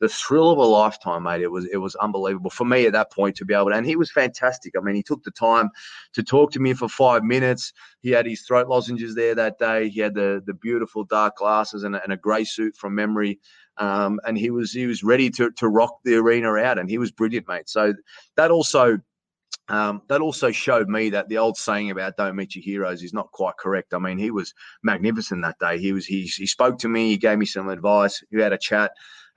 the 0.00 0.08
thrill 0.08 0.50
of 0.50 0.58
a 0.58 0.64
lifetime, 0.64 1.24
mate. 1.24 1.42
It 1.42 1.50
was 1.50 1.66
it 1.66 1.76
was 1.76 1.94
unbelievable 1.96 2.50
for 2.50 2.64
me 2.64 2.86
at 2.86 2.92
that 2.92 3.12
point 3.12 3.36
to 3.36 3.44
be 3.44 3.54
able 3.54 3.70
to, 3.70 3.76
and 3.76 3.86
he 3.86 3.96
was 3.96 4.10
fantastic. 4.10 4.74
I 4.76 4.80
mean, 4.80 4.94
he 4.94 5.02
took 5.02 5.22
the 5.22 5.30
time 5.30 5.70
to 6.14 6.22
talk 6.22 6.50
to 6.52 6.60
me 6.60 6.74
for 6.74 6.88
five 6.88 7.22
minutes. 7.22 7.72
He 8.00 8.10
had 8.10 8.26
his 8.26 8.42
throat 8.42 8.68
lozenges 8.68 9.14
there 9.14 9.34
that 9.34 9.58
day. 9.58 9.88
He 9.88 10.00
had 10.00 10.14
the 10.14 10.42
the 10.44 10.54
beautiful 10.54 11.04
dark 11.04 11.36
glasses 11.36 11.84
and 11.84 11.94
a, 11.94 12.02
and 12.02 12.12
a 12.12 12.16
grey 12.16 12.44
suit 12.44 12.76
from 12.76 12.94
memory. 12.94 13.38
Um, 13.76 14.20
and 14.26 14.36
he 14.36 14.50
was 14.50 14.72
he 14.72 14.86
was 14.86 15.04
ready 15.04 15.30
to 15.30 15.50
to 15.52 15.68
rock 15.68 15.98
the 16.04 16.16
arena 16.16 16.52
out, 16.54 16.78
and 16.78 16.88
he 16.88 16.98
was 16.98 17.10
brilliant, 17.10 17.46
mate. 17.46 17.68
So 17.68 17.94
that 18.36 18.50
also 18.50 18.98
um, 19.70 20.02
that 20.08 20.20
also 20.20 20.50
showed 20.50 20.88
me 20.88 21.10
that 21.10 21.28
the 21.28 21.38
old 21.38 21.56
saying 21.56 21.90
about 21.90 22.16
"don't 22.16 22.34
meet 22.34 22.56
your 22.56 22.62
heroes" 22.62 23.02
is 23.02 23.14
not 23.14 23.30
quite 23.30 23.56
correct. 23.56 23.94
I 23.94 23.98
mean, 23.98 24.18
he 24.18 24.30
was 24.32 24.52
magnificent 24.82 25.42
that 25.42 25.58
day. 25.60 25.78
He 25.78 25.92
was 25.92 26.06
he 26.06 26.22
he 26.22 26.46
spoke 26.46 26.78
to 26.78 26.88
me, 26.88 27.08
he 27.10 27.16
gave 27.16 27.38
me 27.38 27.46
some 27.46 27.68
advice, 27.68 28.22
we 28.32 28.42
had 28.42 28.52
a 28.52 28.58
chat, 28.58 28.90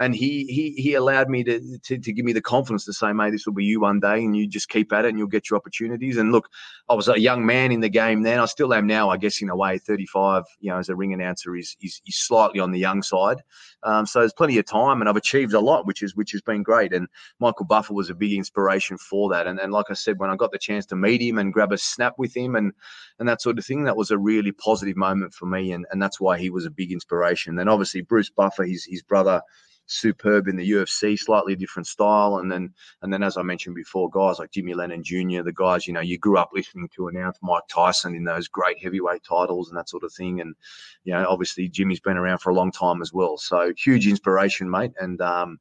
and 0.04 0.14
he 0.14 0.45
he 0.45 0.82
he 0.82 0.93
allowed 0.95 1.30
me 1.30 1.43
to, 1.45 1.78
to 1.80 1.97
to 1.97 2.12
give 2.12 2.26
me 2.26 2.34
the 2.34 2.41
confidence 2.41 2.84
to 2.86 2.93
say, 2.93 3.14
mate, 3.14 3.32
this 3.32 3.45
will 3.45 3.54
be 3.54 3.64
you 3.64 3.80
one 3.80 3.99
day, 3.99 4.18
and 4.18 4.36
you 4.36 4.45
just 4.47 4.68
keep 4.68 4.91
at 4.91 5.06
it, 5.06 5.10
and 5.10 5.18
you'll 5.18 5.28
get 5.28 5.49
your 5.49 5.58
opportunities. 5.58 6.18
And 6.18 6.32
look, 6.32 6.49
I 6.89 6.93
was 6.93 7.08
a 7.08 7.20
young 7.20 7.45
man 7.45 7.72
in 7.72 7.80
the 7.80 7.89
game 7.89 8.24
then. 8.24 8.39
I 8.39 8.45
still 8.45 8.74
am 8.74 8.86
now, 8.86 9.10
I 9.10 9.18
guess, 9.18 9.41
in 9.41 9.49
a 9.49 9.56
way. 9.56 9.78
35, 9.78 10.43
you 10.60 10.72
know, 10.72 10.78
as 10.78 10.89
a 10.89 10.95
ring 10.95 11.14
announcer 11.14 11.56
is 11.56 11.78
is, 11.82 12.01
is 12.06 12.18
slightly 12.18 12.60
on 12.60 12.72
the 12.72 12.80
young 12.80 13.01
side. 13.01 13.38
Um, 13.84 14.06
so 14.06 14.20
there's 14.20 14.34
plenty 14.34 14.58
of 14.58 14.66
time, 14.66 14.99
and 14.99 15.10
I've 15.10 15.16
achieved 15.16 15.54
a 15.54 15.60
lot, 15.60 15.86
which 15.88 16.04
is 16.04 16.16
which 16.16 16.32
has 16.34 16.41
been 16.41 16.64
great. 16.64 16.93
And 16.93 17.08
Michael 17.39 17.66
Buffer 17.66 17.93
was 17.93 18.10
a 18.10 18.16
big 18.16 18.34
inspiration 18.34 18.97
for 18.97 19.30
that. 19.30 19.47
And 19.47 19.60
and 19.60 19.72
like 19.72 19.88
I 19.89 19.93
said, 19.93 20.20
when 20.20 20.30
I 20.30 20.36
got 20.36 20.51
the 20.51 20.60
chance 20.60 20.86
to 20.88 20.95
meet 20.95 21.22
him 21.22 21.38
and 21.38 21.54
grab 21.54 21.72
a 21.72 21.78
snap 21.78 22.16
with 22.18 22.36
him 22.36 22.56
and 22.56 22.74
and 23.20 23.30
that 23.30 23.41
sort 23.41 23.58
of 23.58 23.66
thing, 23.66 23.86
that 23.86 23.95
was 23.95 24.12
a 24.12 24.18
really 24.18 24.51
positive 24.51 24.97
moment 24.97 25.34
for 25.34 25.45
me. 25.45 25.72
And 25.72 25.86
and 25.91 26.01
that's 26.01 26.20
why 26.20 26.38
he 26.38 26.49
was 26.49 26.66
a 26.66 26.72
big 26.72 26.91
inspiration. 26.91 27.56
Then 27.56 27.70
obviously 27.70 28.01
Bruce 28.01 28.30
Buffer, 28.30 28.64
his 28.64 28.84
his 28.84 29.01
brother 29.01 29.41
superb 29.86 30.47
in 30.47 30.55
the 30.55 30.71
UFC, 30.71 31.17
slightly 31.17 31.55
different 31.55 31.88
style. 31.88 32.38
And 32.38 32.51
then, 32.51 32.73
and 33.01 33.11
then, 33.11 33.23
as 33.23 33.38
I 33.38 33.41
mentioned 33.41 33.75
before, 33.75 34.09
guys 34.09 34.39
like 34.39 34.51
Jimmy 34.51 34.73
Lennon 34.73 35.03
Jr., 35.03 35.41
the 35.43 35.53
guys 35.53 35.88
you 35.88 35.93
know 35.93 36.01
you 36.01 36.17
grew 36.17 36.38
up 36.38 36.51
listening 36.53 36.89
to 36.95 37.07
announce 37.07 37.38
Mike 37.41 37.63
Tyson 37.69 38.15
in 38.15 38.23
those 38.23 38.47
great 38.47 38.81
heavyweight 38.81 39.23
titles 39.23 39.69
and 39.69 39.77
that 39.77 39.89
sort 39.89 40.03
of 40.03 40.13
thing. 40.13 40.41
And 40.41 40.55
you 41.03 41.13
know, 41.13 41.25
obviously 41.27 41.69
Jimmy's 41.69 41.99
been 41.99 42.17
around 42.17 42.39
for 42.39 42.49
a 42.49 42.55
long 42.55 42.71
time 42.71 43.01
as 43.01 43.13
well, 43.13 43.38
so 43.38 43.73
huge 43.77 44.07
inspiration, 44.07 44.69
mate. 44.69 44.91
And 44.99 45.21
um, 45.21 45.59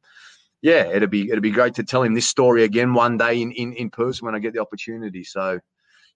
yeah, 0.63 0.87
it'd 0.87 1.11
be 1.11 1.29
it'd 1.29 1.43
be 1.43 1.51
great 1.51 1.75
to 1.75 1.85
tell 1.85 2.03
him 2.03 2.15
this 2.15 2.29
story 2.29 2.65
again 2.65 2.95
one 2.95 3.19
day 3.19 3.43
in 3.43 3.53
in, 3.53 3.73
in 3.75 3.91
person 3.91 4.27
when 4.27 4.35
I 4.35 4.39
get 4.39 4.53
the 4.53 4.61
opportunity. 4.61 5.25
So 5.25 5.61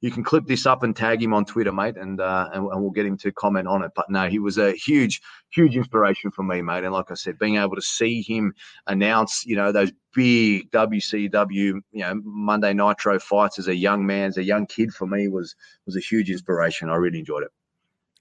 you 0.00 0.10
can 0.10 0.22
clip 0.22 0.46
this 0.46 0.66
up 0.66 0.82
and 0.82 0.94
tag 0.94 1.22
him 1.22 1.32
on 1.32 1.44
Twitter, 1.44 1.72
mate, 1.72 1.96
and, 1.96 2.20
uh, 2.20 2.48
and 2.52 2.66
and 2.66 2.82
we'll 2.82 2.90
get 2.90 3.06
him 3.06 3.16
to 3.18 3.32
comment 3.32 3.66
on 3.66 3.82
it. 3.82 3.92
But 3.94 4.10
no, 4.10 4.28
he 4.28 4.38
was 4.38 4.58
a 4.58 4.72
huge, 4.72 5.22
huge 5.50 5.76
inspiration 5.76 6.30
for 6.30 6.42
me, 6.42 6.60
mate. 6.62 6.84
And 6.84 6.92
like 6.92 7.10
I 7.10 7.14
said, 7.14 7.38
being 7.38 7.56
able 7.56 7.76
to 7.76 7.82
see 7.82 8.22
him 8.22 8.52
announce, 8.86 9.44
you 9.46 9.56
know, 9.56 9.72
those 9.72 9.92
big 10.14 10.70
WCW, 10.70 11.50
you 11.50 11.82
know, 11.94 12.20
Monday 12.24 12.74
Nitro 12.74 13.18
fights 13.18 13.58
as 13.58 13.68
a 13.68 13.74
young 13.74 14.06
man, 14.06 14.28
as 14.28 14.36
a 14.36 14.44
young 14.44 14.66
kid, 14.66 14.92
for 14.92 15.06
me 15.06 15.28
was 15.28 15.54
was 15.86 15.96
a 15.96 16.00
huge 16.00 16.30
inspiration. 16.30 16.90
I 16.90 16.96
really 16.96 17.20
enjoyed 17.20 17.44
it. 17.44 17.50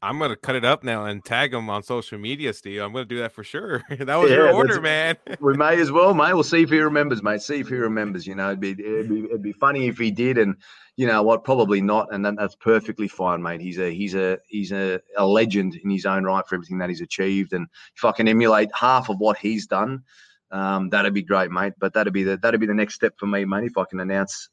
I'm 0.01 0.19
gonna 0.19 0.35
cut 0.35 0.55
it 0.55 0.63
up 0.63 0.83
now 0.83 1.05
and 1.05 1.25
tag 1.25 1.53
him 1.53 1.69
on 1.69 1.81
social 1.81 2.19
media, 2.19 2.53
Steve. 2.53 2.81
I'm 2.81 2.93
gonna 2.93 3.05
do 3.05 3.19
that 3.19 3.31
for 3.31 3.43
sure. 3.43 3.83
that 3.89 4.15
was 4.15 4.29
Yeah, 4.29 4.37
your 4.37 4.53
order, 4.53 4.79
man. 4.79 5.17
we 5.39 5.55
may 5.55 5.79
as 5.79 5.91
well, 5.91 6.13
mate. 6.13 6.33
We'll 6.33 6.43
see 6.43 6.61
if 6.61 6.69
he 6.69 6.79
remembers, 6.79 7.23
mate. 7.23 7.41
See 7.41 7.59
if 7.59 7.69
he 7.69 7.75
remembers. 7.75 8.27
You 8.27 8.35
know, 8.35 8.49
it'd 8.49 8.59
be 8.59 8.71
it'd 8.71 9.09
be, 9.09 9.25
it'd 9.25 9.41
be 9.41 9.53
funny 9.53 9.87
if 9.87 9.97
he 9.97 10.11
did, 10.11 10.37
and 10.37 10.57
you 10.97 11.07
know 11.07 11.23
what, 11.23 11.43
probably 11.43 11.81
not, 11.81 12.13
and 12.13 12.25
then 12.25 12.35
that's 12.35 12.55
perfectly 12.55 13.07
fine, 13.07 13.41
mate. 13.41 13.61
He's 13.61 13.79
a 13.79 13.93
he's 13.93 14.15
a 14.15 14.39
he's 14.47 14.71
a, 14.71 15.01
a 15.17 15.25
legend 15.25 15.75
in 15.75 15.89
his 15.89 16.05
own 16.05 16.23
right 16.23 16.45
for 16.47 16.55
everything 16.55 16.77
that 16.77 16.89
he's 16.89 17.01
achieved, 17.01 17.53
and 17.53 17.67
if 17.95 18.05
I 18.05 18.11
can 18.11 18.27
emulate 18.27 18.69
half 18.73 19.09
of 19.09 19.19
what 19.19 19.37
he's 19.37 19.67
done, 19.67 20.03
um, 20.51 20.89
that'd 20.89 21.13
be 21.13 21.21
great, 21.21 21.51
mate. 21.51 21.73
But 21.77 21.93
that'd 21.93 22.13
be 22.13 22.23
the 22.23 22.37
that'd 22.37 22.61
be 22.61 22.67
the 22.67 22.73
next 22.73 22.95
step 22.95 23.15
for 23.17 23.27
me, 23.27 23.43
mate. 23.43 23.65
If 23.65 23.77
I 23.77 23.83
can 23.83 23.99
announce 23.99 24.49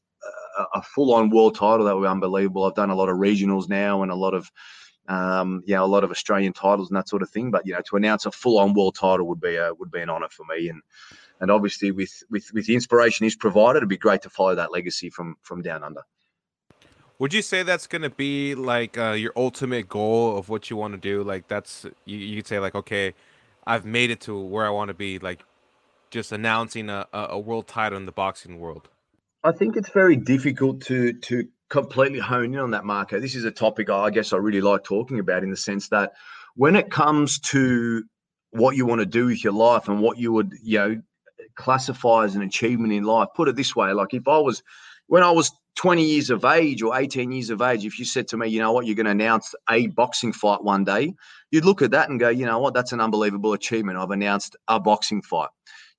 a, 0.58 0.78
a 0.78 0.82
full 0.82 1.14
on 1.14 1.30
world 1.30 1.54
title, 1.54 1.86
that 1.86 1.94
would 1.94 2.02
be 2.02 2.08
unbelievable. 2.08 2.64
I've 2.64 2.74
done 2.74 2.90
a 2.90 2.96
lot 2.96 3.08
of 3.08 3.18
regionals 3.18 3.68
now 3.68 4.02
and 4.02 4.10
a 4.10 4.16
lot 4.16 4.34
of 4.34 4.50
um, 5.08 5.62
a 5.68 5.86
lot 5.86 6.04
of 6.04 6.10
Australian 6.10 6.52
titles 6.52 6.90
and 6.90 6.96
that 6.96 7.08
sort 7.08 7.22
of 7.22 7.30
thing. 7.30 7.52
But 7.52 7.66
you 7.66 7.74
know, 7.74 7.82
to 7.88 7.96
announce 7.96 8.26
a 8.26 8.32
full-on 8.32 8.74
world 8.74 8.96
title 8.96 9.28
would 9.28 9.40
be 9.40 9.56
a 9.56 9.72
would 9.74 9.92
be 9.92 10.00
an 10.00 10.10
honour 10.10 10.28
for 10.30 10.44
me. 10.44 10.68
And 10.68 10.82
and 11.40 11.52
obviously, 11.52 11.92
with 11.92 12.22
with 12.30 12.52
with 12.52 12.66
the 12.66 12.74
inspiration 12.74 13.24
he's 13.24 13.36
provided, 13.36 13.78
it'd 13.78 13.88
be 13.88 13.96
great 13.96 14.22
to 14.22 14.30
follow 14.30 14.56
that 14.56 14.72
legacy 14.72 15.10
from 15.10 15.36
from 15.42 15.62
down 15.62 15.84
under. 15.84 16.02
Would 17.22 17.32
you 17.32 17.40
say 17.40 17.62
that's 17.62 17.86
gonna 17.86 18.10
be 18.10 18.56
like 18.56 18.98
uh, 18.98 19.12
your 19.12 19.32
ultimate 19.36 19.88
goal 19.88 20.36
of 20.36 20.48
what 20.48 20.70
you 20.70 20.76
want 20.76 20.94
to 20.94 20.98
do? 20.98 21.22
Like 21.22 21.46
that's 21.46 21.86
you, 22.04 22.18
you 22.18 22.36
could 22.38 22.48
say 22.48 22.58
like, 22.58 22.74
okay, 22.74 23.14
I've 23.64 23.84
made 23.84 24.10
it 24.10 24.20
to 24.22 24.36
where 24.36 24.66
I 24.66 24.70
want 24.70 24.88
to 24.88 24.94
be. 24.94 25.20
Like 25.20 25.44
just 26.10 26.32
announcing 26.32 26.90
a, 26.90 27.06
a 27.12 27.38
world 27.38 27.68
title 27.68 27.96
in 27.96 28.06
the 28.06 28.12
boxing 28.12 28.58
world. 28.58 28.88
I 29.44 29.52
think 29.52 29.76
it's 29.76 29.90
very 29.90 30.16
difficult 30.16 30.80
to 30.86 31.12
to 31.12 31.46
completely 31.68 32.18
hone 32.18 32.54
in 32.54 32.58
on 32.58 32.72
that, 32.72 32.84
Marco. 32.84 33.20
This 33.20 33.36
is 33.36 33.44
a 33.44 33.52
topic 33.52 33.88
I 33.88 34.10
guess 34.10 34.32
I 34.32 34.38
really 34.38 34.60
like 34.60 34.82
talking 34.82 35.20
about 35.20 35.44
in 35.44 35.50
the 35.50 35.56
sense 35.56 35.90
that 35.90 36.14
when 36.56 36.74
it 36.74 36.90
comes 36.90 37.38
to 37.38 38.02
what 38.50 38.74
you 38.74 38.84
want 38.84 38.98
to 38.98 39.06
do 39.06 39.26
with 39.26 39.44
your 39.44 39.52
life 39.52 39.86
and 39.86 40.00
what 40.00 40.18
you 40.18 40.32
would, 40.32 40.54
you 40.60 40.78
know, 40.80 41.02
classify 41.54 42.24
as 42.24 42.34
an 42.34 42.42
achievement 42.42 42.92
in 42.92 43.04
life, 43.04 43.28
put 43.36 43.46
it 43.46 43.54
this 43.54 43.76
way: 43.76 43.92
like 43.92 44.12
if 44.12 44.26
I 44.26 44.38
was 44.38 44.64
when 45.12 45.22
I 45.22 45.30
was 45.30 45.52
20 45.74 46.02
years 46.02 46.30
of 46.30 46.42
age 46.46 46.80
or 46.80 46.98
18 46.98 47.30
years 47.32 47.50
of 47.50 47.60
age, 47.60 47.84
if 47.84 47.98
you 47.98 48.04
said 48.06 48.26
to 48.28 48.38
me, 48.38 48.48
you 48.48 48.58
know 48.58 48.72
what, 48.72 48.86
you're 48.86 48.94
going 48.94 49.04
to 49.04 49.12
announce 49.12 49.54
a 49.68 49.88
boxing 49.88 50.32
fight 50.32 50.64
one 50.64 50.84
day, 50.84 51.12
you'd 51.50 51.66
look 51.66 51.82
at 51.82 51.90
that 51.90 52.08
and 52.08 52.18
go, 52.18 52.30
you 52.30 52.46
know 52.46 52.58
what, 52.58 52.72
that's 52.72 52.92
an 52.92 53.00
unbelievable 53.02 53.52
achievement. 53.52 53.98
I've 53.98 54.10
announced 54.10 54.56
a 54.68 54.80
boxing 54.80 55.20
fight 55.20 55.50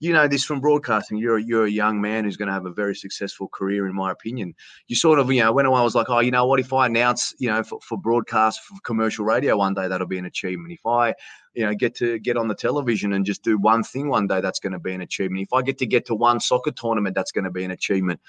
you 0.03 0.11
know 0.11 0.27
this 0.27 0.43
from 0.43 0.59
broadcasting. 0.59 1.17
You're 1.17 1.39
you're 1.39 1.63
a 1.63 1.71
young 1.71 2.01
man 2.01 2.25
who's 2.25 2.35
going 2.35 2.47
to 2.47 2.53
have 2.53 2.65
a 2.65 2.73
very 2.73 2.93
successful 2.93 3.47
career, 3.47 3.87
in 3.87 3.95
my 3.95 4.11
opinion. 4.11 4.53
You 4.89 4.97
sort 4.97 5.17
of, 5.17 5.31
you 5.31 5.39
know, 5.41 5.53
when 5.53 5.65
I 5.65 5.69
was 5.81 5.95
like, 5.95 6.09
oh, 6.09 6.19
you 6.19 6.29
know 6.29 6.45
what, 6.45 6.59
if 6.59 6.73
I 6.73 6.87
announce, 6.87 7.33
you 7.37 7.49
know, 7.49 7.63
for, 7.63 7.79
for 7.79 7.97
broadcast 7.97 8.59
for 8.65 8.75
commercial 8.83 9.23
radio 9.23 9.55
one 9.55 9.73
day, 9.73 9.87
that'll 9.87 10.05
be 10.05 10.17
an 10.17 10.25
achievement. 10.25 10.73
If 10.73 10.85
I, 10.85 11.13
you 11.53 11.65
know, 11.65 11.73
get 11.73 11.95
to 11.95 12.19
get 12.19 12.35
on 12.35 12.49
the 12.49 12.53
television 12.53 13.13
and 13.13 13.25
just 13.25 13.43
do 13.43 13.57
one 13.57 13.81
thing 13.81 14.09
one 14.09 14.27
day, 14.27 14.41
that's 14.41 14.59
going 14.59 14.73
to 14.73 14.79
be 14.79 14.93
an 14.93 14.99
achievement. 14.99 15.43
If 15.43 15.53
I 15.53 15.61
get 15.61 15.77
to 15.77 15.85
get 15.85 16.05
to 16.07 16.15
one 16.15 16.41
soccer 16.41 16.71
tournament, 16.71 17.15
that's 17.15 17.31
going 17.31 17.45
to 17.45 17.51
be 17.51 17.63
an 17.63 17.71
achievement. 17.71 18.19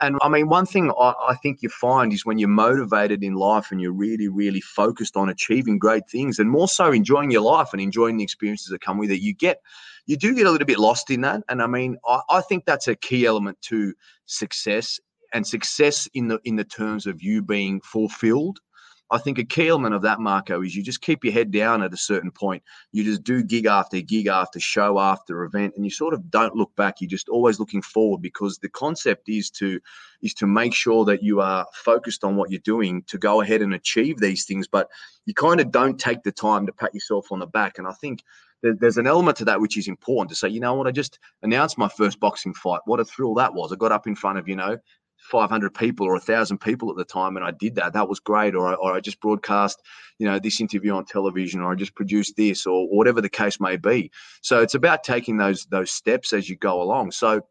And 0.00 0.16
I 0.22 0.28
mean, 0.28 0.48
one 0.48 0.66
thing 0.66 0.92
I, 0.92 1.14
I 1.28 1.34
think 1.42 1.60
you 1.62 1.68
find 1.68 2.12
is 2.12 2.24
when 2.24 2.38
you're 2.38 2.48
motivated 2.48 3.24
in 3.24 3.34
life 3.34 3.72
and 3.72 3.80
you're 3.80 3.92
really, 3.92 4.28
really 4.28 4.60
focused 4.60 5.16
on 5.16 5.28
achieving 5.28 5.78
great 5.78 6.08
things 6.08 6.38
and 6.38 6.48
more 6.50 6.68
so 6.68 6.92
enjoying 6.92 7.30
your 7.30 7.40
life 7.40 7.70
and 7.72 7.80
enjoying 7.80 8.16
the 8.16 8.24
experiences 8.24 8.68
that 8.68 8.80
come 8.80 8.98
with 8.98 9.10
it, 9.10 9.20
you 9.20 9.34
get 9.34 9.60
you 10.06 10.16
do 10.16 10.34
get 10.34 10.46
a 10.46 10.50
little 10.50 10.66
bit 10.66 10.78
lost 10.78 11.10
in 11.10 11.20
that. 11.22 11.42
And 11.48 11.60
I 11.60 11.66
mean, 11.66 11.98
I, 12.06 12.20
I 12.30 12.40
think 12.40 12.64
that's 12.64 12.88
a 12.88 12.96
key 12.96 13.26
element 13.26 13.60
to 13.62 13.92
success 14.26 15.00
and 15.34 15.46
success 15.46 16.08
in 16.14 16.28
the 16.28 16.38
in 16.44 16.56
the 16.56 16.64
terms 16.64 17.06
of 17.06 17.22
you 17.22 17.42
being 17.42 17.80
fulfilled. 17.80 18.60
I 19.10 19.18
think 19.18 19.38
a 19.38 19.44
key 19.44 19.68
element 19.68 19.94
of 19.94 20.02
that, 20.02 20.20
Marco, 20.20 20.62
is 20.62 20.76
you 20.76 20.82
just 20.82 21.00
keep 21.00 21.24
your 21.24 21.32
head 21.32 21.50
down 21.50 21.82
at 21.82 21.94
a 21.94 21.96
certain 21.96 22.30
point. 22.30 22.62
You 22.92 23.04
just 23.04 23.24
do 23.24 23.42
gig 23.42 23.64
after 23.64 24.00
gig 24.00 24.26
after 24.26 24.60
show 24.60 24.98
after 24.98 25.44
event, 25.44 25.74
and 25.76 25.84
you 25.84 25.90
sort 25.90 26.12
of 26.12 26.30
don't 26.30 26.54
look 26.54 26.74
back. 26.76 27.00
You're 27.00 27.08
just 27.08 27.28
always 27.28 27.58
looking 27.58 27.80
forward 27.80 28.20
because 28.20 28.58
the 28.58 28.68
concept 28.68 29.28
is 29.28 29.50
to 29.52 29.80
is 30.20 30.34
to 30.34 30.46
make 30.46 30.74
sure 30.74 31.04
that 31.04 31.22
you 31.22 31.40
are 31.40 31.66
focused 31.72 32.24
on 32.24 32.36
what 32.36 32.50
you're 32.50 32.60
doing 32.64 33.02
to 33.04 33.18
go 33.18 33.40
ahead 33.40 33.62
and 33.62 33.74
achieve 33.74 34.18
these 34.18 34.44
things. 34.44 34.66
But 34.66 34.88
you 35.26 35.34
kind 35.34 35.60
of 35.60 35.70
don't 35.70 35.98
take 35.98 36.22
the 36.22 36.32
time 36.32 36.66
to 36.66 36.72
pat 36.72 36.92
yourself 36.92 37.30
on 37.30 37.38
the 37.38 37.46
back. 37.46 37.78
And 37.78 37.86
I 37.86 37.92
think 37.92 38.22
there's 38.62 38.98
an 38.98 39.06
element 39.06 39.36
to 39.36 39.44
that 39.44 39.60
which 39.60 39.78
is 39.78 39.86
important 39.86 40.30
to 40.30 40.36
say, 40.36 40.48
you 40.48 40.60
know 40.60 40.74
what, 40.74 40.88
I 40.88 40.90
just 40.90 41.18
announced 41.42 41.78
my 41.78 41.88
first 41.88 42.18
boxing 42.18 42.54
fight. 42.54 42.80
What 42.86 43.00
a 43.00 43.04
thrill 43.04 43.34
that 43.34 43.54
was. 43.54 43.72
I 43.72 43.76
got 43.76 43.92
up 43.92 44.06
in 44.06 44.16
front 44.16 44.38
of, 44.38 44.48
you 44.48 44.56
know, 44.56 44.76
500 45.18 45.74
people 45.74 46.06
or 46.06 46.12
1,000 46.12 46.58
people 46.58 46.90
at 46.90 46.96
the 46.96 47.04
time 47.04 47.36
and 47.36 47.44
I 47.44 47.50
did 47.50 47.74
that. 47.76 47.92
That 47.92 48.08
was 48.08 48.20
great. 48.20 48.54
Or 48.54 48.68
I, 48.68 48.74
or 48.74 48.92
I 48.92 49.00
just 49.00 49.20
broadcast, 49.20 49.82
you 50.18 50.26
know, 50.26 50.38
this 50.38 50.60
interview 50.60 50.92
on 50.92 51.04
television 51.04 51.60
or 51.60 51.72
I 51.72 51.74
just 51.74 51.94
produced 51.94 52.36
this 52.36 52.66
or 52.66 52.88
whatever 52.88 53.20
the 53.20 53.28
case 53.28 53.60
may 53.60 53.76
be. 53.76 54.10
So 54.40 54.60
it's 54.60 54.74
about 54.74 55.04
taking 55.04 55.36
those 55.36 55.66
those 55.66 55.90
steps 55.90 56.32
as 56.32 56.48
you 56.48 56.56
go 56.56 56.80
along. 56.80 57.12
So 57.12 57.42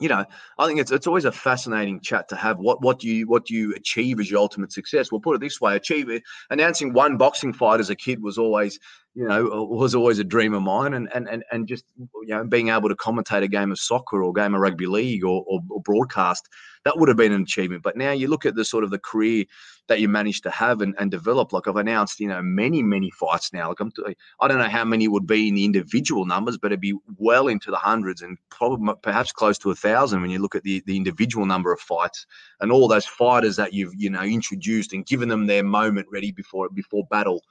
you 0.00 0.08
know, 0.08 0.24
I 0.58 0.66
think 0.66 0.80
it's 0.80 0.90
it's 0.90 1.06
always 1.06 1.24
a 1.24 1.30
fascinating 1.30 2.00
chat 2.00 2.28
to 2.28 2.36
have. 2.36 2.58
What 2.58 2.82
what 2.82 2.98
do 2.98 3.08
you 3.08 3.28
what 3.28 3.46
do 3.46 3.54
you 3.54 3.72
achieve 3.74 4.18
as 4.18 4.28
your 4.28 4.40
ultimate 4.40 4.72
success? 4.72 5.12
We'll 5.12 5.20
put 5.20 5.36
it 5.36 5.40
this 5.40 5.60
way: 5.60 5.76
achieve 5.76 6.10
it. 6.10 6.24
Announcing 6.50 6.92
one 6.92 7.16
boxing 7.16 7.52
fight 7.52 7.78
as 7.78 7.90
a 7.90 7.94
kid 7.94 8.20
was 8.20 8.36
always, 8.36 8.80
you 9.14 9.26
know, 9.28 9.46
uh, 9.52 9.62
was 9.62 9.94
always 9.94 10.18
a 10.18 10.24
dream 10.24 10.54
of 10.54 10.62
mine, 10.62 10.94
and 10.94 11.08
and 11.14 11.28
and 11.28 11.44
and 11.52 11.68
just 11.68 11.84
you 11.96 12.28
know 12.28 12.44
being 12.44 12.68
able 12.68 12.88
to 12.88 12.96
commentate 12.96 13.42
a 13.42 13.48
game 13.48 13.70
of 13.70 13.78
soccer 13.78 14.22
or 14.22 14.32
game 14.32 14.54
of 14.54 14.60
rugby 14.60 14.86
league 14.86 15.24
or, 15.24 15.44
or, 15.46 15.60
or 15.70 15.80
broadcast 15.82 16.48
that 16.84 16.98
would 16.98 17.08
have 17.08 17.16
been 17.16 17.32
an 17.32 17.42
achievement. 17.42 17.82
But 17.82 17.96
now 17.96 18.12
you 18.12 18.28
look 18.28 18.46
at 18.46 18.54
the 18.54 18.64
sort 18.64 18.84
of 18.84 18.90
the 18.90 18.98
career 18.98 19.44
that 19.88 20.00
you 20.00 20.08
managed 20.08 20.42
to 20.44 20.50
have 20.50 20.80
and, 20.80 20.94
and 20.98 21.10
develop. 21.10 21.52
Like 21.52 21.66
I've 21.66 21.76
announced, 21.76 22.20
you 22.20 22.28
know, 22.28 22.42
many 22.42 22.82
many 22.82 23.10
fights 23.10 23.52
now. 23.52 23.68
Like 23.68 23.80
I'm, 23.80 23.92
I 24.40 24.48
don't 24.48 24.58
know 24.58 24.68
how 24.68 24.84
many 24.84 25.08
would 25.08 25.26
be 25.26 25.48
in 25.48 25.54
the 25.54 25.64
individual 25.64 26.26
numbers, 26.26 26.58
but 26.58 26.72
it'd 26.72 26.80
be 26.80 26.96
well 27.16 27.48
into 27.48 27.70
the 27.70 27.76
hundreds 27.76 28.22
and 28.22 28.38
probably 28.50 28.94
perhaps 29.02 29.32
close 29.32 29.58
to 29.58 29.70
a 29.70 29.74
thousand 29.74 30.20
when 30.20 30.30
you 30.30 30.38
look 30.38 30.54
at 30.54 30.62
the 30.62 30.82
the 30.86 30.96
individual 30.96 31.46
number 31.46 31.72
of 31.72 31.80
fights 31.80 32.26
and 32.60 32.70
all 32.70 32.86
those 32.86 33.06
fighters 33.06 33.56
that 33.56 33.72
you've 33.72 33.94
you 33.96 34.10
know 34.10 34.22
introduced 34.22 34.92
and 34.92 35.06
given 35.06 35.28
them 35.28 35.46
their 35.46 35.64
moment 35.64 36.06
ready 36.12 36.32
before 36.32 36.68
before 36.68 37.06
battle. 37.10 37.42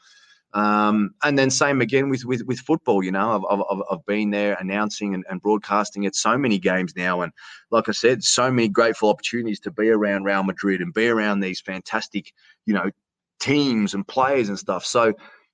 Um, 0.54 1.16
and 1.24 1.38
then 1.38 1.50
same 1.50 1.82
again 1.82 2.10
with 2.10 2.26
with 2.26 2.44
with 2.44 2.60
football. 2.60 3.04
You 3.04 3.12
know, 3.12 3.44
I've 3.50 3.60
I've, 3.60 3.82
I've 3.90 4.06
been 4.06 4.30
there 4.30 4.56
announcing 4.60 5.16
and, 5.16 5.26
and 5.30 5.42
broadcasting 5.42 6.06
at 6.06 6.16
so 6.16 6.38
many 6.38 6.60
games 6.60 6.94
now, 6.96 7.22
and 7.22 7.32
like 7.72 7.90
I 7.90 7.92
said, 7.92 8.24
so 8.24 8.52
many 8.52 8.68
grateful 8.68 9.10
opportunities 9.10 9.60
to 9.62 9.72
be 9.72 9.90
around 9.90 10.24
Real 10.24 10.44
Madrid 10.44 10.82
and 10.82 10.94
be 10.94 11.08
around 11.08 11.40
these 11.40 11.60
fantastic, 11.60 12.34
you 12.66 12.74
know, 12.74 12.92
teams 13.40 13.94
and 13.94 14.08
players 14.08 14.50
and 14.50 14.60
stuff. 14.60 14.86
So 14.86 15.14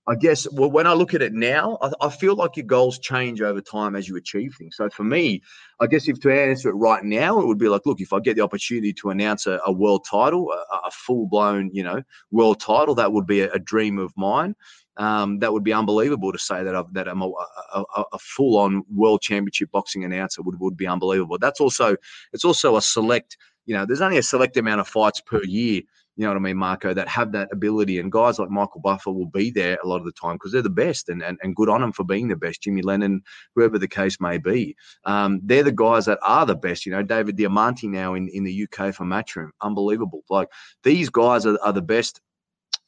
I 0.09 0.15
guess 0.15 0.49
well, 0.51 0.71
when 0.71 0.87
I 0.87 0.93
look 0.93 1.13
at 1.13 1.21
it 1.21 1.33
now, 1.33 1.77
I, 1.81 1.91
I 2.01 2.09
feel 2.09 2.35
like 2.35 2.57
your 2.57 2.65
goals 2.65 2.97
change 2.97 3.41
over 3.43 3.61
time 3.61 3.95
as 3.95 4.09
you 4.09 4.15
achieve 4.15 4.55
things. 4.57 4.75
So 4.75 4.89
for 4.89 5.03
me, 5.03 5.43
I 5.79 5.85
guess 5.85 6.07
if 6.07 6.19
to 6.21 6.33
answer 6.33 6.69
it 6.69 6.73
right 6.73 7.03
now, 7.03 7.39
it 7.39 7.45
would 7.45 7.59
be 7.59 7.69
like, 7.69 7.85
look, 7.85 8.01
if 8.01 8.11
I 8.11 8.19
get 8.19 8.35
the 8.35 8.41
opportunity 8.41 8.91
to 8.93 9.11
announce 9.11 9.45
a, 9.45 9.59
a 9.67 9.71
world 9.71 10.07
title, 10.09 10.51
a, 10.51 10.87
a 10.87 10.91
full 10.91 11.27
blown, 11.27 11.69
you 11.73 11.83
know, 11.83 12.01
world 12.31 12.59
title, 12.59 12.95
that 12.95 13.13
would 13.13 13.27
be 13.27 13.41
a, 13.41 13.51
a 13.51 13.59
dream 13.59 13.99
of 13.99 14.11
mine. 14.17 14.55
Um, 14.99 15.39
that 15.39 15.51
would 15.51 15.63
be 15.63 15.73
unbelievable 15.73 16.31
to 16.31 16.37
say 16.37 16.63
that 16.63 16.75
I've, 16.75 16.93
that 16.93 17.07
I'm 17.07 17.21
a, 17.21 17.31
a, 17.73 18.03
a 18.13 18.19
full 18.19 18.57
on 18.57 18.83
world 18.93 19.21
championship 19.21 19.71
boxing 19.71 20.03
announcer 20.03 20.41
would 20.43 20.59
would 20.59 20.77
be 20.77 20.87
unbelievable. 20.87 21.37
That's 21.39 21.59
also 21.59 21.95
it's 22.33 22.45
also 22.45 22.75
a 22.75 22.81
select. 22.81 23.37
You 23.65 23.75
know, 23.75 23.85
there's 23.85 24.01
only 24.01 24.17
a 24.17 24.23
select 24.23 24.57
amount 24.57 24.81
of 24.81 24.87
fights 24.87 25.21
per 25.21 25.43
year 25.43 25.81
you 26.19 26.25
know 26.25 26.31
what 26.31 26.37
I 26.37 26.41
mean, 26.41 26.57
Marco, 26.57 26.93
that 26.93 27.07
have 27.07 27.31
that 27.31 27.47
ability. 27.53 27.97
And 27.97 28.11
guys 28.11 28.39
like 28.39 28.49
Michael 28.49 28.81
Buffer 28.81 29.09
will 29.09 29.27
be 29.27 29.51
there 29.51 29.77
a 29.81 29.87
lot 29.87 30.01
of 30.01 30.05
the 30.05 30.11
time 30.11 30.35
because 30.35 30.51
they're 30.51 30.61
the 30.61 30.69
best 30.69 31.07
and, 31.07 31.23
and, 31.23 31.37
and 31.41 31.55
good 31.55 31.69
on 31.69 31.79
them 31.79 31.93
for 31.93 32.03
being 32.03 32.27
the 32.27 32.35
best. 32.35 32.61
Jimmy 32.61 32.81
Lennon, 32.81 33.21
whoever 33.55 33.79
the 33.79 33.87
case 33.87 34.19
may 34.19 34.37
be. 34.37 34.75
Um, 35.05 35.39
they're 35.41 35.63
the 35.63 35.71
guys 35.71 36.07
that 36.07 36.19
are 36.21 36.45
the 36.45 36.55
best. 36.55 36.85
You 36.85 36.91
know, 36.91 37.03
David 37.03 37.37
Diamante 37.37 37.87
now 37.87 38.15
in, 38.15 38.27
in 38.27 38.43
the 38.43 38.63
UK 38.63 38.93
for 38.93 39.05
Matchroom. 39.05 39.51
Unbelievable. 39.61 40.25
Like 40.29 40.49
these 40.83 41.09
guys 41.09 41.45
are, 41.45 41.57
are 41.63 41.71
the 41.71 41.81
best 41.81 42.19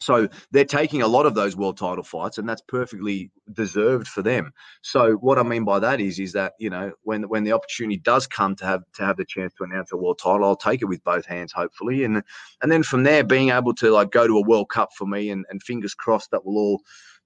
so 0.01 0.27
they're 0.51 0.65
taking 0.65 1.01
a 1.01 1.07
lot 1.07 1.25
of 1.25 1.35
those 1.35 1.55
world 1.55 1.77
title 1.77 2.03
fights, 2.03 2.37
and 2.37 2.49
that's 2.49 2.61
perfectly 2.67 3.31
deserved 3.53 4.07
for 4.07 4.21
them. 4.21 4.51
So 4.81 5.13
what 5.13 5.37
I 5.37 5.43
mean 5.43 5.63
by 5.63 5.79
that 5.79 6.01
is, 6.01 6.19
is 6.19 6.33
that 6.33 6.53
you 6.59 6.69
know 6.69 6.91
when 7.03 7.23
when 7.23 7.43
the 7.43 7.53
opportunity 7.53 7.97
does 7.97 8.27
come 8.27 8.55
to 8.57 8.65
have 8.65 8.81
to 8.93 9.05
have 9.05 9.17
the 9.17 9.25
chance 9.25 9.53
to 9.55 9.63
announce 9.63 9.91
a 9.91 9.97
world 9.97 10.19
title, 10.21 10.45
I'll 10.45 10.55
take 10.55 10.81
it 10.81 10.85
with 10.85 11.03
both 11.03 11.25
hands, 11.25 11.51
hopefully, 11.51 12.03
and 12.03 12.23
and 12.61 12.71
then 12.71 12.83
from 12.83 13.03
there, 13.03 13.23
being 13.23 13.49
able 13.49 13.73
to 13.75 13.91
like 13.91 14.11
go 14.11 14.27
to 14.27 14.37
a 14.37 14.41
World 14.47 14.69
Cup 14.69 14.89
for 14.97 15.05
me, 15.05 15.29
and, 15.29 15.45
and 15.49 15.61
fingers 15.61 15.93
crossed 15.93 16.31
that 16.31 16.45
will 16.45 16.57
all 16.57 16.81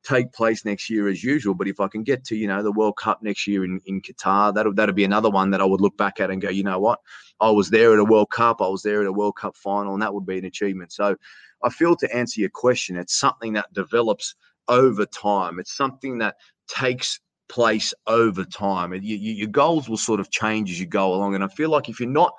take 0.06 0.32
place 0.32 0.64
next 0.66 0.89
year 0.89 1.08
as 1.08 1.24
usual. 1.24 1.53
But 1.56 1.68
if 1.68 1.80
I 1.80 1.88
can 1.88 2.03
get 2.03 2.24
to 2.26 2.36
you 2.36 2.47
know 2.47 2.64
the 2.64 2.72
World 2.72 2.97
Cup 2.97 3.22
next 3.22 3.47
year 3.47 3.66
in, 3.66 3.82
in 3.86 4.01
Qatar, 4.01 4.53
that'll 4.53 4.74
that'll 4.74 4.95
be 4.95 5.03
another 5.03 5.30
one 5.30 5.49
that 5.51 5.62
I 5.62 5.66
would 5.66 5.82
look 5.82 5.97
back 5.97 6.20
at 6.20 6.32
and 6.32 6.41
go, 6.41 6.49
you 6.49 6.64
know 6.64 6.80
what, 6.80 6.99
I 7.39 7.51
was 7.51 7.70
there 7.70 7.93
at 7.93 7.99
a 7.99 8.06
World 8.06 8.30
Cup, 8.30 8.62
I 8.62 8.68
was 8.68 8.84
there 8.84 9.01
at 9.01 9.08
a 9.08 9.12
World 9.12 9.36
Cup 9.36 9.56
final, 9.56 9.93
and 9.93 10.01
that 10.01 10.14
would 10.14 10.26
be 10.26 10.38
an 10.38 10.45
achievement. 10.45 10.93
So 10.93 11.16
I 11.64 11.70
feel 11.70 11.95
to 11.97 12.16
answer 12.16 12.39
your 12.39 12.49
question, 12.49 12.95
it's 12.95 13.16
something 13.16 13.53
that 13.53 13.74
develops 13.74 14.36
over 14.68 15.06
time. 15.06 15.60
It's 15.60 15.76
something 15.76 16.18
that 16.20 16.36
takes 16.68 17.20
place 17.47 17.93
over 18.08 18.43
time. 18.43 18.93
And 18.93 19.03
you, 19.03 19.18
you, 19.18 19.34
your 19.34 19.47
goals 19.47 19.88
will 19.89 19.97
sort 19.97 20.20
of 20.20 20.32
change 20.32 20.72
as 20.72 20.80
you 20.80 20.86
go 20.86 21.14
along. 21.14 21.36
And 21.36 21.43
I 21.43 21.47
feel 21.47 21.70
like 21.70 21.89
if 21.89 21.99
you're 21.99 22.10
not 22.10 22.34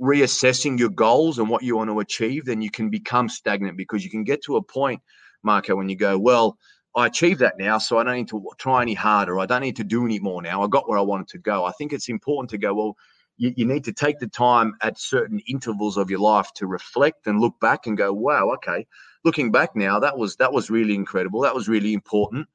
reassessing 0.00 0.78
your 0.78 0.90
goals 0.90 1.38
and 1.38 1.48
what 1.48 1.62
you 1.62 1.76
want 1.76 1.90
to 1.90 2.00
achieve, 2.00 2.44
then 2.44 2.62
you 2.62 2.70
can 2.70 2.90
become 2.90 3.28
stagnant 3.28 3.76
because 3.76 4.04
you 4.04 4.10
can 4.10 4.24
get 4.24 4.42
to 4.44 4.56
a 4.56 4.62
point, 4.62 5.00
Marco, 5.42 5.76
when 5.76 5.88
you 5.88 5.96
go, 5.96 6.18
well, 6.18 6.58
I 6.96 7.06
achieved 7.06 7.40
that 7.40 7.58
now, 7.58 7.78
so 7.78 7.98
I 7.98 8.04
don't 8.04 8.16
need 8.16 8.28
to 8.28 8.42
try 8.58 8.82
any 8.82 8.94
harder. 8.94 9.40
I 9.40 9.46
don't 9.46 9.62
need 9.62 9.76
to 9.76 9.84
do 9.84 10.04
any 10.04 10.20
more 10.20 10.40
now. 10.40 10.62
I 10.62 10.68
got 10.68 10.88
where 10.88 10.98
I 10.98 11.02
wanted 11.02 11.28
to 11.28 11.38
go. 11.38 11.64
I 11.64 11.72
think 11.72 11.92
it's 11.92 12.08
important 12.08 12.50
to 12.50 12.58
go, 12.58 12.72
well, 12.74 12.96
you, 13.36 13.52
you 13.56 13.64
need 13.64 13.82
to 13.84 13.92
take 13.92 14.20
the 14.20 14.28
time 14.28 14.74
at 14.80 14.98
certain 14.98 15.40
intervals 15.48 15.96
of 15.96 16.08
your 16.08 16.20
life 16.20 16.52
to 16.54 16.66
reflect 16.66 17.26
and 17.26 17.40
look 17.40 17.58
back 17.60 17.86
and 17.86 17.96
go, 17.96 18.12
wow, 18.12 18.50
okay, 18.54 18.86
looking 19.24 19.50
back 19.50 19.74
now, 19.74 19.98
that 19.98 20.16
was 20.16 20.36
that 20.36 20.52
was 20.52 20.70
really 20.70 20.94
incredible. 20.94 21.40
That 21.40 21.54
was 21.54 21.68
really 21.68 21.94
important. 21.94 22.46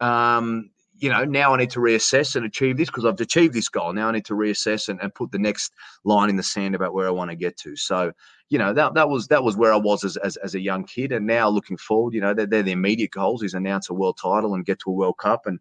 Um, 0.00 0.70
you 0.98 1.08
know, 1.10 1.24
now 1.24 1.54
I 1.54 1.58
need 1.58 1.70
to 1.70 1.80
reassess 1.80 2.34
and 2.34 2.44
achieve 2.44 2.76
this 2.76 2.88
because 2.88 3.04
I've 3.04 3.20
achieved 3.20 3.54
this 3.54 3.68
goal. 3.68 3.92
Now 3.92 4.08
I 4.08 4.12
need 4.12 4.24
to 4.26 4.34
reassess 4.34 4.88
and, 4.88 5.00
and 5.00 5.14
put 5.14 5.30
the 5.30 5.38
next 5.38 5.72
line 6.04 6.28
in 6.28 6.36
the 6.36 6.42
sand 6.42 6.74
about 6.74 6.92
where 6.92 7.06
I 7.06 7.10
want 7.10 7.30
to 7.30 7.36
get 7.36 7.56
to. 7.58 7.76
So, 7.76 8.12
you 8.48 8.58
know, 8.58 8.72
that 8.72 8.94
that 8.94 9.08
was 9.08 9.28
that 9.28 9.44
was 9.44 9.56
where 9.56 9.72
I 9.72 9.76
was 9.76 10.04
as, 10.04 10.16
as, 10.18 10.36
as 10.38 10.54
a 10.54 10.60
young 10.60 10.84
kid. 10.84 11.12
And 11.12 11.26
now 11.26 11.48
looking 11.48 11.76
forward, 11.76 12.14
you 12.14 12.20
know, 12.20 12.34
they're, 12.34 12.46
they're 12.46 12.62
the 12.62 12.72
immediate 12.72 13.12
goals 13.12 13.42
is 13.42 13.54
announce 13.54 13.90
a 13.90 13.94
world 13.94 14.18
title 14.20 14.54
and 14.54 14.64
get 14.64 14.80
to 14.80 14.90
a 14.90 14.94
World 14.94 15.18
Cup. 15.18 15.46
And 15.46 15.60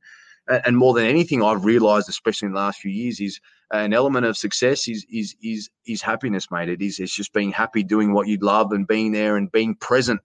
and 0.49 0.77
more 0.77 0.93
than 0.93 1.05
anything, 1.05 1.43
I've 1.43 1.65
realised, 1.65 2.09
especially 2.09 2.47
in 2.47 2.53
the 2.53 2.59
last 2.59 2.79
few 2.79 2.91
years, 2.91 3.19
is 3.19 3.39
an 3.71 3.93
element 3.93 4.25
of 4.25 4.37
success 4.37 4.87
is 4.87 5.05
is 5.11 5.35
is 5.43 5.69
is 5.85 6.01
happiness, 6.01 6.49
mate. 6.49 6.69
It 6.69 6.81
is 6.81 6.99
it's 6.99 7.15
just 7.15 7.33
being 7.33 7.51
happy 7.51 7.83
doing 7.83 8.13
what 8.13 8.27
you 8.27 8.37
love 8.37 8.71
and 8.71 8.87
being 8.87 9.11
there 9.11 9.35
and 9.35 9.51
being 9.51 9.75
present. 9.75 10.21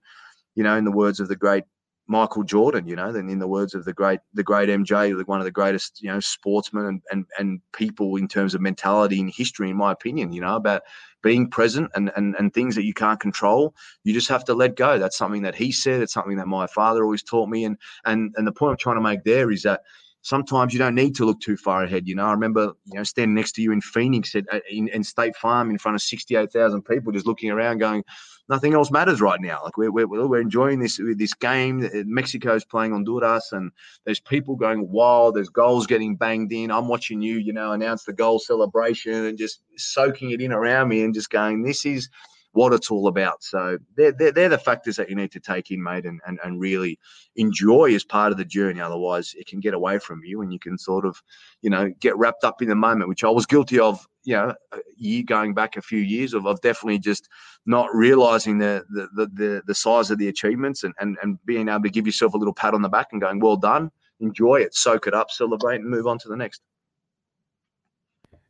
You 0.54 0.62
know, 0.62 0.76
in 0.76 0.84
the 0.84 0.92
words 0.92 1.18
of 1.18 1.28
the 1.28 1.36
great 1.36 1.64
Michael 2.08 2.42
Jordan, 2.42 2.86
you 2.86 2.96
know, 2.96 3.12
then 3.12 3.28
in 3.28 3.38
the 3.38 3.46
words 3.46 3.74
of 3.74 3.84
the 3.84 3.92
great 3.92 4.20
the 4.34 4.42
great 4.42 4.68
MJ, 4.68 5.26
one 5.26 5.38
of 5.38 5.44
the 5.44 5.50
greatest, 5.50 6.02
you 6.02 6.10
know, 6.10 6.20
sportsmen 6.20 6.86
and 6.86 7.02
and 7.10 7.24
and 7.38 7.60
people 7.72 8.16
in 8.16 8.28
terms 8.28 8.54
of 8.54 8.60
mentality 8.60 9.20
in 9.20 9.28
history, 9.28 9.70
in 9.70 9.76
my 9.76 9.92
opinion, 9.92 10.32
you 10.32 10.40
know, 10.40 10.56
about 10.56 10.82
being 11.22 11.48
present 11.48 11.90
and 11.94 12.10
and 12.16 12.34
and 12.36 12.52
things 12.52 12.74
that 12.74 12.84
you 12.84 12.94
can't 12.94 13.20
control, 13.20 13.74
you 14.04 14.12
just 14.12 14.28
have 14.28 14.44
to 14.44 14.54
let 14.54 14.76
go. 14.76 14.98
That's 14.98 15.16
something 15.16 15.42
that 15.42 15.54
he 15.54 15.70
said. 15.70 16.02
It's 16.02 16.12
something 16.12 16.36
that 16.36 16.48
my 16.48 16.66
father 16.66 17.04
always 17.04 17.22
taught 17.22 17.48
me. 17.48 17.64
And 17.64 17.78
and 18.04 18.34
and 18.36 18.46
the 18.46 18.52
point 18.52 18.72
I'm 18.72 18.78
trying 18.78 18.96
to 18.96 19.02
make 19.02 19.22
there 19.24 19.50
is 19.50 19.62
that 19.62 19.82
sometimes 20.22 20.72
you 20.72 20.78
don't 20.78 20.94
need 20.94 21.14
to 21.16 21.24
look 21.24 21.40
too 21.40 21.56
far 21.56 21.84
ahead. 21.84 22.08
You 22.08 22.14
know, 22.16 22.26
I 22.26 22.32
remember 22.32 22.72
you 22.86 22.94
know 22.94 23.04
standing 23.04 23.34
next 23.34 23.52
to 23.52 23.62
you 23.62 23.72
in 23.72 23.80
Phoenix 23.80 24.34
at, 24.34 24.46
in, 24.70 24.88
in 24.88 25.04
State 25.04 25.36
Farm 25.36 25.70
in 25.70 25.78
front 25.78 25.94
of 25.94 26.02
sixty 26.02 26.34
eight 26.34 26.52
thousand 26.52 26.82
people, 26.82 27.12
just 27.12 27.26
looking 27.26 27.50
around, 27.50 27.78
going, 27.78 28.02
nothing 28.48 28.74
else 28.74 28.90
matters 28.90 29.20
right 29.20 29.40
now. 29.40 29.60
Like 29.64 29.76
we're 29.76 29.92
we're, 29.92 30.06
we're 30.06 30.40
enjoying 30.40 30.78
this 30.80 31.00
this 31.16 31.34
game. 31.34 31.84
Uh, 31.84 32.02
Mexico's 32.06 32.64
playing 32.64 32.92
Honduras, 32.92 33.52
and 33.52 33.70
there's 34.04 34.20
people 34.20 34.56
going 34.56 34.90
wild. 34.90 35.34
There's 35.34 35.48
goals 35.48 35.86
getting 35.86 36.16
banged 36.16 36.52
in. 36.52 36.70
I'm 36.70 36.88
watching 36.88 37.22
you, 37.22 37.36
you 37.36 37.52
know, 37.52 37.72
announce 37.72 38.04
the 38.04 38.12
goal 38.12 38.38
celebration 38.38 39.26
and 39.26 39.38
just 39.38 39.62
soaking 39.76 40.30
it 40.30 40.40
in 40.40 40.52
around 40.52 40.88
me 40.88 41.02
and 41.02 41.14
just 41.14 41.30
going, 41.30 41.62
this 41.62 41.84
is 41.86 42.08
what 42.52 42.72
it's 42.72 42.90
all 42.90 43.08
about. 43.08 43.42
So 43.42 43.78
they're, 43.96 44.12
they're, 44.12 44.32
they're, 44.32 44.48
the 44.48 44.58
factors 44.58 44.96
that 44.96 45.08
you 45.08 45.16
need 45.16 45.32
to 45.32 45.40
take 45.40 45.70
in, 45.70 45.82
mate, 45.82 46.04
and, 46.04 46.20
and, 46.26 46.38
and 46.44 46.60
really 46.60 46.98
enjoy 47.36 47.94
as 47.94 48.04
part 48.04 48.32
of 48.32 48.38
the 48.38 48.44
journey. 48.44 48.80
Otherwise, 48.80 49.34
it 49.36 49.46
can 49.46 49.60
get 49.60 49.74
away 49.74 49.98
from 49.98 50.22
you 50.24 50.42
and 50.42 50.52
you 50.52 50.58
can 50.58 50.76
sort 50.76 51.06
of, 51.06 51.22
you 51.62 51.70
know, 51.70 51.90
get 52.00 52.16
wrapped 52.16 52.44
up 52.44 52.60
in 52.60 52.68
the 52.68 52.74
moment, 52.74 53.08
which 53.08 53.24
I 53.24 53.30
was 53.30 53.46
guilty 53.46 53.80
of, 53.80 54.06
you 54.24 54.34
know, 54.34 54.54
a 54.72 54.78
year 54.96 55.22
going 55.22 55.54
back 55.54 55.76
a 55.76 55.82
few 55.82 55.98
years 55.98 56.34
of, 56.34 56.46
of 56.46 56.60
definitely 56.60 56.98
just 56.98 57.28
not 57.64 57.88
realizing 57.94 58.58
the, 58.58 58.84
the, 58.90 59.08
the, 59.14 59.26
the, 59.32 59.62
the 59.66 59.74
size 59.74 60.10
of 60.10 60.18
the 60.18 60.28
achievements 60.28 60.84
and, 60.84 60.94
and, 61.00 61.16
and 61.22 61.38
being 61.46 61.68
able 61.68 61.82
to 61.82 61.90
give 61.90 62.06
yourself 62.06 62.34
a 62.34 62.36
little 62.36 62.54
pat 62.54 62.74
on 62.74 62.82
the 62.82 62.88
back 62.88 63.08
and 63.12 63.20
going, 63.20 63.40
well 63.40 63.56
done, 63.56 63.90
enjoy 64.20 64.56
it, 64.56 64.74
soak 64.74 65.06
it 65.06 65.14
up, 65.14 65.30
celebrate, 65.30 65.76
and 65.76 65.88
move 65.88 66.06
on 66.06 66.18
to 66.18 66.28
the 66.28 66.36
next. 66.36 66.60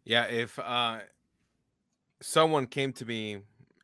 Yeah, 0.04 0.24
if 0.24 0.58
uh, 0.58 0.98
someone 2.20 2.66
came 2.66 2.92
to 2.94 3.04
me 3.04 3.38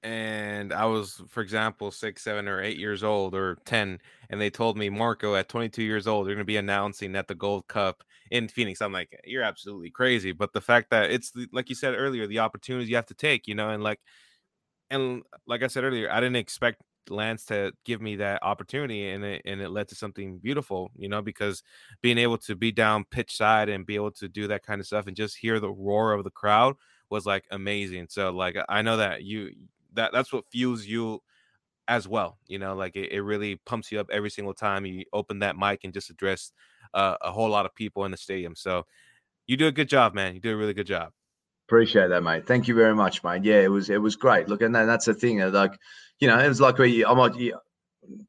and 0.08 0.72
I 0.72 0.86
was, 0.86 1.20
for 1.28 1.42
example, 1.42 1.90
six, 1.90 2.22
seven, 2.22 2.48
or 2.48 2.62
eight 2.62 2.78
years 2.78 3.04
old, 3.04 3.34
or 3.34 3.58
10, 3.66 4.00
and 4.30 4.40
they 4.40 4.48
told 4.48 4.78
me, 4.78 4.88
Marco, 4.88 5.34
at 5.34 5.50
22 5.50 5.82
years 5.82 6.06
old, 6.06 6.26
they're 6.26 6.34
going 6.34 6.46
to 6.46 6.46
be 6.46 6.56
announcing 6.56 7.14
at 7.14 7.28
the 7.28 7.34
Gold 7.34 7.68
Cup 7.68 8.02
in 8.30 8.48
Phoenix. 8.48 8.80
I'm 8.80 8.92
like, 8.92 9.20
you're 9.24 9.42
absolutely 9.42 9.90
crazy. 9.90 10.32
But 10.32 10.54
the 10.54 10.62
fact 10.62 10.88
that 10.90 11.10
it's, 11.10 11.32
like 11.52 11.68
you 11.68 11.74
said 11.74 11.94
earlier, 11.94 12.26
the 12.26 12.38
opportunities 12.38 12.88
you 12.88 12.96
have 12.96 13.04
to 13.06 13.14
take, 13.14 13.46
you 13.46 13.54
know, 13.54 13.68
and 13.68 13.82
like, 13.82 14.00
and 14.88 15.24
like 15.46 15.62
I 15.62 15.66
said 15.66 15.84
earlier, 15.84 16.10
I 16.10 16.20
didn't 16.20 16.36
expect 16.36 16.80
Lance 17.10 17.44
to 17.46 17.72
give 17.84 18.00
me 18.00 18.16
that 18.16 18.42
opportunity, 18.42 19.10
and 19.10 19.22
it 19.24 19.42
and 19.44 19.60
it 19.60 19.68
led 19.70 19.88
to 19.88 19.94
something 19.94 20.38
beautiful, 20.38 20.90
you 20.96 21.10
know, 21.10 21.20
because 21.20 21.62
being 22.00 22.16
able 22.16 22.38
to 22.38 22.56
be 22.56 22.72
down 22.72 23.04
pitch 23.10 23.36
side 23.36 23.68
and 23.68 23.84
be 23.84 23.96
able 23.96 24.12
to 24.12 24.28
do 24.28 24.46
that 24.48 24.62
kind 24.62 24.80
of 24.80 24.86
stuff 24.86 25.06
and 25.06 25.16
just 25.16 25.36
hear 25.36 25.60
the 25.60 25.70
roar 25.70 26.12
of 26.12 26.24
the 26.24 26.30
crowd 26.30 26.76
was 27.10 27.26
like 27.26 27.44
amazing. 27.50 28.06
So 28.08 28.30
like 28.30 28.56
I 28.68 28.80
know 28.82 28.96
that 28.98 29.22
you 29.22 29.50
that 29.94 30.12
that's 30.12 30.32
what 30.32 30.44
fuels 30.50 30.84
you 30.84 31.20
as 31.88 32.06
well. 32.06 32.38
You 32.46 32.58
know, 32.58 32.74
like 32.74 32.96
it, 32.96 33.12
it 33.12 33.22
really 33.22 33.56
pumps 33.66 33.90
you 33.90 34.00
up 34.00 34.10
every 34.10 34.30
single 34.30 34.54
time 34.54 34.86
you 34.86 35.04
open 35.12 35.38
that 35.40 35.56
mic 35.56 35.84
and 35.84 35.92
just 35.92 36.10
address 36.10 36.52
uh, 36.94 37.16
a 37.22 37.32
whole 37.32 37.48
lot 37.48 37.66
of 37.66 37.74
people 37.74 38.04
in 38.04 38.10
the 38.10 38.16
stadium. 38.16 38.54
So 38.54 38.84
you 39.46 39.56
do 39.56 39.66
a 39.66 39.72
good 39.72 39.88
job, 39.88 40.14
man. 40.14 40.34
You 40.34 40.40
do 40.40 40.52
a 40.52 40.56
really 40.56 40.74
good 40.74 40.86
job. 40.86 41.12
Appreciate 41.66 42.08
that, 42.08 42.22
mate. 42.22 42.46
Thank 42.46 42.68
you 42.68 42.74
very 42.74 42.94
much, 42.94 43.22
mate. 43.24 43.44
Yeah, 43.44 43.60
it 43.60 43.70
was 43.70 43.90
it 43.90 44.00
was 44.00 44.16
great. 44.16 44.48
Look, 44.48 44.62
and 44.62 44.74
that's 44.74 45.06
the 45.06 45.14
thing. 45.14 45.40
Like, 45.40 45.78
you 46.18 46.28
know, 46.28 46.38
it 46.38 46.48
was 46.48 46.60
like 46.60 46.78
we, 46.78 47.04
I 47.04 47.12
might, 47.14 47.34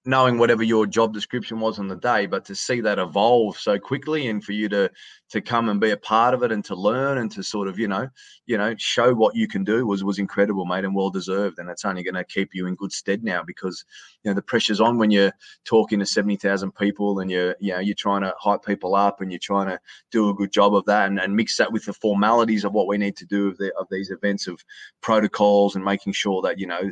knowing 0.05 0.37
whatever 0.37 0.63
your 0.63 0.85
job 0.85 1.13
description 1.13 1.59
was 1.59 1.79
on 1.79 1.87
the 1.87 1.95
day, 1.95 2.25
but 2.25 2.45
to 2.45 2.55
see 2.55 2.81
that 2.81 2.99
evolve 2.99 3.57
so 3.57 3.77
quickly 3.79 4.27
and 4.27 4.43
for 4.43 4.51
you 4.51 4.69
to 4.69 4.89
to 5.29 5.41
come 5.41 5.69
and 5.69 5.79
be 5.79 5.91
a 5.91 5.97
part 5.97 6.33
of 6.33 6.41
it 6.41 6.51
and 6.51 6.65
to 6.65 6.75
learn 6.75 7.19
and 7.19 7.31
to 7.31 7.43
sort 7.43 7.67
of 7.67 7.77
you 7.77 7.87
know 7.87 8.09
you 8.47 8.57
know 8.57 8.73
show 8.77 9.13
what 9.13 9.35
you 9.35 9.47
can 9.47 9.63
do 9.63 9.85
was 9.85 10.03
was 10.03 10.19
incredible, 10.19 10.65
mate, 10.65 10.85
and 10.85 10.95
well 10.95 11.09
deserved. 11.09 11.59
And 11.59 11.69
it's 11.69 11.85
only 11.85 12.03
going 12.03 12.15
to 12.15 12.23
keep 12.23 12.53
you 12.53 12.67
in 12.67 12.75
good 12.75 12.91
stead 12.91 13.23
now 13.23 13.43
because 13.43 13.85
you 14.23 14.31
know 14.31 14.35
the 14.35 14.41
pressure's 14.41 14.81
on 14.81 14.97
when 14.97 15.11
you're 15.11 15.33
talking 15.65 15.99
to 15.99 16.05
seventy 16.05 16.35
thousand 16.35 16.75
people 16.75 17.19
and 17.19 17.29
you're 17.29 17.55
you 17.59 17.73
know 17.73 17.79
you're 17.79 17.95
trying 17.95 18.21
to 18.21 18.33
hype 18.39 18.65
people 18.65 18.95
up 18.95 19.21
and 19.21 19.31
you're 19.31 19.39
trying 19.39 19.67
to 19.67 19.79
do 20.11 20.29
a 20.29 20.33
good 20.33 20.51
job 20.51 20.75
of 20.75 20.85
that 20.85 21.07
and, 21.07 21.19
and 21.19 21.35
mix 21.35 21.57
that 21.57 21.71
with 21.71 21.85
the 21.85 21.93
formalities 21.93 22.63
of 22.63 22.73
what 22.73 22.87
we 22.87 22.97
need 22.97 23.15
to 23.17 23.25
do 23.25 23.47
of, 23.47 23.57
the, 23.57 23.71
of 23.77 23.87
these 23.91 24.09
events 24.11 24.47
of 24.47 24.63
protocols 25.01 25.75
and 25.75 25.85
making 25.85 26.13
sure 26.13 26.41
that 26.41 26.59
you 26.59 26.67
know 26.67 26.91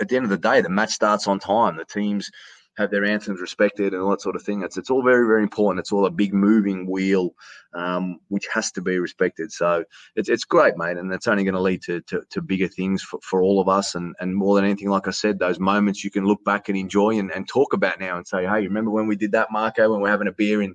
at 0.00 0.08
the 0.08 0.16
end 0.16 0.24
of 0.24 0.30
the 0.30 0.38
day, 0.38 0.60
the 0.60 0.68
match 0.68 0.90
starts 0.90 1.28
on 1.28 1.38
time. 1.38 1.76
The 1.76 1.84
teams 1.84 2.30
have 2.76 2.90
their 2.90 3.04
anthems 3.04 3.40
respected 3.40 3.92
and 3.92 4.02
all 4.02 4.10
that 4.10 4.20
sort 4.20 4.36
of 4.36 4.42
thing. 4.42 4.62
It's 4.62 4.76
it's 4.76 4.90
all 4.90 5.02
very 5.02 5.26
very 5.26 5.42
important. 5.42 5.80
It's 5.80 5.92
all 5.92 6.06
a 6.06 6.10
big 6.10 6.34
moving 6.34 6.90
wheel, 6.90 7.34
um, 7.72 8.18
which 8.28 8.46
has 8.52 8.72
to 8.72 8.82
be 8.82 8.98
respected. 8.98 9.52
So 9.52 9.84
it's 10.16 10.28
it's 10.28 10.44
great, 10.44 10.76
mate, 10.76 10.96
and 10.96 11.12
it's 11.12 11.28
only 11.28 11.44
going 11.44 11.54
to 11.54 11.60
lead 11.60 11.82
to, 11.82 12.00
to 12.02 12.22
to 12.30 12.42
bigger 12.42 12.68
things 12.68 13.02
for, 13.02 13.20
for 13.22 13.42
all 13.42 13.60
of 13.60 13.68
us. 13.68 13.94
And 13.94 14.14
and 14.20 14.34
more 14.34 14.56
than 14.56 14.64
anything, 14.64 14.88
like 14.88 15.06
I 15.08 15.12
said, 15.12 15.38
those 15.38 15.60
moments 15.60 16.02
you 16.02 16.10
can 16.10 16.24
look 16.24 16.44
back 16.44 16.68
and 16.68 16.76
enjoy 16.76 17.18
and, 17.18 17.30
and 17.30 17.46
talk 17.46 17.72
about 17.72 18.00
now 18.00 18.16
and 18.16 18.26
say, 18.26 18.44
hey, 18.44 18.62
remember 18.62 18.90
when 18.90 19.06
we 19.06 19.16
did 19.16 19.32
that, 19.32 19.52
Marco? 19.52 19.92
When 19.92 20.00
we're 20.00 20.10
having 20.10 20.28
a 20.28 20.32
beer 20.32 20.60
in, 20.60 20.74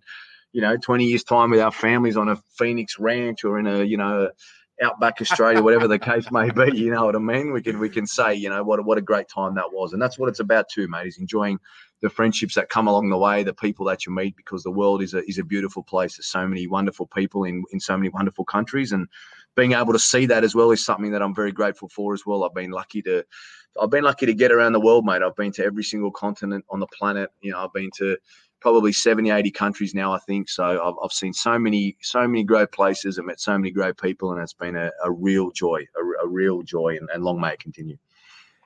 you 0.54 0.62
know, 0.62 0.78
20 0.78 1.06
years 1.06 1.24
time 1.24 1.52
with 1.52 1.60
our 1.60 1.72
families 1.72 2.18
on 2.18 2.30
a 2.30 2.38
Phoenix 2.58 2.98
ranch 2.98 3.44
or 3.44 3.60
in 3.60 3.68
a 3.68 3.84
you 3.84 3.98
know 3.98 4.30
outback 4.82 5.22
Australia, 5.22 5.62
whatever 5.62 5.88
the 5.88 6.00
case 6.00 6.32
may 6.32 6.50
be. 6.50 6.78
You 6.78 6.92
know 6.92 7.06
what 7.06 7.16
I 7.16 7.20
mean? 7.20 7.52
We 7.52 7.62
can 7.62 7.80
we 7.80 7.90
can 7.90 8.08
say, 8.08 8.34
you 8.34 8.50
know, 8.50 8.64
what 8.64 8.84
what 8.86 8.98
a 8.98 9.02
great 9.02 9.28
time 9.28 9.56
that 9.56 9.72
was, 9.72 9.94
and 9.94 10.02
that's 10.02 10.18
what 10.18 10.30
it's 10.30 10.40
about 10.40 10.70
too, 10.70 10.88
mate. 10.88 11.08
Is 11.08 11.18
enjoying 11.18 11.60
the 12.02 12.10
friendships 12.10 12.56
that 12.56 12.70
come 12.70 12.88
along 12.88 13.10
the 13.10 13.18
way, 13.18 13.44
the 13.44 13.54
people 13.54 13.86
that 13.88 14.06
you 14.06 14.14
meet, 14.14 14.36
because 14.38 14.64
the 14.64 14.72
world 14.72 15.02
is 15.02 15.14
a 15.14 15.28
is 15.30 15.38
a 15.38 15.44
beautiful 15.44 15.84
place. 15.84 16.18
There's 16.18 16.28
so 16.28 16.48
many 16.48 16.68
wonderful 16.68 17.08
people 17.08 17.44
in 17.44 17.64
in 17.72 17.80
so 17.80 17.98
many 17.98 18.10
wonderful 18.10 18.46
countries, 18.46 18.92
and 18.92 19.08
being 19.56 19.74
able 19.74 19.94
to 19.94 20.00
see 20.00 20.26
that 20.28 20.44
as 20.44 20.56
well 20.56 20.72
is 20.72 20.86
something 20.86 21.12
that 21.12 21.22
I'm 21.22 21.36
very 21.36 21.52
grateful 21.52 21.90
for 21.90 22.14
as 22.14 22.26
well. 22.26 22.44
I've 22.44 22.54
been 22.54 22.72
lucky 22.72 23.02
to 23.04 23.26
I've 23.80 23.90
been 23.90 24.04
lucky 24.04 24.26
to 24.26 24.34
get 24.34 24.52
around 24.52 24.74
the 24.74 24.80
world, 24.80 25.06
mate. 25.06 25.22
I've 25.22 25.36
been 25.36 25.52
to 25.54 25.64
every 25.64 25.84
single 25.84 26.12
continent 26.12 26.66
on 26.70 26.80
the 26.80 26.88
planet. 26.88 27.30
You 27.42 27.52
know, 27.52 27.64
I've 27.64 27.74
been 27.74 27.90
to 27.98 28.18
probably 28.60 28.92
70, 28.92 29.30
80 29.30 29.52
countries 29.52 29.96
now, 29.96 30.14
I 30.14 30.20
think. 30.20 30.50
So 30.50 30.64
I've, 30.64 30.96
I've 31.04 31.12
seen 31.12 31.34
so 31.34 31.58
many, 31.58 31.98
so 32.02 32.28
many 32.28 32.44
great 32.44 32.72
places 32.72 33.18
and 33.18 33.28
met 33.28 33.40
so 33.40 33.58
many 33.58 33.72
great 33.72 33.98
people, 33.98 34.32
and 34.32 34.42
it's 34.42 34.54
been 34.54 34.76
a, 34.76 34.92
a 35.04 35.12
real 35.12 35.52
joy, 35.52 35.86
a, 35.96 36.26
a 36.26 36.28
real 36.28 36.62
joy, 36.62 36.98
and, 37.00 37.10
and 37.14 37.24
long 37.24 37.40
may 37.40 37.54
it 37.54 37.60
continue. 37.60 37.98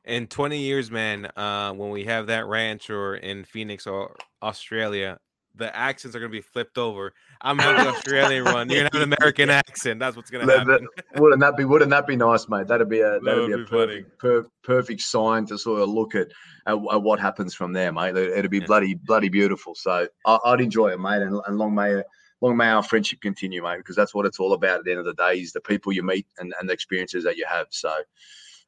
In 0.06 0.28
20 0.28 0.60
years, 0.60 0.92
man, 0.92 1.28
uh, 1.38 1.72
when 1.72 1.90
we 1.90 2.04
have 2.06 2.28
that 2.28 2.46
ranch 2.46 2.90
or 2.90 3.16
in 3.16 3.46
Phoenix 3.46 3.88
or 3.88 4.16
Australia, 4.42 5.20
the 5.56 5.76
accents 5.76 6.16
are 6.16 6.20
gonna 6.20 6.32
be 6.32 6.42
flipped 6.42 6.78
over. 6.78 7.14
I'm 7.42 7.60
having 7.60 7.82
an 7.88 7.94
Australian 7.94 8.46
one. 8.46 8.70
You're 8.70 8.90
gonna 8.90 8.90
have 8.94 9.02
an 9.08 9.14
American 9.20 9.50
accent. 9.52 10.00
That's 10.00 10.16
what's 10.16 10.30
gonna 10.32 10.46
That- 10.46 10.66
that- 10.66 10.82
happen. 10.82 10.88
wouldn't 11.22 11.42
that 11.42 11.56
be 11.58 11.66
wouldn't 11.66 11.92
that 11.92 12.08
be 12.08 12.16
nice, 12.16 12.48
mate? 12.50 12.68
That'd 12.68 12.90
be 12.90 13.02
a 13.02 13.20
that'd 13.20 13.48
be 13.48 13.54
a 13.54 13.58
would 13.58 13.66
be 13.66 13.66
funny. 13.66 13.86
perfect, 14.04 14.20
per, 14.20 14.46
perfect 14.64 15.02
sign 15.02 15.46
to 15.48 15.58
sort 15.58 15.82
of 15.82 15.90
look 15.90 16.16
at, 16.16 16.28
at, 16.66 16.74
at 16.74 17.02
what 17.04 17.20
happens 17.20 17.54
from 17.54 17.74
there, 17.74 17.92
mate. 17.92 18.16
It- 18.18 18.38
It'd 18.38 18.52
be 18.52 18.60
Yeah. 18.60 18.66
bloody 18.68 18.94
bloody 18.96 19.30
beautiful. 19.30 19.76
So 19.76 20.08
I, 20.26 20.40
I'd 20.46 20.62
enjoy 20.62 20.90
it, 20.92 21.00
mate, 21.00 21.22
and, 21.22 21.40
and 21.46 21.58
long 21.58 21.76
may 21.76 22.02
long 22.42 22.58
may 22.58 22.68
our 22.70 22.84
friendship 22.84 23.22
continue, 23.22 23.62
mate, 23.64 23.78
because 23.78 23.96
that's 23.96 24.14
what 24.14 24.26
it's 24.26 24.40
all 24.40 24.54
about. 24.54 24.80
At 24.80 24.86
the 24.86 24.92
end 24.92 25.00
of 25.00 25.06
the 25.06 25.14
day, 25.14 25.40
is 25.40 25.54
the 25.54 25.62
people 25.62 25.94
you 25.94 26.04
meet 26.04 26.28
and, 26.40 26.54
and 26.60 26.68
the 26.68 26.74
experiences 26.74 27.24
that 27.24 27.38
you 27.38 27.46
have. 27.48 27.68
So, 27.70 27.94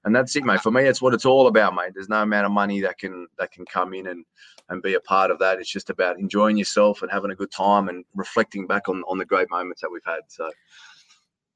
and 0.06 0.16
that's 0.16 0.36
it, 0.36 0.46
mate. 0.46 0.62
For 0.62 0.72
me, 0.72 0.84
it's 0.84 1.02
what 1.02 1.14
it's 1.16 1.26
all 1.26 1.48
about, 1.48 1.74
mate. 1.76 1.92
There's 1.94 2.08
no 2.08 2.22
amount 2.22 2.46
of 2.46 2.52
money 2.52 2.80
that 2.82 2.98
can 3.00 3.28
that 3.40 3.52
can 3.52 3.66
come 3.66 3.94
in 3.94 4.08
and 4.08 4.24
and 4.70 4.82
be 4.82 4.95
a 4.95 4.99
part 4.99 5.32
of 5.32 5.39
that. 5.39 5.59
It's 5.59 5.70
just 5.70 5.89
about 5.89 6.18
enjoying 6.20 6.57
yourself 6.57 7.01
and 7.01 7.11
having 7.11 7.32
a 7.32 7.36
good 7.36 7.51
time 7.51 7.89
and 7.89 8.03
reflecting 8.16 8.68
back 8.68 8.89
on 8.89 9.03
on 9.07 9.18
the 9.18 9.26
great 9.26 9.49
moments 9.49 9.82
that 9.82 9.89
we've 9.91 10.05
had. 10.05 10.22
So. 10.28 10.51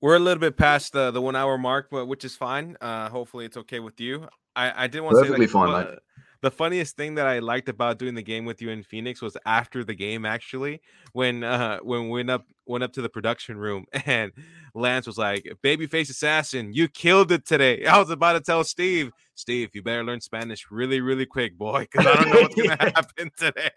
We're 0.01 0.15
a 0.15 0.19
little 0.19 0.39
bit 0.39 0.55
past 0.55 0.93
the 0.93 1.11
the 1.11 1.21
one 1.21 1.35
hour 1.35 1.57
mark, 1.57 1.89
but 1.91 2.05
which 2.05 2.23
is 2.23 2.33
fine. 2.33 2.77
Uh, 2.79 3.09
hopefully, 3.09 3.43
it's 3.45 3.57
okay 3.57 3.81
with 3.81 3.99
you. 3.99 4.29
I 4.55 4.85
I 4.85 4.87
did 4.87 5.01
want 5.01 5.17
to 5.17 5.37
say 5.37 5.47
fine, 5.47 5.69
uh, 5.69 5.77
mate. 5.79 5.99
The 6.41 6.51
funniest 6.51 6.95
thing 6.95 7.15
that 7.15 7.27
I 7.27 7.39
liked 7.39 7.67
about 7.67 7.99
doing 7.99 8.15
the 8.15 8.23
game 8.23 8.45
with 8.45 8.61
you 8.61 8.69
in 8.69 8.83
Phoenix 8.83 9.21
was 9.21 9.35
after 9.45 9.83
the 9.83 9.93
game, 9.93 10.25
actually, 10.25 10.81
when 11.13 11.43
uh 11.43 11.79
when 11.79 12.03
we 12.03 12.19
went 12.19 12.29
up 12.29 12.45
went 12.65 12.83
up 12.83 12.93
to 12.93 13.01
the 13.01 13.09
production 13.09 13.57
room 13.57 13.85
and 14.05 14.31
Lance 14.73 15.05
was 15.05 15.17
like, 15.17 15.45
"Babyface 15.63 16.09
assassin, 16.09 16.71
you 16.73 16.87
killed 16.87 17.31
it 17.31 17.45
today." 17.45 17.85
I 17.85 17.97
was 17.99 18.09
about 18.09 18.33
to 18.33 18.41
tell 18.41 18.63
Steve, 18.63 19.11
Steve, 19.35 19.71
you 19.73 19.83
better 19.83 20.03
learn 20.03 20.21
Spanish 20.21 20.67
really, 20.71 21.01
really 21.01 21.25
quick, 21.25 21.57
boy, 21.57 21.87
because 21.91 22.05
I 22.05 22.13
don't 22.15 22.29
know 22.29 22.41
what's 22.41 22.55
gonna 22.55 22.91
happen 22.95 23.31
today. 23.37 23.71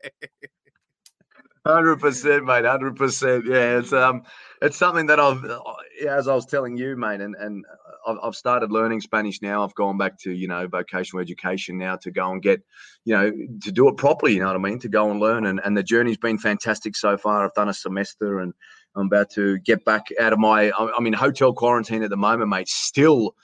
Hundred 1.64 2.00
percent, 2.00 2.44
mate. 2.44 2.64
Hundred 2.64 2.96
percent. 2.96 3.44
Yeah, 3.46 3.78
it's 3.78 3.92
um, 3.92 4.22
it's 4.60 4.76
something 4.76 5.06
that 5.06 5.20
I've, 5.20 5.44
uh, 5.44 5.60
yeah, 6.00 6.16
as 6.16 6.26
I 6.26 6.34
was 6.34 6.44
telling 6.44 6.76
you, 6.76 6.96
mate, 6.96 7.20
and 7.20 7.36
and 7.36 7.64
I've, 8.07 8.18
I've 8.22 8.34
started 8.34 8.70
learning 8.70 9.00
Spanish 9.00 9.42
now. 9.42 9.64
I've 9.64 9.74
gone 9.74 9.98
back 9.98 10.18
to 10.20 10.32
you 10.32 10.48
know 10.48 10.66
vocational 10.66 11.22
education 11.22 11.78
now 11.78 11.96
to 11.96 12.11
go 12.11 12.30
and 12.30 12.42
get, 12.42 12.62
you 13.05 13.14
know, 13.14 13.30
to 13.62 13.72
do 13.72 13.88
it 13.88 13.96
properly. 13.96 14.34
You 14.34 14.40
know 14.40 14.46
what 14.46 14.57
I 14.57 14.61
mean? 14.61 14.78
To 14.80 14.88
go 14.88 15.11
and 15.11 15.20
learn, 15.20 15.46
and 15.46 15.61
and 15.64 15.76
the 15.76 15.82
journey's 15.82 16.16
been 16.16 16.38
fantastic 16.38 16.96
so 16.96 17.16
far. 17.16 17.44
I've 17.44 17.55
done 17.55 17.68
a 17.68 17.74
semester, 17.74 18.40
and 18.40 18.53
I'm 18.94 19.07
about 19.07 19.30
to 19.30 19.59
get 19.59 19.84
back 19.84 20.07
out 20.20 20.32
of 20.32 20.38
my. 20.38 20.72
I'm 20.78 21.07
in 21.07 21.12
hotel 21.12 21.53
quarantine 21.53 22.03
at 22.03 22.11
the 22.11 22.16
moment, 22.16 22.50
mate. 22.50 22.68
Still, 22.68 23.34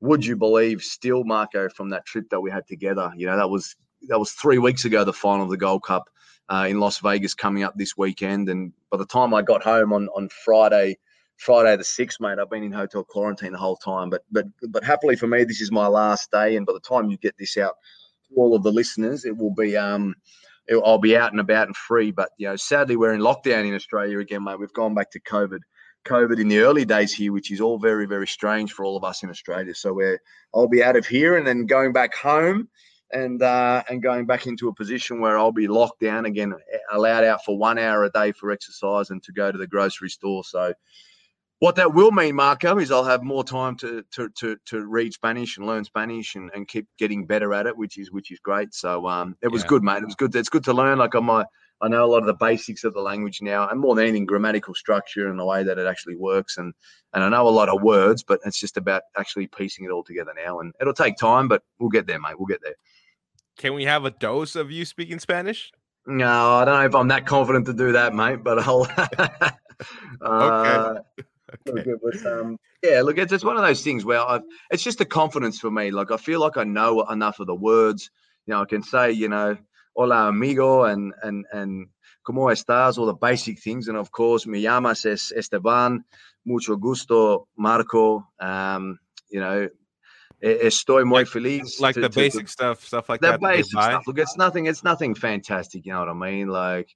would 0.00 0.24
you 0.24 0.36
believe? 0.36 0.82
Still, 0.82 1.24
Marco, 1.24 1.68
from 1.68 1.90
that 1.90 2.06
trip 2.06 2.28
that 2.30 2.40
we 2.40 2.50
had 2.50 2.66
together. 2.66 3.12
You 3.16 3.26
know, 3.26 3.36
that 3.36 3.50
was 3.50 3.76
that 4.08 4.18
was 4.18 4.32
three 4.32 4.58
weeks 4.58 4.84
ago. 4.84 5.04
The 5.04 5.12
final 5.12 5.44
of 5.44 5.50
the 5.50 5.56
Gold 5.56 5.84
Cup 5.84 6.08
uh, 6.48 6.66
in 6.68 6.80
Las 6.80 6.98
Vegas 6.98 7.34
coming 7.34 7.62
up 7.62 7.74
this 7.76 7.96
weekend. 7.96 8.48
And 8.48 8.72
by 8.90 8.98
the 8.98 9.06
time 9.06 9.34
I 9.34 9.42
got 9.42 9.62
home 9.62 9.92
on 9.92 10.08
on 10.08 10.28
Friday, 10.28 10.98
Friday 11.42 11.76
the 11.76 11.84
sixth, 11.84 12.20
mate, 12.20 12.38
I've 12.40 12.50
been 12.50 12.62
in 12.64 12.72
hotel 12.72 13.04
quarantine 13.04 13.52
the 13.52 13.58
whole 13.58 13.76
time. 13.76 14.10
But 14.10 14.22
but 14.30 14.46
but 14.74 14.84
happily 14.84 15.16
for 15.16 15.26
me, 15.26 15.44
this 15.44 15.60
is 15.60 15.70
my 15.72 15.86
last 15.86 16.30
day. 16.30 16.56
And 16.56 16.66
by 16.66 16.72
the 16.74 16.80
time 16.92 17.10
you 17.10 17.16
get 17.18 17.36
this 17.38 17.56
out 17.56 17.74
to 18.28 18.34
all 18.36 18.54
of 18.56 18.62
the 18.62 18.72
listeners, 18.72 19.24
it 19.24 19.36
will 19.36 19.54
be 19.54 19.76
um. 19.76 20.14
it- 20.68 20.82
I'll 20.86 20.98
be 20.98 21.16
out 21.16 21.32
and 21.32 21.40
about 21.40 21.66
and 21.66 21.76
free, 21.76 22.10
but 22.12 22.30
you 22.38 22.46
know, 22.48 22.56
sadly, 22.56 22.96
we're 22.96 23.14
in 23.14 23.20
lockdown 23.20 23.66
in 23.66 23.74
Australia 23.74 24.18
again, 24.20 24.44
mate. 24.44 24.60
We've 24.60 24.72
gone 24.72 24.94
back 24.94 25.10
to 25.10 25.20
COVID, 25.20 25.58
COVID 26.06 26.40
in 26.40 26.48
the 26.48 26.60
early 26.60 26.84
days 26.84 27.12
here, 27.12 27.32
which 27.32 27.50
is 27.50 27.60
all 27.60 27.78
very, 27.78 28.06
very 28.06 28.28
strange 28.28 28.72
for 28.72 28.84
all 28.84 28.96
of 28.96 29.04
us 29.04 29.22
in 29.24 29.28
Australia. 29.30 29.74
So 29.74 29.92
we're, 29.92 30.20
I'll 30.54 30.68
be 30.68 30.82
out 30.82 30.96
of 30.96 31.04
here 31.06 31.36
and 31.36 31.44
then 31.46 31.66
going 31.66 31.92
back 31.92 32.14
home, 32.14 32.68
and 33.12 33.42
uh, 33.42 33.82
and 33.90 34.02
going 34.02 34.24
back 34.26 34.46
into 34.46 34.68
a 34.68 34.74
position 34.74 35.20
where 35.20 35.36
I'll 35.36 35.52
be 35.52 35.68
locked 35.68 36.00
down 36.00 36.24
again, 36.26 36.54
allowed 36.92 37.24
out 37.24 37.44
for 37.44 37.58
one 37.58 37.78
hour 37.78 38.04
a 38.04 38.10
day 38.10 38.32
for 38.32 38.50
exercise 38.52 39.10
and 39.10 39.22
to 39.24 39.32
go 39.32 39.50
to 39.52 39.58
the 39.58 39.66
grocery 39.66 40.08
store. 40.10 40.44
So, 40.44 40.72
what 41.62 41.76
that 41.76 41.94
will 41.94 42.10
mean, 42.10 42.34
Marco, 42.34 42.76
is 42.78 42.90
I'll 42.90 43.04
have 43.04 43.22
more 43.22 43.44
time 43.44 43.76
to 43.76 44.02
to 44.10 44.28
to, 44.30 44.56
to 44.66 44.84
read 44.84 45.12
Spanish 45.12 45.56
and 45.56 45.64
learn 45.64 45.84
Spanish 45.84 46.34
and, 46.34 46.50
and 46.52 46.66
keep 46.66 46.88
getting 46.98 47.24
better 47.24 47.54
at 47.54 47.68
it, 47.68 47.76
which 47.76 47.98
is 47.98 48.10
which 48.10 48.32
is 48.32 48.40
great. 48.40 48.74
So, 48.74 49.06
um, 49.06 49.36
it 49.42 49.46
was 49.46 49.62
Yeah. 49.62 49.68
good, 49.68 49.84
mate. 49.84 50.02
It 50.02 50.06
was 50.06 50.16
good. 50.16 50.34
It's 50.34 50.48
good 50.48 50.64
to 50.64 50.72
learn. 50.72 50.98
Like 50.98 51.14
on 51.14 51.24
my, 51.24 51.44
I 51.80 51.86
know 51.86 52.04
a 52.04 52.10
lot 52.10 52.18
of 52.18 52.26
the 52.26 52.34
basics 52.34 52.82
of 52.82 52.94
the 52.94 53.00
language 53.00 53.40
now, 53.42 53.68
and 53.68 53.78
more 53.78 53.94
than 53.94 54.06
anything, 54.06 54.26
grammatical 54.26 54.74
structure 54.74 55.28
and 55.28 55.38
the 55.38 55.44
way 55.44 55.62
that 55.62 55.78
it 55.78 55.86
actually 55.86 56.16
works. 56.16 56.56
And 56.56 56.74
and 57.14 57.22
I 57.22 57.28
know 57.28 57.46
a 57.46 57.50
lot 57.50 57.68
of 57.68 57.80
words, 57.80 58.24
but 58.24 58.40
it's 58.44 58.58
just 58.58 58.76
about 58.76 59.02
actually 59.16 59.46
piecing 59.46 59.84
it 59.84 59.92
all 59.92 60.02
together 60.02 60.32
now. 60.34 60.58
And 60.58 60.74
it'll 60.80 60.92
take 60.92 61.16
time, 61.16 61.46
but 61.46 61.62
we'll 61.78 61.90
get 61.90 62.08
there, 62.08 62.18
mate. 62.18 62.40
We'll 62.40 62.46
get 62.46 62.62
there. 62.64 62.74
Can 63.56 63.74
we 63.74 63.84
have 63.84 64.04
a 64.04 64.10
dose 64.10 64.56
of 64.56 64.72
you 64.72 64.84
speaking 64.84 65.20
Spanish? 65.20 65.70
No, 66.08 66.54
I 66.56 66.64
don't 66.64 66.74
know 66.74 66.86
if 66.86 66.94
I'm 66.96 67.06
that 67.06 67.24
confident 67.24 67.66
to 67.66 67.72
do 67.72 67.92
that, 67.92 68.16
mate. 68.16 68.42
But 68.42 68.58
I'll. 68.58 68.88
uh, 70.20 70.94
was, 72.02 72.26
um, 72.26 72.56
yeah, 72.82 73.02
look, 73.02 73.18
it's, 73.18 73.32
it's 73.32 73.44
one 73.44 73.56
of 73.56 73.62
those 73.62 73.82
things 73.82 74.04
where 74.04 74.20
I've, 74.20 74.42
it's 74.70 74.82
just 74.82 75.00
a 75.00 75.04
confidence 75.04 75.58
for 75.58 75.70
me. 75.70 75.90
Like 75.90 76.10
I 76.10 76.16
feel 76.16 76.40
like 76.40 76.56
I 76.56 76.64
know 76.64 77.02
enough 77.10 77.40
of 77.40 77.46
the 77.46 77.54
words. 77.54 78.10
You 78.46 78.54
know, 78.54 78.62
I 78.62 78.64
can 78.64 78.82
say, 78.82 79.12
you 79.12 79.28
know, 79.28 79.56
hola 79.94 80.28
amigo 80.28 80.84
and 80.84 81.12
and 81.22 81.44
and 81.52 81.86
como 82.24 82.46
estás, 82.48 82.98
all 82.98 83.06
the 83.06 83.14
basic 83.14 83.60
things. 83.60 83.88
And 83.88 83.96
of 83.96 84.10
course, 84.10 84.46
me 84.46 84.60
llamas 84.62 85.06
es 85.06 85.32
Esteban, 85.32 86.04
mucho 86.44 86.76
gusto, 86.76 87.48
Marco. 87.56 88.26
Um, 88.40 88.98
you 89.30 89.40
know, 89.40 89.68
estoy 90.42 91.04
muy 91.04 91.24
feliz. 91.24 91.80
Like 91.80 91.94
to- 91.94 92.00
the 92.00 92.08
to- 92.08 92.14
to- 92.14 92.20
basic 92.20 92.48
stuff, 92.48 92.84
stuff 92.84 93.08
like 93.08 93.20
that 93.20 93.40
that. 93.40 93.48
basic 93.48 93.72
stuff. 93.72 94.06
Look, 94.06 94.18
it's 94.18 94.36
nothing. 94.36 94.66
It's 94.66 94.82
nothing 94.84 95.14
fantastic. 95.14 95.86
You 95.86 95.92
know 95.92 96.00
what 96.00 96.08
I 96.08 96.14
mean? 96.14 96.48
Like, 96.48 96.88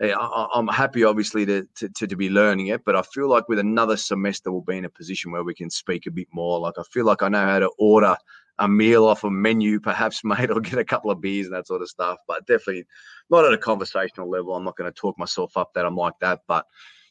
I'm 0.00 0.68
happy, 0.68 1.02
obviously, 1.02 1.44
to, 1.46 1.66
to 1.76 2.06
to 2.06 2.16
be 2.16 2.30
learning 2.30 2.68
it. 2.68 2.84
But 2.84 2.94
I 2.94 3.02
feel 3.02 3.28
like 3.28 3.48
with 3.48 3.58
another 3.58 3.96
semester, 3.96 4.52
we'll 4.52 4.60
be 4.60 4.78
in 4.78 4.84
a 4.84 4.90
position 4.90 5.32
where 5.32 5.42
we 5.42 5.54
can 5.54 5.70
speak 5.70 6.06
a 6.06 6.10
bit 6.10 6.28
more. 6.32 6.60
Like, 6.60 6.74
I 6.78 6.82
feel 6.92 7.04
like 7.04 7.22
I 7.22 7.28
know 7.28 7.44
how 7.44 7.58
to 7.58 7.70
order 7.78 8.16
a 8.60 8.68
meal 8.68 9.06
off 9.06 9.24
a 9.24 9.30
menu, 9.30 9.80
perhaps, 9.80 10.20
mate, 10.24 10.50
or 10.50 10.60
get 10.60 10.78
a 10.78 10.84
couple 10.84 11.10
of 11.10 11.20
beers 11.20 11.46
and 11.46 11.54
that 11.54 11.66
sort 11.66 11.82
of 11.82 11.88
stuff. 11.88 12.18
But 12.28 12.46
definitely 12.46 12.86
not 13.30 13.44
at 13.44 13.52
a 13.52 13.58
conversational 13.58 14.30
level. 14.30 14.54
I'm 14.54 14.64
not 14.64 14.76
going 14.76 14.90
to 14.90 15.00
talk 15.00 15.18
myself 15.18 15.56
up 15.56 15.74
that 15.74 15.84
I'm 15.84 15.96
like 15.96 16.14
that. 16.20 16.40
But 16.46 16.66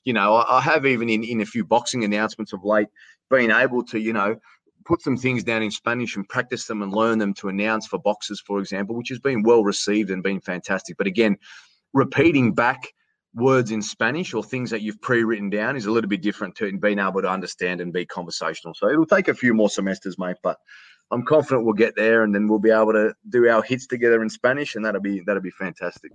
you 0.06 0.14
know, 0.14 0.36
I, 0.36 0.60
I 0.60 0.62
have 0.62 0.86
even 0.86 1.10
in 1.10 1.24
in 1.24 1.42
a 1.42 1.46
few 1.46 1.66
boxing 1.66 2.06
announcements 2.06 2.54
of 2.54 2.64
late 2.64 2.88
been 3.30 3.52
able 3.52 3.84
to, 3.84 4.00
you 4.00 4.14
know, 4.14 4.38
put 4.86 5.02
some 5.02 5.18
things 5.18 5.44
down 5.44 5.62
in 5.62 5.70
Spanish 5.70 6.16
and 6.16 6.28
practice 6.30 6.66
them 6.66 6.82
and 6.82 6.94
learn 6.94 7.20
them 7.20 7.34
to 7.34 7.50
announce 7.50 7.86
for 7.86 8.00
boxers, 8.00 8.40
for 8.40 8.60
example, 8.60 8.96
which 8.96 9.10
has 9.10 9.20
been 9.20 9.44
well 9.44 9.64
received 9.64 10.10
and 10.10 10.24
been 10.24 10.40
fantastic. 10.40 10.96
But 10.98 11.08
again, 11.08 11.38
repeating 11.98 12.54
back 12.54 12.94
words 13.34 13.72
in 13.72 13.82
Spanish 13.82 14.34
or 14.34 14.44
things 14.44 14.70
that 14.70 14.82
you've 14.82 15.02
pre-written 15.02 15.50
down 15.50 15.76
is 15.76 15.86
a 15.86 15.92
little 15.92 16.10
bit 16.10 16.22
different 16.22 16.56
to 16.56 16.78
being 16.78 17.00
able 17.00 17.22
to 17.22 17.30
understand 17.30 17.82
and 17.82 17.92
be 17.92 18.06
conversational. 18.06 18.74
So 18.74 18.90
it'll 18.90 19.06
take 19.06 19.28
a 19.28 19.34
few 19.34 19.54
more 19.54 19.70
semesters, 19.70 20.18
mate, 20.18 20.38
but 20.42 20.58
I'm 21.12 21.24
confident 21.24 21.64
we'll 21.64 21.74
get 21.74 21.96
there 21.96 22.24
and 22.24 22.36
then 22.36 22.48
we'll 22.48 22.60
be 22.60 22.72
able 22.72 22.94
to 22.94 23.14
do 23.30 23.48
our 23.48 23.64
hits 23.64 23.88
together 23.88 24.22
in 24.22 24.30
Spanish 24.30 24.76
and 24.76 24.84
that'll 24.84 25.02
be 25.02 25.22
that'll 25.26 25.42
be 25.42 25.52
fantastic. 25.52 26.12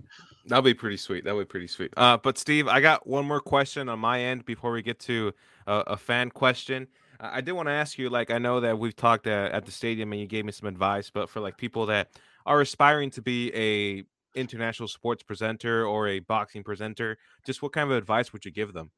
That'll 0.47 0.62
be 0.62 0.74
pretty 0.74 0.99
sweet. 0.99 1.24
That'll 1.24 1.41
be 1.41 1.47
pretty 1.47 1.68
sweet. 1.68 1.93
Uh, 1.97 2.18
but 2.18 2.39
Steve, 2.39 2.68
I 2.68 2.80
got 2.80 3.07
one 3.07 3.26
more 3.26 3.41
question 3.41 3.89
on 3.89 3.99
my 3.99 4.20
end 4.20 4.45
before 4.45 4.72
we 4.72 4.83
get 4.83 4.99
to 5.01 5.33
a, 5.66 5.74
a 5.89 5.97
fan 5.97 6.30
question. 6.30 6.89
I 7.20 7.41
did 7.41 7.53
want 7.53 7.68
to 7.68 7.72
ask 7.72 7.99
you, 7.99 8.11
like, 8.11 8.33
I 8.33 8.39
know 8.39 8.59
that 8.61 8.80
we've 8.80 8.97
talked 8.97 9.28
at, 9.28 9.53
at 9.53 9.64
the 9.64 9.70
stadium 9.70 10.12
and 10.12 10.20
you 10.20 10.26
gave 10.26 10.45
me 10.45 10.51
some 10.51 10.68
advice, 10.68 11.09
but 11.09 11.30
for 11.30 11.39
like 11.39 11.57
people 11.57 11.87
that 11.87 12.11
are 12.45 12.61
aspiring 12.61 13.11
to 13.11 13.22
be 13.22 13.53
a 13.55 14.03
international 14.35 14.89
sports 14.89 15.22
presenter 15.22 15.87
or 15.87 16.09
a 16.09 16.21
boxing 16.21 16.63
presenter, 16.63 17.18
just 17.45 17.63
what 17.63 17.72
kind 17.72 17.91
of 17.91 17.96
advice 17.96 18.33
would 18.33 18.45
you 18.45 18.50
give 18.50 18.72
them? 18.72 18.91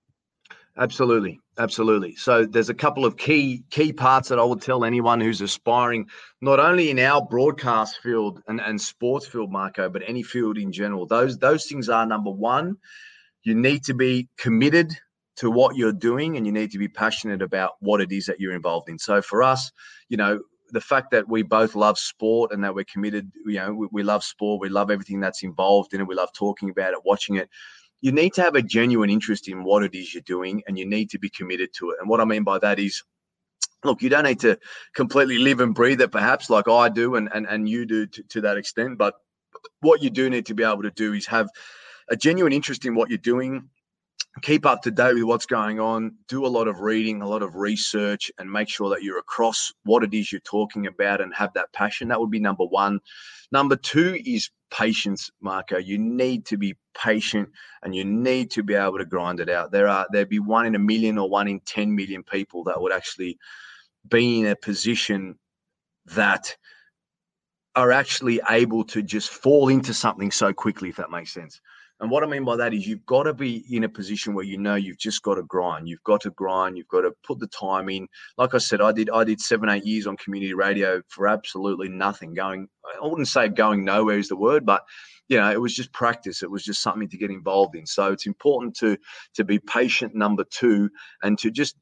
Absolutely, 0.76 1.40
absolutely. 1.56 2.16
So 2.16 2.44
there's 2.44 2.68
a 2.68 2.74
couple 2.74 3.04
of 3.04 3.16
key 3.16 3.64
key 3.70 3.92
parts 3.92 4.28
that 4.28 4.40
I 4.40 4.44
would 4.44 4.60
tell 4.60 4.84
anyone 4.84 5.20
who's 5.20 5.40
aspiring, 5.40 6.08
not 6.40 6.58
only 6.58 6.90
in 6.90 6.98
our 6.98 7.24
broadcast 7.24 8.00
field 8.02 8.42
and, 8.48 8.60
and 8.60 8.80
sports 8.80 9.26
field, 9.26 9.52
Marco, 9.52 9.88
but 9.88 10.02
any 10.06 10.24
field 10.24 10.58
in 10.58 10.72
general. 10.72 11.06
Those 11.06 11.38
those 11.38 11.66
things 11.66 11.88
are 11.88 12.04
number 12.04 12.30
one, 12.30 12.76
you 13.44 13.54
need 13.54 13.84
to 13.84 13.94
be 13.94 14.28
committed 14.36 14.92
to 15.36 15.50
what 15.50 15.76
you're 15.76 15.92
doing 15.92 16.36
and 16.36 16.44
you 16.44 16.52
need 16.52 16.72
to 16.72 16.78
be 16.78 16.88
passionate 16.88 17.42
about 17.42 17.72
what 17.80 18.00
it 18.00 18.10
is 18.10 18.26
that 18.26 18.40
you're 18.40 18.54
involved 18.54 18.88
in. 18.88 18.98
So 18.98 19.22
for 19.22 19.42
us, 19.42 19.70
you 20.08 20.16
know, 20.16 20.40
the 20.70 20.80
fact 20.80 21.10
that 21.10 21.28
we 21.28 21.42
both 21.42 21.74
love 21.74 21.98
sport 21.98 22.52
and 22.52 22.62
that 22.64 22.74
we're 22.74 22.84
committed, 22.84 23.30
you 23.46 23.54
know, 23.54 23.72
we, 23.72 23.88
we 23.92 24.02
love 24.02 24.24
sport, 24.24 24.60
we 24.60 24.68
love 24.68 24.90
everything 24.90 25.20
that's 25.20 25.42
involved 25.42 25.94
in 25.94 26.00
it, 26.00 26.06
we 26.06 26.14
love 26.14 26.32
talking 26.32 26.70
about 26.70 26.92
it, 26.92 27.04
watching 27.04 27.36
it. 27.36 27.48
You 28.00 28.12
need 28.12 28.34
to 28.34 28.42
have 28.42 28.54
a 28.54 28.62
genuine 28.62 29.10
interest 29.10 29.48
in 29.48 29.64
what 29.64 29.82
it 29.82 29.94
is 29.94 30.12
you're 30.12 30.22
doing 30.22 30.62
and 30.66 30.78
you 30.78 30.86
need 30.86 31.10
to 31.10 31.18
be 31.18 31.30
committed 31.30 31.72
to 31.74 31.90
it. 31.90 31.96
And 32.00 32.08
what 32.08 32.20
I 32.20 32.24
mean 32.24 32.44
by 32.44 32.58
that 32.58 32.78
is, 32.78 33.02
look, 33.82 34.02
you 34.02 34.08
don't 34.08 34.24
need 34.24 34.40
to 34.40 34.58
completely 34.94 35.38
live 35.38 35.60
and 35.60 35.74
breathe 35.74 36.00
it, 36.00 36.12
perhaps 36.12 36.50
like 36.50 36.68
I 36.68 36.88
do 36.88 37.14
and, 37.14 37.28
and, 37.34 37.46
and 37.46 37.68
you 37.68 37.86
do 37.86 38.06
to, 38.06 38.22
to 38.22 38.40
that 38.42 38.56
extent. 38.56 38.98
But 38.98 39.14
what 39.80 40.02
you 40.02 40.10
do 40.10 40.28
need 40.28 40.46
to 40.46 40.54
be 40.54 40.64
able 40.64 40.82
to 40.82 40.90
do 40.90 41.12
is 41.12 41.26
have 41.26 41.48
a 42.10 42.16
genuine 42.16 42.52
interest 42.52 42.84
in 42.84 42.94
what 42.94 43.08
you're 43.08 43.18
doing, 43.18 43.68
keep 44.42 44.66
up 44.66 44.82
to 44.82 44.90
date 44.90 45.14
with 45.14 45.24
what's 45.24 45.46
going 45.46 45.78
on, 45.78 46.16
do 46.28 46.44
a 46.44 46.48
lot 46.48 46.68
of 46.68 46.80
reading, 46.80 47.22
a 47.22 47.28
lot 47.28 47.42
of 47.42 47.54
research, 47.54 48.30
and 48.38 48.50
make 48.50 48.68
sure 48.68 48.90
that 48.90 49.02
you're 49.02 49.18
across 49.18 49.72
what 49.84 50.02
it 50.02 50.12
is 50.12 50.32
you're 50.32 50.40
talking 50.40 50.86
about 50.86 51.20
and 51.20 51.32
have 51.34 51.52
that 51.54 51.72
passion. 51.72 52.08
That 52.08 52.20
would 52.20 52.30
be 52.30 52.40
number 52.40 52.64
one. 52.64 53.00
Number 53.52 53.76
two 53.76 54.20
is 54.24 54.50
patience, 54.70 55.30
Marco. 55.40 55.78
You 55.78 55.98
need 55.98 56.46
to 56.46 56.56
be 56.56 56.76
patient 56.94 57.48
and 57.82 57.94
you 57.94 58.04
need 58.04 58.50
to 58.52 58.62
be 58.62 58.74
able 58.74 58.98
to 58.98 59.04
grind 59.04 59.40
it 59.40 59.48
out. 59.48 59.70
There 59.70 59.88
are 59.88 60.06
there'd 60.10 60.28
be 60.28 60.40
one 60.40 60.66
in 60.66 60.74
a 60.74 60.80
million 60.80 61.18
or 61.18 61.28
one 61.28 61.46
in 61.46 61.60
10 61.60 61.94
million 61.94 62.24
people 62.24 62.64
that 62.64 62.80
would 62.80 62.92
actually 62.92 63.38
be 64.08 64.40
in 64.40 64.46
a 64.46 64.56
position 64.56 65.38
that 66.06 66.56
are 67.76 67.92
actually 67.92 68.40
able 68.50 68.84
to 68.84 69.02
just 69.02 69.30
fall 69.30 69.68
into 69.68 69.94
something 69.94 70.30
so 70.30 70.52
quickly, 70.52 70.88
if 70.88 70.96
that 70.96 71.10
makes 71.10 71.32
sense. 71.32 71.60
And 72.00 72.10
what 72.10 72.24
I 72.24 72.26
mean 72.26 72.44
by 72.44 72.56
that 72.56 72.74
is 72.74 72.86
you've 72.86 73.06
got 73.06 73.22
to 73.22 73.32
be 73.32 73.64
in 73.70 73.84
a 73.84 73.88
position 73.88 74.34
where 74.34 74.44
you 74.44 74.58
know 74.58 74.74
you've 74.74 74.98
just 74.98 75.22
got 75.22 75.36
to 75.36 75.42
grind. 75.44 75.88
You've 75.88 76.02
got 76.02 76.22
to 76.22 76.30
grind. 76.30 76.76
You've 76.76 76.88
got 76.88 77.02
to 77.02 77.12
put 77.24 77.38
the 77.38 77.46
time 77.46 77.88
in. 77.88 78.08
Like 78.36 78.54
I 78.54 78.58
said, 78.58 78.80
I 78.80 78.92
did 78.92 79.10
I 79.10 79.22
did 79.22 79.40
seven, 79.40 79.68
eight 79.68 79.86
years 79.86 80.06
on 80.06 80.16
community 80.16 80.54
radio 80.54 81.02
for 81.08 81.28
absolutely 81.28 81.88
nothing. 81.88 82.34
Going, 82.34 82.68
I 83.02 83.06
wouldn't 83.06 83.28
say 83.28 83.48
going 83.48 83.84
nowhere 83.84 84.18
is 84.18 84.28
the 84.28 84.36
word, 84.36 84.66
but 84.66 84.82
you 85.28 85.38
know, 85.38 85.50
it 85.50 85.60
was 85.60 85.74
just 85.74 85.92
practice. 85.92 86.42
It 86.42 86.50
was 86.50 86.64
just 86.64 86.82
something 86.82 87.08
to 87.08 87.16
get 87.16 87.30
involved 87.30 87.76
in. 87.76 87.86
So 87.86 88.12
it's 88.12 88.26
important 88.26 88.76
to 88.78 88.98
to 89.34 89.44
be 89.44 89.58
patient, 89.58 90.14
number 90.14 90.44
two, 90.50 90.90
and 91.22 91.38
to 91.38 91.50
just 91.50 91.76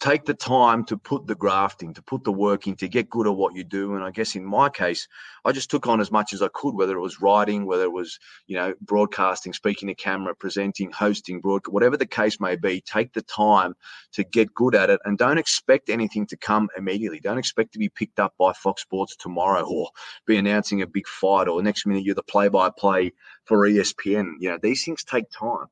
take 0.00 0.24
the 0.24 0.34
time 0.34 0.84
to 0.84 0.96
put 0.96 1.26
the 1.26 1.34
grafting, 1.34 1.92
to 1.92 2.02
put 2.02 2.22
the 2.22 2.32
work 2.32 2.68
in, 2.68 2.76
to 2.76 2.88
get 2.88 3.10
good 3.10 3.26
at 3.26 3.34
what 3.34 3.54
you 3.54 3.64
do. 3.64 3.94
And 3.94 4.04
I 4.04 4.10
guess 4.10 4.36
in 4.36 4.44
my 4.44 4.68
case, 4.68 5.08
I 5.44 5.50
just 5.50 5.70
took 5.70 5.88
on 5.88 6.00
as 6.00 6.12
much 6.12 6.32
as 6.32 6.40
I 6.40 6.48
could, 6.48 6.74
whether 6.74 6.96
it 6.96 7.00
was 7.00 7.20
writing, 7.20 7.66
whether 7.66 7.82
it 7.82 7.92
was, 7.92 8.18
you 8.46 8.54
know, 8.56 8.74
broadcasting, 8.80 9.52
speaking 9.52 9.88
to 9.88 9.94
camera, 9.94 10.36
presenting, 10.36 10.92
hosting, 10.92 11.40
broad, 11.40 11.62
whatever 11.68 11.96
the 11.96 12.06
case 12.06 12.38
may 12.38 12.54
be. 12.54 12.80
Take 12.80 13.12
the 13.12 13.22
time 13.22 13.74
to 14.12 14.22
get 14.22 14.54
good 14.54 14.76
at 14.76 14.90
it, 14.90 15.00
and 15.04 15.18
don't 15.18 15.38
expect 15.38 15.88
anything 15.88 16.26
to 16.26 16.36
come 16.36 16.68
immediately. 16.76 17.18
Don't 17.18 17.38
expect 17.38 17.72
to 17.72 17.78
be 17.78 17.88
picked 17.88 18.20
up 18.20 18.34
by 18.38 18.52
Fox 18.52 18.82
Sports 18.82 19.16
tomorrow 19.16 19.64
or 19.66 19.90
be 20.26 20.36
announcing 20.36 20.80
a 20.80 20.86
big 20.86 21.08
fight, 21.08 21.48
or 21.48 21.60
next 21.62 21.86
minute 21.86 22.04
you're 22.04 22.14
the 22.14 22.22
play-by-play 22.22 23.12
for 23.46 23.66
E 23.66 23.74
ESPN. 23.74 24.34
You 24.38 24.50
know, 24.50 24.58
these 24.62 24.84
things 24.84 25.02
take 25.02 25.28
time. 25.30 25.66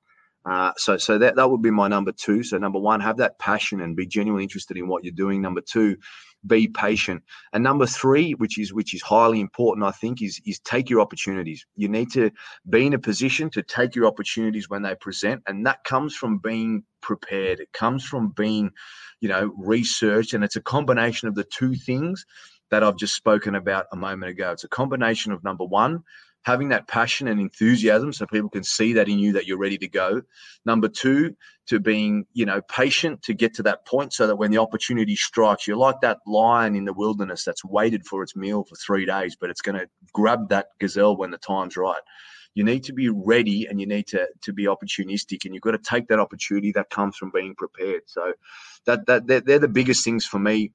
Uh, 0.49 0.73
so, 0.77 0.97
so 0.97 1.19
that 1.19 1.35
that 1.37 1.51
would 1.51 1.63
be 1.63 1.71
my 1.71 1.89
number 1.89 2.13
two. 2.13 2.43
So, 2.45 2.57
number 2.57 2.79
one, 2.79 3.01
have 3.01 3.17
that 3.17 3.39
passion 3.39 3.81
and 3.81 3.97
be 3.97 4.07
genuinely 4.07 4.45
interested 4.45 4.77
in 4.77 4.87
what 4.87 5.03
you're 5.03 5.13
doing. 5.13 5.43
Number 5.43 5.61
two, 5.61 5.97
be 6.47 6.69
patient. 6.69 7.23
And 7.53 7.65
number 7.65 7.87
three, 7.87 8.33
which 8.33 8.59
is 8.59 8.73
which 8.73 8.95
is 8.95 9.03
highly 9.03 9.41
important, 9.41 9.85
I 9.85 9.91
think, 9.91 10.23
is 10.23 10.41
is 10.47 10.61
take 10.61 10.89
your 10.89 11.01
opportunities. 11.01 11.67
You 11.75 11.89
need 11.89 12.13
to 12.13 12.31
be 12.69 12.87
in 12.87 12.95
a 12.95 12.99
position 12.99 13.51
to 13.51 13.63
take 13.63 13.97
your 13.97 14.07
opportunities 14.07 14.69
when 14.69 14.83
they 14.83 14.95
present, 14.95 15.43
and 15.47 15.67
that 15.67 15.83
comes 15.85 16.15
from 16.15 16.39
being 16.39 16.85
prepared. 17.03 17.61
It 17.61 17.73
comes 17.73 18.05
from 18.05 18.29
being, 18.37 18.71
you 19.21 19.29
know, 19.29 19.53
researched, 19.57 20.35
and 20.35 20.45
it's 20.45 20.57
a 20.57 20.63
combination 20.63 21.29
of 21.29 21.35
the 21.35 21.45
two 21.45 21.75
things 21.75 22.25
that 22.71 22.83
I've 22.83 22.97
just 22.97 23.15
spoken 23.15 23.55
about 23.55 23.87
a 23.93 23.97
moment 23.97 24.31
ago. 24.31 24.53
It's 24.53 24.65
a 24.65 24.69
combination 24.69 25.33
of 25.33 25.45
number 25.45 25.65
one, 25.65 26.03
having 26.47 26.69
that 26.69 26.87
passion 26.87 27.27
and 27.27 27.41
enthusiasm 27.41 28.13
so 28.13 28.25
people 28.25 28.49
can 28.49 28.63
see 28.63 28.93
that 28.93 29.09
in 29.09 29.19
you 29.19 29.33
that 29.33 29.49
you're 29.49 29.59
ready 29.59 29.77
to 29.77 29.89
go. 29.89 30.23
Number 30.65 30.89
two 30.89 31.35
to 31.67 31.81
being 31.81 32.25
you 32.35 32.47
know 32.47 32.63
patient 32.63 33.21
to 33.23 33.35
get 33.35 33.55
to 33.55 33.65
that 33.65 33.85
point 33.85 34.13
so 34.13 34.29
that 34.29 34.37
when 34.37 34.53
the 34.53 34.59
opportunity 34.59 35.17
strikes 35.17 35.67
you're 35.67 35.77
like 35.77 36.01
that 36.03 36.19
lion 36.25 36.77
in 36.77 36.85
the 36.85 36.93
wilderness 36.93 37.43
that's 37.43 37.65
waited 37.65 38.07
for 38.07 38.23
its 38.23 38.37
meal 38.37 38.63
for 38.63 38.77
three 38.77 39.05
days 39.05 39.35
but 39.35 39.51
it's 39.51 39.61
going 39.61 39.77
to 39.77 39.89
grab 40.13 40.49
that 40.49 40.69
gazelle 40.79 41.17
when 41.17 41.33
the 41.33 41.39
time's 41.39 41.77
right. 41.77 42.03
You 42.55 42.63
need 42.63 42.85
to 42.85 42.93
be 42.93 43.09
ready 43.09 43.67
and 43.67 43.81
you 43.81 43.87
need 43.89 44.07
to 44.09 44.29
to 44.43 44.53
be 44.53 44.67
opportunistic 44.67 45.45
and 45.45 45.53
you've 45.53 45.65
got 45.65 45.73
to 45.73 45.79
take 45.79 46.07
that 46.09 46.21
opportunity 46.21 46.71
that 46.73 46.91
comes 46.91 47.17
from 47.17 47.33
being 47.35 47.57
prepared. 47.57 48.03
So 48.07 48.35
that 48.87 49.07
that 49.07 49.27
they're, 49.27 49.41
they're 49.41 49.59
the 49.59 49.69
biggest 49.69 50.05
things 50.05 50.25
for 50.25 50.39
me 50.39 50.71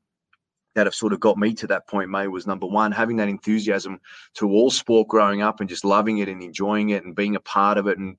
that 0.76 0.88
have 0.88 0.95
sort 0.95 1.14
of 1.14 1.19
got 1.19 1.38
me 1.38 1.53
to 1.56 1.68
that 1.68 1.88
point, 1.88 2.10
May, 2.10 2.27
was 2.27 2.48
number 2.48 2.65
one, 2.65 2.91
having 2.91 3.18
that 3.18 3.27
enthusiasm 3.27 3.99
to 4.35 4.49
all 4.49 4.72
sport 4.72 5.07
growing 5.07 5.41
up 5.41 5.60
and 5.60 5.69
just 5.69 5.85
loving 5.85 6.19
it 6.19 6.30
and 6.30 6.41
enjoying 6.41 6.89
it 6.89 7.03
and 7.03 7.15
being 7.15 7.35
a 7.35 7.41
part 7.41 7.77
of 7.77 7.88
it 7.88 7.98
and 7.98 8.18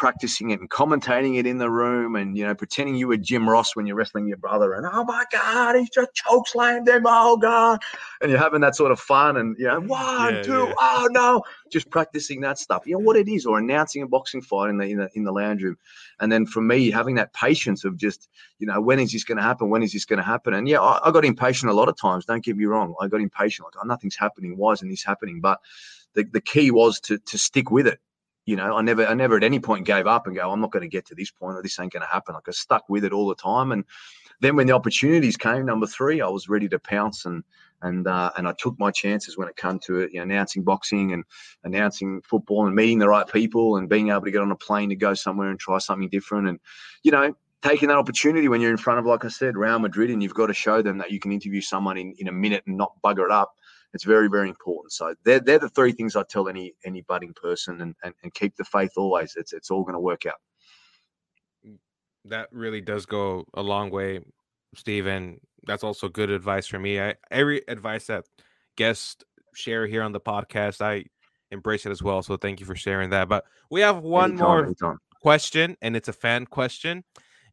practicing 0.00 0.48
it 0.48 0.58
and 0.60 0.70
commentating 0.70 1.36
it 1.38 1.46
in 1.46 1.58
the 1.58 1.70
room 1.70 2.16
and, 2.16 2.34
you 2.34 2.42
know, 2.42 2.54
pretending 2.54 2.94
you 2.94 3.06
were 3.06 3.18
Jim 3.18 3.46
Ross 3.46 3.76
when 3.76 3.86
you're 3.86 3.96
wrestling 3.96 4.26
your 4.26 4.38
brother 4.38 4.72
and, 4.72 4.86
oh 4.90 5.04
my 5.04 5.26
God, 5.30 5.76
he's 5.76 5.90
just 5.90 6.14
choke 6.14 6.48
slammed 6.48 6.88
him. 6.88 7.02
Oh 7.04 7.36
God. 7.36 7.78
And 8.22 8.30
you're 8.30 8.40
having 8.40 8.62
that 8.62 8.74
sort 8.74 8.92
of 8.92 8.98
fun 8.98 9.36
and, 9.36 9.54
you 9.58 9.66
know, 9.66 9.78
one, 9.80 10.36
Yeah, 10.36 10.42
two, 10.42 10.52
yeah. 10.52 10.74
oh 10.80 11.06
no, 11.10 11.42
just 11.70 11.90
practicing 11.90 12.40
that 12.40 12.56
stuff. 12.58 12.86
You 12.86 12.94
know 12.94 13.04
what 13.04 13.16
it 13.16 13.28
is 13.28 13.44
or 13.44 13.58
announcing 13.58 14.00
a 14.00 14.06
boxing 14.06 14.40
fight 14.40 14.70
in 14.70 14.78
the, 14.78 14.86
in 14.86 14.96
the, 14.96 15.10
in 15.12 15.24
the 15.24 15.32
lounge 15.32 15.62
room. 15.62 15.76
And 16.18 16.32
then 16.32 16.46
for 16.46 16.62
me, 16.62 16.90
having 16.90 17.16
that 17.16 17.34
patience 17.34 17.84
of 17.84 17.98
just, 17.98 18.30
you 18.58 18.66
know, 18.66 18.80
when 18.80 19.00
is 19.00 19.12
this 19.12 19.22
going 19.22 19.36
to 19.36 19.44
happen? 19.44 19.68
When 19.68 19.82
is 19.82 19.92
this 19.92 20.06
going 20.06 20.16
to 20.18 20.24
happen? 20.24 20.54
And 20.54 20.66
yeah, 20.66 20.80
I, 20.80 21.08
I 21.08 21.10
got 21.10 21.26
impatient 21.26 21.70
a 21.70 21.74
lot 21.74 21.90
of 21.90 21.98
times. 21.98 22.24
Don't 22.24 22.42
get 22.42 22.56
me 22.56 22.64
wrong. 22.64 22.94
I 23.02 23.08
got 23.08 23.20
impatient. 23.20 23.66
Like, 23.66 23.74
oh, 23.84 23.86
nothing's 23.86 24.16
happening. 24.16 24.56
Why 24.56 24.72
isn't 24.72 24.88
this 24.88 25.04
happening? 25.04 25.42
But 25.42 25.60
the, 26.14 26.24
the 26.24 26.40
key 26.40 26.70
was 26.70 27.00
to 27.00 27.18
to 27.18 27.36
stick 27.36 27.70
with 27.70 27.86
it. 27.86 28.00
You 28.50 28.56
know, 28.56 28.76
I 28.76 28.82
never 28.82 29.06
I 29.06 29.14
never 29.14 29.36
at 29.36 29.44
any 29.44 29.60
point 29.60 29.86
gave 29.86 30.08
up 30.08 30.26
and 30.26 30.34
go, 30.34 30.50
I'm 30.50 30.60
not 30.60 30.72
going 30.72 30.82
to 30.82 30.88
get 30.88 31.06
to 31.06 31.14
this 31.14 31.30
point 31.30 31.56
or 31.56 31.62
this 31.62 31.78
ain't 31.78 31.92
going 31.92 32.02
to 32.02 32.08
happen. 32.08 32.34
Like 32.34 32.48
I 32.48 32.50
stuck 32.50 32.88
with 32.88 33.04
it 33.04 33.12
all 33.12 33.28
the 33.28 33.36
time. 33.36 33.70
And 33.70 33.84
then 34.40 34.56
when 34.56 34.66
the 34.66 34.72
opportunities 34.72 35.36
came, 35.36 35.64
number 35.64 35.86
three, 35.86 36.20
I 36.20 36.26
was 36.26 36.48
ready 36.48 36.68
to 36.70 36.78
pounce 36.80 37.26
and 37.26 37.44
and 37.82 38.08
uh, 38.08 38.32
and 38.36 38.48
I 38.48 38.54
took 38.58 38.76
my 38.80 38.90
chances 38.90 39.38
when 39.38 39.46
it 39.46 39.56
came 39.56 39.78
to 39.86 40.00
it, 40.00 40.10
you 40.12 40.18
know, 40.18 40.24
announcing 40.24 40.64
boxing 40.64 41.12
and 41.12 41.22
announcing 41.62 42.22
football 42.22 42.66
and 42.66 42.74
meeting 42.74 42.98
the 42.98 43.08
right 43.08 43.26
people 43.26 43.76
and 43.76 43.88
being 43.88 44.10
able 44.10 44.22
to 44.22 44.32
get 44.32 44.42
on 44.42 44.50
a 44.50 44.56
plane 44.56 44.88
to 44.88 44.96
go 44.96 45.14
somewhere 45.14 45.48
and 45.48 45.60
try 45.60 45.78
something 45.78 46.08
different 46.08 46.48
and 46.48 46.58
you 47.04 47.12
know 47.12 47.32
taking 47.62 47.88
that 47.88 47.98
opportunity 47.98 48.48
when 48.48 48.60
you're 48.60 48.70
in 48.70 48.76
front 48.76 48.98
of 48.98 49.06
like 49.06 49.24
I 49.24 49.28
said 49.28 49.56
Real 49.56 49.78
Madrid 49.78 50.10
and 50.10 50.22
you've 50.22 50.34
got 50.34 50.48
to 50.48 50.54
show 50.54 50.82
them 50.82 50.98
that 50.98 51.10
you 51.10 51.20
can 51.20 51.32
interview 51.32 51.60
someone 51.60 51.96
in, 51.96 52.14
in 52.18 52.28
a 52.28 52.32
minute 52.32 52.64
and 52.66 52.76
not 52.76 52.92
bugger 53.04 53.24
it 53.24 53.30
up. 53.30 53.54
It's 53.92 54.04
very 54.04 54.28
very 54.28 54.48
important. 54.48 54.92
So 54.92 55.14
they're 55.24 55.40
they're 55.40 55.58
the 55.58 55.68
three 55.68 55.92
things 55.92 56.16
I 56.16 56.22
tell 56.28 56.48
any 56.48 56.74
any 56.84 57.02
budding 57.02 57.34
person 57.34 57.80
and 57.80 57.94
and, 58.02 58.14
and 58.22 58.32
keep 58.34 58.56
the 58.56 58.64
faith 58.64 58.92
always. 58.96 59.34
It's 59.36 59.52
it's 59.52 59.70
all 59.70 59.82
going 59.82 59.94
to 59.94 60.00
work 60.00 60.26
out. 60.26 60.40
Mm, 61.66 61.78
that 62.26 62.48
really 62.52 62.80
does 62.80 63.06
go 63.06 63.44
a 63.54 63.62
long 63.62 63.90
way, 63.90 64.20
Stephen. 64.74 65.40
That's 65.66 65.84
also 65.84 66.08
good 66.08 66.30
advice 66.30 66.66
for 66.66 66.78
me. 66.78 67.00
I 67.00 67.14
every 67.30 67.62
advice 67.68 68.06
that 68.06 68.24
guests 68.76 69.24
share 69.54 69.86
here 69.86 70.02
on 70.02 70.12
the 70.12 70.20
podcast, 70.20 70.80
I 70.80 71.04
embrace 71.50 71.84
it 71.86 71.90
as 71.90 72.02
well. 72.02 72.22
So 72.22 72.36
thank 72.36 72.60
you 72.60 72.66
for 72.66 72.76
sharing 72.76 73.10
that. 73.10 73.28
But 73.28 73.44
we 73.70 73.80
have 73.80 73.98
one 73.98 74.30
Anytime, 74.30 74.46
more 74.48 74.64
anytime. 74.64 74.98
question, 75.20 75.76
and 75.82 75.96
it's 75.96 76.08
a 76.08 76.12
fan 76.12 76.46
question. 76.46 77.04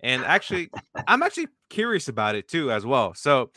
And 0.01 0.23
actually, 0.23 0.69
I'm 1.07 1.23
actually 1.23 1.47
curious 1.69 2.07
about 2.07 2.35
it 2.35 2.47
too, 2.47 2.71
as 2.71 2.85
well. 2.85 3.13
So 3.15 3.51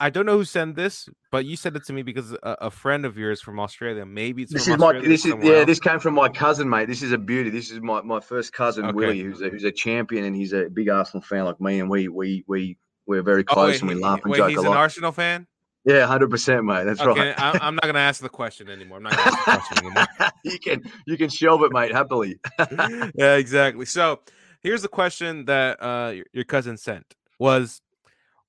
I 0.00 0.08
don't 0.10 0.24
know 0.24 0.36
who 0.38 0.44
sent 0.44 0.76
this, 0.76 1.08
but 1.30 1.44
you 1.44 1.56
sent 1.56 1.76
it 1.76 1.84
to 1.84 1.92
me 1.92 2.02
because 2.02 2.32
a, 2.32 2.38
a 2.62 2.70
friend 2.70 3.04
of 3.04 3.18
yours 3.18 3.40
from 3.42 3.60
Australia. 3.60 4.06
Maybe 4.06 4.42
it's 4.42 4.52
This 4.52 4.64
from 4.64 4.74
is 4.74 4.78
my 4.80 4.92
this 5.00 5.26
is 5.26 5.34
yeah 5.42 5.52
else. 5.58 5.66
this 5.66 5.78
came 5.78 6.00
from 6.00 6.14
my 6.14 6.28
cousin 6.30 6.68
mate. 6.68 6.88
This 6.88 7.02
is 7.02 7.12
a 7.12 7.18
beauty. 7.18 7.50
This 7.50 7.70
is 7.70 7.80
my, 7.80 8.00
my 8.00 8.18
first 8.20 8.52
cousin 8.54 8.86
Okay. 8.86 8.94
Willie, 8.94 9.20
who's 9.20 9.42
a, 9.42 9.50
who's 9.50 9.64
a 9.64 9.70
champion 9.72 10.24
and 10.24 10.34
he's 10.34 10.52
a 10.54 10.70
big 10.70 10.88
Arsenal 10.88 11.22
fan 11.22 11.44
like 11.44 11.60
me. 11.60 11.80
And 11.80 11.90
we 11.90 12.08
we 12.08 12.44
we 12.48 12.78
we're 13.06 13.22
very 13.22 13.44
Oh, 13.48 13.52
close 13.54 13.72
wait, 13.74 13.80
and 13.82 13.88
we 13.90 13.94
laugh 13.96 14.20
and 14.24 14.30
wait, 14.32 14.38
joke 14.38 14.48
he's 14.50 14.58
a 14.58 14.62
an 14.62 14.68
lot. 14.68 14.76
Arsenal 14.78 15.12
fan. 15.12 15.46
yeah, 15.84 16.06
hundred 16.06 16.30
percent, 16.30 16.64
mate. 16.64 16.84
That's 16.84 17.00
Okay, 17.00 17.28
right. 17.28 17.38
I, 17.40 17.58
I'm 17.60 17.74
not 17.74 17.84
gonna 17.84 17.98
ask 17.98 18.22
the 18.22 18.28
question 18.30 18.70
anymore. 18.70 18.96
I'm 18.98 19.02
not 19.02 19.12
gonna 19.16 19.22
ask 19.28 19.38
the 19.44 19.50
question 19.52 19.78
anymore. 19.86 20.06
you 20.44 20.58
can 20.58 20.82
you 21.06 21.16
can 21.18 21.28
shelve 21.28 21.62
it, 21.62 21.72
mate, 21.72 21.92
happily. 21.92 22.40
yeah, 23.14 23.34
exactly. 23.36 23.84
So 23.84 24.20
here's 24.62 24.80
the 24.82 24.88
question 24.88 25.44
that 25.44 25.82
uh, 25.82 26.12
your, 26.14 26.24
your 26.32 26.44
cousin 26.44 26.76
sent 26.78 27.14
was, 27.38 27.82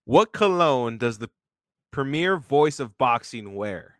"What 0.05 0.31
cologne 0.31 0.97
does 0.97 1.17
the 1.17 1.29
premier 1.91 2.37
voice 2.37 2.79
of 2.79 2.97
boxing 2.97 3.55
wear?" 3.55 3.95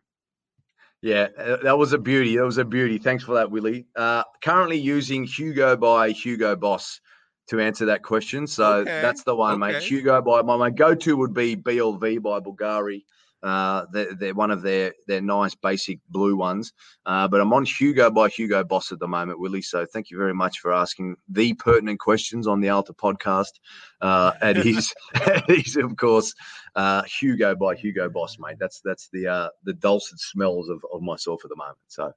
Yeah, 1.02 1.30
uh, 1.38 1.58
that 1.64 1.78
was 1.78 1.94
a 1.94 1.98
beauty. 1.98 2.38
That 2.38 2.46
was 2.46 2.60
a 2.60 2.66
beauty. 2.66 3.00
Thanks 3.00 3.24
for 3.24 3.34
that, 3.36 3.50
Willie. 3.50 3.88
Uh, 3.96 4.24
currently 4.44 4.78
using 4.78 5.24
Hugo 5.24 5.76
by 5.76 6.12
Hugo 6.12 6.56
Boss 6.56 7.02
to 7.48 7.60
answer 7.60 7.86
that 7.86 8.04
question. 8.04 8.46
So 8.46 8.76
Okay, 8.78 9.02
that's 9.02 9.24
the 9.24 9.36
one, 9.36 9.60
mate. 9.60 9.82
Hugo 9.82 10.22
by 10.22 10.42
my, 10.44 10.58
my 10.58 10.70
go-to 10.70 11.18
would 11.18 11.34
be 11.34 11.56
BLV 11.56 12.22
by 12.22 12.40
Bulgari. 12.40 13.04
Uh, 13.44 13.86
they're, 13.92 14.14
they're 14.14 14.34
one 14.34 14.52
of 14.52 14.62
their 14.62 14.94
their 15.08 15.22
nice 15.22 15.56
basic 15.56 16.00
blue 16.10 16.36
ones. 16.36 16.74
Uh, 17.06 17.28
but 17.28 17.42
I'm 17.42 17.54
on 17.54 17.66
Hugo 17.66 18.10
by 18.12 18.30
Hugo 18.30 18.64
Boss 18.64 18.92
at 18.92 19.00
the 19.00 19.08
moment, 19.08 19.40
Willie. 19.40 19.62
So 19.62 19.86
thank 19.86 20.10
you 20.10 20.18
very 20.18 20.34
much 20.34 20.60
for 20.60 20.74
asking 20.74 21.16
the 21.28 21.54
pertinent 21.54 22.00
questions 22.00 22.48
on 22.48 22.62
the 22.62 22.70
Alta 22.70 22.94
podcast. 22.94 23.60
Uh, 24.02 24.34
and 24.42 24.58
he's 24.58 24.94
he's 25.48 25.76
of 25.76 25.96
course 25.98 26.34
uh, 26.76 27.04
Hugo 27.04 27.56
by 27.56 27.76
Hugo 27.76 28.10
Boss, 28.10 28.38
mate. 28.40 28.58
That's 28.60 28.82
that's 28.84 29.10
the 29.12 29.28
uh, 29.28 29.50
the 29.64 29.74
dulcet 29.74 30.20
smells 30.20 30.70
of, 30.70 30.84
of 30.94 31.02
myself 31.02 31.42
at 31.44 31.50
the 31.50 31.56
moment. 31.56 31.78
So 31.88 32.14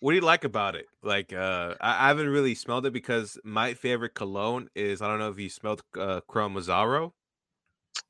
What 0.00 0.12
do 0.12 0.16
you 0.16 0.22
like 0.22 0.44
about 0.44 0.76
it? 0.76 0.86
Like, 1.02 1.32
uh, 1.32 1.74
I, 1.80 2.04
I 2.04 2.08
haven't 2.08 2.28
really 2.28 2.54
smelled 2.54 2.86
it 2.86 2.92
because 2.92 3.38
my 3.44 3.74
favorite 3.74 4.14
cologne 4.14 4.68
is 4.74 5.00
I 5.02 5.08
don't 5.08 5.18
know 5.18 5.30
if 5.30 5.38
you 5.38 5.48
smelled 5.48 5.82
uh, 5.98 6.20
Chrome 6.28 6.54
Azzaro. 6.54 7.12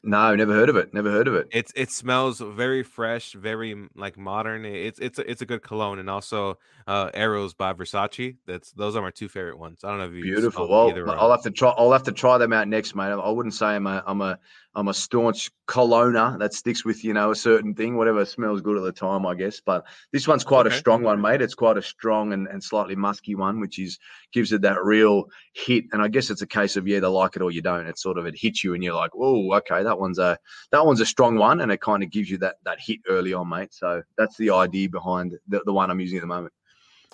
No, 0.02 0.34
never 0.34 0.52
heard 0.52 0.68
of 0.68 0.76
it. 0.76 0.94
Never 0.94 1.10
heard 1.10 1.28
of 1.28 1.34
it. 1.34 1.48
It's 1.52 1.72
it 1.74 1.90
smells 1.90 2.40
very 2.40 2.82
fresh, 2.82 3.32
very 3.32 3.88
like 3.96 4.16
modern. 4.16 4.64
It's 4.64 4.98
it's 4.98 5.18
a, 5.18 5.28
it's 5.30 5.42
a 5.42 5.46
good 5.46 5.62
cologne, 5.62 5.98
and 5.98 6.08
also 6.08 6.58
uh, 6.86 7.10
Eros 7.14 7.54
by 7.54 7.72
Versace. 7.72 8.36
That's 8.46 8.72
those 8.72 8.96
are 8.96 9.02
my 9.02 9.10
two 9.10 9.28
favorite 9.28 9.58
ones. 9.58 9.84
I 9.84 9.88
don't 9.88 9.98
know 9.98 10.06
if 10.06 10.12
you 10.12 10.22
Beautiful. 10.22 10.68
Well, 10.68 10.94
I'll 11.18 11.30
have 11.30 11.42
to 11.42 11.50
try. 11.50 11.70
I'll 11.70 11.92
have 11.92 12.04
to 12.04 12.12
try 12.12 12.38
them 12.38 12.52
out 12.52 12.68
next, 12.68 12.94
mate. 12.94 13.04
I- 13.06 13.30
wouldn't 13.36 13.54
say 13.54 13.66
I'm 13.66 13.86
a 13.86 14.02
I'm 14.06 14.22
a 14.22 14.38
I'm 14.76 14.88
a 14.88 14.94
staunch 14.94 15.50
cologner 15.66 16.38
that 16.38 16.52
sticks 16.52 16.84
with 16.84 17.02
you 17.02 17.14
know 17.14 17.30
a 17.30 17.34
certain 17.34 17.74
thing, 17.74 17.96
whatever 17.96 18.26
smells 18.26 18.60
good 18.60 18.76
at 18.76 18.84
the 18.84 18.92
time, 18.92 19.24
I 19.24 19.34
guess. 19.34 19.58
But 19.58 19.86
this 20.12 20.28
one's 20.28 20.44
quite 20.44 20.66
Okay. 20.66 20.76
a 20.76 20.78
strong 20.78 21.02
one, 21.02 21.18
mate. 21.20 21.40
It's 21.40 21.54
quite 21.54 21.78
a 21.78 21.82
strong 21.82 22.34
and, 22.34 22.46
and 22.46 22.62
slightly 22.62 22.94
musky 22.94 23.34
one, 23.34 23.58
which 23.58 23.78
is 23.78 23.98
gives 24.32 24.52
it 24.52 24.60
that 24.60 24.84
real 24.84 25.24
hit. 25.54 25.86
And 25.92 26.02
I 26.02 26.08
guess 26.08 26.28
it's 26.28 26.42
a 26.42 26.46
case 26.46 26.76
of 26.76 26.86
you 26.86 26.96
either 26.96 27.08
like 27.08 27.36
it 27.36 27.42
or 27.42 27.50
you 27.50 27.62
don't. 27.62 27.86
It's 27.86 28.02
sort 28.02 28.18
of 28.18 28.26
it 28.26 28.36
hits 28.36 28.62
you, 28.62 28.74
and 28.74 28.84
you're 28.84 28.94
like, 28.94 29.12
oh, 29.18 29.54
okay, 29.54 29.82
that 29.82 29.98
one's 29.98 30.18
a 30.18 30.38
that 30.72 30.84
one's 30.84 31.00
a 31.00 31.06
strong 31.06 31.36
one, 31.36 31.62
and 31.62 31.72
it 31.72 31.80
kind 31.80 32.02
of 32.02 32.10
gives 32.10 32.28
you 32.30 32.36
that 32.38 32.56
that 32.64 32.78
hit 32.78 33.00
early 33.08 33.32
on, 33.32 33.48
mate. 33.48 33.72
So 33.72 34.02
that's 34.18 34.36
the 34.36 34.50
idea 34.50 34.90
behind 34.90 35.32
the, 35.48 35.62
the 35.64 35.72
one 35.72 35.90
I'm 35.90 36.00
using 36.00 36.18
at 36.18 36.20
the 36.20 36.26
moment. 36.26 36.52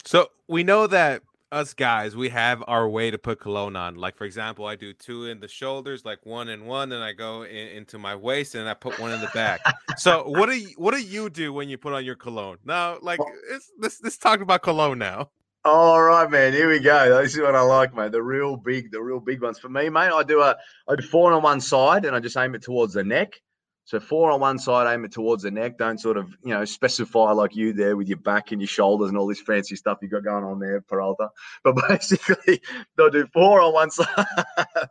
So 0.04 0.30
we 0.48 0.64
know 0.64 0.88
that 0.88 1.22
us 1.52 1.74
guys, 1.74 2.16
we 2.16 2.30
have 2.30 2.64
our 2.66 2.88
way 2.88 3.10
to 3.10 3.18
put 3.18 3.40
cologne 3.40 3.76
on. 3.76 3.96
Like 3.96 4.16
for 4.16 4.24
example, 4.24 4.66
I 4.66 4.76
do 4.76 4.92
two 4.92 5.26
in 5.26 5.40
the 5.40 5.48
shoulders, 5.48 6.04
like 6.04 6.24
one 6.24 6.48
and 6.48 6.66
one, 6.66 6.92
and 6.92 7.04
I 7.04 7.12
go 7.12 7.42
in, 7.42 7.68
into 7.68 7.98
my 7.98 8.16
waist, 8.16 8.54
and 8.54 8.68
I 8.68 8.74
put 8.74 8.98
one 8.98 9.12
in 9.12 9.20
the 9.20 9.30
back. 9.34 9.60
so 9.98 10.24
what 10.26 10.46
do 10.46 10.56
you 10.56 10.70
what 10.76 10.94
do 10.94 11.02
you 11.02 11.30
do 11.30 11.52
when 11.52 11.68
you 11.68 11.78
put 11.78 11.92
on 11.92 12.04
your 12.04 12.16
cologne? 12.16 12.58
Now, 12.64 12.98
like 13.02 13.20
it's 13.50 13.70
this 13.78 13.98
this 13.98 14.18
talking 14.18 14.42
about 14.42 14.62
cologne 14.62 14.98
now. 14.98 15.30
All 15.64 16.02
right, 16.02 16.28
man. 16.28 16.52
Here 16.52 16.68
we 16.68 16.80
go. 16.80 17.22
This 17.22 17.34
is 17.36 17.40
what 17.40 17.54
I 17.54 17.60
like, 17.60 17.94
mate. 17.94 18.10
The 18.10 18.22
real 18.22 18.56
big, 18.56 18.90
the 18.90 19.00
real 19.00 19.20
big 19.20 19.40
ones 19.40 19.60
for 19.60 19.68
me, 19.68 19.88
mate. 19.90 20.10
I 20.10 20.24
do 20.24 20.40
a, 20.40 20.56
I 20.88 20.96
do 20.96 21.02
four 21.02 21.32
on 21.32 21.40
one 21.40 21.60
side, 21.60 22.04
and 22.04 22.16
I 22.16 22.18
just 22.18 22.36
aim 22.36 22.56
it 22.56 22.62
towards 22.62 22.94
the 22.94 23.04
neck. 23.04 23.40
So 23.84 23.98
four 23.98 24.30
on 24.30 24.40
one 24.40 24.58
side, 24.58 24.92
aim 24.92 25.04
it 25.04 25.12
towards 25.12 25.42
the 25.42 25.50
neck. 25.50 25.76
Don't 25.76 25.98
sort 25.98 26.16
of, 26.16 26.28
you 26.44 26.54
know, 26.54 26.64
specify 26.64 27.32
like 27.32 27.56
you 27.56 27.72
there 27.72 27.96
with 27.96 28.08
your 28.08 28.18
back 28.18 28.52
and 28.52 28.60
your 28.60 28.68
shoulders 28.68 29.08
and 29.08 29.18
all 29.18 29.26
this 29.26 29.40
fancy 29.40 29.74
stuff 29.74 29.98
you 30.00 30.08
got 30.08 30.22
going 30.22 30.44
on 30.44 30.60
there, 30.60 30.80
Peralta. 30.80 31.30
But 31.64 31.76
basically, 31.88 32.60
they'll 32.96 33.10
do 33.10 33.26
four 33.32 33.60
on 33.60 33.72
one 33.72 33.90
side, 33.90 34.06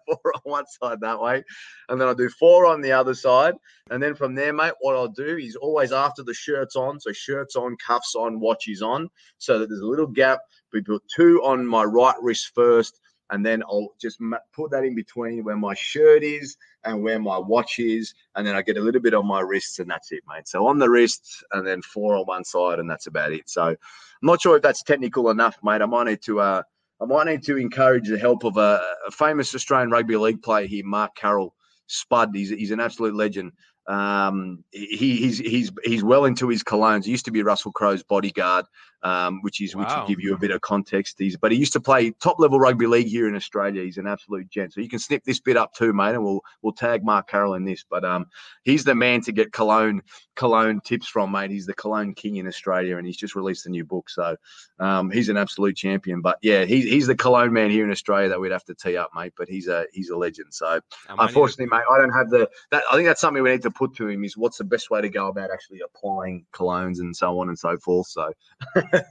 four 0.05 0.33
on 0.35 0.41
one 0.43 0.65
side 0.67 0.99
that 1.01 1.21
way, 1.21 1.43
and 1.87 1.99
then 1.99 2.07
I'll 2.07 2.15
do 2.15 2.29
four 2.29 2.65
on 2.65 2.81
the 2.81 2.91
other 2.91 3.13
side. 3.13 3.55
And 3.89 4.03
then 4.03 4.13
from 4.13 4.35
there, 4.35 4.53
mate, 4.53 4.73
what 4.81 4.95
I'll 4.95 5.07
do 5.07 5.37
is 5.37 5.55
always 5.55 5.91
after 5.91 6.23
the 6.23 6.33
shirts 6.33 6.75
on, 6.75 6.99
so 6.99 7.11
shirts 7.11 7.55
on, 7.55 7.77
cuffs 7.77 8.15
on, 8.15 8.39
watches 8.39 8.81
on, 8.81 9.09
so 9.37 9.59
that 9.59 9.69
there's 9.69 9.81
a 9.81 9.85
little 9.85 10.07
gap. 10.07 10.39
We 10.73 10.81
put 10.81 11.03
two 11.13 11.41
on 11.43 11.65
my 11.65 11.83
right 11.83 12.15
wrist 12.21 12.51
first, 12.53 12.99
and 13.31 13.45
then 13.45 13.63
I'll 13.63 13.93
just 13.99 14.19
put 14.53 14.71
that 14.71 14.83
in 14.83 14.93
between 14.93 15.43
where 15.43 15.55
my 15.55 15.73
shirt 15.73 16.23
is 16.23 16.57
and 16.83 17.01
where 17.01 17.19
my 17.19 17.37
watch 17.37 17.79
is, 17.79 18.13
and 18.35 18.45
then 18.45 18.55
I 18.55 18.61
get 18.61 18.77
a 18.77 18.81
little 18.81 19.01
bit 19.01 19.13
on 19.13 19.25
my 19.25 19.39
wrists, 19.39 19.79
and 19.79 19.89
that's 19.89 20.11
it, 20.11 20.21
mate. 20.27 20.47
So 20.47 20.67
on 20.67 20.77
the 20.77 20.89
wrists, 20.89 21.43
and 21.51 21.65
then 21.65 21.81
four 21.81 22.15
on 22.15 22.25
one 22.25 22.43
side, 22.43 22.79
and 22.79 22.89
that's 22.89 23.07
about 23.07 23.31
it. 23.31 23.49
So 23.49 23.63
I'm 23.63 23.77
not 24.21 24.41
sure 24.41 24.57
if 24.57 24.61
that's 24.61 24.83
technical 24.83 25.29
enough, 25.29 25.57
mate. 25.63 25.81
I 25.81 25.85
might 25.85 26.07
need 26.07 26.21
to. 26.23 26.41
Uh, 26.41 26.63
I 27.01 27.05
might 27.05 27.25
need 27.25 27.43
to 27.45 27.57
encourage 27.57 28.07
the 28.07 28.19
help 28.19 28.43
of 28.43 28.57
a, 28.57 28.79
a 29.07 29.11
famous 29.11 29.55
Australian 29.55 29.89
rugby 29.89 30.17
league 30.17 30.43
player 30.43 30.67
here, 30.67 30.85
Mark 30.85 31.15
Carroll. 31.15 31.55
Spud, 31.87 32.29
he's, 32.33 32.49
he's 32.49 32.71
an 32.71 32.79
absolute 32.79 33.15
legend. 33.15 33.51
Um, 33.87 34.63
he, 34.71 35.17
he's 35.17 35.39
he's 35.39 35.71
he's 35.83 36.03
well 36.03 36.25
into 36.25 36.47
his 36.47 36.63
colognes. 36.63 37.05
He 37.05 37.11
used 37.11 37.25
to 37.25 37.31
be 37.31 37.43
Russell 37.43 37.71
Crowe's 37.71 38.03
bodyguard, 38.03 38.65
um, 39.03 39.39
which 39.41 39.59
is 39.61 39.75
which 39.75 39.87
will 40.01 40.07
give 40.07 40.19
you 40.19 40.33
a 40.33 40.37
bit 40.37 40.51
of 40.51 40.61
context. 40.61 41.15
He's 41.17 41.35
but 41.35 41.51
he 41.51 41.57
used 41.57 41.73
to 41.73 41.79
play 41.79 42.11
top 42.11 42.39
level 42.39 42.59
rugby 42.59 42.85
league 42.85 43.07
here 43.07 43.27
in 43.27 43.35
Australia. 43.35 43.83
He's 43.83 43.97
an 43.97 44.07
absolute 44.07 44.49
gent. 44.49 44.73
So 44.73 44.81
you 44.81 44.89
can 44.89 44.99
snip 44.99 45.23
this 45.23 45.39
bit 45.39 45.57
up 45.57 45.73
too, 45.73 45.93
mate, 45.93 46.13
and 46.13 46.23
we'll 46.23 46.41
we'll 46.61 46.73
tag 46.73 47.03
Mark 47.03 47.27
Carroll 47.27 47.55
in 47.55 47.65
this. 47.65 47.83
But 47.89 48.05
um, 48.05 48.27
he's 48.63 48.83
the 48.83 48.95
man 48.95 49.21
to 49.21 49.31
get 49.31 49.51
cologne 49.51 50.01
cologne 50.35 50.79
tips 50.81 51.07
from, 51.07 51.31
mate. 51.31 51.51
He's 51.51 51.65
the 51.65 51.73
cologne 51.73 52.13
king 52.13 52.35
in 52.37 52.47
Australia, 52.47 52.97
and 52.97 53.05
he's 53.05 53.17
just 53.17 53.35
released 53.35 53.65
a 53.65 53.69
new 53.69 53.83
book. 53.83 54.09
So 54.09 54.37
um, 54.79 55.09
he's 55.09 55.29
an 55.29 55.37
absolute 55.37 55.75
champion. 55.75 56.21
But 56.21 56.37
yeah, 56.43 56.65
he's 56.65 56.85
he's 56.85 57.07
the 57.07 57.15
cologne 57.15 57.51
man 57.51 57.71
here 57.71 57.83
in 57.83 57.91
Australia 57.91 58.29
that 58.29 58.39
we'd 58.39 58.51
have 58.51 58.65
to 58.65 58.75
tee 58.75 58.95
up, 58.95 59.09
mate. 59.15 59.33
But 59.37 59.49
he's 59.49 59.67
a 59.67 59.85
he's 59.91 60.11
a 60.11 60.15
legend. 60.15 60.53
So 60.53 60.67
I 60.67 60.69
might 60.69 60.81
need 61.09 61.17
to- 61.17 61.23
unfortunately, 61.23 61.65
mate, 61.65 61.83
I 61.91 61.97
don't 61.97 62.11
have 62.13 62.29
the 62.29 62.49
that. 62.69 62.83
I 62.91 62.95
think 62.95 63.07
that's 63.07 63.19
something 63.19 63.41
we 63.41 63.49
need 63.49 63.63
to 63.63 63.70
put 63.71 63.95
to 63.95 64.07
him 64.07 64.23
is 64.23 64.37
what's 64.37 64.57
the 64.57 64.63
best 64.63 64.89
way 64.89 65.01
to 65.01 65.09
go 65.09 65.27
about 65.27 65.49
actually 65.51 65.79
applying 65.83 66.45
colognes 66.53 66.99
and 66.99 67.15
so 67.15 67.39
on 67.39 67.49
and 67.49 67.57
so 67.57 67.77
forth. 67.77 68.07
So 68.07 68.31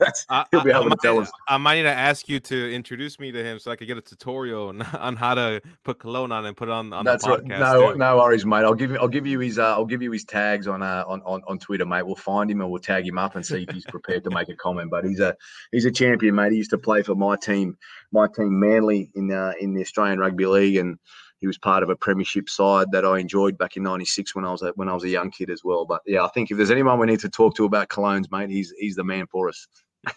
that's 0.00 0.26
I, 0.30 0.44
he'll 0.50 0.62
be 0.64 0.72
I- 0.72 0.78
I 0.78 0.80
able 0.80 0.90
to 0.90 0.96
tell 1.02 1.16
might- 1.16 1.22
us. 1.22 1.32
I 1.48 1.56
might 1.58 1.76
need 1.76 1.82
to 1.84 1.88
ask 1.92 2.28
you 2.28 2.40
to 2.40 2.72
introduce 2.74 3.18
me 3.18 3.32
to 3.32 3.42
him 3.42 3.58
so 3.58 3.70
I 3.70 3.76
could 3.76 3.86
get 3.86 3.98
a 3.98 4.02
tutorial 4.02 4.68
on, 4.68 4.82
on 4.98 5.16
how 5.16 5.34
to 5.34 5.60
put 5.84 5.98
cologne 5.98 6.32
on 6.32 6.46
and 6.46 6.56
put 6.56 6.68
it 6.68 6.72
on 6.72 6.92
on 6.92 7.04
That's 7.04 7.24
the 7.24 7.30
right. 7.30 7.44
No, 7.44 7.92
too. 7.92 7.98
no 7.98 8.16
worries, 8.18 8.46
mate. 8.46 8.64
I'll 8.64 8.74
give 8.74 8.90
you. 8.90 8.98
I'll 8.98 9.08
give 9.08 9.26
you 9.26 9.38
his. 9.40 9.58
Uh, 9.58 9.72
I'll 9.72 9.84
give 9.86 10.02
you 10.02 10.10
his 10.12 10.24
tags 10.24 10.66
on, 10.66 10.82
uh, 10.82 11.04
on 11.06 11.20
on 11.22 11.42
on 11.48 11.58
Twitter, 11.58 11.86
mate. 11.86 12.04
We'll 12.06 12.14
find 12.16 12.50
him 12.50 12.60
and 12.60 12.70
we'll 12.70 12.80
tag 12.80 13.06
him 13.06 13.18
up 13.18 13.34
and 13.36 13.44
see 13.44 13.64
if 13.68 13.74
he's 13.74 13.84
prepared 13.84 14.24
to 14.24 14.30
make 14.30 14.48
a 14.48 14.56
comment. 14.56 14.90
But 14.90 15.04
he's 15.04 15.20
a 15.20 15.36
he's 15.72 15.84
a 15.84 15.90
champion, 15.90 16.34
mate. 16.34 16.52
He 16.52 16.58
used 16.58 16.70
to 16.70 16.78
play 16.78 17.02
for 17.02 17.14
my 17.14 17.36
team, 17.36 17.76
my 18.12 18.26
team 18.28 18.58
Manly 18.60 19.10
in 19.14 19.30
uh, 19.32 19.52
in 19.60 19.74
the 19.74 19.80
Australian 19.82 20.18
Rugby 20.18 20.46
League, 20.46 20.76
and 20.76 20.98
he 21.40 21.46
was 21.46 21.58
part 21.58 21.82
of 21.82 21.88
a 21.88 21.96
premiership 21.96 22.48
side 22.48 22.88
that 22.92 23.04
I 23.04 23.18
enjoyed 23.18 23.56
back 23.56 23.76
in 23.76 23.82
'96 23.82 24.34
when 24.34 24.44
I 24.44 24.52
was 24.52 24.62
a, 24.62 24.72
when 24.76 24.88
I 24.88 24.94
was 24.94 25.04
a 25.04 25.08
young 25.08 25.30
kid 25.30 25.50
as 25.50 25.64
well. 25.64 25.84
But 25.84 26.02
yeah, 26.06 26.24
I 26.24 26.28
think 26.28 26.50
if 26.50 26.56
there's 26.56 26.70
anyone 26.70 26.98
we 26.98 27.06
need 27.06 27.20
to 27.20 27.28
talk 27.28 27.54
to 27.56 27.64
about 27.64 27.88
colognes, 27.88 28.30
mate, 28.30 28.50
he's 28.50 28.72
he's 28.78 28.96
the 28.96 29.04
man 29.04 29.26
for 29.26 29.48
us. 29.48 29.66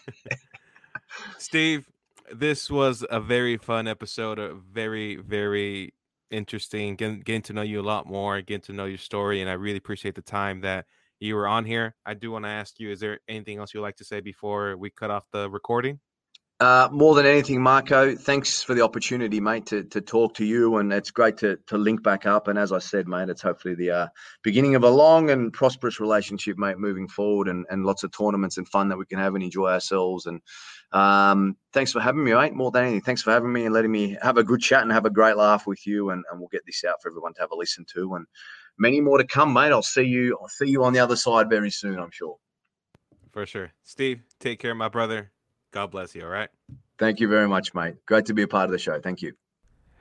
Steve, 1.38 1.88
this 2.32 2.70
was 2.70 3.04
a 3.10 3.20
very 3.20 3.56
fun 3.56 3.88
episode. 3.88 4.38
A 4.38 4.54
very, 4.54 5.16
very 5.16 5.94
interesting. 6.30 6.96
Getting, 6.96 7.20
getting 7.20 7.42
to 7.42 7.52
know 7.52 7.62
you 7.62 7.80
a 7.80 7.82
lot 7.82 8.06
more, 8.06 8.40
getting 8.40 8.62
to 8.62 8.72
know 8.72 8.84
your 8.84 8.98
story, 8.98 9.40
and 9.40 9.50
I 9.50 9.54
really 9.54 9.78
appreciate 9.78 10.14
the 10.14 10.22
time 10.22 10.60
that 10.62 10.86
you 11.20 11.36
were 11.36 11.46
on 11.46 11.64
here. 11.64 11.94
I 12.04 12.14
do 12.14 12.30
want 12.30 12.44
to 12.44 12.50
ask 12.50 12.78
you: 12.78 12.90
Is 12.90 13.00
there 13.00 13.20
anything 13.28 13.58
else 13.58 13.72
you'd 13.72 13.82
like 13.82 13.96
to 13.96 14.04
say 14.04 14.20
before 14.20 14.76
we 14.76 14.90
cut 14.90 15.10
off 15.10 15.24
the 15.32 15.48
recording? 15.48 16.00
Uh, 16.60 16.88
more 16.92 17.16
than 17.16 17.26
anything, 17.26 17.60
Marco, 17.60 18.14
thanks 18.14 18.62
for 18.62 18.74
the 18.74 18.80
opportunity, 18.80 19.40
mate, 19.40 19.66
to, 19.66 19.82
to 19.84 20.00
talk 20.00 20.34
to 20.34 20.44
you. 20.44 20.76
And 20.76 20.92
it's 20.92 21.10
great 21.10 21.36
to, 21.38 21.58
to 21.66 21.76
link 21.76 22.02
back 22.02 22.26
up. 22.26 22.46
And 22.46 22.56
as 22.58 22.70
I 22.70 22.78
said, 22.78 23.08
mate, 23.08 23.28
it's 23.28 23.42
hopefully 23.42 23.74
the 23.74 23.90
uh, 23.90 24.06
beginning 24.42 24.76
of 24.76 24.84
a 24.84 24.88
long 24.88 25.30
and 25.30 25.52
prosperous 25.52 25.98
relationship, 25.98 26.56
mate, 26.56 26.78
moving 26.78 27.08
forward 27.08 27.48
and, 27.48 27.66
and 27.70 27.84
lots 27.84 28.04
of 28.04 28.12
tournaments 28.16 28.56
and 28.56 28.68
fun 28.68 28.88
that 28.88 28.96
we 28.96 29.04
can 29.04 29.18
have 29.18 29.34
and 29.34 29.42
enjoy 29.42 29.72
ourselves. 29.72 30.26
And 30.26 30.40
um, 30.92 31.56
thanks 31.72 31.90
for 31.90 32.00
having 32.00 32.22
me, 32.22 32.32
mate. 32.32 32.54
More 32.54 32.70
than 32.70 32.84
anything, 32.84 33.02
thanks 33.02 33.22
for 33.22 33.32
having 33.32 33.52
me 33.52 33.64
and 33.64 33.74
letting 33.74 33.92
me 33.92 34.16
have 34.22 34.38
a 34.38 34.44
good 34.44 34.60
chat 34.60 34.82
and 34.82 34.92
have 34.92 35.06
a 35.06 35.10
great 35.10 35.36
laugh 35.36 35.66
with 35.66 35.84
you. 35.84 36.10
And, 36.10 36.24
and 36.30 36.38
we'll 36.38 36.48
get 36.52 36.64
this 36.66 36.84
out 36.84 37.02
for 37.02 37.08
everyone 37.08 37.34
to 37.34 37.40
have 37.40 37.50
a 37.50 37.56
listen 37.56 37.84
to. 37.94 38.14
And 38.14 38.26
many 38.78 39.00
more 39.00 39.18
to 39.18 39.24
come, 39.24 39.52
mate. 39.52 39.72
I'll 39.72 39.82
see 39.82 40.04
you. 40.04 40.38
I'll 40.40 40.48
see 40.48 40.68
you 40.68 40.84
on 40.84 40.92
the 40.92 41.00
other 41.00 41.16
side 41.16 41.50
very 41.50 41.72
soon, 41.72 41.98
I'm 41.98 42.12
sure. 42.12 42.36
For 43.32 43.44
sure. 43.44 43.72
Steve, 43.82 44.22
take 44.38 44.60
care, 44.60 44.76
my 44.76 44.88
brother. 44.88 45.32
God 45.74 45.90
bless 45.90 46.14
you. 46.14 46.22
All 46.22 46.28
right. 46.28 46.48
Thank 46.98 47.18
you 47.18 47.26
very 47.26 47.48
much, 47.48 47.74
mate. 47.74 47.96
Great 48.06 48.26
to 48.26 48.34
be 48.34 48.42
a 48.42 48.48
part 48.48 48.66
of 48.66 48.70
the 48.70 48.78
show. 48.78 49.00
Thank 49.00 49.22
you. 49.22 49.32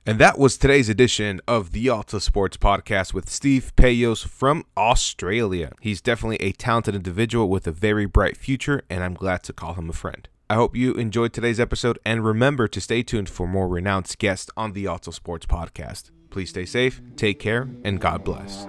And 0.06 0.20
that 0.20 0.38
was 0.38 0.58
today's 0.58 0.88
edition 0.88 1.42
of 1.48 1.72
the 1.72 1.90
Alta 1.90 2.20
Sports 2.20 2.58
Podcast 2.58 3.14
with 3.14 3.28
Steve 3.30 3.74
Payos 3.76 4.24
from 4.24 4.66
Australia. 4.78 5.72
He's 5.82 6.02
definitely 6.02 6.38
a 6.46 6.52
talented 6.52 6.94
individual 6.94 7.50
with 7.50 7.66
a 7.66 7.72
very 7.72 8.06
bright 8.06 8.38
future, 8.38 8.84
and 8.90 9.04
I'm 9.04 9.16
glad 9.16 9.44
to 9.44 9.54
call 9.54 9.74
him 9.74 9.90
a 9.90 9.94
friend. 9.94 10.28
I 10.50 10.56
hope 10.56 10.76
you 10.76 10.94
enjoyed 10.94 11.34
today's 11.34 11.60
episode, 11.60 11.98
and 12.06 12.24
remember 12.24 12.68
to 12.68 12.82
stay 12.82 13.02
tuned 13.02 13.30
for 13.30 13.48
more 13.48 13.68
renounced 13.68 14.20
guests 14.20 14.52
on 14.56 14.74
the 14.74 14.86
Alta 14.86 15.12
Sports 15.12 15.46
Podcast. 15.46 16.12
Please 16.30 16.50
stay 16.50 16.66
safe, 16.66 17.02
take 17.16 17.40
care, 17.40 17.70
and 17.84 18.00
God 18.00 18.24
bless. 18.24 18.68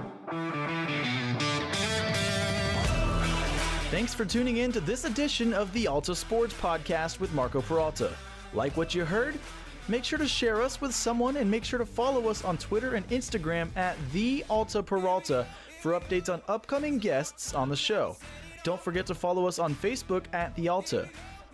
Thanks 3.91 4.13
for 4.15 4.25
tuning 4.25 4.57
in 4.57 4.73
to 4.73 4.81
this 4.81 5.05
edition 5.05 5.53
of 5.55 5.73
the 5.73 5.87
Alta 5.87 6.15
Sports 6.15 6.55
Podcast 6.55 7.21
with 7.21 7.33
Marco 7.33 7.61
Peralta. 7.61 8.13
Like 8.53 8.77
what 8.77 8.95
you 8.95 9.05
heard? 9.05 9.39
Make 9.87 10.03
sure 10.05 10.19
to 10.19 10.27
share 10.27 10.63
us 10.63 10.81
with 10.81 10.95
someone 10.95 11.37
and 11.37 11.49
make 11.51 11.65
sure 11.65 11.79
to 11.79 11.87
follow 11.87 12.29
us 12.29 12.45
on 12.45 12.57
Twitter 12.57 12.95
and 12.95 13.07
Instagram 13.11 13.69
at 13.77 13.97
the 14.13 14.45
Alta 14.49 14.83
Peralta 14.83 15.47
for 15.81 15.93
updates 15.93 16.33
on 16.33 16.43
upcoming 16.49 16.99
guests 16.99 17.55
on 17.55 17.69
the 17.69 17.77
show. 17.77 18.17
Don't 18.65 18.81
forget 18.81 19.07
to 19.07 19.15
follow 19.15 19.47
us 19.47 19.59
on 19.59 19.75
Facebook 19.75 20.25
at 20.33 20.55
the 20.57 20.69
Alta. 20.69 21.09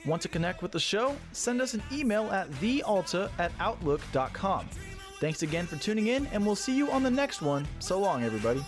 Want 0.06 0.22
to 0.22 0.28
connect 0.28 0.62
with 0.62 0.72
the 0.72 0.80
show? 0.80 1.16
Send 1.32 1.60
us 1.60 1.74
an 1.74 1.82
email 1.92 2.30
at 2.30 2.50
thealta 2.54 3.30
at 3.38 3.52
outlook.com. 3.60 4.66
Thanks 5.20 5.42
again 5.42 5.66
for 5.66 5.76
tuning 5.76 6.06
in, 6.06 6.26
and 6.28 6.46
we'll 6.46 6.56
see 6.56 6.74
you 6.74 6.90
on 6.90 7.02
the 7.02 7.10
next 7.10 7.42
one. 7.42 7.66
So 7.80 7.98
long, 7.98 8.22
everybody. 8.22 8.64